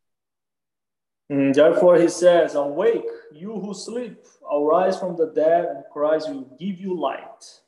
And 1.29 1.55
therefore 1.55 1.97
he 1.97 2.09
says, 2.09 2.55
Awake, 2.55 3.09
you 3.33 3.59
who 3.59 3.75
sleep, 3.75 4.25
arise 4.53 4.99
from 4.99 5.17
the 5.17 5.33
dead, 5.35 5.67
and 5.67 5.85
Christ 5.93 6.31
will 6.31 6.49
give 6.59 6.79
you 6.79 6.99
light. 6.99 7.61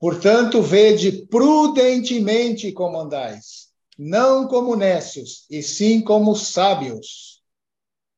Portanto, 0.00 0.60
vede 0.60 1.26
prudentemente 1.26 2.72
como 2.72 2.98
andais, 3.00 3.68
não 3.98 4.46
como 4.46 4.76
necios, 4.76 5.46
e 5.50 5.62
sim 5.62 6.02
como 6.02 6.34
sábios. 6.34 7.42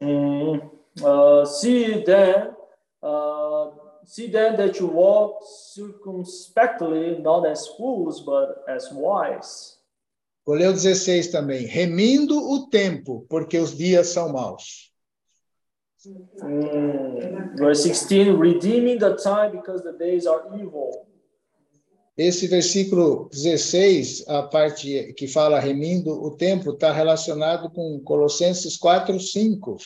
Mm, 0.03 0.61
uh, 1.05 1.45
see 1.45 2.03
then, 2.05 2.53
uh, 3.03 3.71
see 4.05 4.29
then 4.29 4.57
that 4.57 4.81
you 4.81 4.87
walk 4.87 5.41
circumspectly, 5.75 7.19
not 7.21 7.47
as 7.47 7.69
fools, 7.69 8.21
but 8.21 8.65
as 8.67 8.91
wise. 8.93 9.78
Vou 10.49 10.57
ler 10.57 10.71
o 10.71 10.73
16 10.73 11.29
também. 11.29 11.67
Remindo 11.67 12.35
o 12.35 12.71
tempo, 12.71 13.27
porque 13.29 13.59
os 13.59 13.77
dias 13.77 14.07
são 14.07 14.33
maus. 14.33 14.91
Mm, 16.43 17.55
verse 17.55 17.87
16, 17.87 18.35
redeeming 18.35 18.97
the 18.97 19.15
time 19.17 19.51
because 19.51 19.83
the 19.83 19.93
days 19.99 20.27
are 20.27 20.45
evil. 20.59 21.07
Esse 22.17 22.47
versículo 22.47 23.29
16, 23.31 24.27
a 24.27 24.43
parte 24.45 25.13
que 25.19 25.29
fala 25.29 25.61
remindo 25.61 26.13
o 26.13 26.35
tempo, 26.35 26.71
está 26.71 26.95
relacionado 26.95 27.71
com 27.71 28.01
Colossenses 28.01 28.79
4, 28.79 29.21
5. 29.21 29.77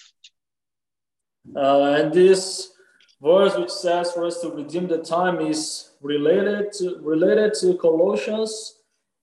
Uh, 1.57 1.59
and 1.59 2.13
this 2.13 2.71
verse 3.21 3.59
which 3.59 3.73
says 3.73 4.13
for 4.13 4.25
us 4.25 4.41
to 4.41 4.55
redeem 4.55 4.87
the 4.87 4.99
time 4.99 5.41
is 5.41 5.91
related 6.01 6.71
to, 6.71 7.01
related 7.03 7.53
to 7.53 7.75
Colossians 7.79 8.81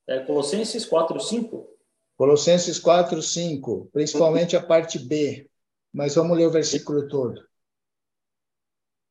é 0.10 0.20
Colossenses 0.26 0.86
4, 0.86 1.20
5. 1.20 1.70
Colossenses 2.18 2.80
4, 2.80 3.22
5, 3.22 3.90
principalmente 3.94 4.58
a 4.58 4.62
parte 4.62 4.98
B. 4.98 5.48
Mas 5.94 6.16
vamos 6.16 6.36
ler 6.36 6.48
o 6.48 6.52
versículo 6.52 7.08
todo. 7.08 7.40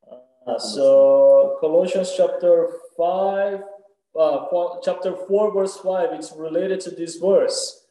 Uh, 0.02 0.58
so, 0.58 1.56
Colossians 1.60 2.10
chapter 2.10 2.68
5, 2.96 3.64
uh, 4.14 4.50
four- 4.50 4.80
chapter 4.84 5.14
4, 5.14 5.52
verse 5.54 5.80
5, 5.80 6.14
it's 6.14 6.32
related 6.32 6.82
to 6.82 6.94
this 6.94 7.18
verse. 7.18 7.86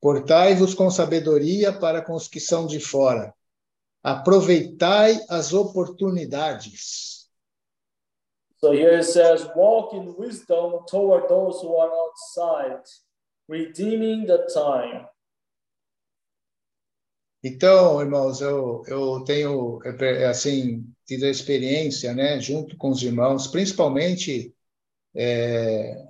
Portai-vos 0.00 0.74
com 0.74 0.90
sabedoria 0.90 1.72
para 1.72 2.02
com 2.02 2.14
os 2.14 2.28
que 2.28 2.38
são 2.38 2.66
de 2.66 2.78
fora. 2.78 3.34
Aproveitai 4.02 5.18
as 5.28 5.52
oportunidades. 5.52 7.17
So 8.60 8.72
here 8.72 8.98
it 8.98 9.04
says, 9.04 9.48
walk 9.54 9.94
in 9.94 10.16
wisdom 10.18 10.80
toward 10.88 11.28
those 11.28 11.60
who 11.62 11.76
are 11.76 11.90
outside, 11.92 12.82
redeeming 13.48 14.26
the 14.26 14.48
time. 14.52 15.06
Então, 17.42 18.00
irmãos, 18.00 18.40
eu, 18.40 18.82
eu 18.88 19.22
tenho 19.24 19.78
é, 19.84 20.26
assim 20.26 20.84
tido 21.06 21.24
a 21.24 21.30
experiência, 21.30 22.12
né, 22.12 22.40
junto 22.40 22.76
com 22.76 22.90
os 22.90 23.00
irmãos, 23.00 23.46
principalmente 23.46 24.52
é, 25.14 26.04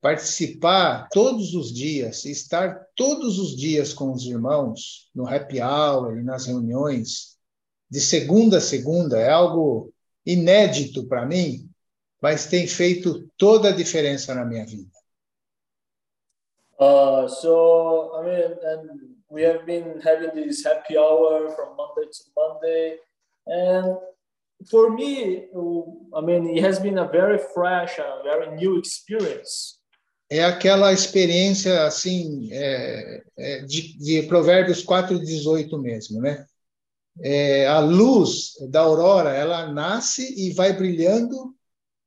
participar 0.00 1.06
todos 1.12 1.52
os 1.54 1.70
dias, 1.70 2.24
estar 2.24 2.82
todos 2.96 3.38
os 3.38 3.54
dias 3.54 3.92
com 3.92 4.10
os 4.10 4.24
irmãos 4.24 5.10
no 5.14 5.28
happy 5.28 5.60
hour 5.60 6.18
e 6.18 6.22
nas 6.22 6.46
reuniões, 6.46 7.36
de 7.90 8.00
segunda 8.00 8.56
a 8.56 8.60
segunda, 8.60 9.18
é 9.18 9.30
algo 9.30 9.92
inédito 10.24 11.06
para 11.06 11.26
mim, 11.26 11.69
mas 12.20 12.46
tem 12.46 12.66
feito 12.66 13.28
toda 13.36 13.70
a 13.70 13.72
diferença 13.72 14.34
na 14.34 14.44
minha 14.44 14.66
vida. 14.66 14.90
Uh, 16.78 17.28
so, 17.28 18.12
I 18.16 18.24
mean, 18.24 18.56
and 18.62 19.00
we 19.28 19.42
have 19.42 19.66
been 19.66 20.00
having 20.00 20.34
this 20.34 20.64
happy 20.64 20.96
hour 20.96 21.50
from 21.50 21.76
Monday 21.76 22.08
to 22.10 22.24
Monday. 22.34 22.98
And 23.46 23.98
for 24.70 24.90
me, 24.90 25.48
uh, 25.54 26.18
I 26.18 26.20
mean, 26.22 26.56
it 26.56 26.64
has 26.64 26.78
been 26.78 26.98
a 26.98 27.06
very 27.06 27.38
fresh 27.54 27.98
and 27.98 28.24
very 28.24 28.56
new 28.56 28.78
experience. 28.78 29.78
É 30.32 30.44
aquela 30.44 30.92
experiência 30.92 31.84
assim 31.84 32.48
é, 32.52 33.22
é, 33.36 33.58
de, 33.62 33.98
de 33.98 34.22
Provérbios 34.28 34.82
4:18 34.84 35.76
mesmo, 35.76 36.20
né? 36.20 36.46
É, 37.20 37.66
a 37.66 37.80
luz 37.80 38.52
da 38.70 38.80
aurora 38.80 39.30
ela 39.34 39.66
nasce 39.72 40.22
e 40.38 40.52
vai 40.52 40.72
brilhando 40.72 41.52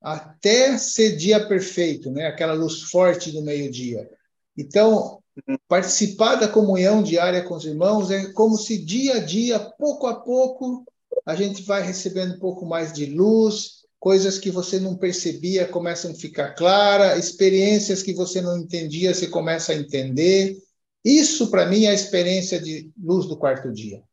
até 0.04 0.78
ser 0.78 1.16
dia 1.16 1.48
perfeito, 1.48 2.12
né? 2.12 2.28
Aquela 2.28 2.54
luz 2.54 2.82
forte 2.82 3.32
do 3.32 3.42
meio-dia. 3.42 4.10
Então, 4.58 5.20
participar 5.68 6.36
da 6.36 6.48
comunhão 6.48 7.02
diária 7.02 7.42
com 7.42 7.56
os 7.56 7.64
irmãos 7.64 8.12
é 8.12 8.32
como 8.34 8.58
se 8.58 8.78
dia 8.78 9.16
a 9.16 9.20
dia, 9.20 9.60
pouco 9.60 10.06
a 10.06 10.20
pouco, 10.20 10.84
a 11.26 11.36
gente 11.36 11.64
vai 11.64 11.82
recebendo 11.82 12.36
um 12.36 12.40
pouco 12.40 12.66
mais 12.66 12.92
de 12.92 13.06
luz, 13.06 13.84
coisas 13.98 14.38
que 14.38 14.52
você 14.52 14.78
não 14.78 14.98
percebia 14.98 15.66
começam 15.66 16.12
a 16.12 16.16
ficar 16.16 16.54
claras, 16.54 17.18
experiências 17.18 18.04
que 18.04 18.14
você 18.14 18.42
não 18.42 18.58
entendia, 18.58 19.14
você 19.14 19.28
começa 19.28 19.72
a 19.72 19.76
entender. 19.76 20.58
Isso, 21.04 21.50
para 21.50 21.66
mim, 21.66 21.86
é 21.86 21.90
a 21.90 21.94
experiência 21.94 22.60
de 22.60 22.92
luz 23.02 23.26
do 23.26 23.38
quarto 23.38 23.72
dia. 23.72 24.04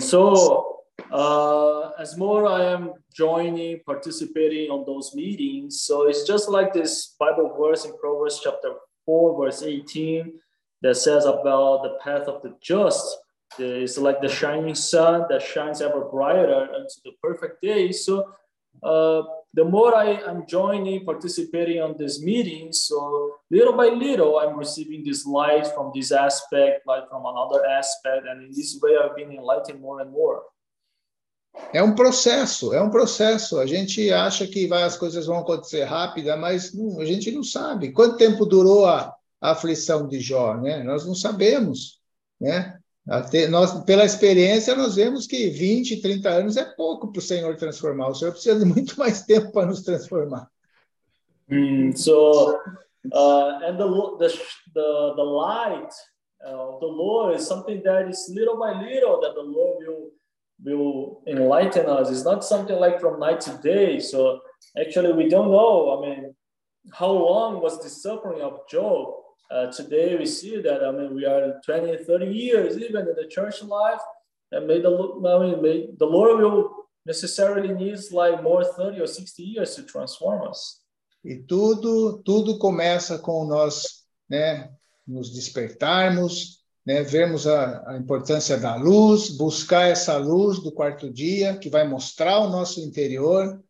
So, 0.00 0.77
uh, 1.10 1.90
as 1.98 2.16
more 2.16 2.46
I 2.46 2.64
am 2.64 2.92
joining, 3.14 3.80
participating 3.84 4.70
on 4.70 4.84
those 4.84 5.14
meetings, 5.14 5.80
so 5.82 6.08
it's 6.08 6.24
just 6.24 6.48
like 6.48 6.72
this 6.72 7.14
Bible 7.18 7.56
verse 7.58 7.84
in 7.84 7.96
Proverbs 7.98 8.40
chapter 8.42 8.74
4, 9.06 9.44
verse 9.44 9.62
18, 9.62 10.32
that 10.82 10.96
says 10.96 11.24
about 11.24 11.82
the 11.82 11.98
path 12.02 12.28
of 12.28 12.42
the 12.42 12.54
just. 12.60 13.18
It's 13.58 13.96
like 13.96 14.20
the 14.20 14.28
shining 14.28 14.74
sun 14.74 15.24
that 15.30 15.42
shines 15.42 15.80
ever 15.80 16.04
brighter 16.04 16.68
unto 16.74 17.00
the 17.04 17.12
perfect 17.22 17.62
day. 17.62 17.90
So, 17.92 18.34
uh, 18.82 19.22
the 19.54 19.64
more 19.64 19.94
I 19.96 20.20
am 20.28 20.44
joining, 20.46 21.04
participating 21.04 21.80
on 21.80 21.96
this 21.98 22.22
meeting, 22.22 22.72
so 22.72 23.36
little 23.50 23.72
by 23.72 23.86
little, 23.86 24.38
I'm 24.38 24.56
receiving 24.56 25.02
this 25.02 25.26
light 25.26 25.66
from 25.68 25.90
this 25.94 26.12
aspect, 26.12 26.86
light 26.86 27.04
from 27.10 27.24
another 27.24 27.64
aspect, 27.66 28.26
and 28.28 28.44
in 28.44 28.50
this 28.50 28.78
way, 28.82 28.92
I've 29.02 29.16
been 29.16 29.32
enlightened 29.32 29.80
more 29.80 30.00
and 30.00 30.12
more. 30.12 30.42
É 31.72 31.82
um 31.82 31.94
processo, 31.94 32.72
é 32.72 32.80
um 32.80 32.90
processo. 32.90 33.58
A 33.58 33.66
gente 33.66 34.10
acha 34.12 34.46
que 34.46 34.66
vai, 34.66 34.82
as 34.84 34.96
coisas 34.96 35.26
vão 35.26 35.38
acontecer 35.38 35.84
rápida, 35.84 36.36
mas 36.36 36.72
a 36.98 37.04
gente 37.04 37.30
não 37.30 37.42
sabe. 37.42 37.92
Quanto 37.92 38.16
tempo 38.16 38.46
durou 38.46 38.86
a, 38.86 39.14
a 39.40 39.50
aflição 39.50 40.06
de 40.06 40.20
Jó, 40.20 40.54
né? 40.54 40.82
Nós 40.82 41.06
não 41.06 41.14
sabemos, 41.14 42.00
né? 42.40 42.78
Até 43.08 43.48
nós, 43.48 43.72
pela 43.84 44.04
experiência, 44.04 44.76
nós 44.76 44.96
vemos 44.96 45.26
que 45.26 45.48
20, 45.48 46.02
30 46.02 46.28
anos 46.28 46.56
é 46.58 46.64
pouco 46.64 47.10
para 47.10 47.20
o 47.20 47.22
Senhor 47.22 47.56
transformar. 47.56 48.08
O 48.08 48.14
Senhor 48.14 48.32
precisa 48.32 48.58
de 48.58 48.66
muito 48.66 48.98
mais 48.98 49.22
tempo 49.22 49.50
para 49.50 49.66
nos 49.66 49.82
transformar. 49.82 50.46
Mm, 51.50 51.96
so, 51.96 52.58
uh, 53.14 53.64
and 53.64 53.78
the, 53.78 53.88
the, 54.18 54.28
the, 54.74 55.14
the 55.16 55.22
light 55.22 55.90
of 56.44 56.80
the 56.80 56.86
Lord 56.86 57.34
is 57.34 57.46
something 57.46 57.82
that 57.82 58.10
is 58.10 58.28
little 58.28 58.58
by 58.58 58.72
little 58.72 59.18
that 59.20 59.34
the 59.34 59.40
Lord 59.40 59.78
will, 59.86 60.10
will 60.64 61.22
enlighten 61.26 61.86
us. 61.86 62.10
It's 62.10 62.24
not 62.24 62.44
something 62.44 62.76
like 62.76 63.00
from 63.00 63.20
night 63.20 63.40
to 63.42 63.58
day. 63.58 64.00
So, 64.00 64.40
actually, 64.78 65.12
we 65.12 65.28
don't 65.28 65.50
know. 65.50 65.98
I 65.98 66.08
mean, 66.08 66.34
how 66.92 67.10
long 67.10 67.60
was 67.60 67.80
the 67.82 67.88
suffering 67.88 68.42
of 68.42 68.60
Job? 68.68 69.14
Uh, 69.50 69.72
today 69.72 70.14
we 70.16 70.26
see 70.26 70.60
that 70.60 70.84
I 70.84 70.90
mean 70.92 71.14
we 71.14 71.24
are 71.24 71.58
20, 71.64 72.04
30 72.04 72.26
years 72.26 72.76
even 72.76 73.08
in 73.08 73.14
the 73.14 73.26
church 73.30 73.62
life, 73.62 74.00
and 74.52 74.66
may 74.66 74.80
the 74.80 74.90
I 74.90 75.38
mean 75.38 75.62
may 75.62 75.88
the 75.98 76.04
Lord 76.04 76.40
will 76.40 76.88
necessarily 77.06 77.72
needs 77.72 78.12
like 78.12 78.42
more 78.42 78.62
30 78.62 79.00
or 79.00 79.06
60 79.06 79.42
years 79.42 79.74
to 79.76 79.84
transform 79.84 80.46
us. 80.46 80.82
E 81.24 81.36
tudo 81.36 82.22
tudo 82.22 82.58
começa 82.58 83.18
com 83.18 83.46
nós, 83.46 84.04
né, 84.28 84.70
nos 85.06 85.32
despertarmos, 85.32 86.57
né, 86.88 87.02
vermos 87.02 87.46
a, 87.46 87.90
a 87.90 87.98
importância 87.98 88.56
da 88.56 88.74
luz, 88.74 89.28
buscar 89.28 89.90
essa 89.90 90.16
luz 90.16 90.58
do 90.58 90.72
quarto 90.72 91.12
dia 91.12 91.54
que 91.54 91.68
vai 91.68 91.86
mostrar 91.86 92.38
o 92.38 92.48
nosso 92.48 92.80
interior, 92.80 93.62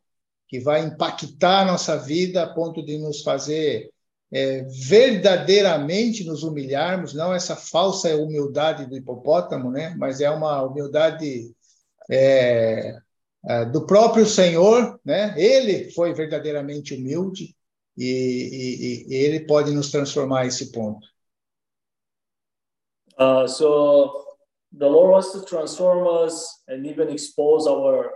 que 0.47 0.61
vai 0.61 0.85
impactar 0.85 1.63
a 1.63 1.65
nossa 1.65 1.97
vida 1.97 2.45
a 2.45 2.55
ponto 2.55 2.81
de 2.81 2.97
nos 2.97 3.23
fazer 3.23 3.91
é, 4.31 4.63
verdadeiramente 4.63 6.23
nos 6.23 6.45
humilharmos, 6.45 7.13
não 7.13 7.35
essa 7.35 7.57
falsa 7.57 8.15
humildade 8.15 8.87
do 8.87 8.97
hipopótamo, 8.97 9.69
né? 9.69 9.97
mas 9.99 10.21
é 10.21 10.31
uma 10.31 10.63
humildade 10.63 11.53
é, 12.09 13.01
é, 13.49 13.65
do 13.65 13.85
próprio 13.85 14.27
Senhor, 14.27 15.01
né? 15.05 15.35
ele 15.37 15.91
foi 15.91 16.15
verdadeiramente 16.15 16.95
humilde 16.95 17.57
e, 17.97 19.07
e, 19.09 19.13
e 19.13 19.15
ele 19.17 19.41
pode 19.41 19.73
nos 19.73 19.91
transformar 19.91 20.43
a 20.43 20.47
esse 20.47 20.71
ponto. 20.71 21.05
Uh, 23.19 23.47
so 23.47 24.25
the 24.73 24.87
Lord 24.87 25.11
wants 25.11 25.33
to 25.33 25.45
transform 25.45 26.07
us 26.07 26.63
and 26.69 26.87
even 26.87 27.09
expose 27.09 27.67
our 27.67 28.11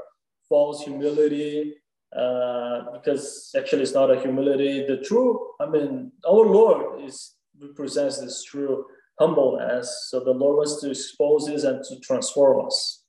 false 0.48 0.82
humility 0.82 1.74
uh, 2.16 2.92
because 2.92 3.50
actually 3.56 3.82
it's 3.82 3.94
not 3.94 4.10
a 4.10 4.20
humility. 4.20 4.84
The 4.86 4.98
true, 4.98 5.54
I 5.60 5.66
mean, 5.66 6.12
our 6.28 6.46
Lord 6.46 7.02
is 7.04 7.34
represents 7.58 8.20
this 8.20 8.44
true 8.44 8.84
humbleness. 9.18 10.08
So 10.08 10.20
the 10.20 10.32
Lord 10.32 10.56
wants 10.58 10.80
to 10.80 10.90
expose 10.90 11.46
this 11.46 11.64
and 11.64 11.82
to 11.84 12.00
transform 12.00 12.66
us. 12.66 13.02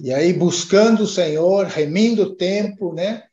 E 0.00 0.12
aí 0.12 0.32
buscando 0.32 1.04
o 1.04 1.06
Senhor, 1.06 1.66
remindo 1.66 2.22
o 2.24 2.34
tempo, 2.34 2.92
né? 2.92 3.24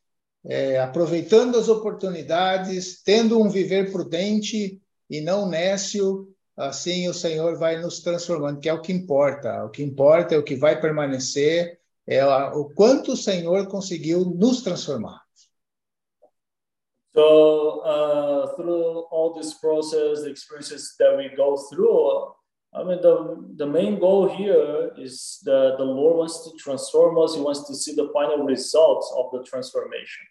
É, 0.45 0.79
aproveitando 0.79 1.57
as 1.57 1.67
oportunidades, 1.67 3.01
tendo 3.03 3.41
um 3.41 3.49
viver 3.49 3.91
prudente 3.91 4.79
e 5.09 5.21
não 5.21 5.49
nécio, 5.49 6.29
assim 6.59 7.07
o 7.07 7.13
Senhor 7.13 7.57
vai 7.57 7.81
nos 7.81 8.01
transformando, 8.01 8.59
que 8.59 8.67
é 8.67 8.73
o 8.73 8.81
que 8.81 8.91
importa. 8.91 9.63
O 9.65 9.69
que 9.69 9.81
importa 9.81 10.35
é 10.35 10.37
o 10.37 10.43
que 10.43 10.55
vai 10.55 10.79
permanecer, 10.79 11.79
é 12.05 12.25
o 12.25 12.69
quanto 12.75 13.13
o 13.13 13.17
Senhor 13.17 13.67
conseguiu 13.67 14.25
nos 14.25 14.61
transformar. 14.61 15.21
So 17.15 17.81
uh, 17.83 18.55
through 18.55 19.07
all 19.11 19.33
this 19.33 19.53
process, 19.55 20.21
the 20.21 20.29
experiences 20.29 20.95
that 20.99 21.17
we 21.17 21.29
go 21.35 21.57
through, 21.69 22.35
I 22.73 22.83
mean, 22.83 23.01
the, 23.01 23.55
the 23.57 23.65
main 23.65 23.97
goal 23.97 24.27
here 24.27 24.91
is 24.95 25.39
that 25.43 25.77
the 25.77 25.83
Lord 25.83 26.17
wants 26.17 26.43
to 26.43 26.55
transform 26.57 27.17
us. 27.17 27.35
He 27.35 27.41
wants 27.41 27.67
to 27.67 27.73
see 27.73 27.95
the 27.95 28.09
final 28.13 28.45
results 28.45 29.11
of 29.17 29.31
the 29.31 29.43
transformation. 29.43 30.25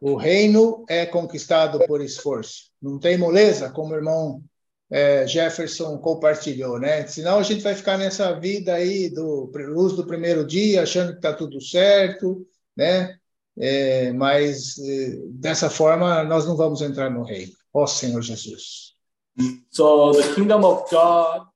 O 0.00 0.14
reino 0.14 0.84
é 0.88 1.06
conquistado 1.06 1.80
por 1.86 2.00
esforço. 2.00 2.70
Não 2.80 2.98
tem 2.98 3.16
moleza, 3.16 3.70
como 3.70 3.92
o 3.92 3.96
irmão 3.96 4.42
é, 4.90 5.26
Jefferson 5.26 5.98
compartilhou, 5.98 6.78
né? 6.78 7.06
Senão 7.06 7.38
a 7.38 7.42
gente 7.42 7.62
vai 7.62 7.74
ficar 7.74 7.98
nessa 7.98 8.32
vida 8.38 8.74
aí 8.74 9.10
do 9.10 9.50
luz 9.54 9.94
do 9.94 10.06
primeiro 10.06 10.46
dia, 10.46 10.82
achando 10.82 11.12
que 11.12 11.18
está 11.18 11.32
tudo 11.32 11.60
certo, 11.60 12.46
né? 12.76 13.16
É, 13.58 14.12
mas 14.12 14.78
é, 14.78 15.16
dessa 15.30 15.70
forma 15.70 16.22
nós 16.24 16.46
não 16.46 16.56
vamos 16.56 16.82
entrar 16.82 17.10
no 17.10 17.24
reino. 17.24 17.52
Ó 17.72 17.82
oh, 17.82 17.86
Senhor 17.86 18.22
Jesus. 18.22 18.94
So 19.70 20.12
the 20.12 20.34
kingdom 20.34 20.64
of 20.64 20.88
God, 20.90 21.46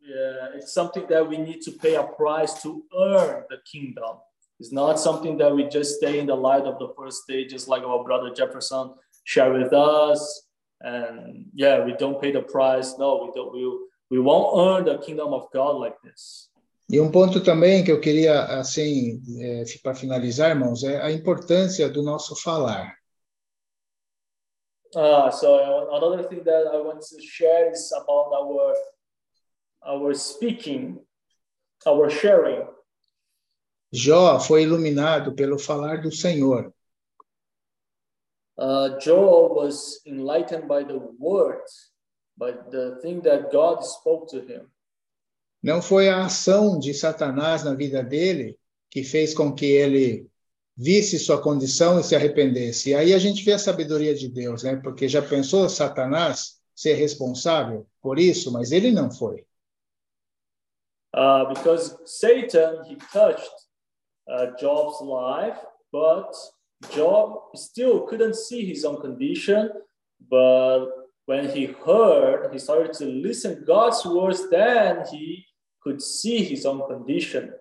yeah, 0.00 0.56
it's 0.56 0.72
something 0.72 1.06
that 1.08 1.28
we 1.28 1.36
need 1.36 1.60
to 1.62 1.72
pay 1.72 1.96
a 1.96 2.04
price 2.04 2.62
to 2.62 2.82
earn 2.94 3.44
the 3.50 3.58
kingdom. 3.70 4.18
It's 4.58 4.72
not 4.72 4.98
something 4.98 5.36
that 5.38 5.54
we 5.54 5.68
just 5.68 5.96
stay 5.96 6.18
in 6.18 6.26
the 6.26 6.34
light 6.34 6.64
of 6.64 6.78
the 6.78 6.88
first 6.96 7.30
just 7.48 7.68
like 7.68 7.82
our 7.82 8.02
brother 8.02 8.32
Jefferson 8.34 8.94
shared 9.24 9.62
with 9.62 9.72
us. 9.72 10.47
And 10.80 11.46
yeah, 11.54 11.84
we 11.84 11.94
don't 11.96 12.20
pay 12.20 12.32
the 12.32 12.42
price. 12.42 12.96
No, 12.98 13.24
we 13.24 13.32
don't. 13.34 13.52
We, 13.52 13.64
we 14.10 14.20
won't 14.20 14.56
earn 14.56 14.84
the 14.84 14.98
kingdom 15.04 15.34
of 15.34 15.50
God 15.52 15.76
like 15.76 15.96
this. 16.02 16.50
E 16.90 16.98
um 16.98 17.10
ponto 17.10 17.42
também 17.42 17.84
que 17.84 17.92
eu 17.92 18.00
queria, 18.00 18.44
assim, 18.44 19.20
é, 19.38 19.62
para 19.82 19.94
finalizar, 19.94 20.50
irmãos, 20.50 20.82
é 20.82 21.02
a 21.02 21.12
importância 21.12 21.86
do 21.88 22.02
nosso 22.02 22.34
falar. 22.34 22.96
Uh, 24.94 25.30
so 25.30 25.90
another 25.92 26.26
thing 26.26 26.42
that 26.44 26.66
I 26.72 26.78
want 26.80 27.02
to 27.02 27.20
share 27.20 27.70
is 27.70 27.92
about 27.92 28.32
our 28.32 28.74
our 29.86 30.14
speaking, 30.14 30.98
our 31.86 32.08
sharing. 32.08 32.66
Jó 33.92 34.40
foi 34.40 34.62
iluminado 34.62 35.34
pelo 35.34 35.58
falar 35.58 36.00
do 36.00 36.10
Senhor. 36.10 36.72
Uh, 38.58 38.98
Job 38.98 39.54
was 39.54 40.00
enlightened 40.04 40.66
by 40.66 40.82
the 40.82 40.98
word, 41.18 41.62
by 42.36 42.50
the 42.50 42.98
thing 43.00 43.20
that 43.22 43.52
God 43.52 43.84
spoke 43.84 44.28
to 44.30 44.40
him. 44.40 44.68
Não 45.62 45.80
foi 45.80 46.08
a 46.08 46.24
ação 46.24 46.78
de 46.78 46.92
Satanás 46.92 47.62
na 47.64 47.74
vida 47.74 48.02
dele 48.02 48.58
que 48.90 49.04
fez 49.04 49.34
com 49.34 49.54
que 49.54 49.66
ele 49.66 50.28
visse 50.76 51.18
sua 51.18 51.40
condição 51.40 51.98
e 51.98 52.04
se 52.04 52.14
arrependesse. 52.14 52.90
E 52.90 52.94
aí 52.94 53.12
a 53.12 53.18
gente 53.18 53.44
vê 53.44 53.52
a 53.52 53.58
sabedoria 53.58 54.14
de 54.14 54.28
Deus, 54.28 54.62
né? 54.62 54.76
Porque 54.76 55.08
já 55.08 55.20
pensou 55.22 55.68
Satanás 55.68 56.60
ser 56.74 56.94
responsável 56.94 57.86
por 58.00 58.18
isso, 58.18 58.52
mas 58.52 58.72
ele 58.72 58.92
não 58.92 59.10
foi. 59.10 59.44
Uh, 61.14 61.48
because 61.48 61.96
Satan 62.04 62.84
he 62.86 62.96
touched 63.12 63.50
uh, 64.28 64.54
Job's 64.60 65.00
life, 65.00 65.58
but 65.90 66.32
Job 66.94 67.56
still 67.56 68.06
couldn't 68.06 68.36
see 68.36 68.64
his 68.64 68.84
own 68.84 69.00
condition. 69.00 69.70
But 70.28 70.86
when 71.26 71.48
he 71.48 71.66
heard, 71.66 72.52
he 72.52 72.58
started 72.58 72.92
to 72.94 73.04
listen 73.04 73.64
God's 73.66 74.04
words. 74.04 74.48
Then 74.50 75.04
he 75.10 75.44
could 75.82 76.00
see 76.02 76.42
his 76.42 76.64
own 76.64 76.86
condition. 76.86 77.52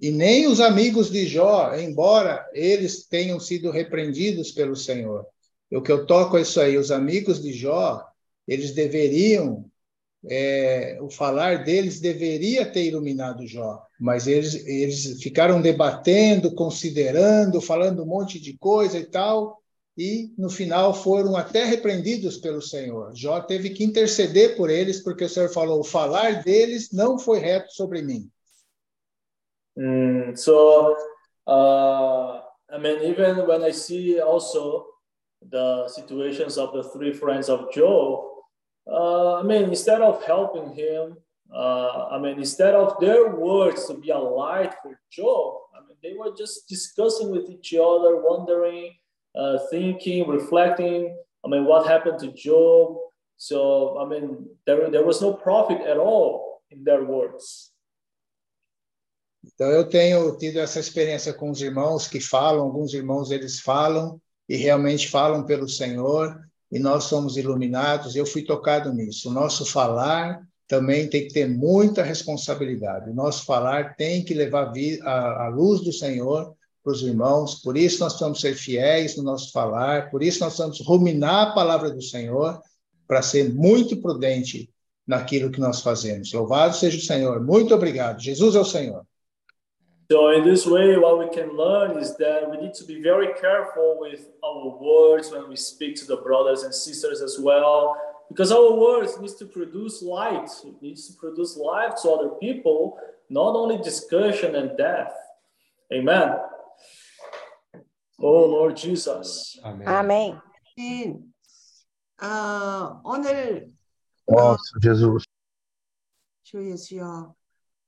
E 0.00 0.10
nem 0.10 0.48
os 0.48 0.58
amigos 0.58 1.10
de 1.10 1.26
Jó, 1.26 1.74
embora 1.76 2.44
eles 2.52 3.06
tenham 3.06 3.38
sido 3.38 3.70
repreendidos 3.70 4.50
pelo 4.50 4.74
Senhor. 4.74 5.24
O 5.70 5.80
que 5.80 5.92
eu 5.92 6.04
toco 6.06 6.36
é 6.36 6.42
isso 6.42 6.60
aí, 6.60 6.76
os 6.76 6.90
amigos 6.90 7.40
de 7.40 7.52
Jó, 7.52 8.04
eles 8.46 8.72
deveriam, 8.72 9.70
é, 10.30 10.98
o 11.00 11.10
falar 11.10 11.64
deles 11.64 12.00
deveria 12.00 12.64
ter 12.70 12.84
iluminado 12.84 13.46
Jó, 13.46 13.82
mas 13.98 14.26
eles, 14.26 14.54
eles 14.66 15.22
ficaram 15.22 15.60
debatendo, 15.60 16.54
considerando, 16.54 17.60
falando 17.60 18.02
um 18.02 18.06
monte 18.06 18.38
de 18.40 18.56
coisa 18.56 18.98
e 18.98 19.04
tal, 19.04 19.60
e 19.96 20.32
no 20.38 20.48
final 20.48 20.94
foram 20.94 21.36
até 21.36 21.64
repreendidos 21.64 22.38
pelo 22.38 22.62
Senhor. 22.62 23.12
Jó 23.14 23.40
teve 23.40 23.70
que 23.70 23.84
interceder 23.84 24.56
por 24.56 24.70
eles, 24.70 25.02
porque 25.02 25.24
o 25.24 25.28
Senhor 25.28 25.50
falou: 25.50 25.80
o 25.80 25.84
falar 25.84 26.42
deles 26.42 26.90
não 26.92 27.18
foi 27.18 27.38
reto 27.38 27.72
sobre 27.72 28.00
mim. 28.00 28.30
Mm, 29.76 30.36
so, 30.36 30.94
uh, 31.46 32.40
I 32.70 32.78
mean, 32.78 33.02
even 33.04 33.46
when 33.46 33.64
I 33.64 33.72
see 33.72 34.20
also 34.20 34.86
the 35.40 35.88
situations 35.88 36.58
of 36.58 36.72
the 36.72 36.88
three 36.90 37.12
friends 37.12 37.48
of 37.48 37.70
Job, 37.74 38.31
uh, 38.86 39.34
I 39.40 39.42
mean, 39.42 39.64
instead 39.64 40.02
of 40.02 40.22
helping 40.24 40.74
him, 40.74 41.16
uh, 41.54 42.08
I 42.10 42.18
mean, 42.18 42.38
instead 42.38 42.74
of 42.74 42.98
their 43.00 43.34
words 43.34 43.86
to 43.86 43.94
be 43.94 44.10
a 44.10 44.18
light 44.18 44.74
for 44.82 44.98
Job, 45.10 45.54
I 45.76 45.80
mean, 45.86 45.96
they 46.02 46.16
were 46.18 46.34
just 46.36 46.68
discussing 46.68 47.30
with 47.30 47.48
each 47.50 47.74
other, 47.74 48.22
wondering, 48.22 48.94
uh, 49.34 49.58
thinking, 49.70 50.28
reflecting. 50.28 51.16
I 51.44 51.48
mean, 51.48 51.64
what 51.64 51.86
happened 51.86 52.18
to 52.20 52.32
Job? 52.32 52.96
So, 53.36 53.98
I 53.98 54.08
mean, 54.08 54.46
there, 54.66 54.90
there 54.90 55.04
was 55.04 55.20
no 55.20 55.34
profit 55.34 55.80
at 55.82 55.98
all 55.98 56.62
in 56.70 56.84
their 56.84 57.04
words. 57.04 57.72
Então 59.44 59.68
eu 59.70 59.88
tenho 59.88 60.36
tido 60.38 60.60
essa 60.60 60.78
experiência 60.78 61.34
com 61.34 61.50
os 61.50 61.60
irmãos 61.60 62.06
que 62.06 62.20
falam, 62.20 62.62
alguns 62.62 62.94
irmãos 62.94 63.32
eles 63.32 63.58
falam 63.58 64.20
e 64.48 64.56
realmente 64.56 65.08
falam 65.08 65.44
pelo 65.44 65.68
Senhor 65.68 66.38
e 66.72 66.78
nós 66.78 67.04
somos 67.04 67.36
iluminados. 67.36 68.16
Eu 68.16 68.24
fui 68.24 68.42
tocado 68.42 68.92
nisso. 68.94 69.28
O 69.28 69.32
nosso 69.32 69.66
falar 69.66 70.40
também 70.66 71.06
tem 71.06 71.28
que 71.28 71.34
ter 71.34 71.46
muita 71.46 72.02
responsabilidade. 72.02 73.10
O 73.10 73.14
nosso 73.14 73.44
falar 73.44 73.94
tem 73.94 74.24
que 74.24 74.32
levar 74.32 74.72
a, 75.02 75.48
luz 75.48 75.82
do 75.82 75.92
Senhor 75.92 76.54
para 76.82 76.92
os 76.92 77.02
irmãos. 77.02 77.56
Por 77.56 77.76
isso 77.76 78.00
nós 78.00 78.14
precisamos 78.14 78.40
ser 78.40 78.54
fiéis 78.54 79.14
no 79.16 79.22
nosso 79.22 79.52
falar. 79.52 80.10
Por 80.10 80.22
isso 80.22 80.40
nós 80.40 80.54
precisamos 80.54 80.80
ruminar 80.80 81.48
a 81.48 81.52
palavra 81.52 81.90
do 81.90 82.00
Senhor 82.00 82.58
para 83.06 83.20
ser 83.20 83.52
muito 83.52 83.98
prudente 83.98 84.70
naquilo 85.06 85.50
que 85.50 85.60
nós 85.60 85.82
fazemos. 85.82 86.32
Louvado 86.32 86.74
seja 86.74 86.96
o 86.96 87.02
Senhor. 87.02 87.44
Muito 87.44 87.74
obrigado. 87.74 88.22
Jesus 88.22 88.54
é 88.54 88.60
o 88.60 88.64
Senhor. 88.64 89.04
So 90.11 90.31
in 90.31 90.45
this 90.45 90.65
way, 90.65 90.97
what 90.97 91.19
we 91.19 91.29
can 91.35 91.57
learn 91.57 91.97
is 91.99 92.15
that 92.17 92.49
we 92.49 92.57
need 92.57 92.73
to 92.75 92.85
be 92.85 93.01
very 93.01 93.33
careful 93.33 93.97
with 93.99 94.29
our 94.43 94.77
words 94.79 95.31
when 95.31 95.49
we 95.49 95.57
speak 95.57 95.95
to 95.97 96.05
the 96.05 96.17
brothers 96.17 96.63
and 96.63 96.73
sisters 96.73 97.21
as 97.21 97.37
well, 97.39 97.97
because 98.29 98.51
our 98.53 98.71
words 98.73 99.19
needs 99.19 99.35
to 99.35 99.45
produce 99.45 100.01
light, 100.01 100.49
it 100.65 100.81
needs 100.81 101.07
to 101.07 101.13
produce 101.17 101.57
life 101.57 101.95
to 102.01 102.09
other 102.09 102.29
people, 102.39 102.97
not 103.29 103.55
only 103.55 103.77
discussion 103.77 104.55
and 104.55 104.77
death. 104.77 105.13
Amen. 105.93 106.37
Oh 108.19 108.45
Lord 108.45 108.77
Jesus. 108.77 109.59
Amen. 109.63 109.87
Amém. 109.87 110.41
어, 112.21 113.01
오늘 113.03 113.71
Nossa, 114.27 114.79
Jesus. 114.81 115.23
주 116.43 116.63
예수여, 116.71 117.35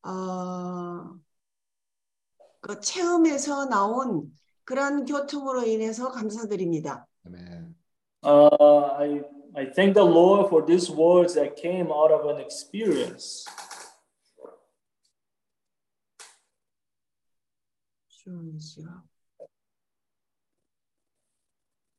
어, 0.04 1.20
그 2.65 2.81
체험에서 2.81 3.67
나온 3.67 4.33
그런 4.65 5.05
교통으로 5.05 5.67
인해서 5.67 6.11
감사드립니다. 6.11 7.07
Uh, 8.25 8.89
I, 8.97 9.23
I 9.55 9.71
thank 9.71 9.93
the 9.93 10.03
Lord 10.03 10.49
for 10.49 10.65
these 10.65 10.91
words 10.91 11.35
that 11.35 11.57
came 11.61 11.93
out 11.93 12.11
of 12.11 12.27
an 12.27 12.41
experience. 12.41 13.45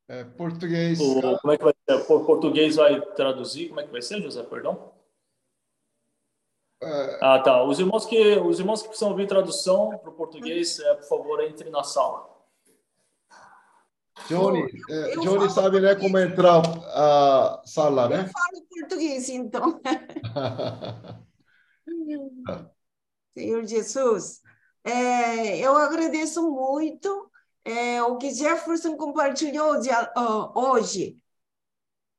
É, 0.07 0.23
português. 0.23 0.99
O, 0.99 1.37
como 1.41 1.53
é 1.53 1.57
que 1.57 1.63
vai 1.63 1.73
ser? 1.87 2.03
Por 2.07 2.25
português 2.25 2.75
vai 2.75 2.99
traduzir? 3.13 3.69
Como 3.69 3.81
é 3.81 3.85
que 3.85 3.91
vai 3.91 4.01
ser, 4.01 4.19
José? 4.19 4.41
Perdão? 4.41 4.94
Ah, 7.21 7.39
tá. 7.39 7.63
Os 7.63 7.79
irmãos 7.79 8.05
que 8.05 8.37
os 8.37 8.59
irmãos 8.59 8.81
que 8.81 8.87
precisam 8.87 9.09
ouvir 9.09 9.27
tradução 9.27 9.97
para 9.97 10.09
o 10.09 10.13
português, 10.13 10.79
é, 10.79 10.93
por 10.95 11.07
favor, 11.07 11.43
entre 11.43 11.69
na 11.69 11.83
sala. 11.83 12.35
Johnny, 14.27 14.65
é, 14.89 15.15
Johnny 15.17 15.49
sabe 15.49 15.81
né, 15.81 15.93
como 15.95 16.17
entrar 16.17 16.61
a 16.93 17.61
sala, 17.65 18.07
né? 18.07 18.21
Eu 18.21 18.29
falo 18.29 18.65
português, 18.69 19.29
então. 19.29 19.81
Senhor 23.37 23.65
Jesus, 23.65 24.41
é, 24.83 25.59
eu 25.59 25.75
agradeço 25.75 26.49
muito 26.49 27.29
é, 27.65 28.01
o 28.03 28.17
que 28.17 28.31
Jefferson 28.31 28.95
compartilhou 28.95 29.79
de, 29.79 29.89
uh, 29.89 30.51
hoje. 30.53 31.17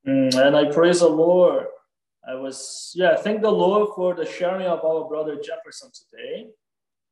Mm, 0.04 0.28
and 0.36 0.56
I 0.60 0.70
praise 0.72 1.00
the 1.00 1.08
Lord. 1.08 1.66
I 2.28 2.34
was, 2.34 2.92
yeah, 2.96 3.16
thank 3.16 3.40
the 3.40 3.50
Lord 3.50 3.90
for 3.94 4.14
the 4.14 4.26
sharing 4.26 4.66
of 4.66 4.84
our 4.84 5.08
brother 5.08 5.36
Jefferson 5.36 5.90
today. 5.92 6.50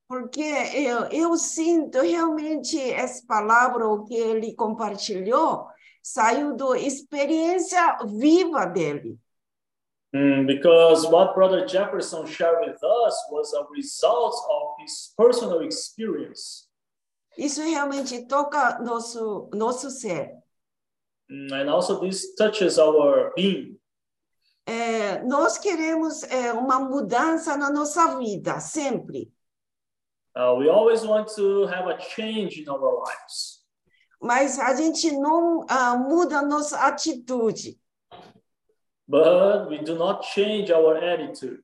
Porque 0.08 0.42
eu, 0.74 1.06
eu 1.10 1.36
sinto 1.36 2.00
realmente 2.00 2.78
essa 2.92 3.24
palavra 3.26 3.86
que 4.06 4.14
ele 4.14 4.54
compartilhou 4.54 5.66
saiu 6.02 6.54
da 6.56 6.76
experiência 6.78 7.98
viva 8.04 8.66
dele. 8.66 9.18
Mm, 10.14 10.46
because 10.46 11.06
what 11.06 11.34
brother 11.34 11.66
Jefferson 11.66 12.26
shared 12.26 12.60
with 12.60 12.82
us 12.84 13.16
was 13.30 13.54
a 13.54 13.64
result 13.72 14.34
of 14.50 14.74
his 14.80 15.12
personal 15.16 15.62
experience. 15.62 16.68
Isso 17.38 17.62
realmente 17.62 18.26
toca 18.28 18.78
nosso 18.80 19.48
nosso 19.54 19.90
ser. 19.90 20.30
Mm, 21.30 21.52
and 21.52 21.70
also 21.70 22.00
this 22.00 22.34
touches 22.36 22.78
our 22.78 23.32
being. 23.34 23.76
É, 24.66 25.22
nós 25.22 25.58
queremos 25.58 26.22
é, 26.24 26.52
uma 26.52 26.80
mudança 26.80 27.56
na 27.56 27.70
nossa 27.70 28.16
vida, 28.18 28.60
sempre. 28.60 29.32
Uh, 30.36 30.56
we 30.58 30.68
always 30.68 31.04
want 31.04 31.28
to 31.28 31.66
have 31.66 31.86
a 31.88 31.98
change 32.00 32.60
in 32.60 32.68
our 32.68 33.04
lives. 33.04 33.64
Mas 34.20 34.58
a 34.58 34.74
gente 34.74 35.12
não 35.12 35.60
uh, 35.60 35.98
muda 35.98 36.42
nossa 36.42 36.78
atitude. 36.86 37.78
But 39.06 39.68
we 39.68 39.78
do 39.78 39.96
not 39.96 40.26
change 40.26 40.72
our 40.72 40.96
attitude. 40.96 41.62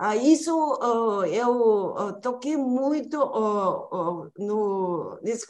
Ah, 0.00 0.14
isso 0.14 0.52
ah, 0.80 1.28
eu 1.28 2.20
toquei 2.22 2.56
muito 2.56 3.18
no, 4.38 5.18
nesse, 5.22 5.44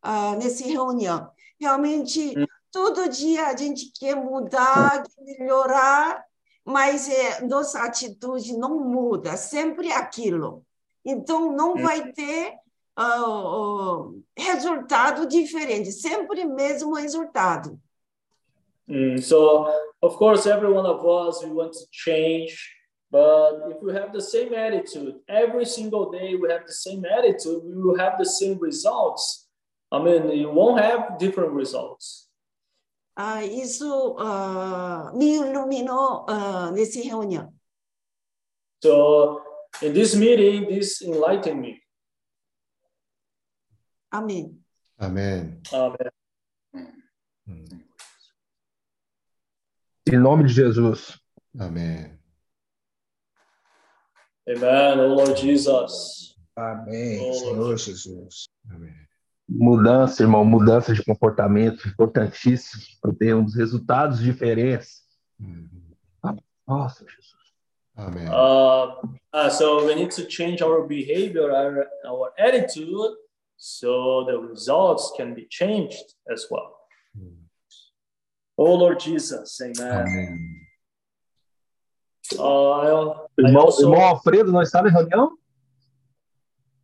ah, 0.00 0.36
nesse 0.36 0.70
reunião. 0.70 1.28
Realmente, 1.60 2.34
todo 2.74 3.08
dia 3.08 3.46
a 3.46 3.56
gente 3.56 3.92
quer 3.96 4.16
mudar, 4.16 5.04
quer 5.04 5.38
melhorar, 5.38 6.24
mas 6.64 7.08
é, 7.08 7.46
nossa 7.46 7.84
atitude 7.84 8.56
não 8.56 8.80
muda, 8.80 9.36
sempre 9.36 9.92
aquilo. 9.92 10.66
Então, 11.04 11.52
não 11.52 11.76
vai 11.76 12.10
ter 12.10 12.54
ah, 12.96 13.04
ah, 13.04 14.10
resultado 14.36 15.24
diferente, 15.28 15.92
sempre 15.92 16.44
mesmo 16.44 16.94
resultado. 16.94 17.78
Mm, 18.88 19.18
so, 19.22 19.68
of 20.02 20.16
course, 20.16 20.44
every 20.48 20.68
one 20.68 20.84
of 20.84 21.06
us, 21.06 21.44
we 21.44 21.52
want 21.52 21.74
to 21.74 21.86
change. 21.92 22.56
But 23.08 23.70
if 23.70 23.80
we 23.80 23.92
have 23.92 24.12
the 24.12 24.20
same 24.20 24.52
attitude, 24.52 25.20
every 25.28 25.64
single 25.64 26.10
day 26.10 26.34
we 26.34 26.50
have 26.50 26.66
the 26.66 26.72
same 26.72 27.04
attitude, 27.04 27.62
we 27.62 27.80
will 27.80 27.96
have 27.96 28.18
the 28.18 28.26
same 28.26 28.58
results. 28.58 29.46
I 29.92 30.02
mean, 30.02 30.28
you 30.32 30.50
won't 30.50 30.82
have 30.82 31.20
different 31.20 31.52
results. 31.52 32.23
Ah, 33.16 33.44
isso 33.44 34.16
ah, 34.18 35.12
me 35.14 35.36
iluminou 35.36 36.26
ah, 36.28 36.70
nesse 36.72 37.00
reunião. 37.00 37.54
So, 38.82 39.40
in 39.82 39.92
this 39.92 40.14
meeting, 40.14 40.66
this 40.68 41.00
enlightened 41.00 41.60
me. 41.60 41.80
Amém. 44.10 44.60
Amém. 44.98 45.60
Amen. 45.72 46.10
Em 50.06 50.18
nome 50.18 50.44
de 50.44 50.52
Jesus. 50.52 51.18
Amém. 51.58 52.18
Amen. 54.46 55.00
Oh 55.00 55.14
Lord 55.14 55.40
Jesus. 55.40 56.36
Amém, 56.56 57.18
Oh, 57.20 57.32
Senhor 57.32 57.76
Jesus. 57.76 58.48
Mudança, 59.48 60.22
irmão, 60.22 60.44
mudança 60.44 60.94
de 60.94 61.04
comportamento 61.04 61.86
importantíssimo 61.86 62.82
para 63.00 63.14
termos 63.14 63.54
resultados 63.54 64.20
diferentes. 64.20 65.02
Nossa, 66.66 67.04
Jesus. 67.06 67.34
Amém. 67.96 68.26
Uh, 68.28 69.16
uh, 69.32 69.50
so 69.50 69.86
we 69.86 69.94
need 69.94 70.10
to 70.10 70.28
change 70.28 70.62
our 70.62 70.86
behavior, 70.86 71.52
our, 71.52 71.86
our 72.06 72.32
attitude, 72.38 73.16
so 73.56 74.24
the 74.24 74.36
results 74.36 75.12
can 75.16 75.34
be 75.34 75.46
changed 75.48 76.14
as 76.28 76.46
well. 76.50 76.74
Oh 78.56 78.74
Lord 78.74 79.00
Jesus, 79.00 79.60
Amen. 79.60 80.64
Uh, 82.38 82.70
I, 82.70 82.88
I 82.88 83.46
Irmão, 83.46 83.62
also, 83.62 83.82
irmão 83.82 84.00
Alfredo 84.00 84.52
não 84.52 84.62
está 84.62 84.82
na 84.82 84.88
reunião? 84.88 85.36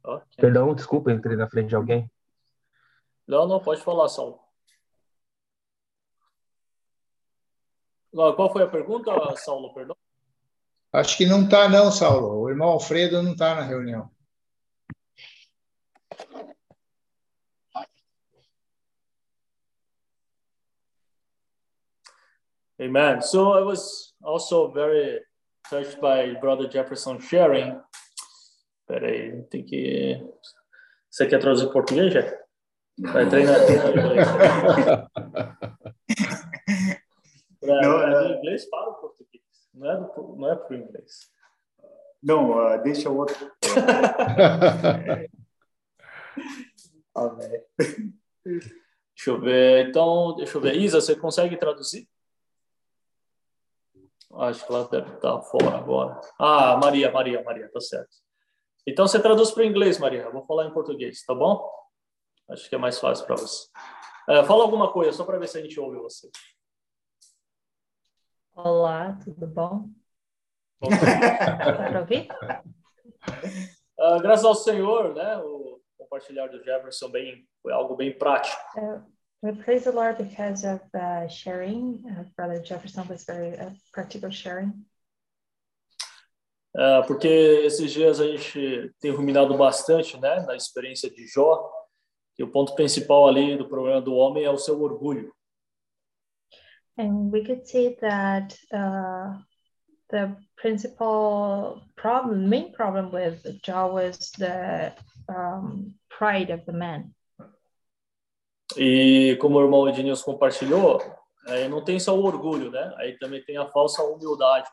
Ok. 0.05 0.27
Perdão, 0.37 0.75
desculpa, 0.75 1.13
entrei 1.13 1.37
na 1.37 1.49
frente 1.49 1.69
de 1.69 1.77
alguém. 1.77 2.11
Não, 3.31 3.47
não, 3.47 3.61
pode 3.61 3.81
falar, 3.81 4.09
Saulo. 4.09 4.41
Qual 8.13 8.53
foi 8.53 8.65
a 8.65 8.67
pergunta, 8.67 9.13
Saulo? 9.37 9.73
Perdão. 9.73 9.97
Acho 10.93 11.17
que 11.17 11.25
não 11.25 11.45
está, 11.45 11.69
não, 11.69 11.93
Saulo. 11.93 12.41
O 12.41 12.51
irmão 12.51 12.71
Alfredo 12.71 13.23
não 13.23 13.31
está 13.31 13.55
na 13.55 13.63
reunião. 13.63 14.11
Amen. 22.81 23.21
So 23.23 23.57
I 23.57 23.63
was 23.63 24.13
also 24.25 24.73
very 24.73 25.21
touched 25.69 26.01
by 26.01 26.35
Brother 26.41 26.69
Jefferson 26.69 27.21
sharing. 27.21 27.81
Peraí, 28.89 29.41
tem 29.45 29.65
que. 29.65 30.21
Você 31.09 31.29
quer 31.29 31.39
traduzir 31.39 31.69
em 31.69 31.73
português, 31.73 32.13
Jeff? 32.13 32.40
Vai 32.99 33.29
treinar, 33.29 33.65
treinar 33.67 33.91
inglês. 33.91 34.29
Pra 37.61 37.81
Não, 37.83 38.03
é- 38.03 38.39
inglês, 38.39 38.69
fala 38.69 38.95
português. 38.95 39.43
Não 39.75 39.91
é, 39.91 39.97
do, 39.97 40.37
não 40.37 40.51
é 40.53 40.57
pro 40.57 40.77
inglês. 40.77 41.31
Não, 42.23 42.59
ah, 42.59 42.77
deixa 42.77 43.09
o 43.09 43.17
outro. 43.17 43.51
Amém. 47.15 47.63
Deixa 48.45 49.31
eu 49.31 49.41
ver. 49.41 49.89
Então, 49.89 50.35
deixa 50.37 50.57
eu 50.59 50.61
ver. 50.61 50.77
Isa, 50.77 51.01
você 51.01 51.17
consegue 51.17 51.57
traduzir? 51.57 52.09
Acho 54.33 54.65
que 54.67 54.73
ela 54.73 54.89
deve 54.89 55.15
estar 55.15 55.41
fora 55.43 55.77
agora. 55.77 56.21
Ah, 56.39 56.77
Maria, 56.77 57.11
Maria, 57.11 57.43
Maria, 57.43 57.69
tá 57.71 57.81
certo. 57.81 58.17
Então 58.87 59.07
você 59.07 59.21
traduz 59.21 59.51
para 59.51 59.63
o 59.63 59.67
inglês, 59.67 59.99
Maria. 59.99 60.23
Eu 60.23 60.33
vou 60.33 60.45
falar 60.47 60.67
em 60.67 60.73
português, 60.73 61.25
tá 61.25 61.35
bom? 61.35 61.69
Acho 62.51 62.69
que 62.69 62.75
é 62.75 62.79
mais 62.79 62.99
fácil 62.99 63.25
para 63.27 63.37
você. 63.37 63.69
É, 64.29 64.43
fala 64.45 64.65
alguma 64.65 64.93
coisa, 64.93 65.13
só 65.13 65.25
para 65.25 65.39
ver 65.39 65.49
se 65.49 65.59
a 65.59 65.63
gente 65.63 65.79
ouve 65.79 65.99
você. 65.99 66.29
Olá, 68.55 69.17
tudo 69.25 69.47
bom? 69.47 69.89
Dá 70.81 71.89
para 71.89 72.01
ouvir? 72.01 72.29
Ah, 74.03 74.17
graças 74.19 74.47
ao 74.47 74.55
Senhor, 74.55 75.15
né? 75.15 75.37
O 75.45 75.79
compartilhar 75.99 76.47
do 76.47 76.65
Jefferson 76.65 77.11
bem, 77.11 77.47
foi 77.63 77.71
algo 77.71 77.95
bem 77.95 78.17
prático. 78.17 78.57
Uh, 78.75 79.03
we 79.43 79.53
praise 79.53 79.85
the 79.85 79.91
Lord 79.91 80.17
because 80.17 80.67
of 80.67 80.81
the 80.93 81.29
sharing. 81.29 82.03
Uh, 82.07 82.25
Brother 82.35 82.65
Jefferson 82.65 83.07
was 83.11 83.25
very 83.27 83.61
uh, 83.61 83.71
practical 83.93 84.31
sharing. 84.31 84.73
É, 86.75 87.03
porque 87.03 87.29
esses 87.29 87.93
dias 87.93 88.21
a 88.21 88.27
gente 88.27 88.95
tem 89.01 89.11
ruminado 89.11 89.57
bastante, 89.57 90.19
né, 90.19 90.41
na 90.47 90.57
experiência 90.57 91.11
de 91.11 91.27
Jó, 91.27 91.71
que 92.41 92.45
o 92.45 92.51
ponto 92.51 92.75
principal 92.75 93.29
ali 93.29 93.55
do 93.55 93.69
problema 93.69 94.01
do 94.01 94.15
homem 94.15 94.45
é 94.45 94.51
o 94.51 94.57
seu 94.57 94.81
orgulho. 94.81 95.31
And 96.97 97.31
we 97.31 97.45
could 97.45 97.69
see 97.69 97.97
that 98.01 98.57
uh, 98.73 99.39
the 100.09 100.35
principal 100.57 101.83
problem, 101.97 102.49
main 102.49 102.73
problem 102.73 103.13
with 103.13 103.43
Job 103.63 103.93
was 103.93 104.31
the 104.39 104.95
um, 105.29 105.95
pride 106.09 106.51
of 106.51 106.65
the 106.65 106.73
man. 106.73 107.11
E 108.75 109.37
como 109.39 109.59
o 109.59 109.63
irmão 109.63 109.87
Ednilson 109.87 110.33
compartilhou, 110.33 110.99
é, 111.47 111.69
não 111.69 111.85
tem 111.85 112.01
só 112.01 112.19
o 112.19 112.25
orgulho, 112.25 112.71
né? 112.71 112.95
Aí 112.97 113.19
também 113.19 113.45
tem 113.45 113.59
a 113.59 113.69
falsa 113.69 114.03
humildade. 114.03 114.67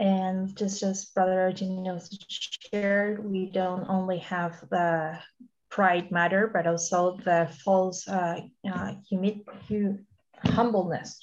And 0.00 0.54
just 0.58 0.82
as 0.82 1.04
Brother 1.12 1.40
Argenius 1.40 2.08
shared, 2.72 3.20
we 3.20 3.50
don't 3.50 3.86
only 3.90 4.18
have 4.18 4.66
the 4.70 5.20
pride 5.74 6.08
matter, 6.10 6.46
but 6.52 6.66
also 6.66 7.16
the 7.24 7.48
false 7.64 8.06
uh, 8.08 8.40
uh, 8.66 8.94
humi- 9.10 9.44
hu- 9.68 9.98
humbleness. 10.54 11.18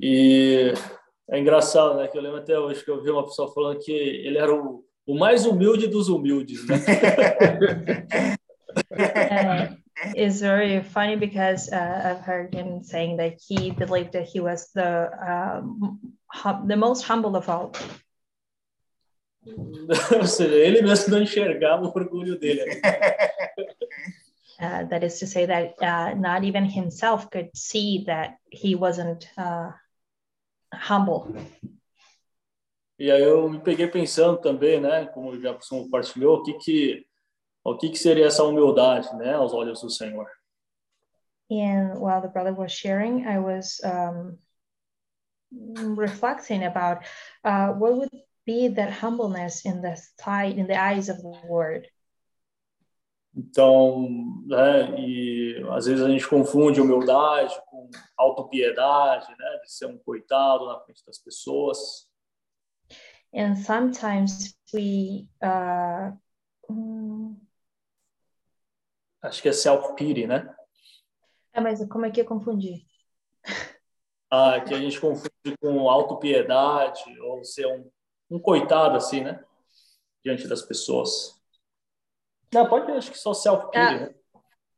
E 0.00 0.72
é 1.30 1.38
engraçado, 1.38 1.96
né? 1.96 2.08
Que 2.08 2.18
eu 2.18 2.22
lembro 2.22 2.38
até 2.38 2.58
hoje 2.58 2.84
que 2.84 2.90
eu 2.90 3.02
vi 3.02 3.10
uma 3.10 3.24
pessoa 3.24 3.52
falando 3.52 3.78
que 3.78 3.92
ele 3.92 4.38
era 4.38 4.54
o, 4.54 4.84
o 5.06 5.18
mais 5.18 5.46
humilde 5.46 5.86
dos 5.88 6.08
humildes, 6.08 6.66
né? 6.66 6.76
Uh, 8.92 9.74
it's 10.14 10.40
very 10.40 10.80
funny 10.82 11.16
because 11.16 11.68
uh, 11.72 12.02
I've 12.04 12.20
heard 12.20 12.54
him 12.54 12.82
saying 12.84 13.16
that 13.16 13.36
he 13.40 13.70
believed 13.72 14.12
that 14.12 14.28
he 14.28 14.40
was 14.40 14.70
the 14.72 15.10
um, 15.18 15.98
hum- 16.28 16.68
the 16.68 16.76
most 16.76 17.02
humble 17.02 17.34
of 17.36 17.48
all. 17.48 17.72
Ou 20.18 20.26
seja, 20.26 20.54
ele 20.54 20.82
mesmo 20.82 21.10
não 21.10 21.22
enxergava 21.22 21.84
o 21.84 21.92
orgulho 21.94 22.38
dele. 22.38 22.62
Uh, 24.60 24.84
that 24.88 25.04
is 25.04 25.20
to 25.20 25.26
say 25.26 25.46
that 25.46 25.76
uh, 25.80 26.12
not 26.14 26.42
even 26.42 26.64
himself 26.64 27.30
could 27.30 27.48
see 27.54 28.02
that 28.06 28.38
he 28.50 28.74
wasn't 28.74 29.30
uh, 29.38 29.70
humble. 30.74 31.32
E 32.98 33.08
aí 33.08 33.22
eu 33.22 33.48
me 33.48 33.60
peguei 33.60 33.86
pensando 33.86 34.40
também, 34.40 34.80
né? 34.80 35.06
Como 35.06 35.30
o 35.30 35.40
Jefferson 35.40 35.84
compartilhou, 35.84 36.38
o 36.38 36.42
que 36.42 36.54
que 36.54 37.06
o 37.62 37.76
que 37.76 37.90
que 37.90 37.98
seria 37.98 38.26
essa 38.26 38.42
humildade, 38.42 39.14
né? 39.16 39.34
Aos 39.34 39.54
olhos 39.54 39.80
do 39.80 39.88
Senhor. 39.88 40.26
And 41.48 42.00
while 42.00 42.20
the 42.20 42.28
brother 42.28 42.52
was 42.52 42.72
sharing, 42.72 43.26
I 43.26 43.38
was 43.38 43.80
um, 43.84 44.36
reflecting 45.96 46.64
about 46.64 47.04
uh, 47.44 47.72
what 47.72 47.96
would 47.96 48.10
be 48.48 48.68
that 48.68 48.90
humbleness 48.90 49.66
in 49.66 49.82
the 49.82 49.94
sight, 50.18 50.56
in 50.56 50.66
the 50.66 50.74
eyes 50.74 51.10
of 51.10 51.18
the 51.18 51.28
Lord. 51.46 51.86
Então, 53.36 54.08
né, 54.46 54.98
e 54.98 55.62
às 55.70 55.84
vezes 55.84 56.02
a 56.02 56.08
gente 56.08 56.26
confunde 56.26 56.80
humildade 56.80 57.54
com 57.66 57.90
autopiedade, 58.16 59.28
né, 59.38 59.60
de 59.62 59.70
ser 59.70 59.86
um 59.86 59.98
coitado 59.98 60.66
na 60.66 60.80
frente 60.80 61.04
das 61.06 61.18
pessoas. 61.18 62.08
And 63.34 63.54
sometimes 63.54 64.56
we, 64.72 65.28
uh, 65.42 66.16
Acho 69.22 69.42
que 69.42 69.48
é 69.50 69.52
self-pity, 69.52 70.26
né? 70.26 70.54
ah, 71.52 71.60
mas 71.60 71.86
como 71.86 72.06
é 72.06 72.10
que 72.10 72.20
eu 72.20 72.24
confundi? 72.24 72.86
ah, 74.30 74.58
que 74.60 74.72
a 74.72 74.78
gente 74.78 74.98
confunde 74.98 75.56
com 75.60 75.88
autopiedade 75.88 77.20
ou 77.20 77.44
ser 77.44 77.66
um, 77.66 77.90
um 78.30 78.38
coitado 78.38 78.96
assim, 78.96 79.22
né? 79.22 79.42
Diante 80.24 80.46
das 80.46 80.62
pessoas. 80.62 81.40
Não, 82.52 82.68
pode 82.68 82.90
acho 82.92 83.10
que 83.10 83.18
só 83.18 83.34
self-pity, 83.34 83.78
Uh, 83.78 84.00
né? 84.00 84.14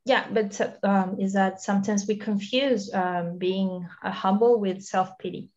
Yeah, 0.08 0.28
but 0.30 0.58
um, 0.82 1.20
is 1.20 1.34
that 1.34 1.60
sometimes 1.60 2.06
we 2.08 2.16
confuse 2.16 2.90
um, 2.94 3.36
being 3.36 3.86
uh, 4.02 4.10
humble 4.10 4.58
with 4.58 4.80
self 4.80 5.12
pity. 5.18 5.50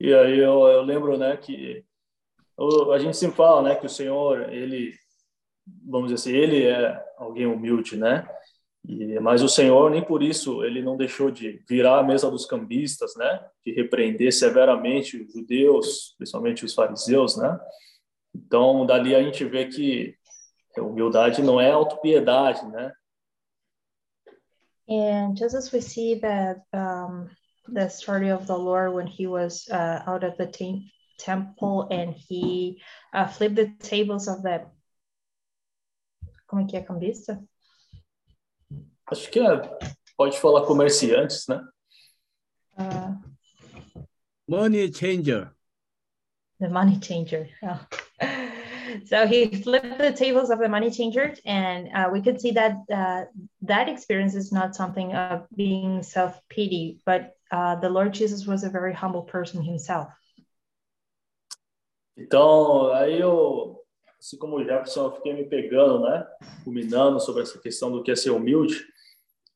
E 0.00 0.12
aí 0.12 0.38
eu, 0.38 0.66
eu 0.66 0.82
lembro, 0.82 1.16
né, 1.16 1.36
que 1.36 1.84
a 2.92 2.98
gente 2.98 3.16
sempre 3.16 3.36
fala, 3.36 3.62
né, 3.62 3.76
que 3.76 3.86
o 3.86 3.90
Senhor, 3.90 4.52
ele, 4.52 4.94
vamos 5.84 6.10
dizer 6.10 6.30
assim, 6.30 6.36
ele 6.36 6.66
é 6.66 7.04
alguém 7.16 7.46
humilde, 7.46 7.96
né? 7.96 8.28
E, 8.84 9.20
mas 9.20 9.42
o 9.42 9.48
Senhor, 9.48 9.90
nem 9.90 10.04
por 10.04 10.22
isso, 10.22 10.64
ele 10.64 10.82
não 10.82 10.96
deixou 10.96 11.30
de 11.30 11.62
virar 11.68 12.00
a 12.00 12.02
mesa 12.02 12.30
dos 12.30 12.44
cambistas, 12.46 13.14
né? 13.16 13.48
De 13.64 13.72
repreender 13.72 14.32
severamente 14.32 15.22
os 15.22 15.32
judeus, 15.32 16.14
principalmente 16.16 16.64
os 16.64 16.74
fariseus, 16.74 17.36
né? 17.36 17.58
Então, 18.34 18.84
dali 18.84 19.14
a 19.14 19.22
gente 19.22 19.44
vê 19.44 19.66
que 19.66 20.16
humildade 20.78 21.42
não 21.42 21.60
é 21.60 21.70
autopiedade, 21.70 22.66
né? 22.66 22.92
And 24.88 25.36
just 25.36 25.54
as 25.54 25.72
we 25.72 25.80
see 25.80 26.18
that 26.20 26.60
um, 26.72 27.28
the 27.68 27.88
story 27.88 28.30
of 28.30 28.46
the 28.46 28.56
Lord 28.56 28.94
when 28.94 29.06
he 29.06 29.26
was 29.26 29.68
uh, 29.70 30.02
out 30.06 30.24
of 30.24 30.36
the 30.36 30.46
tem- 30.46 30.90
temple 31.18 31.86
and 31.90 32.12
he 32.12 32.82
uh, 33.14 33.28
flipped 33.28 33.56
the 33.56 33.72
tables 33.78 34.26
of 34.28 34.42
the. 34.42 34.66
Como 36.46 36.62
é 36.62 36.66
que 36.66 36.76
é 36.76 36.82
cambista? 36.82 37.42
Acho 39.12 39.30
que 39.30 39.38
é, 39.38 39.78
pode 40.16 40.38
falar 40.38 40.66
comerciantes, 40.66 41.46
né? 41.48 41.62
Uh, 42.78 43.32
Money 44.48 44.92
changer. 44.92 45.52
the 46.62 46.68
money 46.68 46.98
changer. 47.00 47.48
Yeah. 47.62 47.78
So 49.06 49.26
he 49.26 49.46
flipped 49.46 49.98
the 49.98 50.12
tables 50.12 50.50
of 50.50 50.58
the 50.58 50.68
money 50.68 50.90
changer, 50.90 51.34
and 51.46 51.88
uh, 51.94 52.10
we 52.12 52.20
could 52.20 52.38
see 52.38 52.50
that 52.50 52.76
uh, 52.92 53.24
that 53.62 53.88
experience 53.88 54.34
is 54.34 54.52
not 54.52 54.76
something 54.76 55.14
of 55.14 55.46
being 55.56 56.02
self 56.02 56.38
pity, 56.50 57.00
but 57.06 57.34
uh, 57.50 57.76
the 57.76 57.88
Lord 57.88 58.12
Jesus 58.12 58.46
was 58.46 58.64
a 58.64 58.68
very 58.68 58.92
humble 58.92 59.22
person 59.22 59.62
himself. 59.62 60.08
Então, 62.18 62.92
aí 62.92 63.18
eu, 63.18 63.80
assim 64.20 64.36
como 64.36 64.56
o 64.56 64.64
Jefferson, 64.64 65.06
eu 65.06 65.12
fiquei 65.12 65.32
me 65.32 65.44
pegando, 65.44 66.00
né? 66.00 66.26
Ruminando 66.66 67.18
sobre 67.18 67.42
essa 67.42 67.58
questão 67.58 67.90
do 67.90 68.02
que 68.02 68.10
é 68.10 68.16
ser 68.16 68.30
humilde. 68.30 68.84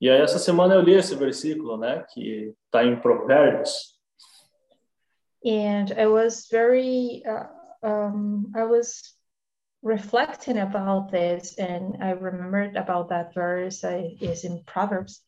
E 0.01 0.11
aí, 0.11 0.21
essa 0.21 0.39
semana 0.39 0.75
eu 0.75 0.81
li 0.81 0.93
esse 0.93 1.15
versículo, 1.15 1.77
né? 1.77 2.05
Que 2.13 2.55
está 2.67 2.85
em 2.85 3.01
Provérbios. 3.01 3.97
And 5.45 5.93
I 5.97 6.07
was 6.07 6.49
very, 6.51 7.23
uh, 7.25 7.47
um, 7.87 8.51
I 8.55 8.65
was 8.65 9.17
reflecting 9.83 10.59
about 10.59 11.11
this, 11.11 11.57
and 11.59 11.97
I 12.03 12.11
remembered 12.11 12.77
about 12.77 13.09
that 13.11 13.33
verse 13.33 13.85
is 14.21 14.45
in 14.45 14.65
Proverbs. 14.65 15.25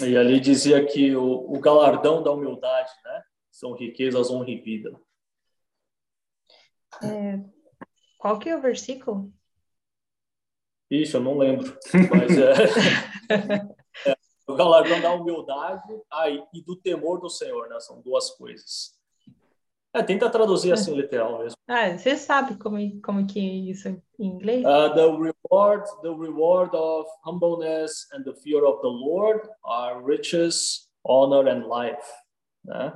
E 0.00 0.16
ali 0.16 0.40
dizia 0.40 0.84
que 0.86 1.14
o, 1.14 1.52
o 1.52 1.60
galardão 1.60 2.22
da 2.22 2.32
humildade, 2.32 2.90
né? 3.04 3.22
São 3.50 3.74
riquezas, 3.74 4.30
honra 4.30 4.50
e 4.50 4.56
vida. 4.56 4.98
É, 7.02 7.38
qual 8.18 8.38
que 8.38 8.48
é 8.48 8.56
o 8.56 8.60
versículo? 8.60 9.30
Ixi, 10.92 11.14
eu 11.14 11.20
não 11.20 11.38
lembro. 11.38 11.74
Mas 12.10 12.36
é, 12.36 12.52
é 14.10 14.16
o 14.46 14.54
galardão 14.54 15.00
da 15.00 15.14
humildade 15.14 15.88
ah, 16.10 16.28
e 16.28 16.62
do 16.66 16.76
temor 16.76 17.18
do 17.18 17.30
Senhor, 17.30 17.66
né? 17.68 17.80
São 17.80 18.02
duas 18.02 18.28
coisas. 18.30 18.92
É, 19.94 20.02
tenta 20.02 20.28
traduzir 20.28 20.72
assim 20.72 20.94
literal 20.94 21.38
mesmo. 21.38 21.56
Ah, 21.66 21.96
você 21.96 22.16
sabe 22.16 22.58
como, 22.58 22.78
como 23.00 23.26
que 23.26 23.38
é 23.38 23.70
isso 23.70 23.88
em 23.88 24.02
inglês? 24.26 24.64
Uh, 24.64 24.94
the 24.94 25.06
reward, 25.06 25.86
the 26.02 26.08
reward 26.08 26.74
of 26.76 27.08
humbleness 27.24 28.06
and 28.12 28.24
the 28.24 28.34
fear 28.34 28.62
of 28.64 28.82
the 28.82 28.88
Lord 28.88 29.48
are 29.64 30.02
riches, 30.02 30.90
honor 31.06 31.48
and 31.48 31.66
life, 31.68 32.06
né? 32.64 32.92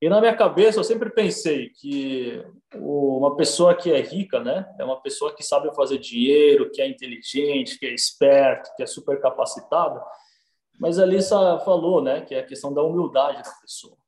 E 0.00 0.08
na 0.08 0.18
minha 0.18 0.34
cabeça 0.34 0.80
eu 0.80 0.84
sempre 0.84 1.10
pensei 1.10 1.68
que 1.68 2.42
uma 2.74 3.36
pessoa 3.36 3.74
que 3.74 3.92
é 3.92 4.00
rica, 4.00 4.40
né, 4.40 4.66
é 4.78 4.84
uma 4.84 5.00
pessoa 5.02 5.34
que 5.34 5.42
sabe 5.42 5.74
fazer 5.74 5.98
dinheiro, 5.98 6.70
que 6.70 6.80
é 6.80 6.88
inteligente, 6.88 7.78
que 7.78 7.86
é 7.86 7.92
esperto, 7.92 8.74
que 8.76 8.82
é 8.82 8.86
super 8.86 9.20
capacitado. 9.20 10.00
Mas 10.78 10.98
a 10.98 11.02
Alissa 11.02 11.58
falou, 11.66 12.02
né, 12.02 12.22
que 12.22 12.34
é 12.34 12.40
a 12.40 12.46
questão 12.46 12.72
da 12.72 12.82
humildade 12.82 13.42
da 13.42 13.52
pessoa. 13.60 14.00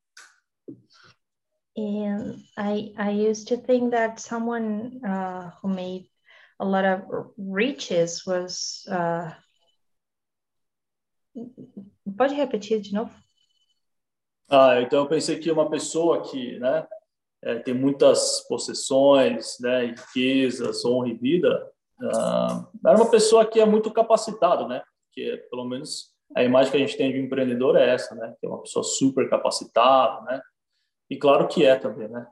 And 1.77 2.37
I 2.57 2.93
I 2.99 3.31
used 3.31 3.49
to 3.49 3.57
think 3.57 3.93
that 3.93 4.21
someone 4.21 5.01
uh, 5.05 5.51
who 5.63 5.69
made 5.69 6.11
a 6.59 6.65
lot 6.65 6.85
of 6.85 7.33
riches 7.39 8.27
was. 8.27 8.85
Uh, 8.89 9.33
pode 12.17 12.35
repetir 12.35 12.81
de 12.83 12.93
novo? 12.93 13.22
Ah, 14.53 14.83
então 14.83 14.99
eu 14.99 15.09
pensei 15.09 15.39
que 15.39 15.51
uma 15.51 15.71
pessoa 15.71 16.21
que, 16.21 16.59
né, 16.59 16.87
é, 17.43 17.59
tem 17.61 17.73
muitas 17.73 18.47
possessões, 18.47 19.57
né, 19.59 19.87
riquezas, 19.87 20.85
honra 20.85 21.09
e 21.09 21.15
vida, 21.15 21.73
ah, 22.13 22.67
era 22.87 22.97
uma 22.97 23.11
pessoa 23.11 23.47
que 23.47 23.59
é 23.59 23.65
muito 23.65 23.91
capacitada, 23.91 24.67
né? 24.67 24.83
Que 25.13 25.39
pelo 25.51 25.65
menos 25.65 26.13
a 26.35 26.43
imagem 26.43 26.71
que 26.71 26.77
a 26.77 26.81
gente 26.81 26.97
tem 26.97 27.13
de 27.13 27.21
um 27.21 27.25
empreendedor 27.25 27.77
é 27.77 27.95
essa, 27.95 28.15
né? 28.15 28.35
Que 28.41 28.47
é 28.47 28.49
uma 28.49 28.61
pessoa 28.61 28.83
super 28.83 29.29
capacitada, 29.31 30.21
né? 30.23 30.41
E 31.09 31.17
claro 31.17 31.49
que 31.49 31.65
é 31.65 31.77
também, 31.77 32.09
né? 32.09 32.27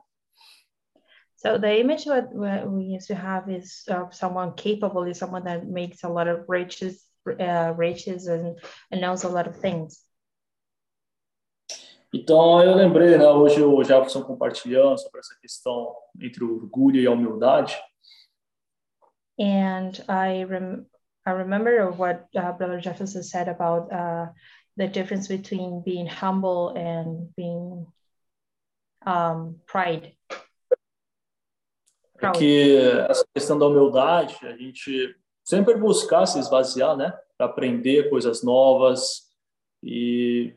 So 1.37 1.59
the 1.59 1.79
image 1.79 2.07
what 2.07 2.35
we 2.35 2.95
used 2.95 3.07
to 3.07 3.15
have 3.15 3.49
is 3.49 3.83
of 3.87 4.15
someone 4.15 4.53
capable, 4.55 5.09
is 5.09 5.17
someone 5.17 5.43
that 5.45 5.65
makes 5.65 6.03
a 6.03 6.09
lot 6.09 6.29
of 6.29 6.45
riches, 6.47 7.01
uh, 7.25 7.73
riches 7.75 8.27
and, 8.27 8.55
and 8.91 9.01
knows 9.01 9.23
a 9.23 9.29
lot 9.29 9.49
of 9.49 9.57
things. 9.59 10.05
Então 12.13 12.61
eu 12.61 12.75
lembrei, 12.75 13.17
né? 13.17 13.27
Hoje 13.27 13.63
o 13.63 13.83
Jefferson 13.83 14.23
compartilhando 14.23 14.97
sobre 14.97 15.19
essa 15.19 15.37
questão 15.39 15.95
entre 16.19 16.43
o 16.43 16.55
orgulho 16.55 16.99
e 16.99 17.07
a 17.07 17.11
humildade. 17.11 17.77
And 19.39 19.91
I 20.09 20.45
rem- 20.45 20.85
I 21.25 21.31
remember 21.31 21.89
what 21.97 22.25
uh, 22.35 22.53
Brother 22.57 22.81
Jefferson 22.81 23.23
said 23.23 23.47
about 23.47 23.91
uh, 23.91 24.29
the 24.75 24.87
difference 24.87 25.27
between 25.27 25.81
being 25.83 26.07
humble 26.07 26.75
and 26.75 27.29
being 27.37 27.87
um, 29.05 29.59
pride. 29.65 30.17
é 32.21 32.31
que 32.31 32.77
essa 33.09 33.25
questão 33.33 33.57
da 33.57 33.65
humildade, 33.65 34.37
a 34.43 34.55
gente 34.55 35.15
sempre 35.43 35.75
buscar 35.75 36.25
se 36.25 36.39
esvaziar, 36.39 36.95
né? 36.95 37.17
Para 37.37 37.47
aprender 37.47 38.09
coisas 38.09 38.43
novas 38.43 39.31
e 39.81 40.53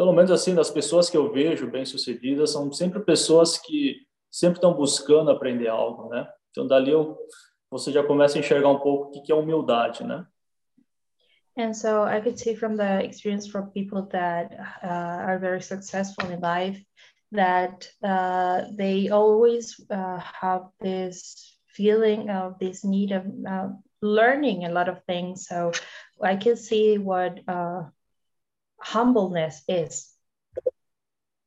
pelo 0.00 0.14
menos 0.14 0.30
assim 0.30 0.54
das 0.54 0.70
pessoas 0.70 1.10
que 1.10 1.16
eu 1.18 1.30
vejo 1.30 1.70
bem 1.70 1.84
sucedidas 1.84 2.52
são 2.52 2.72
sempre 2.72 3.00
pessoas 3.00 3.58
que 3.58 3.98
sempre 4.30 4.56
estão 4.56 4.72
buscando 4.72 5.30
aprender 5.30 5.68
algo, 5.68 6.08
né? 6.08 6.26
Então 6.50 6.66
dali 6.66 6.90
eu, 6.90 7.18
você 7.70 7.92
já 7.92 8.02
começa 8.02 8.38
a 8.38 8.40
enxergar 8.40 8.70
um 8.70 8.78
pouco 8.78 9.08
o 9.08 9.10
que 9.10 9.20
que 9.20 9.30
é 9.30 9.34
humildade, 9.34 10.02
né? 10.02 10.26
And 11.58 11.74
so 11.74 12.06
I 12.06 12.22
could 12.22 12.40
see 12.40 12.56
from 12.56 12.76
the 12.76 13.04
experience 13.04 13.46
from 13.46 13.66
people 13.72 14.08
that 14.10 14.54
uh, 14.82 14.86
are 15.28 15.38
very 15.38 15.60
successful 15.60 16.30
in 16.30 16.40
life 16.40 16.82
that 17.32 17.86
uh, 18.02 18.74
they 18.78 19.10
always 19.10 19.84
uh, 19.90 20.18
have 20.18 20.62
this 20.80 21.58
feeling 21.66 22.30
of 22.30 22.58
this 22.58 22.82
need 22.84 23.12
of 23.12 23.26
uh, 23.46 23.68
learning 24.00 24.64
a 24.64 24.70
lot 24.70 24.88
of 24.88 25.04
things. 25.04 25.46
So 25.46 25.72
I 26.22 26.36
can 26.36 26.56
see 26.56 26.96
what 26.96 27.38
uh, 27.46 27.82
humbleness 28.82 29.64
is. 29.68 30.18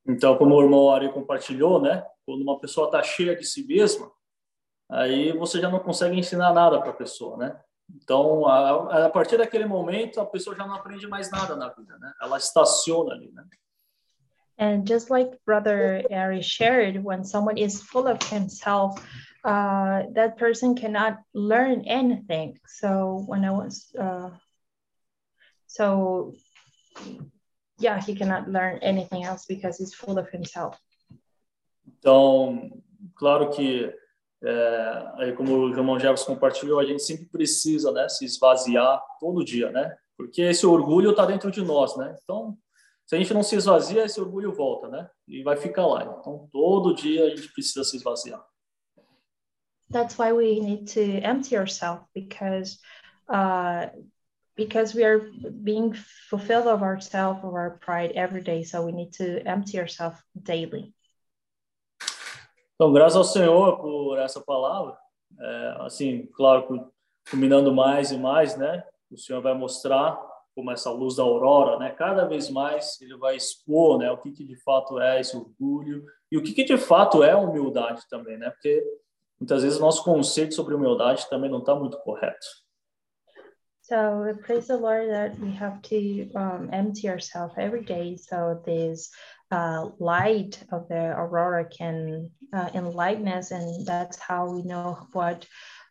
Então, 0.05 0.37
como 0.37 0.55
o 0.55 0.61
irmão 0.61 0.89
Ari 0.91 1.11
compartilhou, 1.11 1.81
né? 1.81 2.05
Quando 2.25 2.41
uma 2.41 2.59
pessoa 2.59 2.87
está 2.87 3.01
cheia 3.01 3.35
de 3.35 3.45
si 3.45 3.65
mesma, 3.65 4.11
aí 4.89 5.31
você 5.33 5.61
já 5.61 5.69
não 5.69 5.79
consegue 5.79 6.17
ensinar 6.17 6.53
nada 6.53 6.79
para 6.79 6.91
a 6.91 6.95
pessoa, 6.95 7.37
né? 7.37 7.59
Então, 7.95 8.47
a, 8.47 9.05
a 9.05 9.09
partir 9.09 9.37
daquele 9.37 9.65
momento, 9.65 10.19
a 10.19 10.25
pessoa 10.25 10.55
já 10.55 10.65
não 10.65 10.75
aprende 10.75 11.07
mais 11.07 11.29
nada 11.31 11.55
na 11.55 11.69
vida, 11.69 11.97
né? 11.97 12.13
Ela 12.21 12.37
estaciona 12.37 13.13
ali, 13.13 13.31
né? 13.31 13.45
And 14.57 14.85
just 14.87 15.09
like 15.09 15.37
Brother 15.45 16.05
Ari 16.11 16.41
shared, 16.41 17.03
when 17.03 17.23
someone 17.23 17.57
is 17.57 17.81
full 17.81 18.07
of 18.07 18.21
himself, 18.29 18.99
uh, 19.43 20.03
that 20.13 20.37
person 20.37 20.75
cannot 20.75 21.19
learn 21.33 21.81
anything. 21.87 22.59
So 22.67 23.23
when 23.25 23.43
I 23.43 23.51
was, 23.51 23.91
uh, 23.99 24.29
so 25.65 26.33
yeah, 27.79 27.99
he 27.99 28.15
cannot 28.15 28.49
learn 28.49 28.79
anything 28.81 29.23
else 29.23 29.45
because 29.47 29.77
he's 29.77 29.93
full 29.93 30.17
of 30.17 30.29
himself. 30.31 30.77
Então, 31.99 32.69
claro 33.15 33.49
que, 33.49 33.93
é, 34.43 35.11
aí 35.17 35.33
como 35.33 35.53
o 35.53 35.69
irmão 35.69 35.99
Jefferson 35.99 36.33
compartilhou, 36.33 36.79
a 36.79 36.85
gente 36.85 37.01
sempre 37.01 37.25
precisa, 37.25 37.91
né, 37.91 38.07
se 38.09 38.25
esvaziar 38.25 39.01
todo 39.19 39.43
dia, 39.43 39.71
né? 39.71 39.95
Porque 40.17 40.41
esse 40.41 40.65
orgulho 40.65 41.11
está 41.11 41.25
dentro 41.25 41.49
de 41.51 41.61
nós, 41.61 41.95
né? 41.97 42.15
Então, 42.23 42.57
se 43.05 43.15
a 43.15 43.19
gente 43.19 43.33
não 43.33 43.43
se 43.43 43.55
esvazia, 43.55 44.05
esse 44.05 44.19
orgulho 44.19 44.53
volta, 44.53 44.87
né? 44.87 45.09
E 45.27 45.43
vai 45.43 45.57
ficar 45.57 45.85
lá. 45.85 46.03
Então, 46.03 46.47
todo 46.51 46.95
dia 46.95 47.25
a 47.25 47.29
gente 47.35 47.51
precisa 47.53 47.83
se 47.83 47.97
esvaziar. 47.97 48.43
That's 49.91 50.17
why 50.17 50.31
we 50.31 50.59
need 50.59 50.91
to 50.93 51.01
empty 51.01 51.57
ourselves 51.57 52.05
because 52.15 52.79
uh, 53.29 53.89
because 54.55 54.95
we 54.95 55.03
are 55.03 55.31
being 55.63 55.93
fulfilled 56.29 56.67
of 56.67 56.81
ourselves, 56.83 57.43
of 57.43 57.53
our 57.53 57.79
pride 57.79 58.11
every 58.15 58.41
day. 58.41 58.63
So 58.63 58.85
we 58.85 58.91
need 58.91 59.11
to 59.13 59.45
empty 59.45 59.79
ourselves 59.79 60.19
daily. 60.35 60.93
Então, 62.75 62.91
graças 62.91 63.15
ao 63.15 63.23
Senhor 63.23 63.77
por 63.77 64.17
essa 64.19 64.41
palavra. 64.41 64.97
É, 65.39 65.77
assim, 65.79 66.27
claro, 66.35 66.91
combinando 67.29 67.73
mais 67.73 68.11
e 68.11 68.17
mais, 68.17 68.57
né? 68.57 68.83
O 69.11 69.17
Senhor 69.17 69.41
vai 69.41 69.53
mostrar 69.53 70.19
como 70.55 70.71
essa 70.71 70.91
luz 70.91 71.15
da 71.15 71.23
aurora, 71.23 71.79
né? 71.79 71.91
Cada 71.91 72.25
vez 72.25 72.49
mais 72.49 72.99
ele 73.01 73.17
vai 73.17 73.35
expor, 73.35 73.97
né? 73.97 74.11
O 74.11 74.17
que, 74.17 74.31
que 74.31 74.43
de 74.43 74.55
fato 74.57 74.99
é 74.99 75.19
esse 75.19 75.35
orgulho 75.35 76.03
e 76.31 76.37
o 76.37 76.43
que, 76.43 76.53
que 76.53 76.63
de 76.63 76.77
fato 76.77 77.23
é 77.23 77.35
humildade 77.35 78.03
também, 78.09 78.37
né? 78.37 78.49
Porque 78.49 78.83
muitas 79.39 79.63
vezes 79.63 79.79
o 79.79 79.81
nosso 79.81 80.03
conceito 80.03 80.53
sobre 80.53 80.75
humildade 80.75 81.27
também 81.29 81.49
não 81.49 81.59
está 81.59 81.73
muito 81.73 81.97
correto. 81.99 82.45
So 83.83 84.33
praise 84.43 84.67
the 84.67 84.77
Lord 84.77 85.09
that 85.09 85.37
we 85.39 85.51
have 85.51 85.81
to 85.83 86.31
um, 86.35 86.69
empty 86.71 87.09
ourselves 87.09 87.53
every 87.57 87.83
day 87.83 88.15
so 88.15 88.61
this 88.65 89.11
uh, 89.51 89.89
light 89.99 90.57
of 90.71 90.87
the 90.87 91.11
aurora 91.11 91.65
can 91.65 92.31
uh, 92.53 92.69
enlighten 92.73 93.27
us, 93.27 93.51
and 93.51 93.85
that's 93.85 94.17
how 94.17 94.49
we 94.49 94.63
know 94.63 95.05
what, 95.11 95.45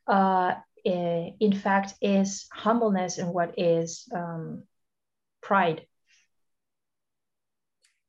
uh, 0.07 0.55
in 0.85 1.53
fact, 1.53 1.95
is 2.01 2.47
humbleness 2.51 3.19
and 3.19 3.29
what 3.29 3.55
is 3.59 4.09
um, 4.15 4.65
pride. 5.43 5.87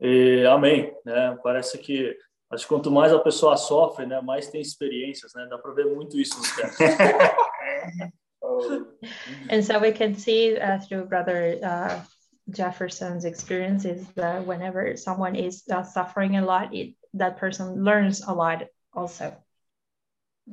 E, 0.01 0.45
amém. 0.45 0.93
Né? 1.05 1.38
Parece 1.43 1.77
que 1.77 2.18
acho 2.49 2.64
que 2.64 2.69
quanto 2.69 2.89
mais 2.89 3.11
a 3.11 3.19
pessoa 3.19 3.57
sofre, 3.57 4.05
né, 4.05 4.22
mais 4.22 4.47
tem 4.49 4.61
experiências, 4.61 5.34
né? 5.34 5.45
Dá 5.49 5.57
para 5.57 5.73
ver 5.73 5.85
muito 5.85 6.18
isso 6.18 6.38
nos 6.38 6.55
textos. 6.55 6.77
and 9.49 9.63
so 9.63 9.80
we 9.80 9.91
can 9.91 10.15
see 10.15 10.57
uh, 10.57 10.80
through 10.80 11.05
Brother 11.05 11.59
uh, 11.63 11.99
Jefferson's 12.49 13.25
experiences 13.25 14.05
that 14.15 14.45
whenever 14.45 14.95
someone 14.97 15.35
is 15.35 15.63
uh, 15.71 15.84
suffering 15.84 16.38
a 16.38 16.45
lot, 16.45 16.73
it, 16.73 16.95
that 17.13 17.38
person 17.38 17.84
learns 17.84 18.21
a 18.21 18.34
lot 18.34 18.67
also. 18.93 19.34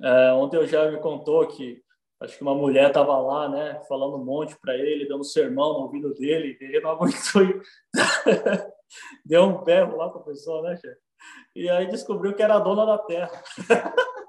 É, 0.03 0.33
ontem 0.33 0.57
o 0.57 0.67
Jair 0.67 0.93
me 0.93 1.01
contou 1.01 1.47
que 1.49 1.83
acho 2.21 2.37
que 2.37 2.43
uma 2.43 2.55
mulher 2.55 2.89
estava 2.89 3.19
lá, 3.19 3.49
né, 3.49 3.81
falando 3.89 4.17
um 4.17 4.25
monte 4.25 4.57
para 4.61 4.77
ele, 4.77 5.09
dando 5.09 5.25
sermão 5.25 5.73
no 5.73 5.81
ouvido 5.81 6.15
dele, 6.15 6.57
e 6.61 6.65
ele 6.65 6.81
não 6.81 6.91
aguentou 6.93 7.43
deu 9.25 9.45
um 9.45 9.65
berro 9.65 9.97
lá 9.97 10.09
para 10.09 10.21
a 10.21 10.25
pessoa, 10.25 10.63
né, 10.63 10.77
chefe? 10.77 11.01
E 11.55 11.69
aí 11.69 11.87
descobriu 11.89 12.35
que 12.35 12.43
era 12.43 12.55
a 12.55 12.61
dona 12.61 12.87
da 12.87 12.99
terra. 12.99 13.31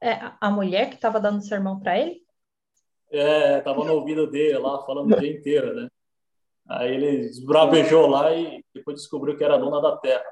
É 0.00 0.32
a 0.40 0.50
mulher 0.50 0.88
que 0.88 0.96
estava 0.96 1.20
dando 1.20 1.42
sermão 1.44 1.80
para 1.80 1.98
ele? 1.98 2.22
É, 3.10 3.60
tava 3.60 3.84
no 3.84 3.94
ouvido 3.94 4.30
dele 4.30 4.58
lá, 4.58 4.84
falando 4.84 5.14
o 5.14 5.20
dia 5.20 5.32
inteiro, 5.32 5.74
né? 5.74 5.88
Aí 6.68 6.94
ele 6.94 7.26
esbravejou 7.26 8.06
lá 8.06 8.34
e 8.34 8.64
depois 8.74 8.96
descobriu 8.96 9.36
que 9.36 9.44
era 9.44 9.58
dona 9.58 9.80
da 9.80 9.96
terra. 9.98 10.24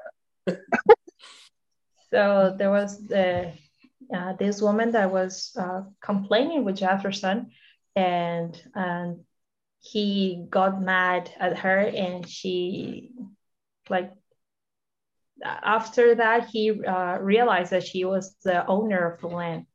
so 2.09 2.57
there 2.57 2.69
was 2.69 2.97
the, 3.07 3.53
uh, 4.11 4.35
this 4.37 4.61
woman 4.61 4.91
that 4.91 5.11
was 5.11 5.53
uh, 5.57 5.83
complaining 6.01 6.63
with 6.63 6.75
Jefferson, 6.75 7.51
and 7.95 8.61
um, 8.75 9.23
he 9.79 10.45
got 10.49 10.81
mad 10.81 11.31
at 11.39 11.57
her, 11.59 11.91
and 11.95 12.27
she, 12.27 13.11
like, 13.89 14.11
after 15.41 16.15
that, 16.15 16.47
he 16.51 16.71
uh, 16.71 17.17
realized 17.21 17.71
that 17.71 17.83
she 17.83 18.05
was 18.05 18.35
the 18.43 18.65
owner 18.67 19.13
of 19.13 19.19
the 19.21 19.27
land. 19.27 19.65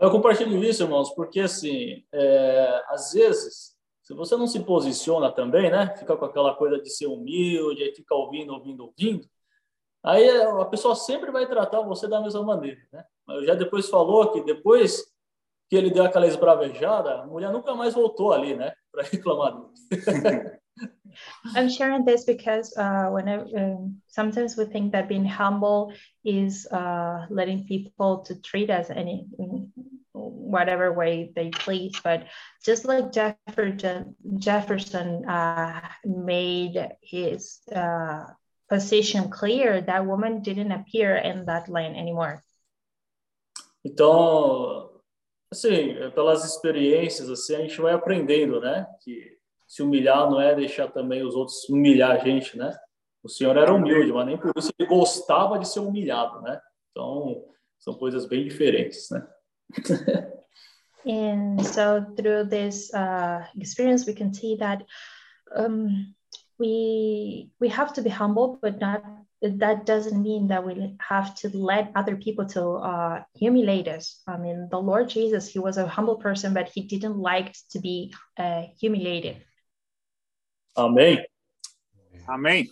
Eu 0.00 0.10
compartilho 0.12 0.62
isso, 0.62 0.84
irmãos, 0.84 1.10
porque 1.14 1.40
assim, 1.40 2.04
é, 2.12 2.82
às 2.88 3.12
vezes, 3.12 3.76
se 4.00 4.14
você 4.14 4.36
não 4.36 4.46
se 4.46 4.60
posiciona 4.60 5.32
também, 5.32 5.70
né, 5.70 5.96
fica 5.96 6.16
com 6.16 6.24
aquela 6.24 6.54
coisa 6.54 6.80
de 6.80 6.88
ser 6.88 7.06
humilde, 7.06 7.82
aí 7.82 7.92
fica 7.94 8.14
ouvindo, 8.14 8.52
ouvindo, 8.52 8.84
ouvindo, 8.84 9.28
aí 10.04 10.30
a 10.30 10.64
pessoa 10.66 10.94
sempre 10.94 11.32
vai 11.32 11.48
tratar 11.48 11.80
você 11.80 12.06
da 12.06 12.20
mesma 12.20 12.42
maneira, 12.44 12.80
né? 12.92 13.04
Eu 13.28 13.44
já 13.44 13.54
depois 13.54 13.90
falou 13.90 14.30
que 14.30 14.40
depois 14.44 15.04
que 15.68 15.76
ele 15.76 15.90
deu 15.90 16.04
aquela 16.04 16.28
esbravejada, 16.28 17.22
a 17.22 17.26
mulher 17.26 17.52
nunca 17.52 17.74
mais 17.74 17.92
voltou 17.92 18.32
ali, 18.32 18.54
né, 18.54 18.72
para 18.92 19.02
reclamar 19.10 19.52
dele. 19.52 19.68
I'm 21.54 21.68
sharing 21.68 22.04
this 22.04 22.24
because 22.24 22.76
uh, 22.76 23.08
whenever 23.10 23.46
um, 23.56 24.00
sometimes 24.06 24.56
we 24.56 24.66
think 24.66 24.92
that 24.92 25.08
being 25.08 25.24
humble 25.24 25.92
is 26.24 26.66
uh, 26.70 27.26
letting 27.30 27.66
people 27.66 28.18
to 28.26 28.40
treat 28.40 28.70
us 28.70 28.90
any 28.90 29.26
whatever 30.12 30.92
way 30.92 31.30
they 31.34 31.50
please, 31.50 31.92
but 32.02 32.26
just 32.64 32.84
like 32.84 33.12
Jefferson, 33.12 34.16
Jefferson 34.38 35.24
uh, 35.28 35.80
made 36.04 36.88
his 37.02 37.60
uh, 37.74 38.24
position 38.68 39.30
clear, 39.30 39.80
that 39.82 40.06
woman 40.06 40.42
didn't 40.42 40.72
appear 40.72 41.16
in 41.16 41.46
that 41.46 41.68
lane 41.68 41.94
anymore. 41.94 42.42
Então, 43.84 44.90
assim, 45.52 45.94
pelas 46.14 46.44
experiências, 46.44 47.30
assim, 47.30 47.54
a 47.54 47.60
gente 47.60 47.80
vai 47.80 47.94
aprendendo, 47.94 48.60
né? 48.60 48.86
Que 49.00 49.37
se 49.68 49.82
humilhar 49.82 50.30
não 50.30 50.40
é 50.40 50.54
deixar 50.54 50.88
também 50.88 51.22
os 51.22 51.34
outros 51.36 51.68
humilhar 51.68 52.12
a 52.12 52.18
gente, 52.18 52.56
né? 52.56 52.74
O 53.22 53.28
senhor 53.28 53.56
era 53.56 53.72
humilde, 53.72 54.10
mas 54.12 54.26
nem 54.26 54.38
por 54.38 54.52
isso 54.56 54.72
ele 54.78 54.88
gostava 54.88 55.58
de 55.58 55.68
ser 55.68 55.80
humilhado, 55.80 56.40
né? 56.40 56.58
Então, 56.90 57.44
são 57.78 57.94
coisas 57.94 58.26
bem 58.26 58.44
diferentes, 58.44 59.10
né? 59.10 59.28
and 61.06 61.62
so 61.62 62.04
through 62.16 62.48
this 62.48 62.90
uh, 62.94 63.44
experience, 63.60 64.06
we 64.06 64.14
can 64.14 64.32
see 64.32 64.56
that 64.56 64.84
um, 65.54 66.14
we 66.58 67.50
we 67.60 67.68
have 67.68 67.92
to 67.92 68.02
be 68.02 68.08
humble, 68.08 68.58
but 68.62 68.80
not 68.80 69.02
that 69.42 69.84
doesn't 69.84 70.22
mean 70.22 70.48
that 70.48 70.64
we 70.64 70.96
have 71.00 71.34
to 71.36 71.48
let 71.50 71.92
other 71.94 72.16
people 72.16 72.46
to 72.46 72.62
uh, 72.70 73.22
humiliate 73.34 73.86
us. 73.86 74.22
I 74.26 74.36
mean, 74.38 74.68
the 74.70 74.80
Lord 74.80 75.08
Jesus, 75.08 75.48
he 75.48 75.58
was 75.58 75.76
a 75.76 75.86
humble 75.86 76.16
person, 76.16 76.54
but 76.54 76.68
he 76.68 76.82
didn't 76.82 77.18
like 77.18 77.54
to 77.70 77.78
be 77.78 78.14
uh, 78.36 78.62
humiliated. 78.80 79.44
Amém. 80.78 81.26
Amém. 82.28 82.70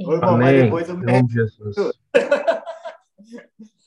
Oi, 0.00 0.18
Amém. 0.20 0.64
depois 0.64 0.88
eu 0.88 0.96
me... 0.96 1.28
Jesus. 1.28 1.76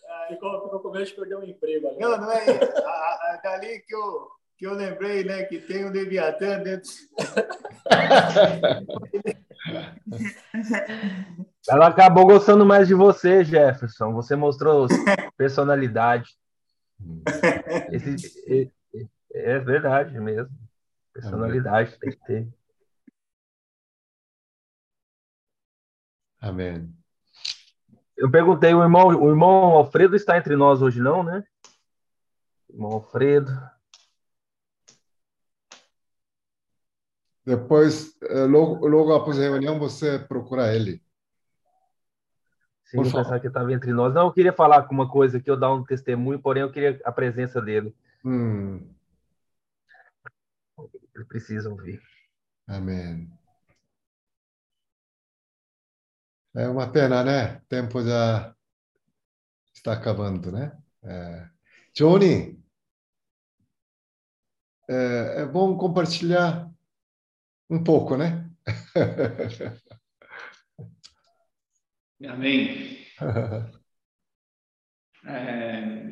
ah, 0.08 0.28
ficou 0.30 0.80
com 0.80 0.92
medo 0.92 1.06
de 1.06 1.14
perder 1.14 1.36
um 1.36 1.44
emprego. 1.44 1.90
Ali. 1.90 2.00
Não, 2.00 2.18
não 2.18 2.32
é 2.32 2.46
isso. 2.46 2.86
A, 2.86 2.88
a, 2.88 3.42
dali 3.44 3.80
que 3.80 3.94
eu, 3.94 4.30
que 4.58 4.66
eu 4.66 4.76
lembrei, 4.76 5.26
né, 5.26 5.44
que 5.44 5.60
tem 5.60 5.86
um 5.86 5.92
Leviatã 5.92 6.64
dentro. 6.64 6.90
Ela 11.70 11.88
acabou 11.88 12.26
gostando 12.26 12.66
mais 12.66 12.88
de 12.88 12.94
você, 12.94 13.44
Jefferson. 13.44 14.14
Você 14.14 14.38
mostrou 14.38 14.88
personalidade. 15.36 16.30
Esse, 17.92 18.72
é, 19.34 19.34
é 19.34 19.60
verdade 19.60 20.18
mesmo. 20.18 20.67
Personalidade 21.18 21.98
tem 21.98 22.12
que 22.12 22.26
ter. 22.26 22.48
Amém. 26.40 26.94
Eu 28.16 28.30
perguntei, 28.30 28.72
o 28.72 28.84
irmão, 28.84 29.08
o 29.08 29.30
irmão 29.30 29.50
Alfredo 29.50 30.16
está 30.16 30.38
entre 30.38 30.56
nós 30.56 30.80
hoje, 30.80 31.02
não, 31.02 31.24
né? 31.24 31.44
Irmão 32.70 32.92
Alfredo. 32.92 33.52
Depois, 37.44 38.16
eh, 38.22 38.46
logo, 38.46 38.86
logo 38.88 39.16
após 39.16 39.40
a 39.40 39.42
reunião, 39.42 39.80
você 39.80 40.20
procura 40.20 40.72
ele. 40.76 41.02
Sim, 42.84 42.98
eu 42.98 43.04
pensava 43.04 43.40
que 43.40 43.48
estava 43.48 43.74
entre 43.74 43.92
nós. 43.92 44.14
Não, 44.14 44.28
eu 44.28 44.34
queria 44.34 44.54
falar 44.54 44.84
com 44.84 44.94
uma 44.94 45.10
coisa 45.10 45.40
que 45.40 45.50
eu 45.50 45.58
dar 45.58 45.74
um 45.74 45.84
testemunho, 45.84 46.40
porém 46.40 46.62
eu 46.62 46.72
queria 46.72 47.02
a 47.04 47.12
presença 47.12 47.60
dele. 47.60 47.96
Hum. 48.24 48.97
Ele 51.18 51.26
precisa 51.26 51.70
ouvir. 51.70 52.00
Amém. 52.68 53.28
É 56.56 56.68
uma 56.68 56.92
pena, 56.92 57.24
né? 57.24 57.58
O 57.58 57.62
tempo 57.68 58.04
já 58.04 58.56
está 59.74 59.94
acabando, 59.94 60.52
né? 60.52 60.78
É. 61.04 61.50
Johnny, 61.96 62.64
é, 64.88 65.42
é 65.42 65.46
bom 65.46 65.76
compartilhar 65.76 66.72
um 67.68 67.84
pouco, 67.84 68.16
né? 68.16 68.48
Amém. 72.30 72.98
É, 75.30 76.08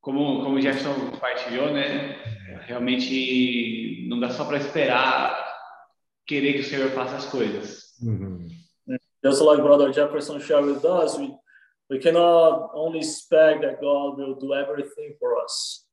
como, 0.00 0.42
como 0.42 0.56
o 0.56 0.60
Jefferson 0.60 1.08
compartilhou, 1.08 1.72
né? 1.72 2.35
Realmente 2.66 4.06
não 4.08 4.20
dá 4.20 4.30
só 4.30 4.44
para 4.44 4.58
esperar 4.58 5.46
querer 6.26 6.54
que 6.54 6.60
o 6.60 6.64
Senhor 6.64 6.90
faça 6.90 7.16
as 7.16 7.26
coisas. 7.26 7.94
Just 9.24 9.40
like 9.40 9.62
Brother 9.62 9.92
Jefferson 9.92 10.38
shared 10.40 10.66
with 10.66 10.84
us, 10.84 11.16
we, 11.18 11.34
we 11.90 11.98
cannot 11.98 12.70
only 12.74 13.00
expect 13.00 13.62
that 13.62 13.80
God 13.80 14.18
will 14.18 14.34
do 14.34 14.54
everything 14.54 15.16
for 15.18 15.36
us. 15.42 15.84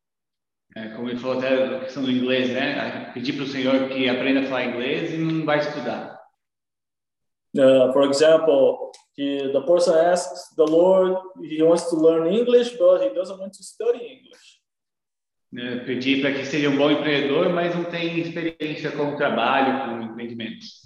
É, 0.76 0.90
como 0.90 1.10
ele 1.10 1.20
falou 1.20 1.38
até 1.38 1.54
a 1.54 1.80
questão 1.82 2.04
do 2.04 2.12
inglês, 2.12 2.50
né? 2.50 3.12
Pedir 3.14 3.34
para 3.34 3.44
o 3.44 3.48
Senhor 3.48 3.90
que 3.90 4.10
aprenda 4.10 4.42
a 4.42 4.46
falar 4.46 4.66
inglês 4.66 5.14
e 5.14 5.18
não 5.18 5.46
vai 5.46 5.60
estudar. 5.60 6.20
Uh, 7.56 7.94
for 7.94 8.10
example, 8.10 8.92
he, 9.16 9.52
the 9.54 9.62
person 9.62 9.94
asks 9.96 10.56
the 10.56 10.64
Lord, 10.64 11.16
he 11.44 11.62
wants 11.62 11.88
to 11.92 11.96
learn 11.96 12.28
English, 12.28 12.76
but 12.78 13.04
he 13.04 13.14
doesn't 13.14 13.40
want 13.40 13.54
to 13.54 13.64
study 13.64 14.00
English. 14.00 14.63
Né, 15.54 15.84
pedir 15.86 16.20
para 16.20 16.34
que 16.34 16.46
seja 16.46 16.70
um 16.70 16.76
bom 16.76 16.90
empreendedor, 16.90 17.50
mas 17.54 17.76
não 17.76 17.84
tem 17.84 18.20
experiência 18.20 18.92
com 18.92 19.14
o 19.14 19.18
trabalho, 19.18 19.86
com 19.86 20.12
empreendimentos. 20.12 20.82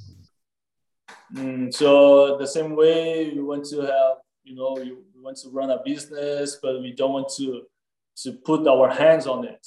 Mm, 1.32 1.72
so 1.72 2.38
the 2.38 2.46
same 2.46 2.76
way 2.76 3.34
we 3.34 3.42
want 3.42 3.64
to 3.70 3.82
have, 3.82 4.20
you 4.44 4.56
know, 4.56 4.78
you, 4.78 5.06
we 5.16 5.22
want 5.22 5.38
to 5.42 5.50
run 5.50 5.70
a 5.72 5.78
business, 5.78 6.60
but 6.62 6.82
we 6.82 6.94
don't 6.94 7.14
want 7.14 7.28
to 7.38 7.66
to 8.24 8.34
put 8.44 8.68
our 8.68 8.90
hands 8.90 9.26
on 9.28 9.46
it. 9.46 9.60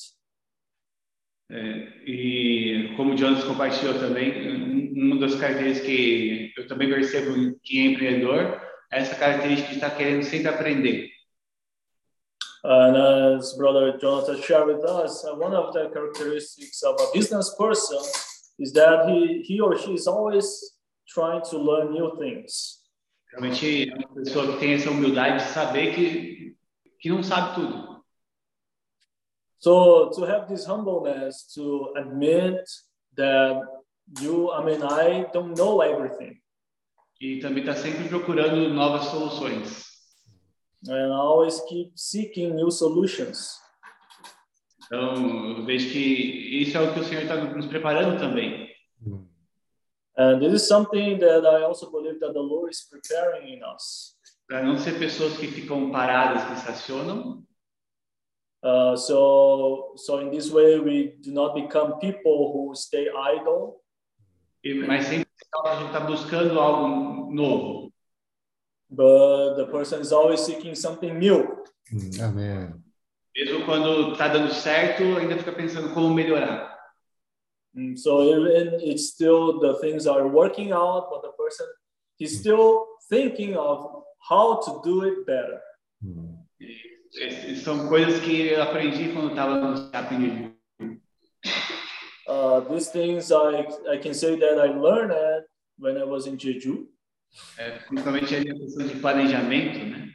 É, 1.50 1.88
e 2.06 2.94
como 2.96 3.14
o 3.14 3.16
Jonas 3.16 3.42
compartilhou 3.44 3.94
também, 3.98 4.48
um- 4.50 4.92
uma 5.04 5.18
das 5.18 5.34
características 5.34 5.86
que 5.86 6.52
eu 6.56 6.66
também 6.66 6.88
percebo 6.88 7.36
em 7.36 7.56
quem 7.62 7.80
é 7.80 7.90
empreendedor 7.92 8.60
é 8.92 8.98
essa 9.00 9.14
característica 9.16 9.68
de 9.70 9.74
estar 9.76 9.90
querendo 9.96 10.22
sempre 10.22 10.48
aprender. 10.48 11.09
And 12.62 12.96
as 12.96 13.54
Brother 13.54 13.96
Jonathan 13.98 14.40
shared 14.42 14.66
with 14.66 14.84
us, 14.84 15.24
uh, 15.24 15.34
one 15.34 15.54
of 15.54 15.72
the 15.72 15.88
characteristics 15.90 16.82
of 16.82 16.94
a 17.00 17.06
business 17.14 17.54
person 17.58 17.98
is 18.58 18.72
that 18.74 19.08
he, 19.08 19.42
he 19.42 19.60
or 19.60 19.78
she 19.78 19.94
is 19.94 20.06
always 20.06 20.46
trying 21.08 21.42
to 21.50 21.58
learn 21.58 21.92
new 21.92 22.14
things. 22.18 22.78
Realmente 23.32 23.88
é 23.90 23.96
uma 23.96 24.08
pessoa 24.14 24.52
que 24.52 24.58
tem 24.58 24.74
essa 24.74 24.90
humildade 24.90 25.44
de 25.44 25.50
saber 25.52 25.94
que, 25.94 26.56
que 27.00 27.08
não 27.08 27.22
sabe 27.22 27.54
tudo. 27.54 28.04
So 29.58 30.10
to 30.10 30.24
have 30.24 30.48
this 30.48 30.66
humbleness 30.66 31.52
to 31.54 31.92
admit 31.96 32.64
that 33.16 33.62
you, 34.20 34.50
I 34.50 34.64
mean, 34.64 34.82
I 34.82 35.26
don't 35.32 35.54
know 35.56 35.80
everything. 35.82 36.40
E 37.20 37.38
também 37.38 37.62
está 37.62 37.74
sempre 37.74 38.08
procurando 38.08 38.68
novas 38.70 39.04
soluções. 39.04 39.89
And 40.88 41.12
I 41.12 41.16
always 41.16 41.60
keep 41.68 41.92
seeking 41.96 42.54
new 42.54 42.70
solutions. 42.70 43.58
Então, 44.86 45.58
eu 45.58 45.64
vejo 45.64 45.90
que 45.92 46.62
isso 46.62 46.76
é 46.76 46.80
o 46.80 46.92
que 46.92 47.00
o 47.00 47.04
Senhor 47.04 47.22
está 47.22 47.36
nos 47.36 47.66
preparando 47.66 48.18
também. 48.18 48.68
And 50.16 50.40
this 50.40 50.52
is 50.62 50.68
something 50.68 51.18
that 51.18 51.46
I 51.46 51.62
also 51.62 51.90
believe 51.90 52.18
that 52.20 52.32
the 52.32 52.40
Lord 52.42 52.70
is 52.70 52.82
preparing 52.90 53.54
in 53.54 53.62
us. 53.64 54.16
Para 54.48 54.62
não 54.64 54.76
ser 54.78 54.98
pessoas 54.98 55.36
que 55.38 55.46
ficam 55.46 55.90
paradas, 55.90 56.44
que 56.44 56.52
estacionam, 56.54 57.44
Uh, 58.62 58.94
so, 58.94 59.94
so 59.96 60.20
in 60.20 60.28
this 60.30 60.50
way, 60.52 60.78
we 60.78 61.16
do 61.22 61.32
not 61.32 61.54
become 61.54 61.98
people 61.98 62.52
who 62.52 62.74
stay 62.74 63.08
idle, 63.08 63.80
e- 64.62 64.74
mas 64.86 65.06
sempre 65.06 65.26
a 65.64 65.76
gente 65.76 65.86
está 65.86 66.00
buscando 66.00 66.60
algo 66.60 67.32
novo. 67.32 67.89
But 68.90 69.54
the 69.54 69.66
person 69.66 70.00
is 70.00 70.12
always 70.12 70.40
seeking 70.40 70.74
something 70.74 71.18
new. 71.18 71.64
Amém. 72.20 72.74
Mesmo 73.36 73.64
quando 73.64 74.12
está 74.12 74.28
dando 74.28 74.52
certo, 74.52 75.02
ainda 75.16 75.36
fica 75.36 75.52
pensando 75.52 75.94
como 75.94 76.12
melhorar. 76.12 76.76
So 77.94 78.24
even 78.24 78.80
it's 78.80 79.10
still 79.10 79.60
the 79.60 79.78
things 79.78 80.06
are 80.06 80.26
working 80.26 80.72
out, 80.72 81.08
but 81.08 81.22
the 81.22 81.32
person 81.38 81.66
he's 82.16 82.40
still 82.40 82.86
thinking 83.08 83.56
of 83.56 84.02
how 84.18 84.60
to 84.60 84.80
do 84.82 85.04
it 85.04 85.24
better. 85.24 85.60
Essas 87.16 87.62
São 87.62 87.88
coisas 87.88 88.20
que 88.20 88.48
eu 88.48 88.62
aprendi 88.62 89.12
quando 89.12 89.30
estava 89.30 89.56
no 89.56 89.90
Chapin. 89.90 90.54
Uh, 92.26 92.60
these 92.68 92.90
things 92.90 93.32
I 93.32 93.66
I 93.88 93.98
can 93.98 94.14
say 94.14 94.36
that 94.36 94.58
I 94.58 94.72
learned 94.72 95.44
when 95.78 95.96
I 95.96 96.04
was 96.04 96.26
in 96.26 96.36
Jeju. 96.36 96.86
É, 97.56 97.78
principalmente 97.78 98.34
a 98.34 98.42
questão 98.42 98.86
de 98.86 99.00
planejamento, 99.00 99.78
né? 99.78 100.10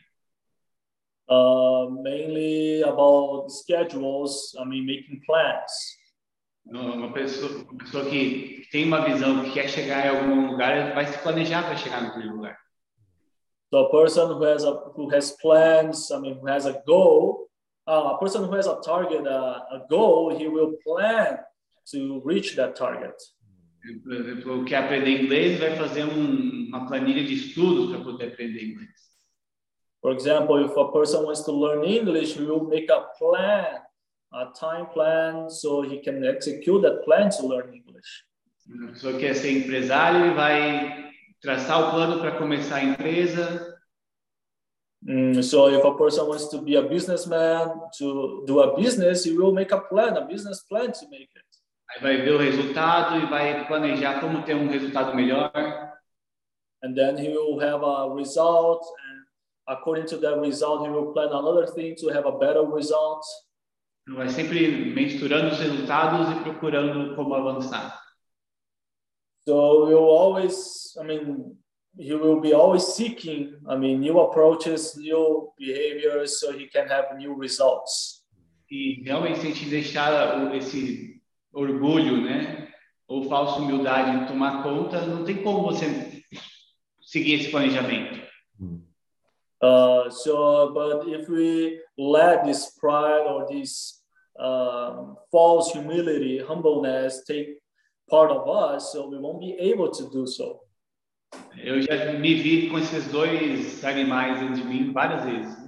Uh, 1.28 1.90
mainly 2.04 2.84
about 2.84 3.50
schedules. 3.50 4.54
I 4.60 4.66
mean, 4.66 4.86
making 4.86 5.22
plans. 5.26 5.72
Uma 6.66 7.14
pessoa, 7.14 7.64
uma 7.64 7.78
pessoa 7.78 8.06
que 8.06 8.68
tem 8.72 8.86
uma 8.86 9.06
visão, 9.06 9.44
que 9.44 9.52
quer 9.52 9.70
chegar 9.70 10.06
em 10.06 10.10
algum 10.10 10.52
lugar, 10.52 10.94
vai 10.94 11.06
se 11.06 11.18
planejar 11.20 11.64
para 11.64 11.78
chegar 11.78 12.02
naquele 12.02 12.30
lugar. 12.30 12.58
So 13.72 13.80
a 13.80 13.90
person 13.92 14.34
who 14.34 14.44
has 14.44 14.64
a 14.64 14.72
who 14.96 15.10
has 15.10 15.32
plans, 15.32 16.12
I 16.12 16.20
mean, 16.20 16.40
who 16.40 16.48
has 16.48 16.66
a 16.66 16.82
goal, 16.86 17.50
uh, 17.88 18.14
a 18.14 18.18
person 18.20 18.46
who 18.46 18.56
has 18.56 18.68
a 18.68 18.80
target, 18.82 19.28
uh, 19.28 19.60
a 19.72 19.86
goal, 19.90 20.36
he 20.36 20.48
will 20.48 20.74
plan 20.84 21.40
to 21.92 22.22
reach 22.24 22.56
that 22.56 22.76
target. 22.76 23.16
Por 24.04 24.14
exemplo, 24.14 24.62
o 24.62 24.66
que 24.66 24.74
aprender 24.74 25.24
inglês 25.24 25.60
vai 25.60 25.76
fazer 25.76 26.04
um, 26.06 26.68
uma 26.68 26.88
planilha 26.88 27.24
de 27.24 27.34
estudos 27.34 27.92
para 27.92 28.04
poder 28.04 28.34
aprender 28.34 28.64
inglês. 28.64 28.90
For 30.02 30.14
example, 30.14 30.64
if 30.64 30.78
a 30.78 30.92
person 30.92 31.24
wants 31.24 31.44
to 31.44 31.52
learn 31.52 31.84
English, 31.84 32.38
he 32.38 32.44
will 32.44 32.64
make 32.64 32.92
a 32.92 33.02
plan, 33.18 33.82
a 34.34 34.46
time 34.48 34.86
plan, 34.94 35.50
so 35.50 35.82
he 35.82 36.00
can 36.00 36.24
execute 36.24 36.82
that 36.82 37.04
plan 37.04 37.30
to 37.30 37.48
learn 37.48 37.74
English. 37.74 38.24
A 38.84 38.92
pessoa 38.92 39.14
que 39.14 39.20
quer 39.20 39.36
ser 39.36 39.52
empresário 39.52 40.34
vai 40.36 41.12
traçar 41.42 41.88
o 41.88 41.92
plano 41.92 42.20
para 42.20 42.38
começar 42.38 42.78
a 42.78 42.84
empresa, 42.84 43.76
Mm, 45.08 45.44
so 45.44 45.70
if 45.70 45.86
a 45.86 45.94
person 45.94 46.28
wants 46.28 46.48
to 46.48 46.62
be 46.62 46.76
a 46.76 46.82
businessman, 46.82 47.80
to 47.96 48.44
do 48.48 48.60
a 48.62 48.76
business, 48.76 49.24
he 49.24 49.38
will 49.38 49.52
make 49.52 49.72
a 49.72 49.80
plan, 49.80 50.18
a 50.18 50.26
business 50.26 50.64
plan 50.64 50.92
to 50.92 51.08
make 51.12 51.30
it. 51.36 51.55
Aí 51.90 52.02
vai 52.02 52.22
ver 52.22 52.32
o 52.32 52.38
resultado 52.38 53.18
e 53.18 53.26
vai 53.28 53.68
planejar 53.68 54.20
como 54.20 54.44
ter 54.44 54.56
um 54.56 54.70
resultado 54.70 55.16
melhor. 55.16 55.52
And 56.84 56.94
then 56.94 57.18
he 57.18 57.30
will 57.30 57.60
have 57.60 57.84
a 57.84 58.14
result, 58.14 58.84
and 58.84 59.26
according 59.68 60.06
to 60.08 60.18
that 60.18 60.40
result, 60.40 60.86
he 60.86 60.90
will 60.90 61.14
plan 61.14 61.30
another 61.30 61.66
thing 61.68 61.96
to 61.96 62.10
have 62.10 62.28
a 62.28 62.38
better 62.38 62.64
result. 62.64 63.24
Vai 64.08 64.30
sempre 64.30 64.94
misturando 64.94 65.52
os 65.52 65.60
resultados 65.60 66.30
e 66.30 66.44
procurando 66.44 67.16
como 67.16 67.34
avançar. 67.34 68.00
So 69.48 69.86
will 69.86 70.10
always, 70.10 70.96
I 71.00 71.04
mean, 71.04 71.58
he 71.98 72.14
will 72.14 72.40
be 72.40 72.54
always 72.54 72.84
seeking, 72.84 73.56
I 73.68 73.76
mean, 73.76 74.00
new 74.00 74.20
approaches, 74.20 74.96
new 74.96 75.54
behaviors, 75.58 76.40
so 76.40 76.52
he 76.52 76.68
can 76.68 76.88
have 76.88 77.16
new 77.18 77.36
results. 77.36 78.24
E 78.70 79.02
realmente, 79.04 79.40
se 79.40 79.48
a 79.48 79.50
gente 79.52 79.70
deixar 79.70 80.56
esse 80.56 81.15
orgulho, 81.56 82.22
né, 82.22 82.68
ou 83.08 83.28
falsa 83.30 83.60
humildade 83.60 84.28
tomar 84.28 84.62
conta, 84.62 85.06
não 85.06 85.24
tem 85.24 85.42
como 85.42 85.64
você 85.64 86.22
seguir 87.02 87.36
esse 87.36 87.50
planejamento. 87.52 88.24
Uh, 89.62 90.12
so, 90.12 90.74
but 90.74 91.08
if 91.08 91.28
we 91.30 91.80
let 91.98 92.44
this 92.44 92.78
pride 92.80 93.26
or 93.26 93.48
this 93.48 94.04
um, 94.38 95.16
false 95.32 95.72
humility, 95.72 96.40
humbleness 96.40 97.24
take 97.26 97.58
part 98.10 98.32
of 98.32 98.48
us, 98.48 98.92
so 98.92 99.08
we 99.08 99.18
won't 99.18 99.40
be 99.40 99.54
able 99.54 99.90
to 99.90 100.10
do 100.10 100.28
so. 100.28 100.60
Eu 101.58 101.82
já 101.82 102.14
me 102.14 102.36
vi 102.36 102.70
com 102.70 102.78
esses 102.78 103.08
dois 103.12 103.84
animais 103.84 104.40
dentro 104.40 104.56
de 104.56 104.64
mim 104.66 104.92
várias 104.92 105.24
vezes. 105.24 105.66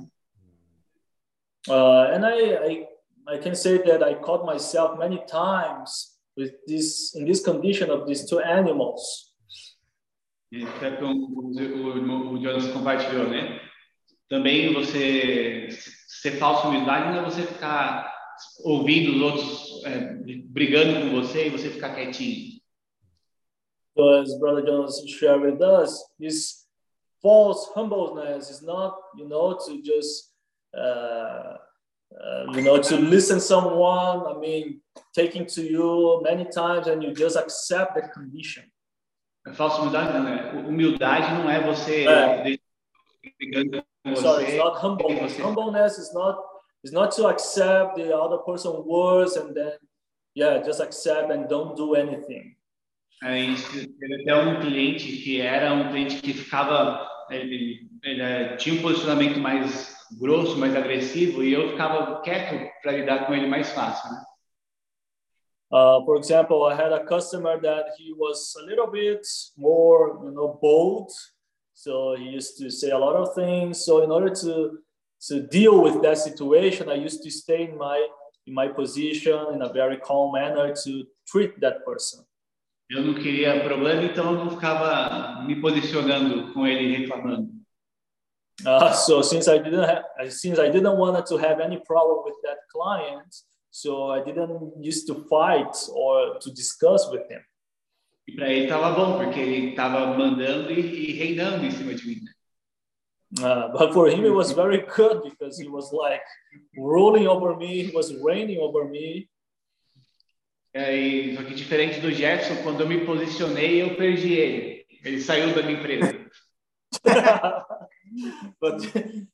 Uh, 1.68 2.14
and 2.14 2.26
I, 2.26 2.56
I, 2.66 2.88
I 3.28 3.38
can 3.38 3.56
say 3.56 3.78
that 3.80 4.02
I 4.02 4.16
caught 4.16 4.45
myself 4.45 4.98
many 4.98 5.20
times 5.28 6.18
with 6.38 6.54
this 6.66 7.14
in 7.16 7.26
this 7.26 7.44
condition 7.44 7.90
of 7.90 8.08
these 8.08 8.26
two 8.26 8.40
animals. 8.40 9.34
E 10.52 10.66
como 10.99 11.28
o, 11.36 12.36
o, 12.36 12.41
Jonas 12.41 12.72
compartilhou, 12.72 13.28
né? 13.28 13.60
Também 14.30 14.74
você 14.74 15.68
ser 16.22 16.32
falsa 16.38 16.68
humildade 16.68 17.12
não 17.12 17.22
é 17.22 17.26
você 17.26 17.44
ficar 17.44 18.14
ouvindo 18.64 19.16
os 19.16 19.22
outros 19.22 19.86
é, 19.86 19.99
brigando 20.45 21.02
com 21.02 21.22
você 21.22 21.48
e 21.48 21.49
você 21.49 21.70
ficar 21.70 21.95
quietinho. 21.95 22.58
As 23.98 24.38
Brother 24.40 24.66
Jonas 24.66 25.02
shared 25.10 25.44
with 25.44 25.62
us, 25.62 26.04
this 26.20 26.68
false 27.22 27.68
humbleness 27.76 28.49
is 28.49 28.62
not, 28.62 28.95
you 29.16 29.28
know, 29.28 29.58
to 29.58 29.82
just, 29.82 30.34
uh, 30.74 31.58
uh, 32.12 32.52
you 32.54 32.62
know, 32.62 32.78
to 32.82 32.96
listen 32.98 33.40
someone. 33.40 34.26
I 34.28 34.40
mean, 34.40 34.82
taking 35.16 35.46
to 35.48 35.62
you 35.62 36.22
many 36.24 36.46
times 36.46 36.88
and 36.88 37.04
you 37.04 37.14
just 37.14 37.36
accept 37.38 37.96
the 37.96 38.08
condition. 38.10 38.64
A 39.46 39.54
falsa 39.54 39.78
humildade 39.80 40.14
não 40.14 40.28
é. 40.28 40.52
Humildade 40.68 41.34
não 41.36 41.50
é 41.50 41.62
você 41.62 42.06
É. 42.06 42.44
deixar 42.44 42.62
brigando 43.40 43.84
com 44.04 44.16
Sorry, 44.16 44.44
it's 44.46 44.58
not 44.58 44.78
humbleness. 44.86 45.38
Humbleness 45.40 45.98
is 45.98 46.14
not 46.14 46.38
is 46.84 46.92
not 46.92 47.16
to 47.16 47.28
accept 47.28 47.96
the 47.96 48.14
other 48.14 48.38
person's 48.40 48.86
words 48.86 49.36
and 49.38 49.54
then 49.54 49.74
yeah, 50.36 50.62
just 50.64 50.80
accept 50.82 51.32
and 51.32 51.48
don't 51.48 51.76
do 51.76 51.96
anything. 51.96 52.56
Aí 53.24 53.56
teve 54.00 54.22
até 54.22 54.36
um 54.36 54.60
cliente 54.60 55.08
que 55.24 55.42
era 55.42 55.74
um 55.74 55.90
cliente 55.90 56.22
que 56.22 56.34
ficava, 56.34 57.10
ele, 57.32 57.90
ele 58.04 58.56
tinha 58.58 58.76
um 58.76 58.82
posicionamento 58.82 59.40
mais 59.40 59.97
grosso, 60.20 60.58
mais 60.58 60.76
agressivo, 60.76 61.44
e 61.44 61.54
eu 61.54 61.72
ficava 61.72 62.22
quieto 62.22 62.72
para 62.82 62.92
lidar 62.92 63.26
com 63.26 63.34
ele 63.34 63.48
mais 63.48 63.70
fácil, 63.72 64.12
né? 64.12 64.24
Uh, 65.70 66.04
for 66.06 66.18
example, 66.18 66.64
I 66.64 66.74
had 66.74 66.94
a 66.94 67.04
customer 67.04 67.60
that 67.60 67.92
he 67.98 68.14
was 68.14 68.56
a 68.56 68.66
little 68.66 68.88
bit 68.88 69.28
more, 69.58 70.18
you 70.24 70.32
know, 70.32 70.58
bold. 70.62 71.12
So 71.74 72.16
he 72.16 72.30
used 72.38 72.58
to 72.60 72.72
say 72.72 72.92
a 72.92 72.98
lot 72.98 73.16
of 73.16 73.36
things. 73.36 73.84
So 73.84 74.02
in 74.02 74.10
order 74.10 74.30
to 74.30 74.80
to 75.28 75.42
deal 75.42 75.82
with 75.82 76.02
that 76.04 76.18
situation, 76.20 76.90
I 76.90 76.96
used 76.96 77.22
to 77.24 77.30
stay 77.30 77.64
in 77.64 77.78
my 77.78 78.08
in 78.46 78.54
my 78.54 78.70
position 78.70 79.54
in 79.54 79.62
a 79.62 79.74
very 79.74 79.98
calm 79.98 80.32
manner 80.32 80.74
to 80.86 81.04
treat 81.28 81.60
that 81.60 81.84
person. 81.84 82.24
Eu 82.90 83.04
não 83.04 83.16
queria 83.16 83.62
problema, 83.66 84.04
então 84.04 84.32
eu 84.32 84.46
não 84.46 84.52
ficava 84.52 85.44
me 85.44 85.60
posicionando 85.60 86.54
com 86.54 86.66
ele 86.66 86.96
reclamando. 86.96 87.57
Uh, 88.66 88.92
so 88.92 89.22
since 89.22 89.48
I 89.48 89.60
didn't 89.60 89.84
have, 89.84 90.04
since 90.30 90.58
I 90.58 90.68
didn't 90.70 90.98
want 90.98 91.24
to 91.28 91.38
have 91.38 91.60
any 91.60 91.80
problem 91.86 92.24
with 92.26 92.34
that 92.44 92.58
client, 92.72 93.32
so 93.70 94.10
I 94.10 94.24
didn't 94.24 94.74
used 94.82 95.06
to 95.08 95.26
fight 95.30 95.76
or 95.94 96.40
to 96.40 96.52
discuss 96.52 97.08
with 97.12 97.30
him. 97.30 97.42
E 98.28 98.36
para 98.36 98.52
ele 98.52 98.66
estava 98.66 98.92
bom, 98.96 99.18
porque 99.24 99.40
ele 99.40 99.70
estava 99.70 100.08
mandando 100.08 100.72
e, 100.72 101.12
e 101.12 101.14
reinando 101.14 101.66
em 101.66 101.72
cima 101.72 101.94
de 101.94 102.08
mim. 102.08 102.22
né? 102.24 102.32
Uh, 103.40 103.72
but 103.78 103.94
for 103.94 104.10
him, 104.10 104.26
it 104.26 104.34
was 104.34 104.52
very 104.52 104.86
good 104.96 105.22
because 105.24 105.60
he 105.62 105.68
was 105.68 105.92
like 105.92 106.24
ruling 106.78 107.28
over 107.28 107.56
me, 107.56 107.84
he 107.84 107.96
was 107.96 108.14
reigning 108.24 108.60
over 108.60 108.86
me. 108.86 109.30
É, 110.74 110.96
e, 110.96 111.36
só 111.36 111.44
que 111.44 111.54
diferente 111.54 112.00
do 112.00 112.12
Jefferson, 112.12 112.64
quando 112.64 112.82
eu 112.82 112.88
me 112.88 113.06
posicionei, 113.06 113.82
eu 113.82 113.96
perdi 113.96 114.34
ele. 114.34 114.86
Ele 115.04 115.22
saiu 115.22 115.54
da 115.54 115.62
minha 115.62 115.78
empresa. 115.80 116.26
but 118.61 118.81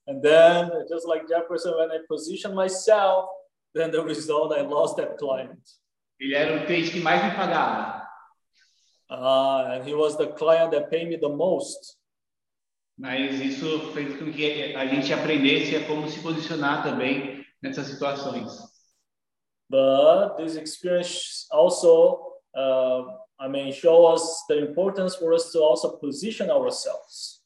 and 0.07 0.21
then 0.21 0.71
just 0.89 1.07
like 1.07 1.27
Jefferson, 1.27 1.73
when 1.77 1.91
I 1.91 1.99
positioned 2.07 2.55
myself, 2.55 3.29
then 3.73 3.91
the 3.91 4.03
result 4.03 4.53
I 4.53 4.61
lost 4.61 4.97
that 4.97 5.17
client. 5.17 5.59
Ele 6.19 6.35
era 6.35 6.61
o 6.61 6.65
cliente 6.65 6.91
que 6.91 7.01
mais 7.01 7.23
me 7.23 7.31
pagava. 7.31 8.03
Uh, 9.09 9.73
and 9.73 9.87
he 9.87 9.93
was 9.93 10.17
the 10.17 10.27
client 10.27 10.71
that 10.71 10.89
paid 10.89 11.09
me 11.09 11.17
the 11.17 11.29
most. 11.29 11.97
Mas 12.97 13.39
isso 13.41 13.91
fez 13.91 14.17
com 14.17 14.31
que 14.31 14.75
a 14.75 14.85
gente 14.85 15.11
aprendesse 15.11 15.75
a 15.75 15.87
como 15.87 16.07
se 16.07 16.21
posicionar 16.21 16.83
também 16.83 17.43
nessas 17.61 17.87
situações. 17.87 18.51
But 19.69 20.37
this 20.37 20.55
experience 20.55 21.47
also, 21.51 22.33
uh, 22.55 23.03
I 23.39 23.47
mean, 23.47 23.71
show 23.71 24.13
us 24.13 24.45
the 24.47 24.59
importance 24.59 25.15
for 25.15 25.33
us 25.33 25.51
to 25.51 25.59
also 25.59 25.97
position 25.97 26.51
ourselves. 26.51 27.42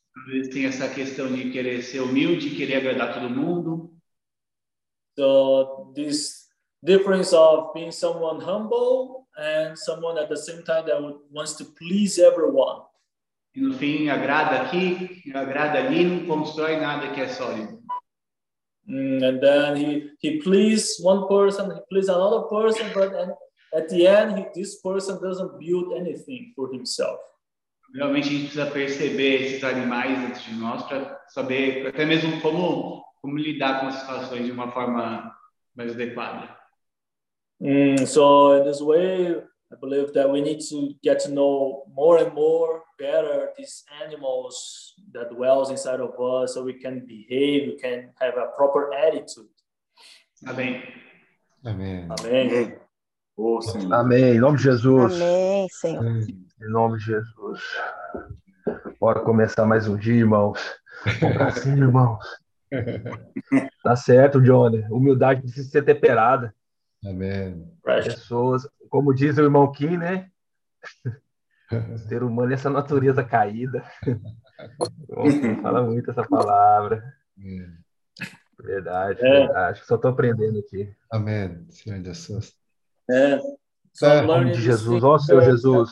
Tem 0.52 0.66
essa 0.66 0.90
questão 0.90 1.32
de 1.34 1.52
querer 1.52 1.82
ser 1.82 2.02
humilde, 2.02 2.56
querer 2.56 2.78
agradar 2.78 3.14
todo 3.14 3.30
mundo. 3.30 3.94
So 5.18 5.92
this 5.96 6.48
difference 6.84 7.34
of 7.34 7.74
being 7.74 7.92
someone 7.92 8.40
humble 8.40 9.28
and 9.38 9.78
someone 9.78 10.18
at 10.18 10.30
the 10.30 10.38
same 10.38 10.64
time 10.64 10.86
that 10.86 11.02
wants 11.32 11.56
to 11.56 11.66
please 11.66 12.20
everyone. 12.20 12.82
E 13.56 13.62
no 13.62 13.74
fim, 13.74 14.10
agrada 14.10 14.62
aqui, 14.62 15.24
agrada 15.34 15.80
ali, 15.80 16.04
não 16.04 16.28
constrói 16.28 16.78
nada 16.78 17.12
que 17.12 17.22
é 17.22 17.28
sólido. 17.28 17.82
Mm, 18.88 19.24
and 19.24 19.40
then 19.42 19.76
he 19.76 20.12
he 20.20 20.40
pleased 20.40 21.04
one 21.04 21.28
person, 21.28 21.72
he 21.72 21.82
pleased 21.90 22.10
another 22.10 22.48
person, 22.48 22.88
but 22.94 23.12
at 23.74 23.90
the 23.90 24.08
end, 24.08 24.38
he, 24.38 24.46
this 24.54 24.80
person 24.82 25.20
doesn't 25.20 25.60
build 25.60 25.94
anything 25.94 26.54
for 26.56 26.72
himself. 26.72 27.20
Realmente 27.94 28.28
a 28.28 28.32
gente 28.32 28.44
precisa 28.44 28.66
perceber 28.68 29.44
esses 29.44 29.64
animais 29.64 30.18
antes 30.20 30.44
de 30.44 30.54
nós 30.56 30.84
para 30.84 31.20
saber 31.30 31.88
até 31.88 32.06
mesmo 32.06 32.40
como 32.42 33.06
como 33.22 33.38
lidar 33.38 33.82
com 33.82 33.88
as 33.88 33.96
situações 33.96 34.46
de 34.46 34.52
uma 34.52 34.72
forma 34.72 35.36
mais 35.76 35.92
adequada. 35.92 36.56
Mm, 37.60 38.06
so 38.06 38.56
in 38.56 38.64
this 38.64 38.80
way, 38.80 39.44
I 39.72 39.76
believe 39.76 40.14
that 40.14 40.30
we 40.30 40.42
need 40.42 40.60
to 40.70 40.96
get 41.04 41.20
to 41.24 41.32
know 41.32 41.84
more 41.94 42.20
and 42.20 42.34
more 42.34 42.84
better 42.98 43.52
these 43.58 43.84
animals 44.04 44.94
that 45.12 45.30
dwells 45.30 45.70
inside 45.70 46.00
of 46.00 46.14
us, 46.20 46.54
so 46.54 46.64
we 46.64 46.74
can 46.74 47.06
behave, 47.06 47.68
we 47.68 47.78
can 47.78 48.14
have 48.22 48.38
a 48.38 48.48
proper 48.56 48.94
attitude. 48.94 49.50
Amém. 50.46 50.84
Amém. 51.66 52.08
Amém. 52.10 52.80
Oh, 53.36 53.62
Senhor. 53.62 53.94
Amém. 53.94 54.36
Em 54.36 54.40
nome 54.40 54.58
de 54.58 54.64
Jesus. 54.64 55.16
Amém, 55.16 55.68
Senhor. 55.70 56.47
Em 56.62 56.70
nome 56.70 56.98
de 56.98 57.06
Jesus. 57.06 57.62
Bora 59.00 59.20
começar 59.22 59.66
mais 59.66 59.88
um 59.88 59.96
dia, 59.96 60.16
irmãos. 60.16 60.60
Vamos 61.22 61.38
pra 61.38 61.52
cima, 61.52 61.78
irmãos. 61.78 62.24
Tá 63.82 63.96
certo, 63.96 64.42
Johnny. 64.42 64.84
Humildade 64.90 65.40
precisa 65.42 65.70
ser 65.70 65.82
temperada. 65.84 66.54
Amém. 67.06 67.72
Pessoas, 67.82 68.68
como 68.90 69.14
diz 69.14 69.38
o 69.38 69.42
irmão 69.44 69.72
Kim, 69.72 69.96
né? 69.96 70.30
O 71.94 71.98
ser 72.10 72.24
humano 72.24 72.52
é 72.52 72.56
essa 72.56 72.70
natureza 72.70 73.24
caída. 73.24 73.86
Nossa, 75.08 75.62
fala 75.62 75.82
muito 75.84 76.12
essa 76.12 76.28
palavra. 76.28 77.02
Verdade, 78.60 79.26
É. 79.26 79.30
verdade. 79.46 79.86
Só 79.86 79.98
tô 79.98 80.10
aprendendo 80.10 80.60
aqui. 80.60 80.94
Amém, 81.10 81.66
Senhor 81.70 82.04
Jesus. 82.04 82.54
É. 83.10 83.40
So 83.94 84.06
É. 84.08 84.24
Em 84.24 84.28
nome 84.28 84.52
de 84.52 84.62
Jesus. 84.62 85.02
Ó, 85.06 85.18
Senhor 85.18 85.40
that- 85.40 85.52
Jesus. 85.52 85.92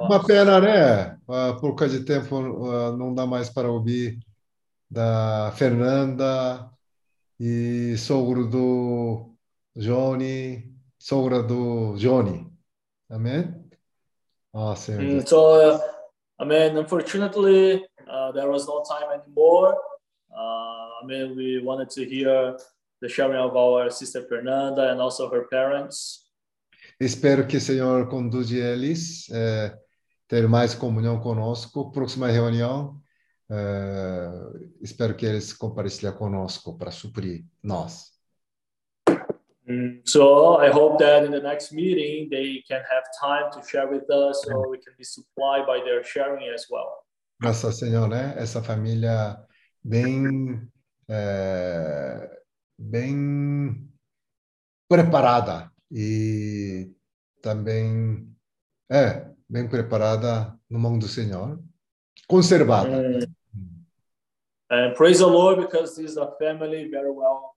Uma 0.00 0.24
pena, 0.24 0.60
né? 0.60 1.18
Ah, 1.28 1.56
por 1.60 1.74
causa 1.74 1.98
de 1.98 2.04
tempo, 2.04 2.36
ah, 2.66 2.92
não 2.96 3.14
dá 3.14 3.26
mais 3.26 3.50
para 3.50 3.70
ouvir 3.70 4.18
da 4.90 5.52
Fernanda 5.56 6.70
e 7.38 7.96
sogro 7.96 8.46
do 8.46 9.34
Johnny, 9.76 10.74
sogra 10.98 11.42
do 11.42 11.96
Johnny. 11.96 12.46
Amém? 13.08 13.54
Ó, 14.52 14.74
Senhor 14.74 15.02
Mm, 15.02 15.26
so, 15.26 15.74
uh, 15.74 15.80
I 16.38 16.44
mean, 16.44 16.76
unfortunately, 16.76 17.84
uh, 18.08 18.32
there 18.32 18.50
was 18.50 18.66
no 18.66 18.82
time 18.82 19.10
anymore. 19.12 19.78
Uh, 20.34 21.02
I 21.02 21.06
mean, 21.06 21.36
we 21.36 21.62
wanted 21.62 21.90
to 21.90 22.04
hear 22.04 22.56
the 23.00 23.08
sharing 23.08 23.38
of 23.38 23.56
our 23.56 23.90
sister 23.90 24.22
Fernanda 24.28 24.90
and 24.90 25.00
also 25.00 25.30
her 25.30 25.46
parents. 25.48 26.29
Espero 27.00 27.46
que 27.46 27.56
o 27.56 27.60
Senhor 27.60 28.10
conduza 28.10 28.54
eles 28.54 29.26
eh, 29.30 29.74
ter 30.28 30.46
mais 30.46 30.74
comunhão 30.74 31.18
conosco. 31.18 31.90
Próxima 31.90 32.28
reunião, 32.28 33.00
eh, 33.50 34.30
espero 34.82 35.16
que 35.16 35.24
eles 35.24 35.54
compartilhem 35.54 36.12
conosco 36.12 36.76
para 36.76 36.90
suprir 36.90 37.46
nós. 37.62 38.10
Mm, 39.66 40.02
So 40.04 40.60
I 40.62 40.70
hope 40.70 41.02
that 41.02 41.24
in 41.24 41.30
the 41.30 41.40
next 41.40 41.72
meeting 41.72 42.28
they 42.28 42.62
can 42.68 42.82
have 42.82 43.04
time 43.18 43.50
to 43.52 43.66
share 43.66 43.88
with 43.88 44.04
us, 44.10 44.42
so 44.42 44.68
we 44.68 44.78
can 44.78 44.92
be 44.98 45.04
supplied 45.04 45.64
by 45.64 45.82
their 45.82 46.04
sharing 46.04 46.52
as 46.52 46.66
well. 46.70 47.06
Nossa 47.40 47.72
Senhor, 47.72 48.08
né? 48.08 48.34
Essa 48.36 48.62
família 48.62 49.38
bem, 49.82 50.60
eh, 51.08 52.30
bem 52.78 53.88
preparada 54.86 55.69
e 55.90 56.90
também 57.42 58.28
é 58.90 59.28
bem 59.48 59.68
preparada 59.68 60.56
no 60.68 60.78
mão 60.78 60.98
do 60.98 61.08
Senhor, 61.08 61.60
conservada. 62.28 63.02
Mm. 63.54 63.84
And 64.70 64.94
praise 64.94 65.18
the 65.18 65.26
Lord 65.26 65.60
because 65.60 65.96
this 65.96 66.12
is 66.12 66.16
a 66.16 66.30
family 66.38 66.88
very 66.88 67.10
well, 67.10 67.56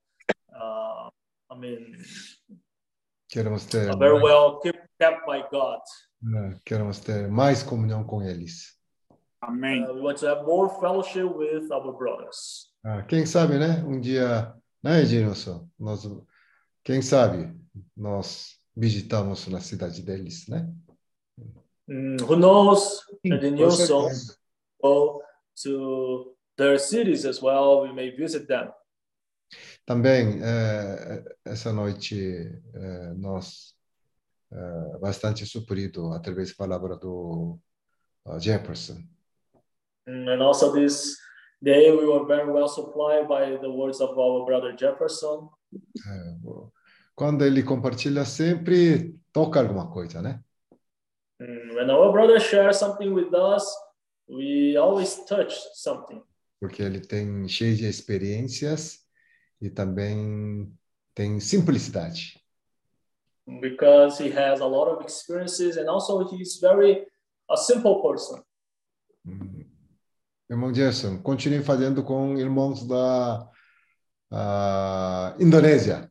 uh, 0.52 1.08
I 1.50 1.56
mean, 1.56 1.96
Queremos 3.28 3.66
ter, 3.66 3.90
uh, 3.90 3.96
very 3.96 4.20
well 4.20 4.58
kept, 4.60 4.88
kept 4.98 5.26
by 5.26 5.42
God. 5.50 5.80
eh, 6.24 6.60
queremos 6.64 7.00
ter 7.00 7.28
mais 7.28 7.62
comunhão 7.62 8.04
com 8.04 8.22
eles. 8.22 8.74
Amém. 9.40 9.84
Uh, 9.84 9.92
we 9.94 10.00
want 10.00 10.18
to 10.18 10.26
have 10.26 10.44
more 10.44 10.68
fellowship 10.80 11.24
with 11.24 11.70
our 11.70 11.92
brothers. 11.92 12.72
Ah, 12.84 13.02
quem 13.02 13.26
sabe, 13.26 13.58
né? 13.58 13.82
Um 13.84 14.00
dia, 14.00 14.54
né, 14.82 15.02
Edilson? 15.02 15.68
Nós, 15.78 16.08
quem 16.82 17.02
sabe 17.02 17.54
nós 17.96 18.58
visitamos 18.76 19.46
na 19.48 19.60
cidade 19.60 20.02
deles, 20.02 20.46
né? 20.48 20.72
Mm, 21.88 22.16
who 22.22 22.36
knows? 22.36 23.02
And 23.24 23.38
the 23.40 23.50
new 23.50 23.70
songs 23.70 24.38
go 24.82 25.22
to 25.62 26.34
their 26.56 26.78
cities 26.78 27.24
as 27.24 27.40
well. 27.42 27.82
We 27.82 27.92
may 27.92 28.10
visit 28.16 28.46
them. 28.46 28.72
Também, 29.86 30.40
eh, 30.42 31.24
essa 31.44 31.72
noite, 31.72 32.16
eh, 32.74 33.12
nós 33.16 33.74
eh, 34.52 34.98
bastante 35.00 35.44
suprido 35.46 36.12
através 36.12 36.50
da 36.50 36.56
palavra 36.56 36.96
do 36.96 37.58
ah, 38.26 38.38
Jefferson. 38.38 39.02
Mm, 40.08 40.28
And 40.28 40.42
also 40.42 40.72
this 40.72 41.16
day, 41.62 41.90
we 41.92 42.06
were 42.06 42.24
very 42.26 42.50
well 42.50 42.68
supplied 42.68 43.28
by 43.28 43.56
the 43.58 43.68
words 43.70 44.00
of 44.00 44.16
our 44.18 44.44
brother 44.46 44.74
Jefferson. 44.76 45.48
Eh, 45.74 46.36
o- 46.46 46.72
quando 47.14 47.44
ele 47.44 47.62
compartilha, 47.62 48.24
sempre 48.24 49.14
toca 49.32 49.60
alguma 49.60 49.90
coisa, 49.90 50.20
né? 50.22 50.42
Mm, 51.40 51.74
When 51.74 51.90
our 51.90 52.12
brother 52.12 52.40
shares 52.40 52.76
something 52.78 53.10
with 53.10 53.32
us, 53.34 53.64
we 54.28 54.76
always 54.76 55.24
touch 55.26 55.52
something 55.74 56.22
Porque 56.60 56.82
ele 56.82 57.00
tem 57.00 57.46
cheio 57.48 57.76
de 57.76 57.86
experiências 57.86 59.00
e 59.60 59.68
também 59.70 60.72
tem 61.14 61.38
simplicidade. 61.40 62.40
because 63.60 64.18
he 64.18 64.30
has 64.30 64.60
a 64.62 64.66
lot 64.66 64.88
of 64.88 65.04
experiences 65.04 65.76
and 65.76 65.86
also 65.88 66.26
he's 66.30 66.58
very 66.60 67.04
a 67.50 67.56
simple 67.56 68.00
person. 68.02 68.42
Irmão 70.48 70.72
Gerson, 70.74 71.20
continue 71.22 71.62
fazendo 71.62 72.02
com 72.02 72.38
irmãos 72.38 72.86
da 72.86 73.46
ah, 74.30 75.36
Indonésia. 75.38 76.10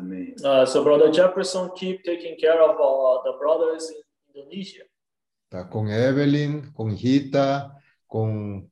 Amém. 0.00 0.34
Uh, 0.42 0.64
so 0.66 0.82
brother 0.82 1.12
Jefferson 1.12 1.70
keep 1.76 2.02
taking 2.02 2.36
care 2.36 2.60
of 2.62 2.76
uh, 2.80 3.22
the 3.22 3.38
brothers 3.38 3.88
in 3.90 4.00
Indonesia. 4.34 4.84
Tá? 5.50 5.64
Com 5.64 5.88
Evelyn, 5.88 6.62
com 6.72 6.88
Rita, 6.88 7.70
com 8.08 8.66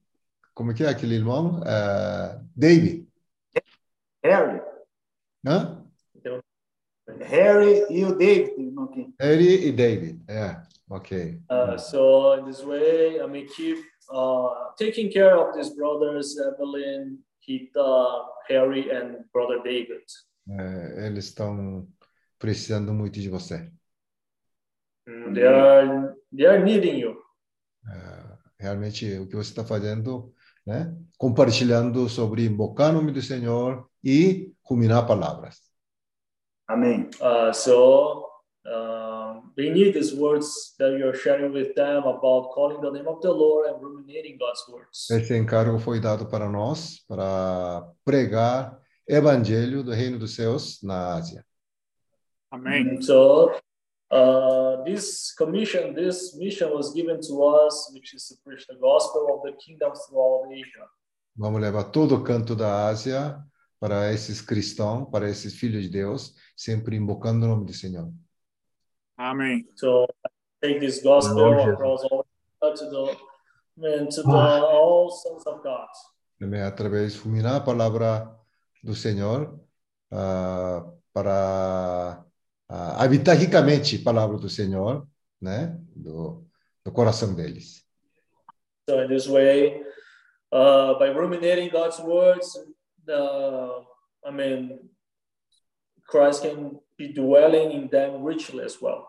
como 0.59 0.75
que 0.75 0.83
é 0.83 0.89
aquele 0.89 1.15
irmão? 1.15 1.61
Ah, 1.65 2.41
David. 2.57 3.07
Harry. 4.25 4.61
Hã? 5.47 5.85
Harry 7.21 7.87
e 7.89 8.05
o 8.05 8.17
David, 8.17 8.61
irmão 8.61 8.89
Kim. 8.89 9.15
Harry 9.21 9.69
e 9.69 9.73
David. 9.73 10.21
É, 10.29 10.61
ok. 10.91 11.41
Uh, 11.49 11.79
so 11.79 12.35
in 12.39 12.45
this 12.47 12.65
way, 12.65 13.21
I 13.21 13.27
mean, 13.29 13.47
keep 13.47 13.79
uh, 14.11 14.75
taking 14.77 15.13
care 15.13 15.37
of 15.37 15.55
these 15.55 15.73
brothers, 15.77 16.37
Evelyn, 16.37 17.19
Rita, 17.47 18.25
Harry, 18.49 18.91
and 18.91 19.25
brother 19.33 19.63
David. 19.63 20.03
É, 20.51 21.07
eles 21.07 21.27
estão 21.27 21.87
precisando 22.39 22.93
muito 22.95 23.21
de 23.21 23.29
você. 23.29 23.71
Mm, 25.07 25.35
They 25.35 25.47
are 25.47 26.15
they 26.35 26.47
are 26.47 26.63
needing 26.63 26.99
you. 26.99 27.17
Realmente, 28.61 29.19
o 29.19 29.29
que 29.29 29.37
você 29.37 29.51
está 29.51 29.65
fazendo, 29.65 30.35
né? 30.67 30.93
Compartilhando 31.17 32.09
sobre 32.09 32.45
invocar 32.45 32.91
o 32.91 32.95
nome 32.95 33.13
do 33.13 33.23
Senhor 33.23 33.89
e 34.03 34.53
ruminar 34.65 35.07
palavras. 35.07 35.61
Amém. 36.67 37.09
Uh, 37.21 37.55
so 37.55 38.27
um, 38.67 39.53
they 39.57 39.73
need 39.73 39.93
these 39.93 40.15
words 40.15 40.75
that 40.79 40.99
you're 40.99 41.17
sharing 41.17 41.53
with 41.53 41.73
them 41.75 42.03
about 42.05 42.53
calling 42.53 42.81
the 42.81 42.91
name 42.91 43.09
of 43.09 43.21
the 43.23 43.31
Lord 43.31 43.71
and 43.71 43.81
ruminating 43.81 44.37
God's 44.37 44.67
words. 44.69 45.09
Esse 45.09 45.37
encargo 45.39 45.79
foi 45.79 46.01
dado 46.01 46.27
para 46.27 46.49
nós, 46.49 47.05
para 47.07 47.89
pregar 48.05 48.77
evangelho 49.09 49.83
do 49.83 49.93
reino 49.93 50.19
dos 50.19 50.35
céus 50.35 50.83
na 50.83 51.15
Ásia. 51.15 51.45
Amém. 52.51 53.01
So 53.01 53.53
uh, 54.11 54.83
this 54.85 55.35
commission, 55.35 55.95
this 55.95 56.37
mission 56.37 56.71
was 56.71 56.93
given 56.93 57.21
to 57.21 57.43
us, 57.45 57.91
which 57.95 58.15
is 58.15 58.29
to 58.29 58.35
preach 58.45 58.67
the 58.67 58.77
gospel 58.77 59.35
of 59.35 59.43
the 59.43 59.53
kingdom 59.59 59.93
throughout 59.95 60.53
Asia. 60.53 60.87
Vamos 61.37 61.61
levar 61.61 61.85
todo 61.85 62.17
o 62.17 62.25
canto 62.25 62.55
da 62.55 62.89
Ásia 62.89 63.39
para 63.79 64.13
esses 64.13 64.41
cristãos, 64.41 65.09
para 65.11 65.29
esses 65.29 65.55
filhos 65.55 65.83
de 65.83 65.89
Deus, 65.89 66.35
sempre 66.57 66.97
invocando 66.97 67.47
o 67.47 67.49
nome 67.49 67.65
do 67.65 67.73
Senhor. 67.73 68.13
Amém. 69.17 69.67
So 69.77 70.07
take 70.61 70.81
this 70.81 71.03
gospel 71.03 71.73
across 71.73 72.03
all 72.11 72.27
to 72.61 72.91
the 72.91 73.17
and 73.81 74.09
to 74.09 74.23
the 74.23 74.31
all 74.31 75.11
sons 75.11 75.47
of 75.47 75.63
God. 75.63 75.89
Também 76.39 76.63
através 76.63 77.13
de 77.13 77.19
fulminar 77.19 77.57
a 77.57 77.61
palavra 77.61 78.38
do 78.83 78.95
Senhor 78.95 79.59
ah, 80.11 80.85
para 81.13 82.25
ah, 82.69 83.03
habitar 83.05 83.37
ricamente 83.37 83.97
a 83.97 84.05
palavra 84.05 84.37
do 84.39 84.49
Senhor, 84.49 85.07
né, 85.41 85.79
do, 85.95 86.45
do 86.85 86.93
coração 86.93 87.35
deles. 87.35 87.85
So 88.89 89.03
in 89.03 89.09
this 89.09 89.27
way, 89.29 89.83
uh, 90.53 90.99
by 90.99 91.11
ruminating 91.11 91.71
God's 91.71 91.99
words, 92.01 92.57
the 93.05 93.85
I 94.25 94.31
mean, 94.33 94.79
Christ 96.09 96.43
can 96.43 96.81
be 96.97 97.13
dwelling 97.13 97.73
in 97.73 97.89
them 97.89 98.25
richly 98.25 98.65
as 98.65 98.81
well. 98.81 99.07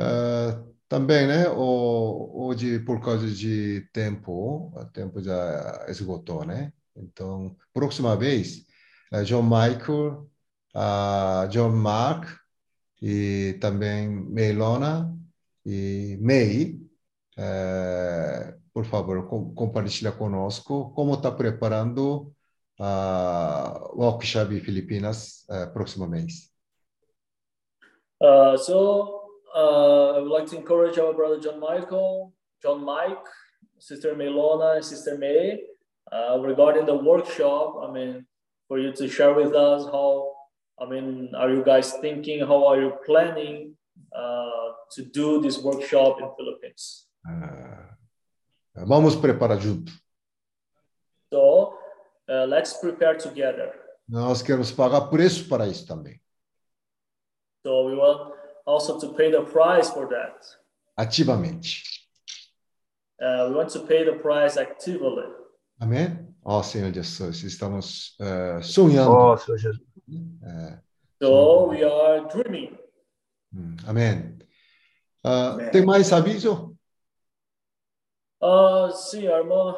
Ah, 0.00 0.62
também, 0.88 1.26
né, 1.26 1.48
o- 1.50 2.46
hoje 2.46 2.78
por 2.78 3.00
causa 3.00 3.26
de 3.28 3.86
tempo, 3.92 4.72
o 4.74 4.84
tempo 4.86 5.20
já 5.22 5.84
esgotou, 5.88 6.44
né? 6.44 6.72
Então, 6.96 7.54
próxima 7.72 8.16
vez, 8.16 8.64
eh, 9.12 9.22
John 9.24 9.44
Michael, 9.44 10.26
ah, 10.74 11.46
John 11.50 11.72
Mark 11.72 12.26
e 13.00 13.56
também 13.60 14.08
Meilona 14.08 15.14
e 15.64 16.18
May, 16.20 16.80
eh, 17.36 18.54
por 18.72 18.84
favor, 18.84 19.28
com, 19.28 19.54
compartilha 19.54 20.12
conosco 20.12 20.92
como 20.94 21.14
está 21.14 21.30
preparando 21.30 22.32
a 22.80 23.90
workshop 23.92 24.54
em 24.54 24.60
Filipinas 24.60 25.44
eh, 25.50 25.66
próximo 25.66 26.06
mês. 26.06 26.48
Uh, 28.20 28.56
so 28.56 29.28
uh, 29.54 30.16
I 30.16 30.20
would 30.20 30.30
like 30.30 30.46
to 30.50 30.56
encourage 30.56 30.98
our 30.98 31.14
brother 31.14 31.38
John 31.40 31.60
Michael, 31.60 32.32
John 32.62 32.84
Mike, 32.84 33.24
Sister 33.78 34.14
Melona, 34.14 34.76
and 34.76 34.84
Sister 34.84 35.16
May 35.16 35.60
uh, 36.10 36.38
regarding 36.40 36.86
the 36.86 36.96
workshop. 36.96 37.80
I 37.82 37.92
mean, 37.92 38.26
for 38.68 38.78
you 38.78 38.92
to 38.92 39.08
share 39.08 39.32
with 39.34 39.54
us 39.54 39.84
how, 39.86 40.32
I 40.80 40.86
mean, 40.86 41.32
are 41.34 41.50
you 41.50 41.64
guys 41.64 41.94
thinking, 42.00 42.40
how 42.46 42.66
are 42.66 42.80
you 42.80 42.92
planning 43.04 43.74
uh, 44.14 44.72
to 44.92 45.02
do 45.04 45.40
this 45.40 45.58
workshop 45.58 46.20
in 46.20 46.28
Philippines? 46.36 47.06
Uh, 47.26 47.88
Vamos 48.86 49.16
preparar 49.16 49.58
junto. 49.58 49.90
So 51.32 51.74
uh, 52.28 52.46
let's 52.46 52.74
prepare 52.74 53.16
together. 53.18 53.72
Nós 54.08 54.40
queremos 54.40 54.70
pagar 54.70 55.10
preço 55.10 55.48
para 55.48 55.66
isso 55.66 55.86
também, 55.86 56.20
So 57.66 57.84
we 57.86 57.96
want 57.96 58.32
also 58.64 58.98
to 59.00 59.12
pay 59.14 59.30
the 59.30 59.42
price 59.42 59.90
for 59.90 60.08
that. 60.08 60.38
ativamente. 60.96 61.82
Uh, 63.20 63.48
we 63.50 63.56
want 63.56 63.68
to 63.72 63.80
pay 63.80 64.04
the 64.04 64.12
price 64.22 64.56
actively. 64.56 65.26
Amém? 65.80 66.26
Ó 66.44 66.62
Senhor 66.62 66.92
Jesus, 66.92 67.42
estamos 67.44 68.16
eh, 68.20 68.60
sonhando. 68.62 69.10
Ó, 69.10 69.36
Senhor 69.36 69.58
Jesus. 69.58 69.82
Eh, 70.42 70.78
So 71.20 71.66
we 71.68 71.82
are 71.82 72.26
dreaming. 72.28 72.78
amém. 73.86 74.38
Ah, 75.24 75.56
tem 75.72 75.84
mais 75.84 76.12
aviso? 76.12 76.76
Ah, 78.40 78.88
sim, 78.92 79.26
a 79.26 79.38
irmã, 79.38 79.76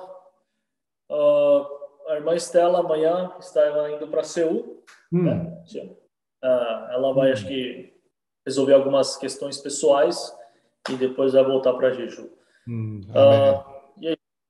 ah, 1.10 1.68
a 2.08 2.14
irmã 2.16 2.34
Estela 2.34 2.80
amanhã 2.80 3.32
está 3.38 3.90
indo 3.90 4.06
para 4.08 4.22
Seul. 4.22 4.84
Hum, 5.12 5.64
Sim. 5.66 5.96
Ah, 6.42 6.90
ela 6.92 7.12
vai, 7.14 7.32
acho 7.32 7.46
que, 7.46 7.92
resolver 8.46 8.74
algumas 8.74 9.16
questões 9.16 9.58
pessoais 9.58 10.34
e 10.90 10.96
depois 10.96 11.32
vai 11.32 11.44
voltar 11.44 11.72
para 11.74 11.92
Jeju. 11.92 12.30
hum, 12.68 13.00
amém. 13.14 13.79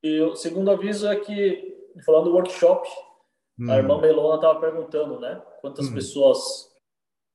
E, 0.02 0.20
o 0.20 0.34
segundo 0.34 0.70
aviso 0.70 1.06
é 1.08 1.16
que, 1.16 1.76
falando 2.04 2.24
do 2.30 2.34
workshop, 2.34 2.88
Hum. 3.58 3.70
a 3.70 3.76
irmã 3.76 4.00
Melona 4.00 4.36
estava 4.36 4.58
perguntando, 4.60 5.20
né? 5.20 5.40
Quantas 5.60 5.88
Hum. 5.88 5.94
pessoas 5.94 6.70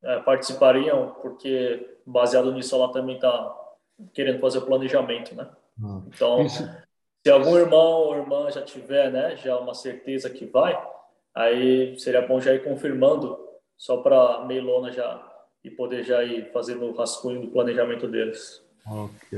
eh, 0.04 0.20
participariam, 0.20 1.16
porque 1.22 1.98
baseado 2.06 2.52
nisso 2.52 2.76
ela 2.76 2.92
também 2.92 3.16
está 3.16 3.56
querendo 4.14 4.40
fazer 4.40 4.60
o 4.60 4.66
planejamento, 4.66 5.34
né? 5.36 5.50
Ah, 5.84 6.02
Então, 6.08 6.46
Isso, 6.46 6.64
se 7.26 7.32
algum 7.32 7.58
irmão 7.58 8.04
ou 8.04 8.16
irmã 8.18 8.50
já 8.52 8.62
tiver, 8.62 9.12
né, 9.12 9.36
já 9.38 9.58
uma 9.58 9.74
certeza 9.74 10.30
que 10.30 10.46
vai, 10.46 10.76
aí 11.34 11.98
seria 12.00 12.22
bom 12.22 12.40
já 12.40 12.54
ir 12.54 12.64
confirmando, 12.64 13.40
só 13.78 13.98
para 13.98 14.36
a 14.36 14.46
Meilona 14.46 14.92
já 14.92 15.32
e 15.64 15.72
poder 15.72 16.04
já 16.04 16.24
ir 16.24 16.52
fazendo 16.52 16.86
o 16.86 16.96
rascunho 16.96 17.42
do 17.42 17.48
planejamento 17.48 18.08
deles. 18.08 18.64
ok. 18.86 19.34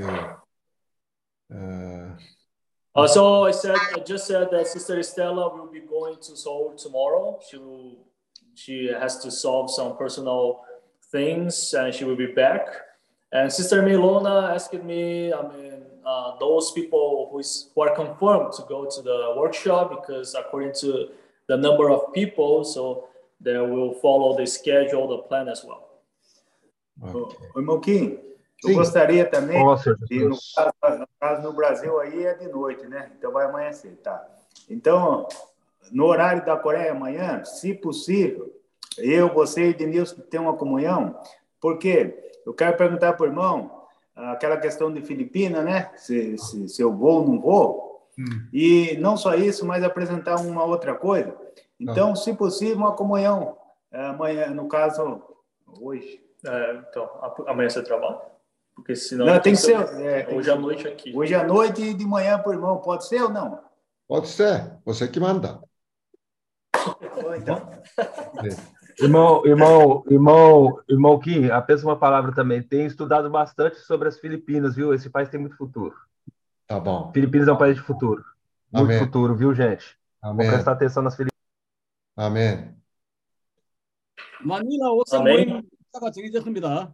Eh, 2.98 3.02
Also, 3.02 3.44
I 3.46 3.52
said 3.52 3.76
I 3.96 4.00
just 4.00 4.26
said 4.26 4.50
that 4.52 4.68
Sister 4.68 5.00
Estella 5.00 5.56
will 5.56 5.72
be 5.72 5.82
going 5.82 6.16
to 6.16 6.36
Seoul 6.36 6.74
tomorrow. 6.76 7.40
She 7.48 7.58
will, 7.58 7.98
she 8.56 8.88
has 8.88 9.20
to 9.20 9.30
solve 9.30 9.70
some 9.70 9.96
personal 9.98 10.62
things, 11.12 11.74
and 11.74 11.94
she 11.94 12.06
will 12.06 12.16
be 12.16 12.34
back. 12.34 12.68
And 13.32 13.52
Sister 13.52 13.84
Milona 13.84 14.54
asked 14.56 14.74
me, 14.84 15.32
I 15.32 15.42
mean, 15.48 15.84
uh, 16.06 16.38
those 16.40 16.72
people 16.72 17.30
who, 17.32 17.40
is, 17.40 17.70
who 17.76 17.82
are 17.82 17.94
confirmed 17.94 18.54
to 18.54 18.64
go 18.68 18.86
to 18.86 19.02
the 19.02 19.34
workshop 19.38 19.90
because 19.92 20.34
according 20.34 20.74
to 20.82 21.10
the 21.48 21.58
number 21.58 21.90
of 21.92 22.14
people, 22.14 22.64
so 22.64 23.10
they 23.40 23.58
will 23.58 23.94
follow 23.96 24.36
the 24.38 24.48
schedule, 24.48 25.08
the 25.08 25.18
plan 25.28 25.50
as 25.50 25.64
well. 25.64 25.84
Ô, 27.00 27.30
irmão 27.56 27.80
Kim, 27.80 28.18
eu 28.64 28.70
Sim. 28.70 28.76
gostaria 28.76 29.26
também, 29.26 29.64
de, 30.08 30.26
no, 30.26 30.38
caso, 30.56 31.00
no 31.00 31.08
caso 31.20 31.42
no 31.44 31.54
Brasil 31.54 32.00
aí 32.00 32.26
é 32.26 32.34
de 32.34 32.48
noite, 32.48 32.88
né? 32.88 33.12
Então 33.18 33.32
vai 33.32 33.46
amanhecer, 33.46 33.96
tá? 33.98 34.26
Então, 34.70 35.28
no 35.92 36.06
horário 36.06 36.44
da 36.44 36.58
Coreia 36.58 36.92
amanhã, 36.92 37.44
se 37.44 37.74
possível, 37.74 38.52
eu, 38.98 39.32
você 39.32 39.70
e 39.70 39.74
Denilson 39.74 40.22
ter 40.22 40.40
uma 40.40 40.56
comunhão, 40.56 41.20
porque 41.62 42.32
eu 42.46 42.54
quero 42.54 42.76
perguntar 42.76 43.14
para 43.14 43.26
o 43.26 43.30
irmão 43.30 43.78
aquela 44.16 44.58
questão 44.58 44.92
de 44.92 45.02
Filipina, 45.02 45.62
né? 45.62 45.92
Se, 45.96 46.38
se, 46.38 46.68
se 46.68 46.82
eu 46.82 46.92
vou 46.92 47.22
ou 47.22 47.28
não 47.28 47.40
vou. 47.40 48.08
Hum. 48.18 48.48
E 48.52 48.98
não 48.98 49.16
só 49.16 49.36
isso, 49.36 49.66
mas 49.66 49.84
apresentar 49.84 50.38
uma 50.38 50.64
outra 50.64 50.96
coisa. 50.96 51.36
Então, 51.80 52.16
se 52.16 52.34
possível, 52.34 52.78
uma 52.78 52.94
comunhão. 52.94 53.56
É, 53.92 54.06
Amanhã, 54.08 54.48
no 54.48 54.68
caso, 54.68 55.22
hoje. 55.80 56.20
É, 56.44 56.82
então, 56.90 57.10
amanhã 57.46 57.70
você 57.70 57.84
trabalha? 57.84 58.20
Porque 58.78 58.96
senão. 58.96 59.26
Não, 59.26 59.40
tem 59.40 59.54
que 59.54 59.60
ser. 59.60 59.76
É, 59.76 60.30
hoje 60.32 60.52
à 60.52 60.56
noite 60.56 60.88
aqui. 60.88 61.12
Hoje 61.14 61.34
à 61.34 61.44
noite 61.44 61.82
e 61.82 61.94
de 61.96 62.06
manhã 62.06 62.38
por 62.38 62.54
irmão. 62.54 62.78
Pode 62.78 63.08
ser 63.08 63.24
ou 63.24 63.30
não? 63.30 63.60
Pode 64.08 64.28
ser. 64.28 64.78
Você 64.86 65.08
que 65.08 65.20
manda. 65.20 65.60
Então. 67.36 67.70
É. 68.46 68.78
Irmão, 69.04 69.46
irmão, 69.46 70.04
irmão, 70.08 70.84
irmão 70.88 71.20
Kim, 71.20 71.50
apenas 71.50 71.84
uma 71.84 71.98
palavra 71.98 72.34
também. 72.34 72.62
Tem 72.62 72.86
estudado 72.86 73.30
bastante 73.32 73.78
sobre 73.78 74.08
as 74.08 74.20
Filipinas, 74.20 74.76
viu? 74.76 74.94
Esse 74.94 75.10
país 75.10 75.28
tem 75.28 75.40
muito 75.40 75.58
futuro. 75.58 75.96
Tá 76.68 76.80
bom. 76.80 77.12
Filipinas 77.12 77.48
é 77.48 77.54
um 77.54 77.58
país 77.58 77.76
de 77.76 77.82
futuro. 77.82 78.24
Muito 78.72 78.94
futuro, 79.00 79.36
viu, 79.36 79.54
gente? 79.56 79.98
Amém. 80.22 80.46
Vou 80.46 80.54
prestar 80.54 80.74
atenção 80.74 81.02
nas 81.02 81.16
Filipinas. 81.16 81.38
Amém. 82.16 82.76
Manila, 84.42 84.92
ouça 84.92 85.18
Amém. 85.18 85.48
muito. 85.48 85.68
Tá 85.92 86.00
tá? 86.00 86.94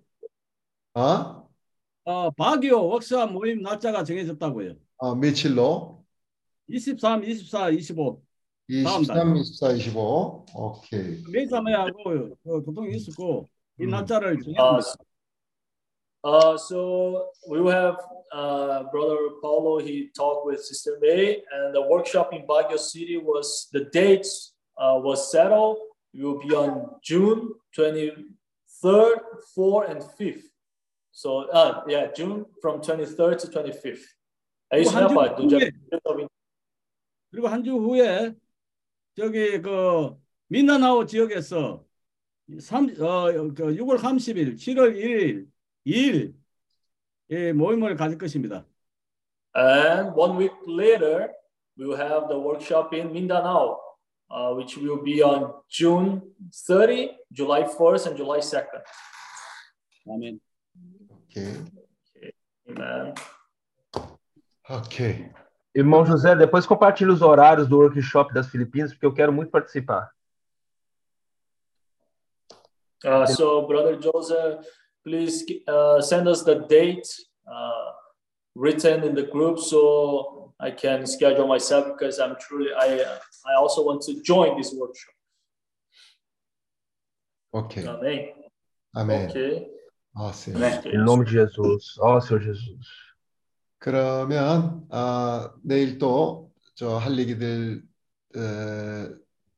Hã? 0.95 1.42
어? 2.04 2.10
어, 2.10 2.30
바기오 2.30 2.88
웍사 2.88 3.26
모임 3.26 3.62
날짜가 3.62 4.02
정해졌다고요. 4.04 4.74
어, 4.98 5.14
며칠로? 5.14 6.04
23, 6.68 7.24
24, 7.24 7.70
25. 7.70 8.22
다음 8.84 9.02
달. 9.04 9.16
23, 9.16 9.36
24, 9.36 9.72
25. 9.72 10.46
오케이. 10.54 11.22
매사매하고 11.32 12.36
그 12.42 12.62
교통이 12.64 12.96
있었고 12.96 13.46
이 13.80 13.86
날짜를 13.86 14.36
Uh, 14.36 14.42
정했습니다. 14.44 15.04
uh, 16.24 16.56
so 16.58 17.30
we 17.48 17.60
will 17.60 17.70
have 17.70 17.96
uh, 18.32 18.82
brother 18.90 19.16
Paulo. 19.40 19.78
He 19.78 20.10
talked 20.16 20.44
with 20.46 20.60
Sister 20.60 20.98
May, 21.00 21.42
and 21.52 21.72
the 21.74 21.80
workshop 21.82 22.32
in 22.34 22.44
Baguio 22.46 22.76
City 22.78 23.16
was 23.16 23.68
the 23.72 23.84
dates 23.92 24.52
uh, 24.76 24.98
was 25.00 25.30
settled. 25.30 25.78
It 26.12 26.22
will 26.24 26.38
be 26.40 26.52
on 26.54 26.90
June 27.02 27.54
twenty 27.74 28.10
third, 28.82 29.20
fourth, 29.54 29.88
and 29.88 30.02
fifth. 30.18 30.50
So, 31.15 31.45
uh, 31.51 31.83
yeah, 31.87 32.11
June 32.11 32.43
from 32.59 32.81
twenty 32.81 33.05
third 33.05 33.37
to 33.39 33.47
twenty 33.47 33.71
fifth. 33.71 34.03
É 34.71 34.81
isso, 34.81 34.91
né, 34.95 35.01
한주 35.05 35.13
pai? 35.13 35.35
Do 35.35 35.47
dia 35.47 35.59
후에, 35.59 36.27
그리고 37.31 37.47
한 37.47 37.63
주 37.63 37.73
후에 37.77 38.33
저기 39.15 39.61
그 39.61 40.17
민다나오 40.47 41.05
지역에서 41.05 41.85
3, 42.59 42.89
어, 42.99 43.31
그 43.53 43.75
6월 43.75 43.97
30일, 43.99 44.55
7월 44.57 44.95
1일, 44.97 45.47
2일 45.85 46.33
예, 47.29 47.53
모임을 47.53 47.95
가질 47.95 48.17
것입니다. 48.17 48.65
And 49.55 50.13
one 50.15 50.35
week 50.35 50.53
later, 50.67 51.29
we 51.77 51.85
will 51.85 51.95
have 51.95 52.27
the 52.27 52.37
workshop 52.39 52.91
in 52.93 53.11
Mindanao, 53.13 53.79
uh, 54.29 54.53
which 54.55 54.77
will 54.77 55.01
be 55.03 55.21
on 55.21 55.53
June 55.69 56.21
30, 56.51 57.11
July 57.31 57.63
1st, 57.63 58.07
and 58.07 58.17
July 58.17 58.39
2nd. 58.39 58.81
아멘. 60.09 60.39
Ok. 61.33 61.73
Ok. 64.69 65.31
Irmão 65.75 66.05
José, 66.05 66.35
depois 66.35 66.65
compartilhe 66.65 67.11
os 67.11 67.21
horários 67.21 67.67
do 67.67 67.79
workshop 67.79 68.33
das 68.33 68.47
Filipinas, 68.47 68.91
porque 68.93 69.05
eu 69.05 69.13
quero 69.13 69.33
muito 69.33 69.49
participar. 69.49 70.11
Uh, 73.03 73.27
so, 73.27 73.67
Brother 73.67 73.99
Joseph, 73.99 74.65
please 75.03 75.43
uh, 75.67 76.01
send 76.01 76.29
us 76.29 76.43
the 76.43 76.55
date 76.67 77.09
uh, 77.47 77.91
written 78.55 79.03
in 79.03 79.13
the 79.13 79.23
group 79.23 79.59
so 79.59 80.53
I 80.59 80.71
can 80.71 81.05
schedule 81.05 81.47
myself 81.47 81.87
because 81.87 82.19
I'm 82.19 82.37
truly, 82.39 82.69
I, 82.73 83.01
I 83.45 83.55
also 83.57 83.83
want 83.83 84.03
to 84.03 84.21
join 84.21 84.55
this 84.55 84.73
workshop. 84.73 85.13
Ok. 87.51 87.85
Amém. 87.85 88.33
Amém. 88.95 89.27
Okay. 89.27 89.72
아, 90.15 90.31
sim. 90.31 90.53
Em 90.85 91.03
nome 91.03 91.25
de 91.25 91.31
Jesus. 91.31 91.97
Ó, 91.99 92.19
Senhor 92.19 92.41
Jesus. 92.41 92.87
그러면 93.79 94.85
아, 94.89 95.53
내일 95.63 95.97
또 95.97 96.51
저할 96.75 97.17
얘기들 97.17 97.83
에, 98.35 99.09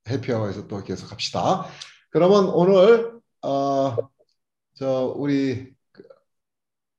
해피아워에서 0.09 0.67
또 0.67 0.83
계속 0.83 1.11
합시다. 1.11 1.65
그러면 2.09 2.49
오늘 2.49 3.19
어, 3.41 3.95
저 4.75 5.13
우리 5.15 5.75
그, 5.91 6.03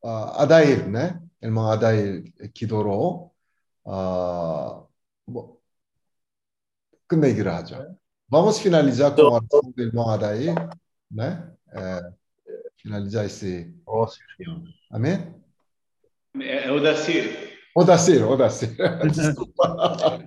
어, 0.02 0.08
아다일, 0.40 0.92
네, 0.92 1.18
일망 1.40 1.70
아다일 1.70 2.32
기도로 2.54 3.32
어, 3.84 4.88
뭐 5.24 5.58
끝내기를 7.06 7.52
하죠. 7.54 7.96
Vamos 8.28 8.58
finalizar 8.58 9.14
com 9.14 9.22
a 9.22 9.34
oração 9.34 9.60
do 9.70 9.82
irmão 9.82 10.10
Adair, 10.10 10.54
né? 11.08 11.48
É, 11.72 12.12
finalizar 12.77 13.24
esse. 13.24 13.74
Amém? 14.90 15.35
É, 16.40 16.66
é 16.66 16.70
o 16.70 16.81
Dacir. 16.81 17.57
Odacir, 17.74 18.23
Odacir. 18.27 18.74
Desculpa. 19.12 20.24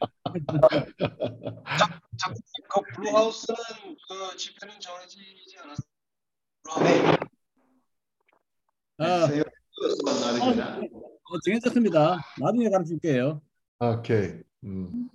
그 2.69 2.81
블루하우스는 2.95 3.57
그 4.07 4.37
집회는 4.37 4.79
정해지지 4.79 5.57
않았어요. 5.57 7.17
아, 8.99 9.23
어, 11.31 11.39
정해졌습니다. 11.45 12.17
나중에 12.39 12.69
가르칠게요. 12.69 13.41
Ok. 13.79 14.43
Hum. 14.61 15.09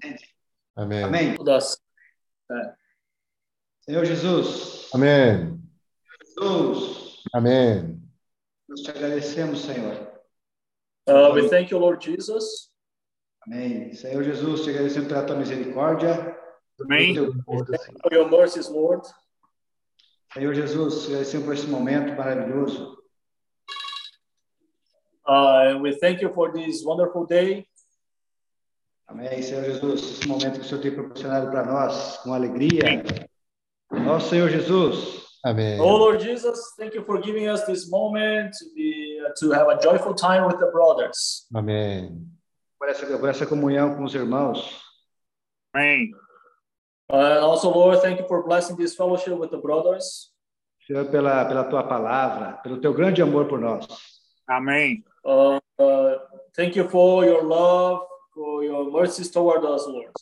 Amém. 0.74 1.04
Amém. 1.04 1.36
Senhor 3.86 4.04
Jesus, 4.06 4.90
Amém. 4.94 5.60
Jesus, 6.24 7.03
Amém. 7.32 8.00
nós 8.68 8.80
te 8.80 8.90
agradecemos, 8.90 9.60
Senhor. 9.60 10.12
Uh, 11.06 11.32
we 11.34 11.48
thank 11.48 11.70
you, 11.70 11.78
Lord 11.78 12.04
Jesus. 12.04 12.70
Amém. 13.46 13.92
Senhor 13.94 14.24
Jesus, 14.24 14.62
te 14.62 14.70
agradecemos 14.70 15.08
pela 15.08 15.24
tua 15.24 15.36
misericórdia. 15.36 16.36
Amém. 16.80 17.14
For 17.44 18.12
your 18.12 18.30
mercies, 18.30 18.68
Lord. 18.68 19.06
Senhor 20.32 20.54
Jesus, 20.54 21.02
te 21.02 21.08
agradecemos 21.08 21.46
por 21.46 21.54
esse 21.54 21.66
momento 21.66 22.16
maravilhoso. 22.16 22.96
Uh, 25.26 25.70
and 25.70 25.82
we 25.82 25.96
thank 25.98 26.20
you 26.20 26.32
for 26.34 26.52
this 26.52 26.82
wonderful 26.84 27.26
day. 27.26 27.66
Amém, 29.06 29.42
Senhor 29.42 29.64
Jesus, 29.64 30.02
esse 30.02 30.28
momento 30.28 30.58
que 30.58 30.60
o 30.60 30.64
Senhor 30.64 30.80
tem 30.80 30.94
proporcionado 30.94 31.50
para 31.50 31.64
nós, 31.64 32.18
com 32.18 32.32
alegria. 32.32 33.04
Nosso 33.90 34.30
Senhor 34.30 34.48
Jesus, 34.48 35.23
Amém. 35.44 35.78
Oh 35.80 35.96
Lord 35.96 36.22
Jesus, 36.22 36.58
thank 36.78 36.94
you 36.94 37.04
for 37.04 37.20
giving 37.20 37.48
us 37.48 37.64
this 37.66 37.88
moment 37.90 38.52
to 38.58 38.64
be 38.74 39.20
to 39.40 39.50
have 39.52 39.68
a 39.68 39.78
joyful 39.78 40.14
time 40.14 40.46
with 40.46 40.58
the 40.58 40.70
brothers. 40.72 41.46
Amém. 41.54 42.34
por 42.84 42.88
essa, 42.88 43.18
por 43.18 43.28
essa 43.28 43.46
comunhão 43.46 43.96
com 43.96 44.04
os 44.04 44.14
irmãos. 44.14 44.82
Amen. 45.74 46.10
And 47.10 47.40
also, 47.40 47.70
Lord, 47.70 48.00
thank 48.00 48.20
you 48.20 48.26
for 48.26 48.44
blessing 48.44 48.76
this 48.76 48.94
fellowship 48.94 49.34
with 49.34 49.50
the 49.50 49.58
brothers. 49.58 50.30
Senhor, 50.86 51.06
pela, 51.06 51.44
pela 51.46 51.64
tua 51.64 51.82
palavra, 51.82 52.58
pelo 52.62 52.80
teu 52.80 52.92
grande 52.92 53.22
amor 53.22 53.46
por 53.46 53.58
nós. 53.58 53.86
Amen. 54.48 55.02
Uh, 55.24 55.58
uh, 55.78 56.18
thank 56.54 56.76
you 56.76 56.88
for 56.88 57.24
your 57.24 57.42
love, 57.42 58.06
for 58.34 58.62
your 58.62 58.90
mercies 58.90 59.30
toward 59.30 59.64
us, 59.64 59.86
Lord. 59.86 60.12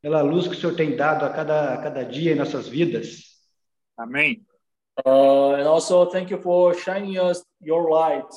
Pela 0.00 0.22
luz 0.22 0.46
que 0.46 0.54
o 0.54 0.60
Senhor 0.60 0.76
tem 0.76 0.96
dado 0.96 1.24
a 1.24 1.30
cada, 1.30 1.74
a 1.74 1.82
cada 1.82 2.04
dia 2.04 2.32
em 2.32 2.36
nossas 2.36 2.68
vidas. 2.68 3.31
Amen. 3.98 4.44
Uh, 5.06 5.54
and 5.54 5.66
also, 5.66 6.06
thank 6.10 6.30
you 6.30 6.38
for 6.38 6.74
shining 6.74 7.18
us 7.18 7.42
your 7.60 7.90
light. 7.90 8.28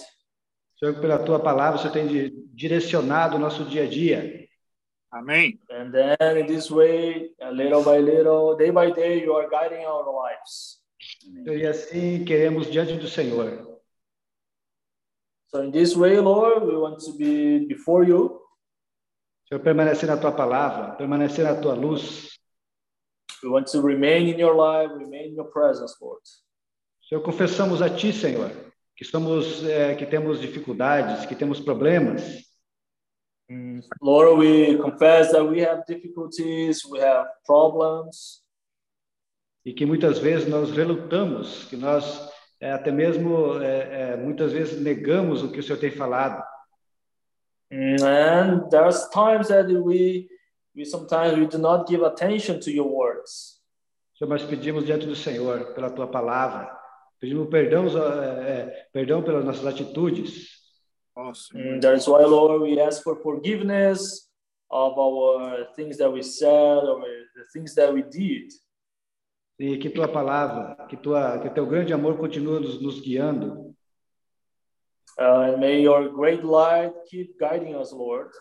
Senhor, 0.78 1.00
pela 1.00 1.20
tua 1.20 1.40
palavra, 1.40 1.78
o 1.78 1.82
Senhor 1.82 1.94
tem 1.94 2.08
di- 2.08 2.32
direcionado 2.54 3.36
o 3.36 3.40
nosso 3.40 3.66
dia 3.66 3.84
a 3.84 3.88
dia. 3.88 4.46
Amen. 5.12 5.58
And 5.70 5.92
then, 5.92 6.38
in 6.38 6.46
this 6.48 6.70
way, 6.70 7.32
uh, 7.42 7.50
little 7.50 7.84
by 7.84 8.00
little, 8.00 8.56
day 8.58 8.72
by 8.72 8.92
day, 8.92 9.24
you 9.24 9.34
are 9.34 9.50
guiding 9.50 9.86
our 9.86 10.04
lives. 10.04 10.82
Senhor, 11.22 11.58
E 11.58 11.66
assim 11.66 12.26
queremos 12.26 12.70
diante 12.70 12.98
do 12.98 13.08
Senhor. 13.08 13.80
So, 15.48 15.64
in 15.64 15.72
this 15.72 15.96
way, 15.96 16.20
Lord, 16.20 16.66
we 16.66 16.76
want 16.76 17.00
to 17.06 17.14
be 17.18 17.66
before 17.66 18.04
you. 18.06 18.42
Senhor, 19.48 19.62
permanecer 19.64 20.08
na 20.08 20.18
tua 20.18 20.32
palavra, 20.32 20.96
permanecer 20.96 21.46
na 21.46 21.56
tua 21.56 21.76
luz. 21.76 22.35
We 23.46 23.52
want 23.52 23.68
to 23.68 23.82
remain 23.82 24.28
in 24.28 24.40
your 24.40 24.56
life, 24.56 24.90
remain 24.92 25.30
in 25.30 25.36
your 25.36 25.46
presence, 25.46 25.96
Lord. 26.02 26.22
Senhor, 27.08 27.24
confessamos 27.24 27.80
a 27.80 27.90
ti, 27.90 28.12
Senhor, 28.12 28.50
que 28.98 29.06
eh, 29.70 29.96
que 29.96 30.06
temos 30.08 30.42
dificuldades, 30.42 31.28
que 31.28 31.36
temos 31.36 31.60
problemas. 31.60 32.24
Lord, 34.02 34.40
we 34.40 34.78
confess 34.78 35.32
that 35.32 35.46
we 35.46 35.60
have 35.62 35.86
difficulties, 35.86 36.84
we 36.86 37.00
have 37.00 37.28
problems. 37.46 38.42
e 39.64 39.74
que 39.74 39.86
muitas 39.86 40.18
vezes 40.18 40.48
nós 40.48 40.72
relutamos, 40.72 41.66
que 41.66 41.76
nós 41.76 42.28
é, 42.60 42.72
até 42.72 42.92
mesmo 42.92 43.62
é, 43.62 44.14
é, 44.14 44.18
muitas 44.18 44.54
vezes 44.54 44.82
negamos 44.82 45.44
o 45.44 45.52
que 45.52 45.60
o 45.60 45.64
Senhor 45.64 45.80
tem 45.80 45.92
falado. 45.92 46.44
And 47.72 48.70
there's 48.72 49.08
times 49.10 49.50
that 49.50 49.68
we 49.68 50.30
we 50.76 50.86
sometimes 50.86 51.38
we 51.38 51.48
do 51.48 51.58
not 51.58 51.88
give 51.88 52.04
attention 52.04 52.60
to 52.60 52.72
your 52.72 52.88
words. 53.26 53.62
Senhor, 54.18 54.30
nós 54.30 54.44
pedimos 54.44 54.86
diante 54.86 55.06
do 55.06 55.16
Senhor 55.16 55.74
pela 55.74 55.90
tua 55.90 56.08
palavra, 56.08 56.72
pedimos 57.20 57.50
perdão, 57.50 57.86
é, 57.88 58.88
perdão 58.94 59.24
pelas 59.24 59.44
nossas 59.44 59.66
atitudes. 59.66 60.64
And 61.54 61.80
that's 61.82 62.08
why, 62.08 62.26
Lord, 62.26 62.62
we 62.64 62.80
ask 62.80 63.02
for 63.02 63.16
forgiveness 63.22 64.30
of 64.70 64.98
our 64.98 65.66
things 65.76 65.98
that 65.98 66.12
we 66.12 66.22
said 66.22 66.84
or 66.84 67.00
the 67.02 67.46
things 67.54 67.74
that 67.76 67.94
we 67.94 68.04
did. 68.04 68.50
E 69.58 69.78
que 69.78 69.90
tua 69.90 70.10
palavra, 70.10 70.76
que 70.90 70.98
tua, 70.98 71.40
que 71.40 71.50
teu 71.50 71.66
grande 71.66 71.94
amor 71.94 72.18
continue 72.18 72.60
nos, 72.60 72.82
nos 72.82 73.00
guiando. 73.00 73.74
Uh, 75.18 75.54
and 75.54 75.62
may 75.62 75.82
your 75.82 76.10
great 76.10 76.44
light 76.44 76.92
keep 77.10 77.40
guiding 77.40 77.74
us, 77.74 77.94
Lord. 77.94 78.32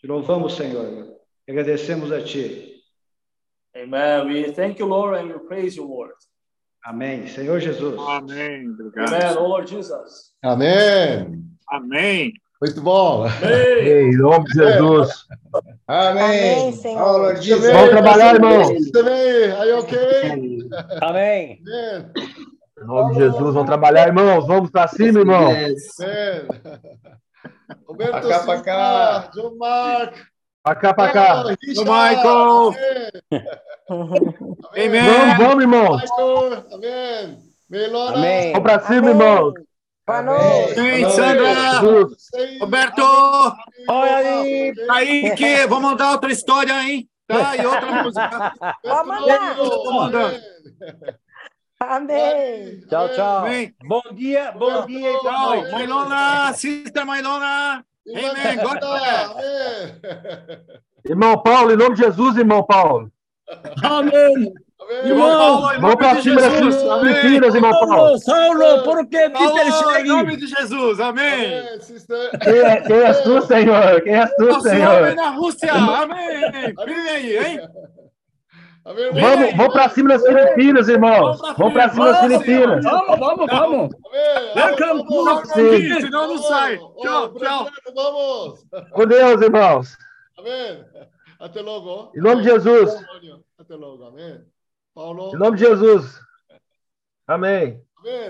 Te 0.00 0.08
louvamos, 0.08 0.56
Senhor. 0.56 1.14
Agradecemos 1.48 2.10
a 2.10 2.24
ti. 2.24 2.73
Amen. 3.76 4.28
We 4.28 4.52
thank 4.52 4.78
you, 4.78 4.86
Lord, 4.86 5.18
and 5.18 5.32
we 5.32 5.38
praise 5.46 5.76
you, 5.76 5.84
Lord. 5.86 6.12
Amém. 6.86 7.26
Senhor 7.26 7.58
Jesus. 7.60 7.98
Amém. 7.98 8.68
Obrigado. 8.68 9.14
Amen, 9.14 9.36
oh 9.38 9.48
Lord 9.48 9.68
Jesus. 9.68 10.32
Amém. 10.42 11.42
Amém. 11.70 12.32
Muito 12.60 12.80
bom. 12.80 13.26
Em 13.26 14.16
nome 14.16 14.44
de 14.46 14.52
Jesus. 14.52 15.26
Amém. 15.88 16.22
Amém, 16.22 16.72
Senhor. 16.72 17.02
Oh, 17.02 17.18
Lord 17.18 17.42
Jesus. 17.42 17.72
Vamos 17.72 17.90
trabalhar, 17.90 18.34
irmão. 18.34 18.62
Também. 18.92 19.50
Are 19.52 19.68
you 19.68 19.78
okay? 19.78 20.30
Amém. 21.02 21.62
Amen. 21.66 22.12
Em 22.80 22.86
nome 22.86 23.14
de 23.14 23.20
Jesus, 23.20 23.54
vamos 23.54 23.66
trabalhar, 23.66 24.06
irmãos. 24.08 24.46
Vamos 24.46 24.70
para 24.70 24.88
cima, 24.88 25.20
irmão. 25.20 25.50
Amen. 25.50 25.74
Roberto 27.86 28.12
Pra 28.12 28.28
cá, 28.28 28.44
pra 28.44 28.60
cá. 28.60 29.30
Silva. 29.32 30.12
Pra 30.64 30.74
cá, 30.74 30.94
pra 30.94 31.12
cá. 31.12 31.44
Michael. 31.60 32.74
Amém. 34.72 34.86
Amen. 34.86 35.36
Vamos, 35.36 35.64
vamos. 35.66 36.00
Michael. 36.00 36.66
Amém. 36.72 37.38
Melora. 37.68 38.16
Amém. 38.16 38.52
Vamos 38.52 38.70
para 38.72 38.86
cima, 38.86 38.98
Amém. 38.98 39.10
irmãos. 39.10 39.52
Boa 40.06 40.22
noite. 40.22 40.80
Amém, 40.80 41.10
Sandra. 41.10 41.80
Roberto. 42.60 43.02
Olha 43.90 44.16
aí. 44.16 44.74
Kaique, 44.86 45.66
vou 45.66 45.80
mandar 45.82 46.12
outra 46.12 46.32
história, 46.32 46.72
hein? 46.82 47.10
Tá? 47.26 47.56
E 47.56 47.66
outra 47.66 48.02
música. 48.02 48.54
Pode 48.82 49.08
mandar. 49.08 49.56
Tô 49.56 49.92
mandando. 49.92 50.40
Amém. 51.78 52.80
Tchau, 52.88 53.08
tchau. 53.10 53.38
Amém. 53.40 53.74
Bom 53.84 54.02
dia, 54.14 54.50
bom 54.52 54.86
dia 54.86 55.10
e 55.10 55.12
boa 55.12 55.20
Tchau, 55.20 55.56
noite. 55.56 55.72
Mailona, 55.72 56.52
Sister 56.54 57.04
Mailona. 57.04 57.84
Amen. 58.08 58.56
God 58.62 58.80
bless. 58.80 59.30
Amém. 59.30 60.60
Irmão 61.06 61.42
Paulo, 61.42 61.72
em 61.72 61.76
nome 61.76 61.94
de 61.96 62.02
Jesus, 62.02 62.36
irmão 62.36 62.62
Paulo. 62.64 63.10
Amém. 63.82 64.52
Irmão 65.04 65.30
Paulo, 65.30 65.72
em 65.72 65.80
Vamos 65.80 65.80
nome 65.80 65.96
para 65.96 66.14
de 66.14 66.22
cima 66.22 66.40
das 66.40 66.52
Jesus. 66.52 66.82
Amém. 66.90 67.14
Filipinas, 67.14 67.54
irmão 67.54 67.70
Paulo. 67.70 68.18
Saulo, 68.18 68.58
Saulo, 68.58 68.82
por 68.84 69.06
que 69.08 69.28
me 69.28 69.34
Paulo, 69.34 69.96
em 69.96 70.04
nome 70.06 70.36
de 70.36 70.46
Jesus. 70.46 71.00
Amém. 71.00 71.58
Amém. 71.58 71.78
Quem, 72.42 72.58
é, 72.58 72.80
quem 72.82 72.96
és 72.96 73.20
tu, 73.22 73.42
Senhor? 73.46 74.00
Quem 74.02 74.14
és 74.14 74.30
tu, 74.36 74.44
Nosso 74.44 74.68
homem 74.68 74.80
Senhor? 74.80 75.14
na 75.14 75.30
Rússia. 75.30 75.72
Amém. 75.72 76.74
Vem 76.84 77.08
aí, 77.08 77.38
hein? 77.38 77.60
Vamos, 78.84 79.56
vamos 79.56 79.72
para 79.72 79.88
cima 79.88 80.10
das 80.10 80.22
Filipinas, 80.22 80.88
irmãos. 80.88 81.40
Vamos 81.56 81.72
para 81.72 81.88
cima 81.88 82.12
das 82.12 82.20
Filipinas. 82.20 82.84
Vamos, 82.84 83.18
vamos, 83.18 83.46
vamos. 83.46 83.94
Welcome 84.54 85.06
to 85.06 85.46
city. 85.46 86.00
senão 86.02 86.28
não 86.28 86.38
sai. 86.38 86.76
Tchau, 86.76 87.32
tchau. 87.32 87.68
Vamos. 87.94 88.66
Com 88.92 89.06
Deus, 89.06 89.40
irmãos. 89.40 89.96
Amém. 90.38 90.84
Até 91.40 91.62
logo. 91.62 92.12
Em 92.14 92.20
nome 92.20 92.42
de 92.42 92.50
Jesus. 92.50 92.94
Até 93.58 93.74
logo. 93.74 94.04
Amém. 94.04 94.44
Paulo. 94.94 95.34
Em 95.34 95.38
nome 95.38 95.56
de 95.56 95.64
Jesus. 95.64 96.20
Amém. 97.26 97.82
Amém. 97.98 98.22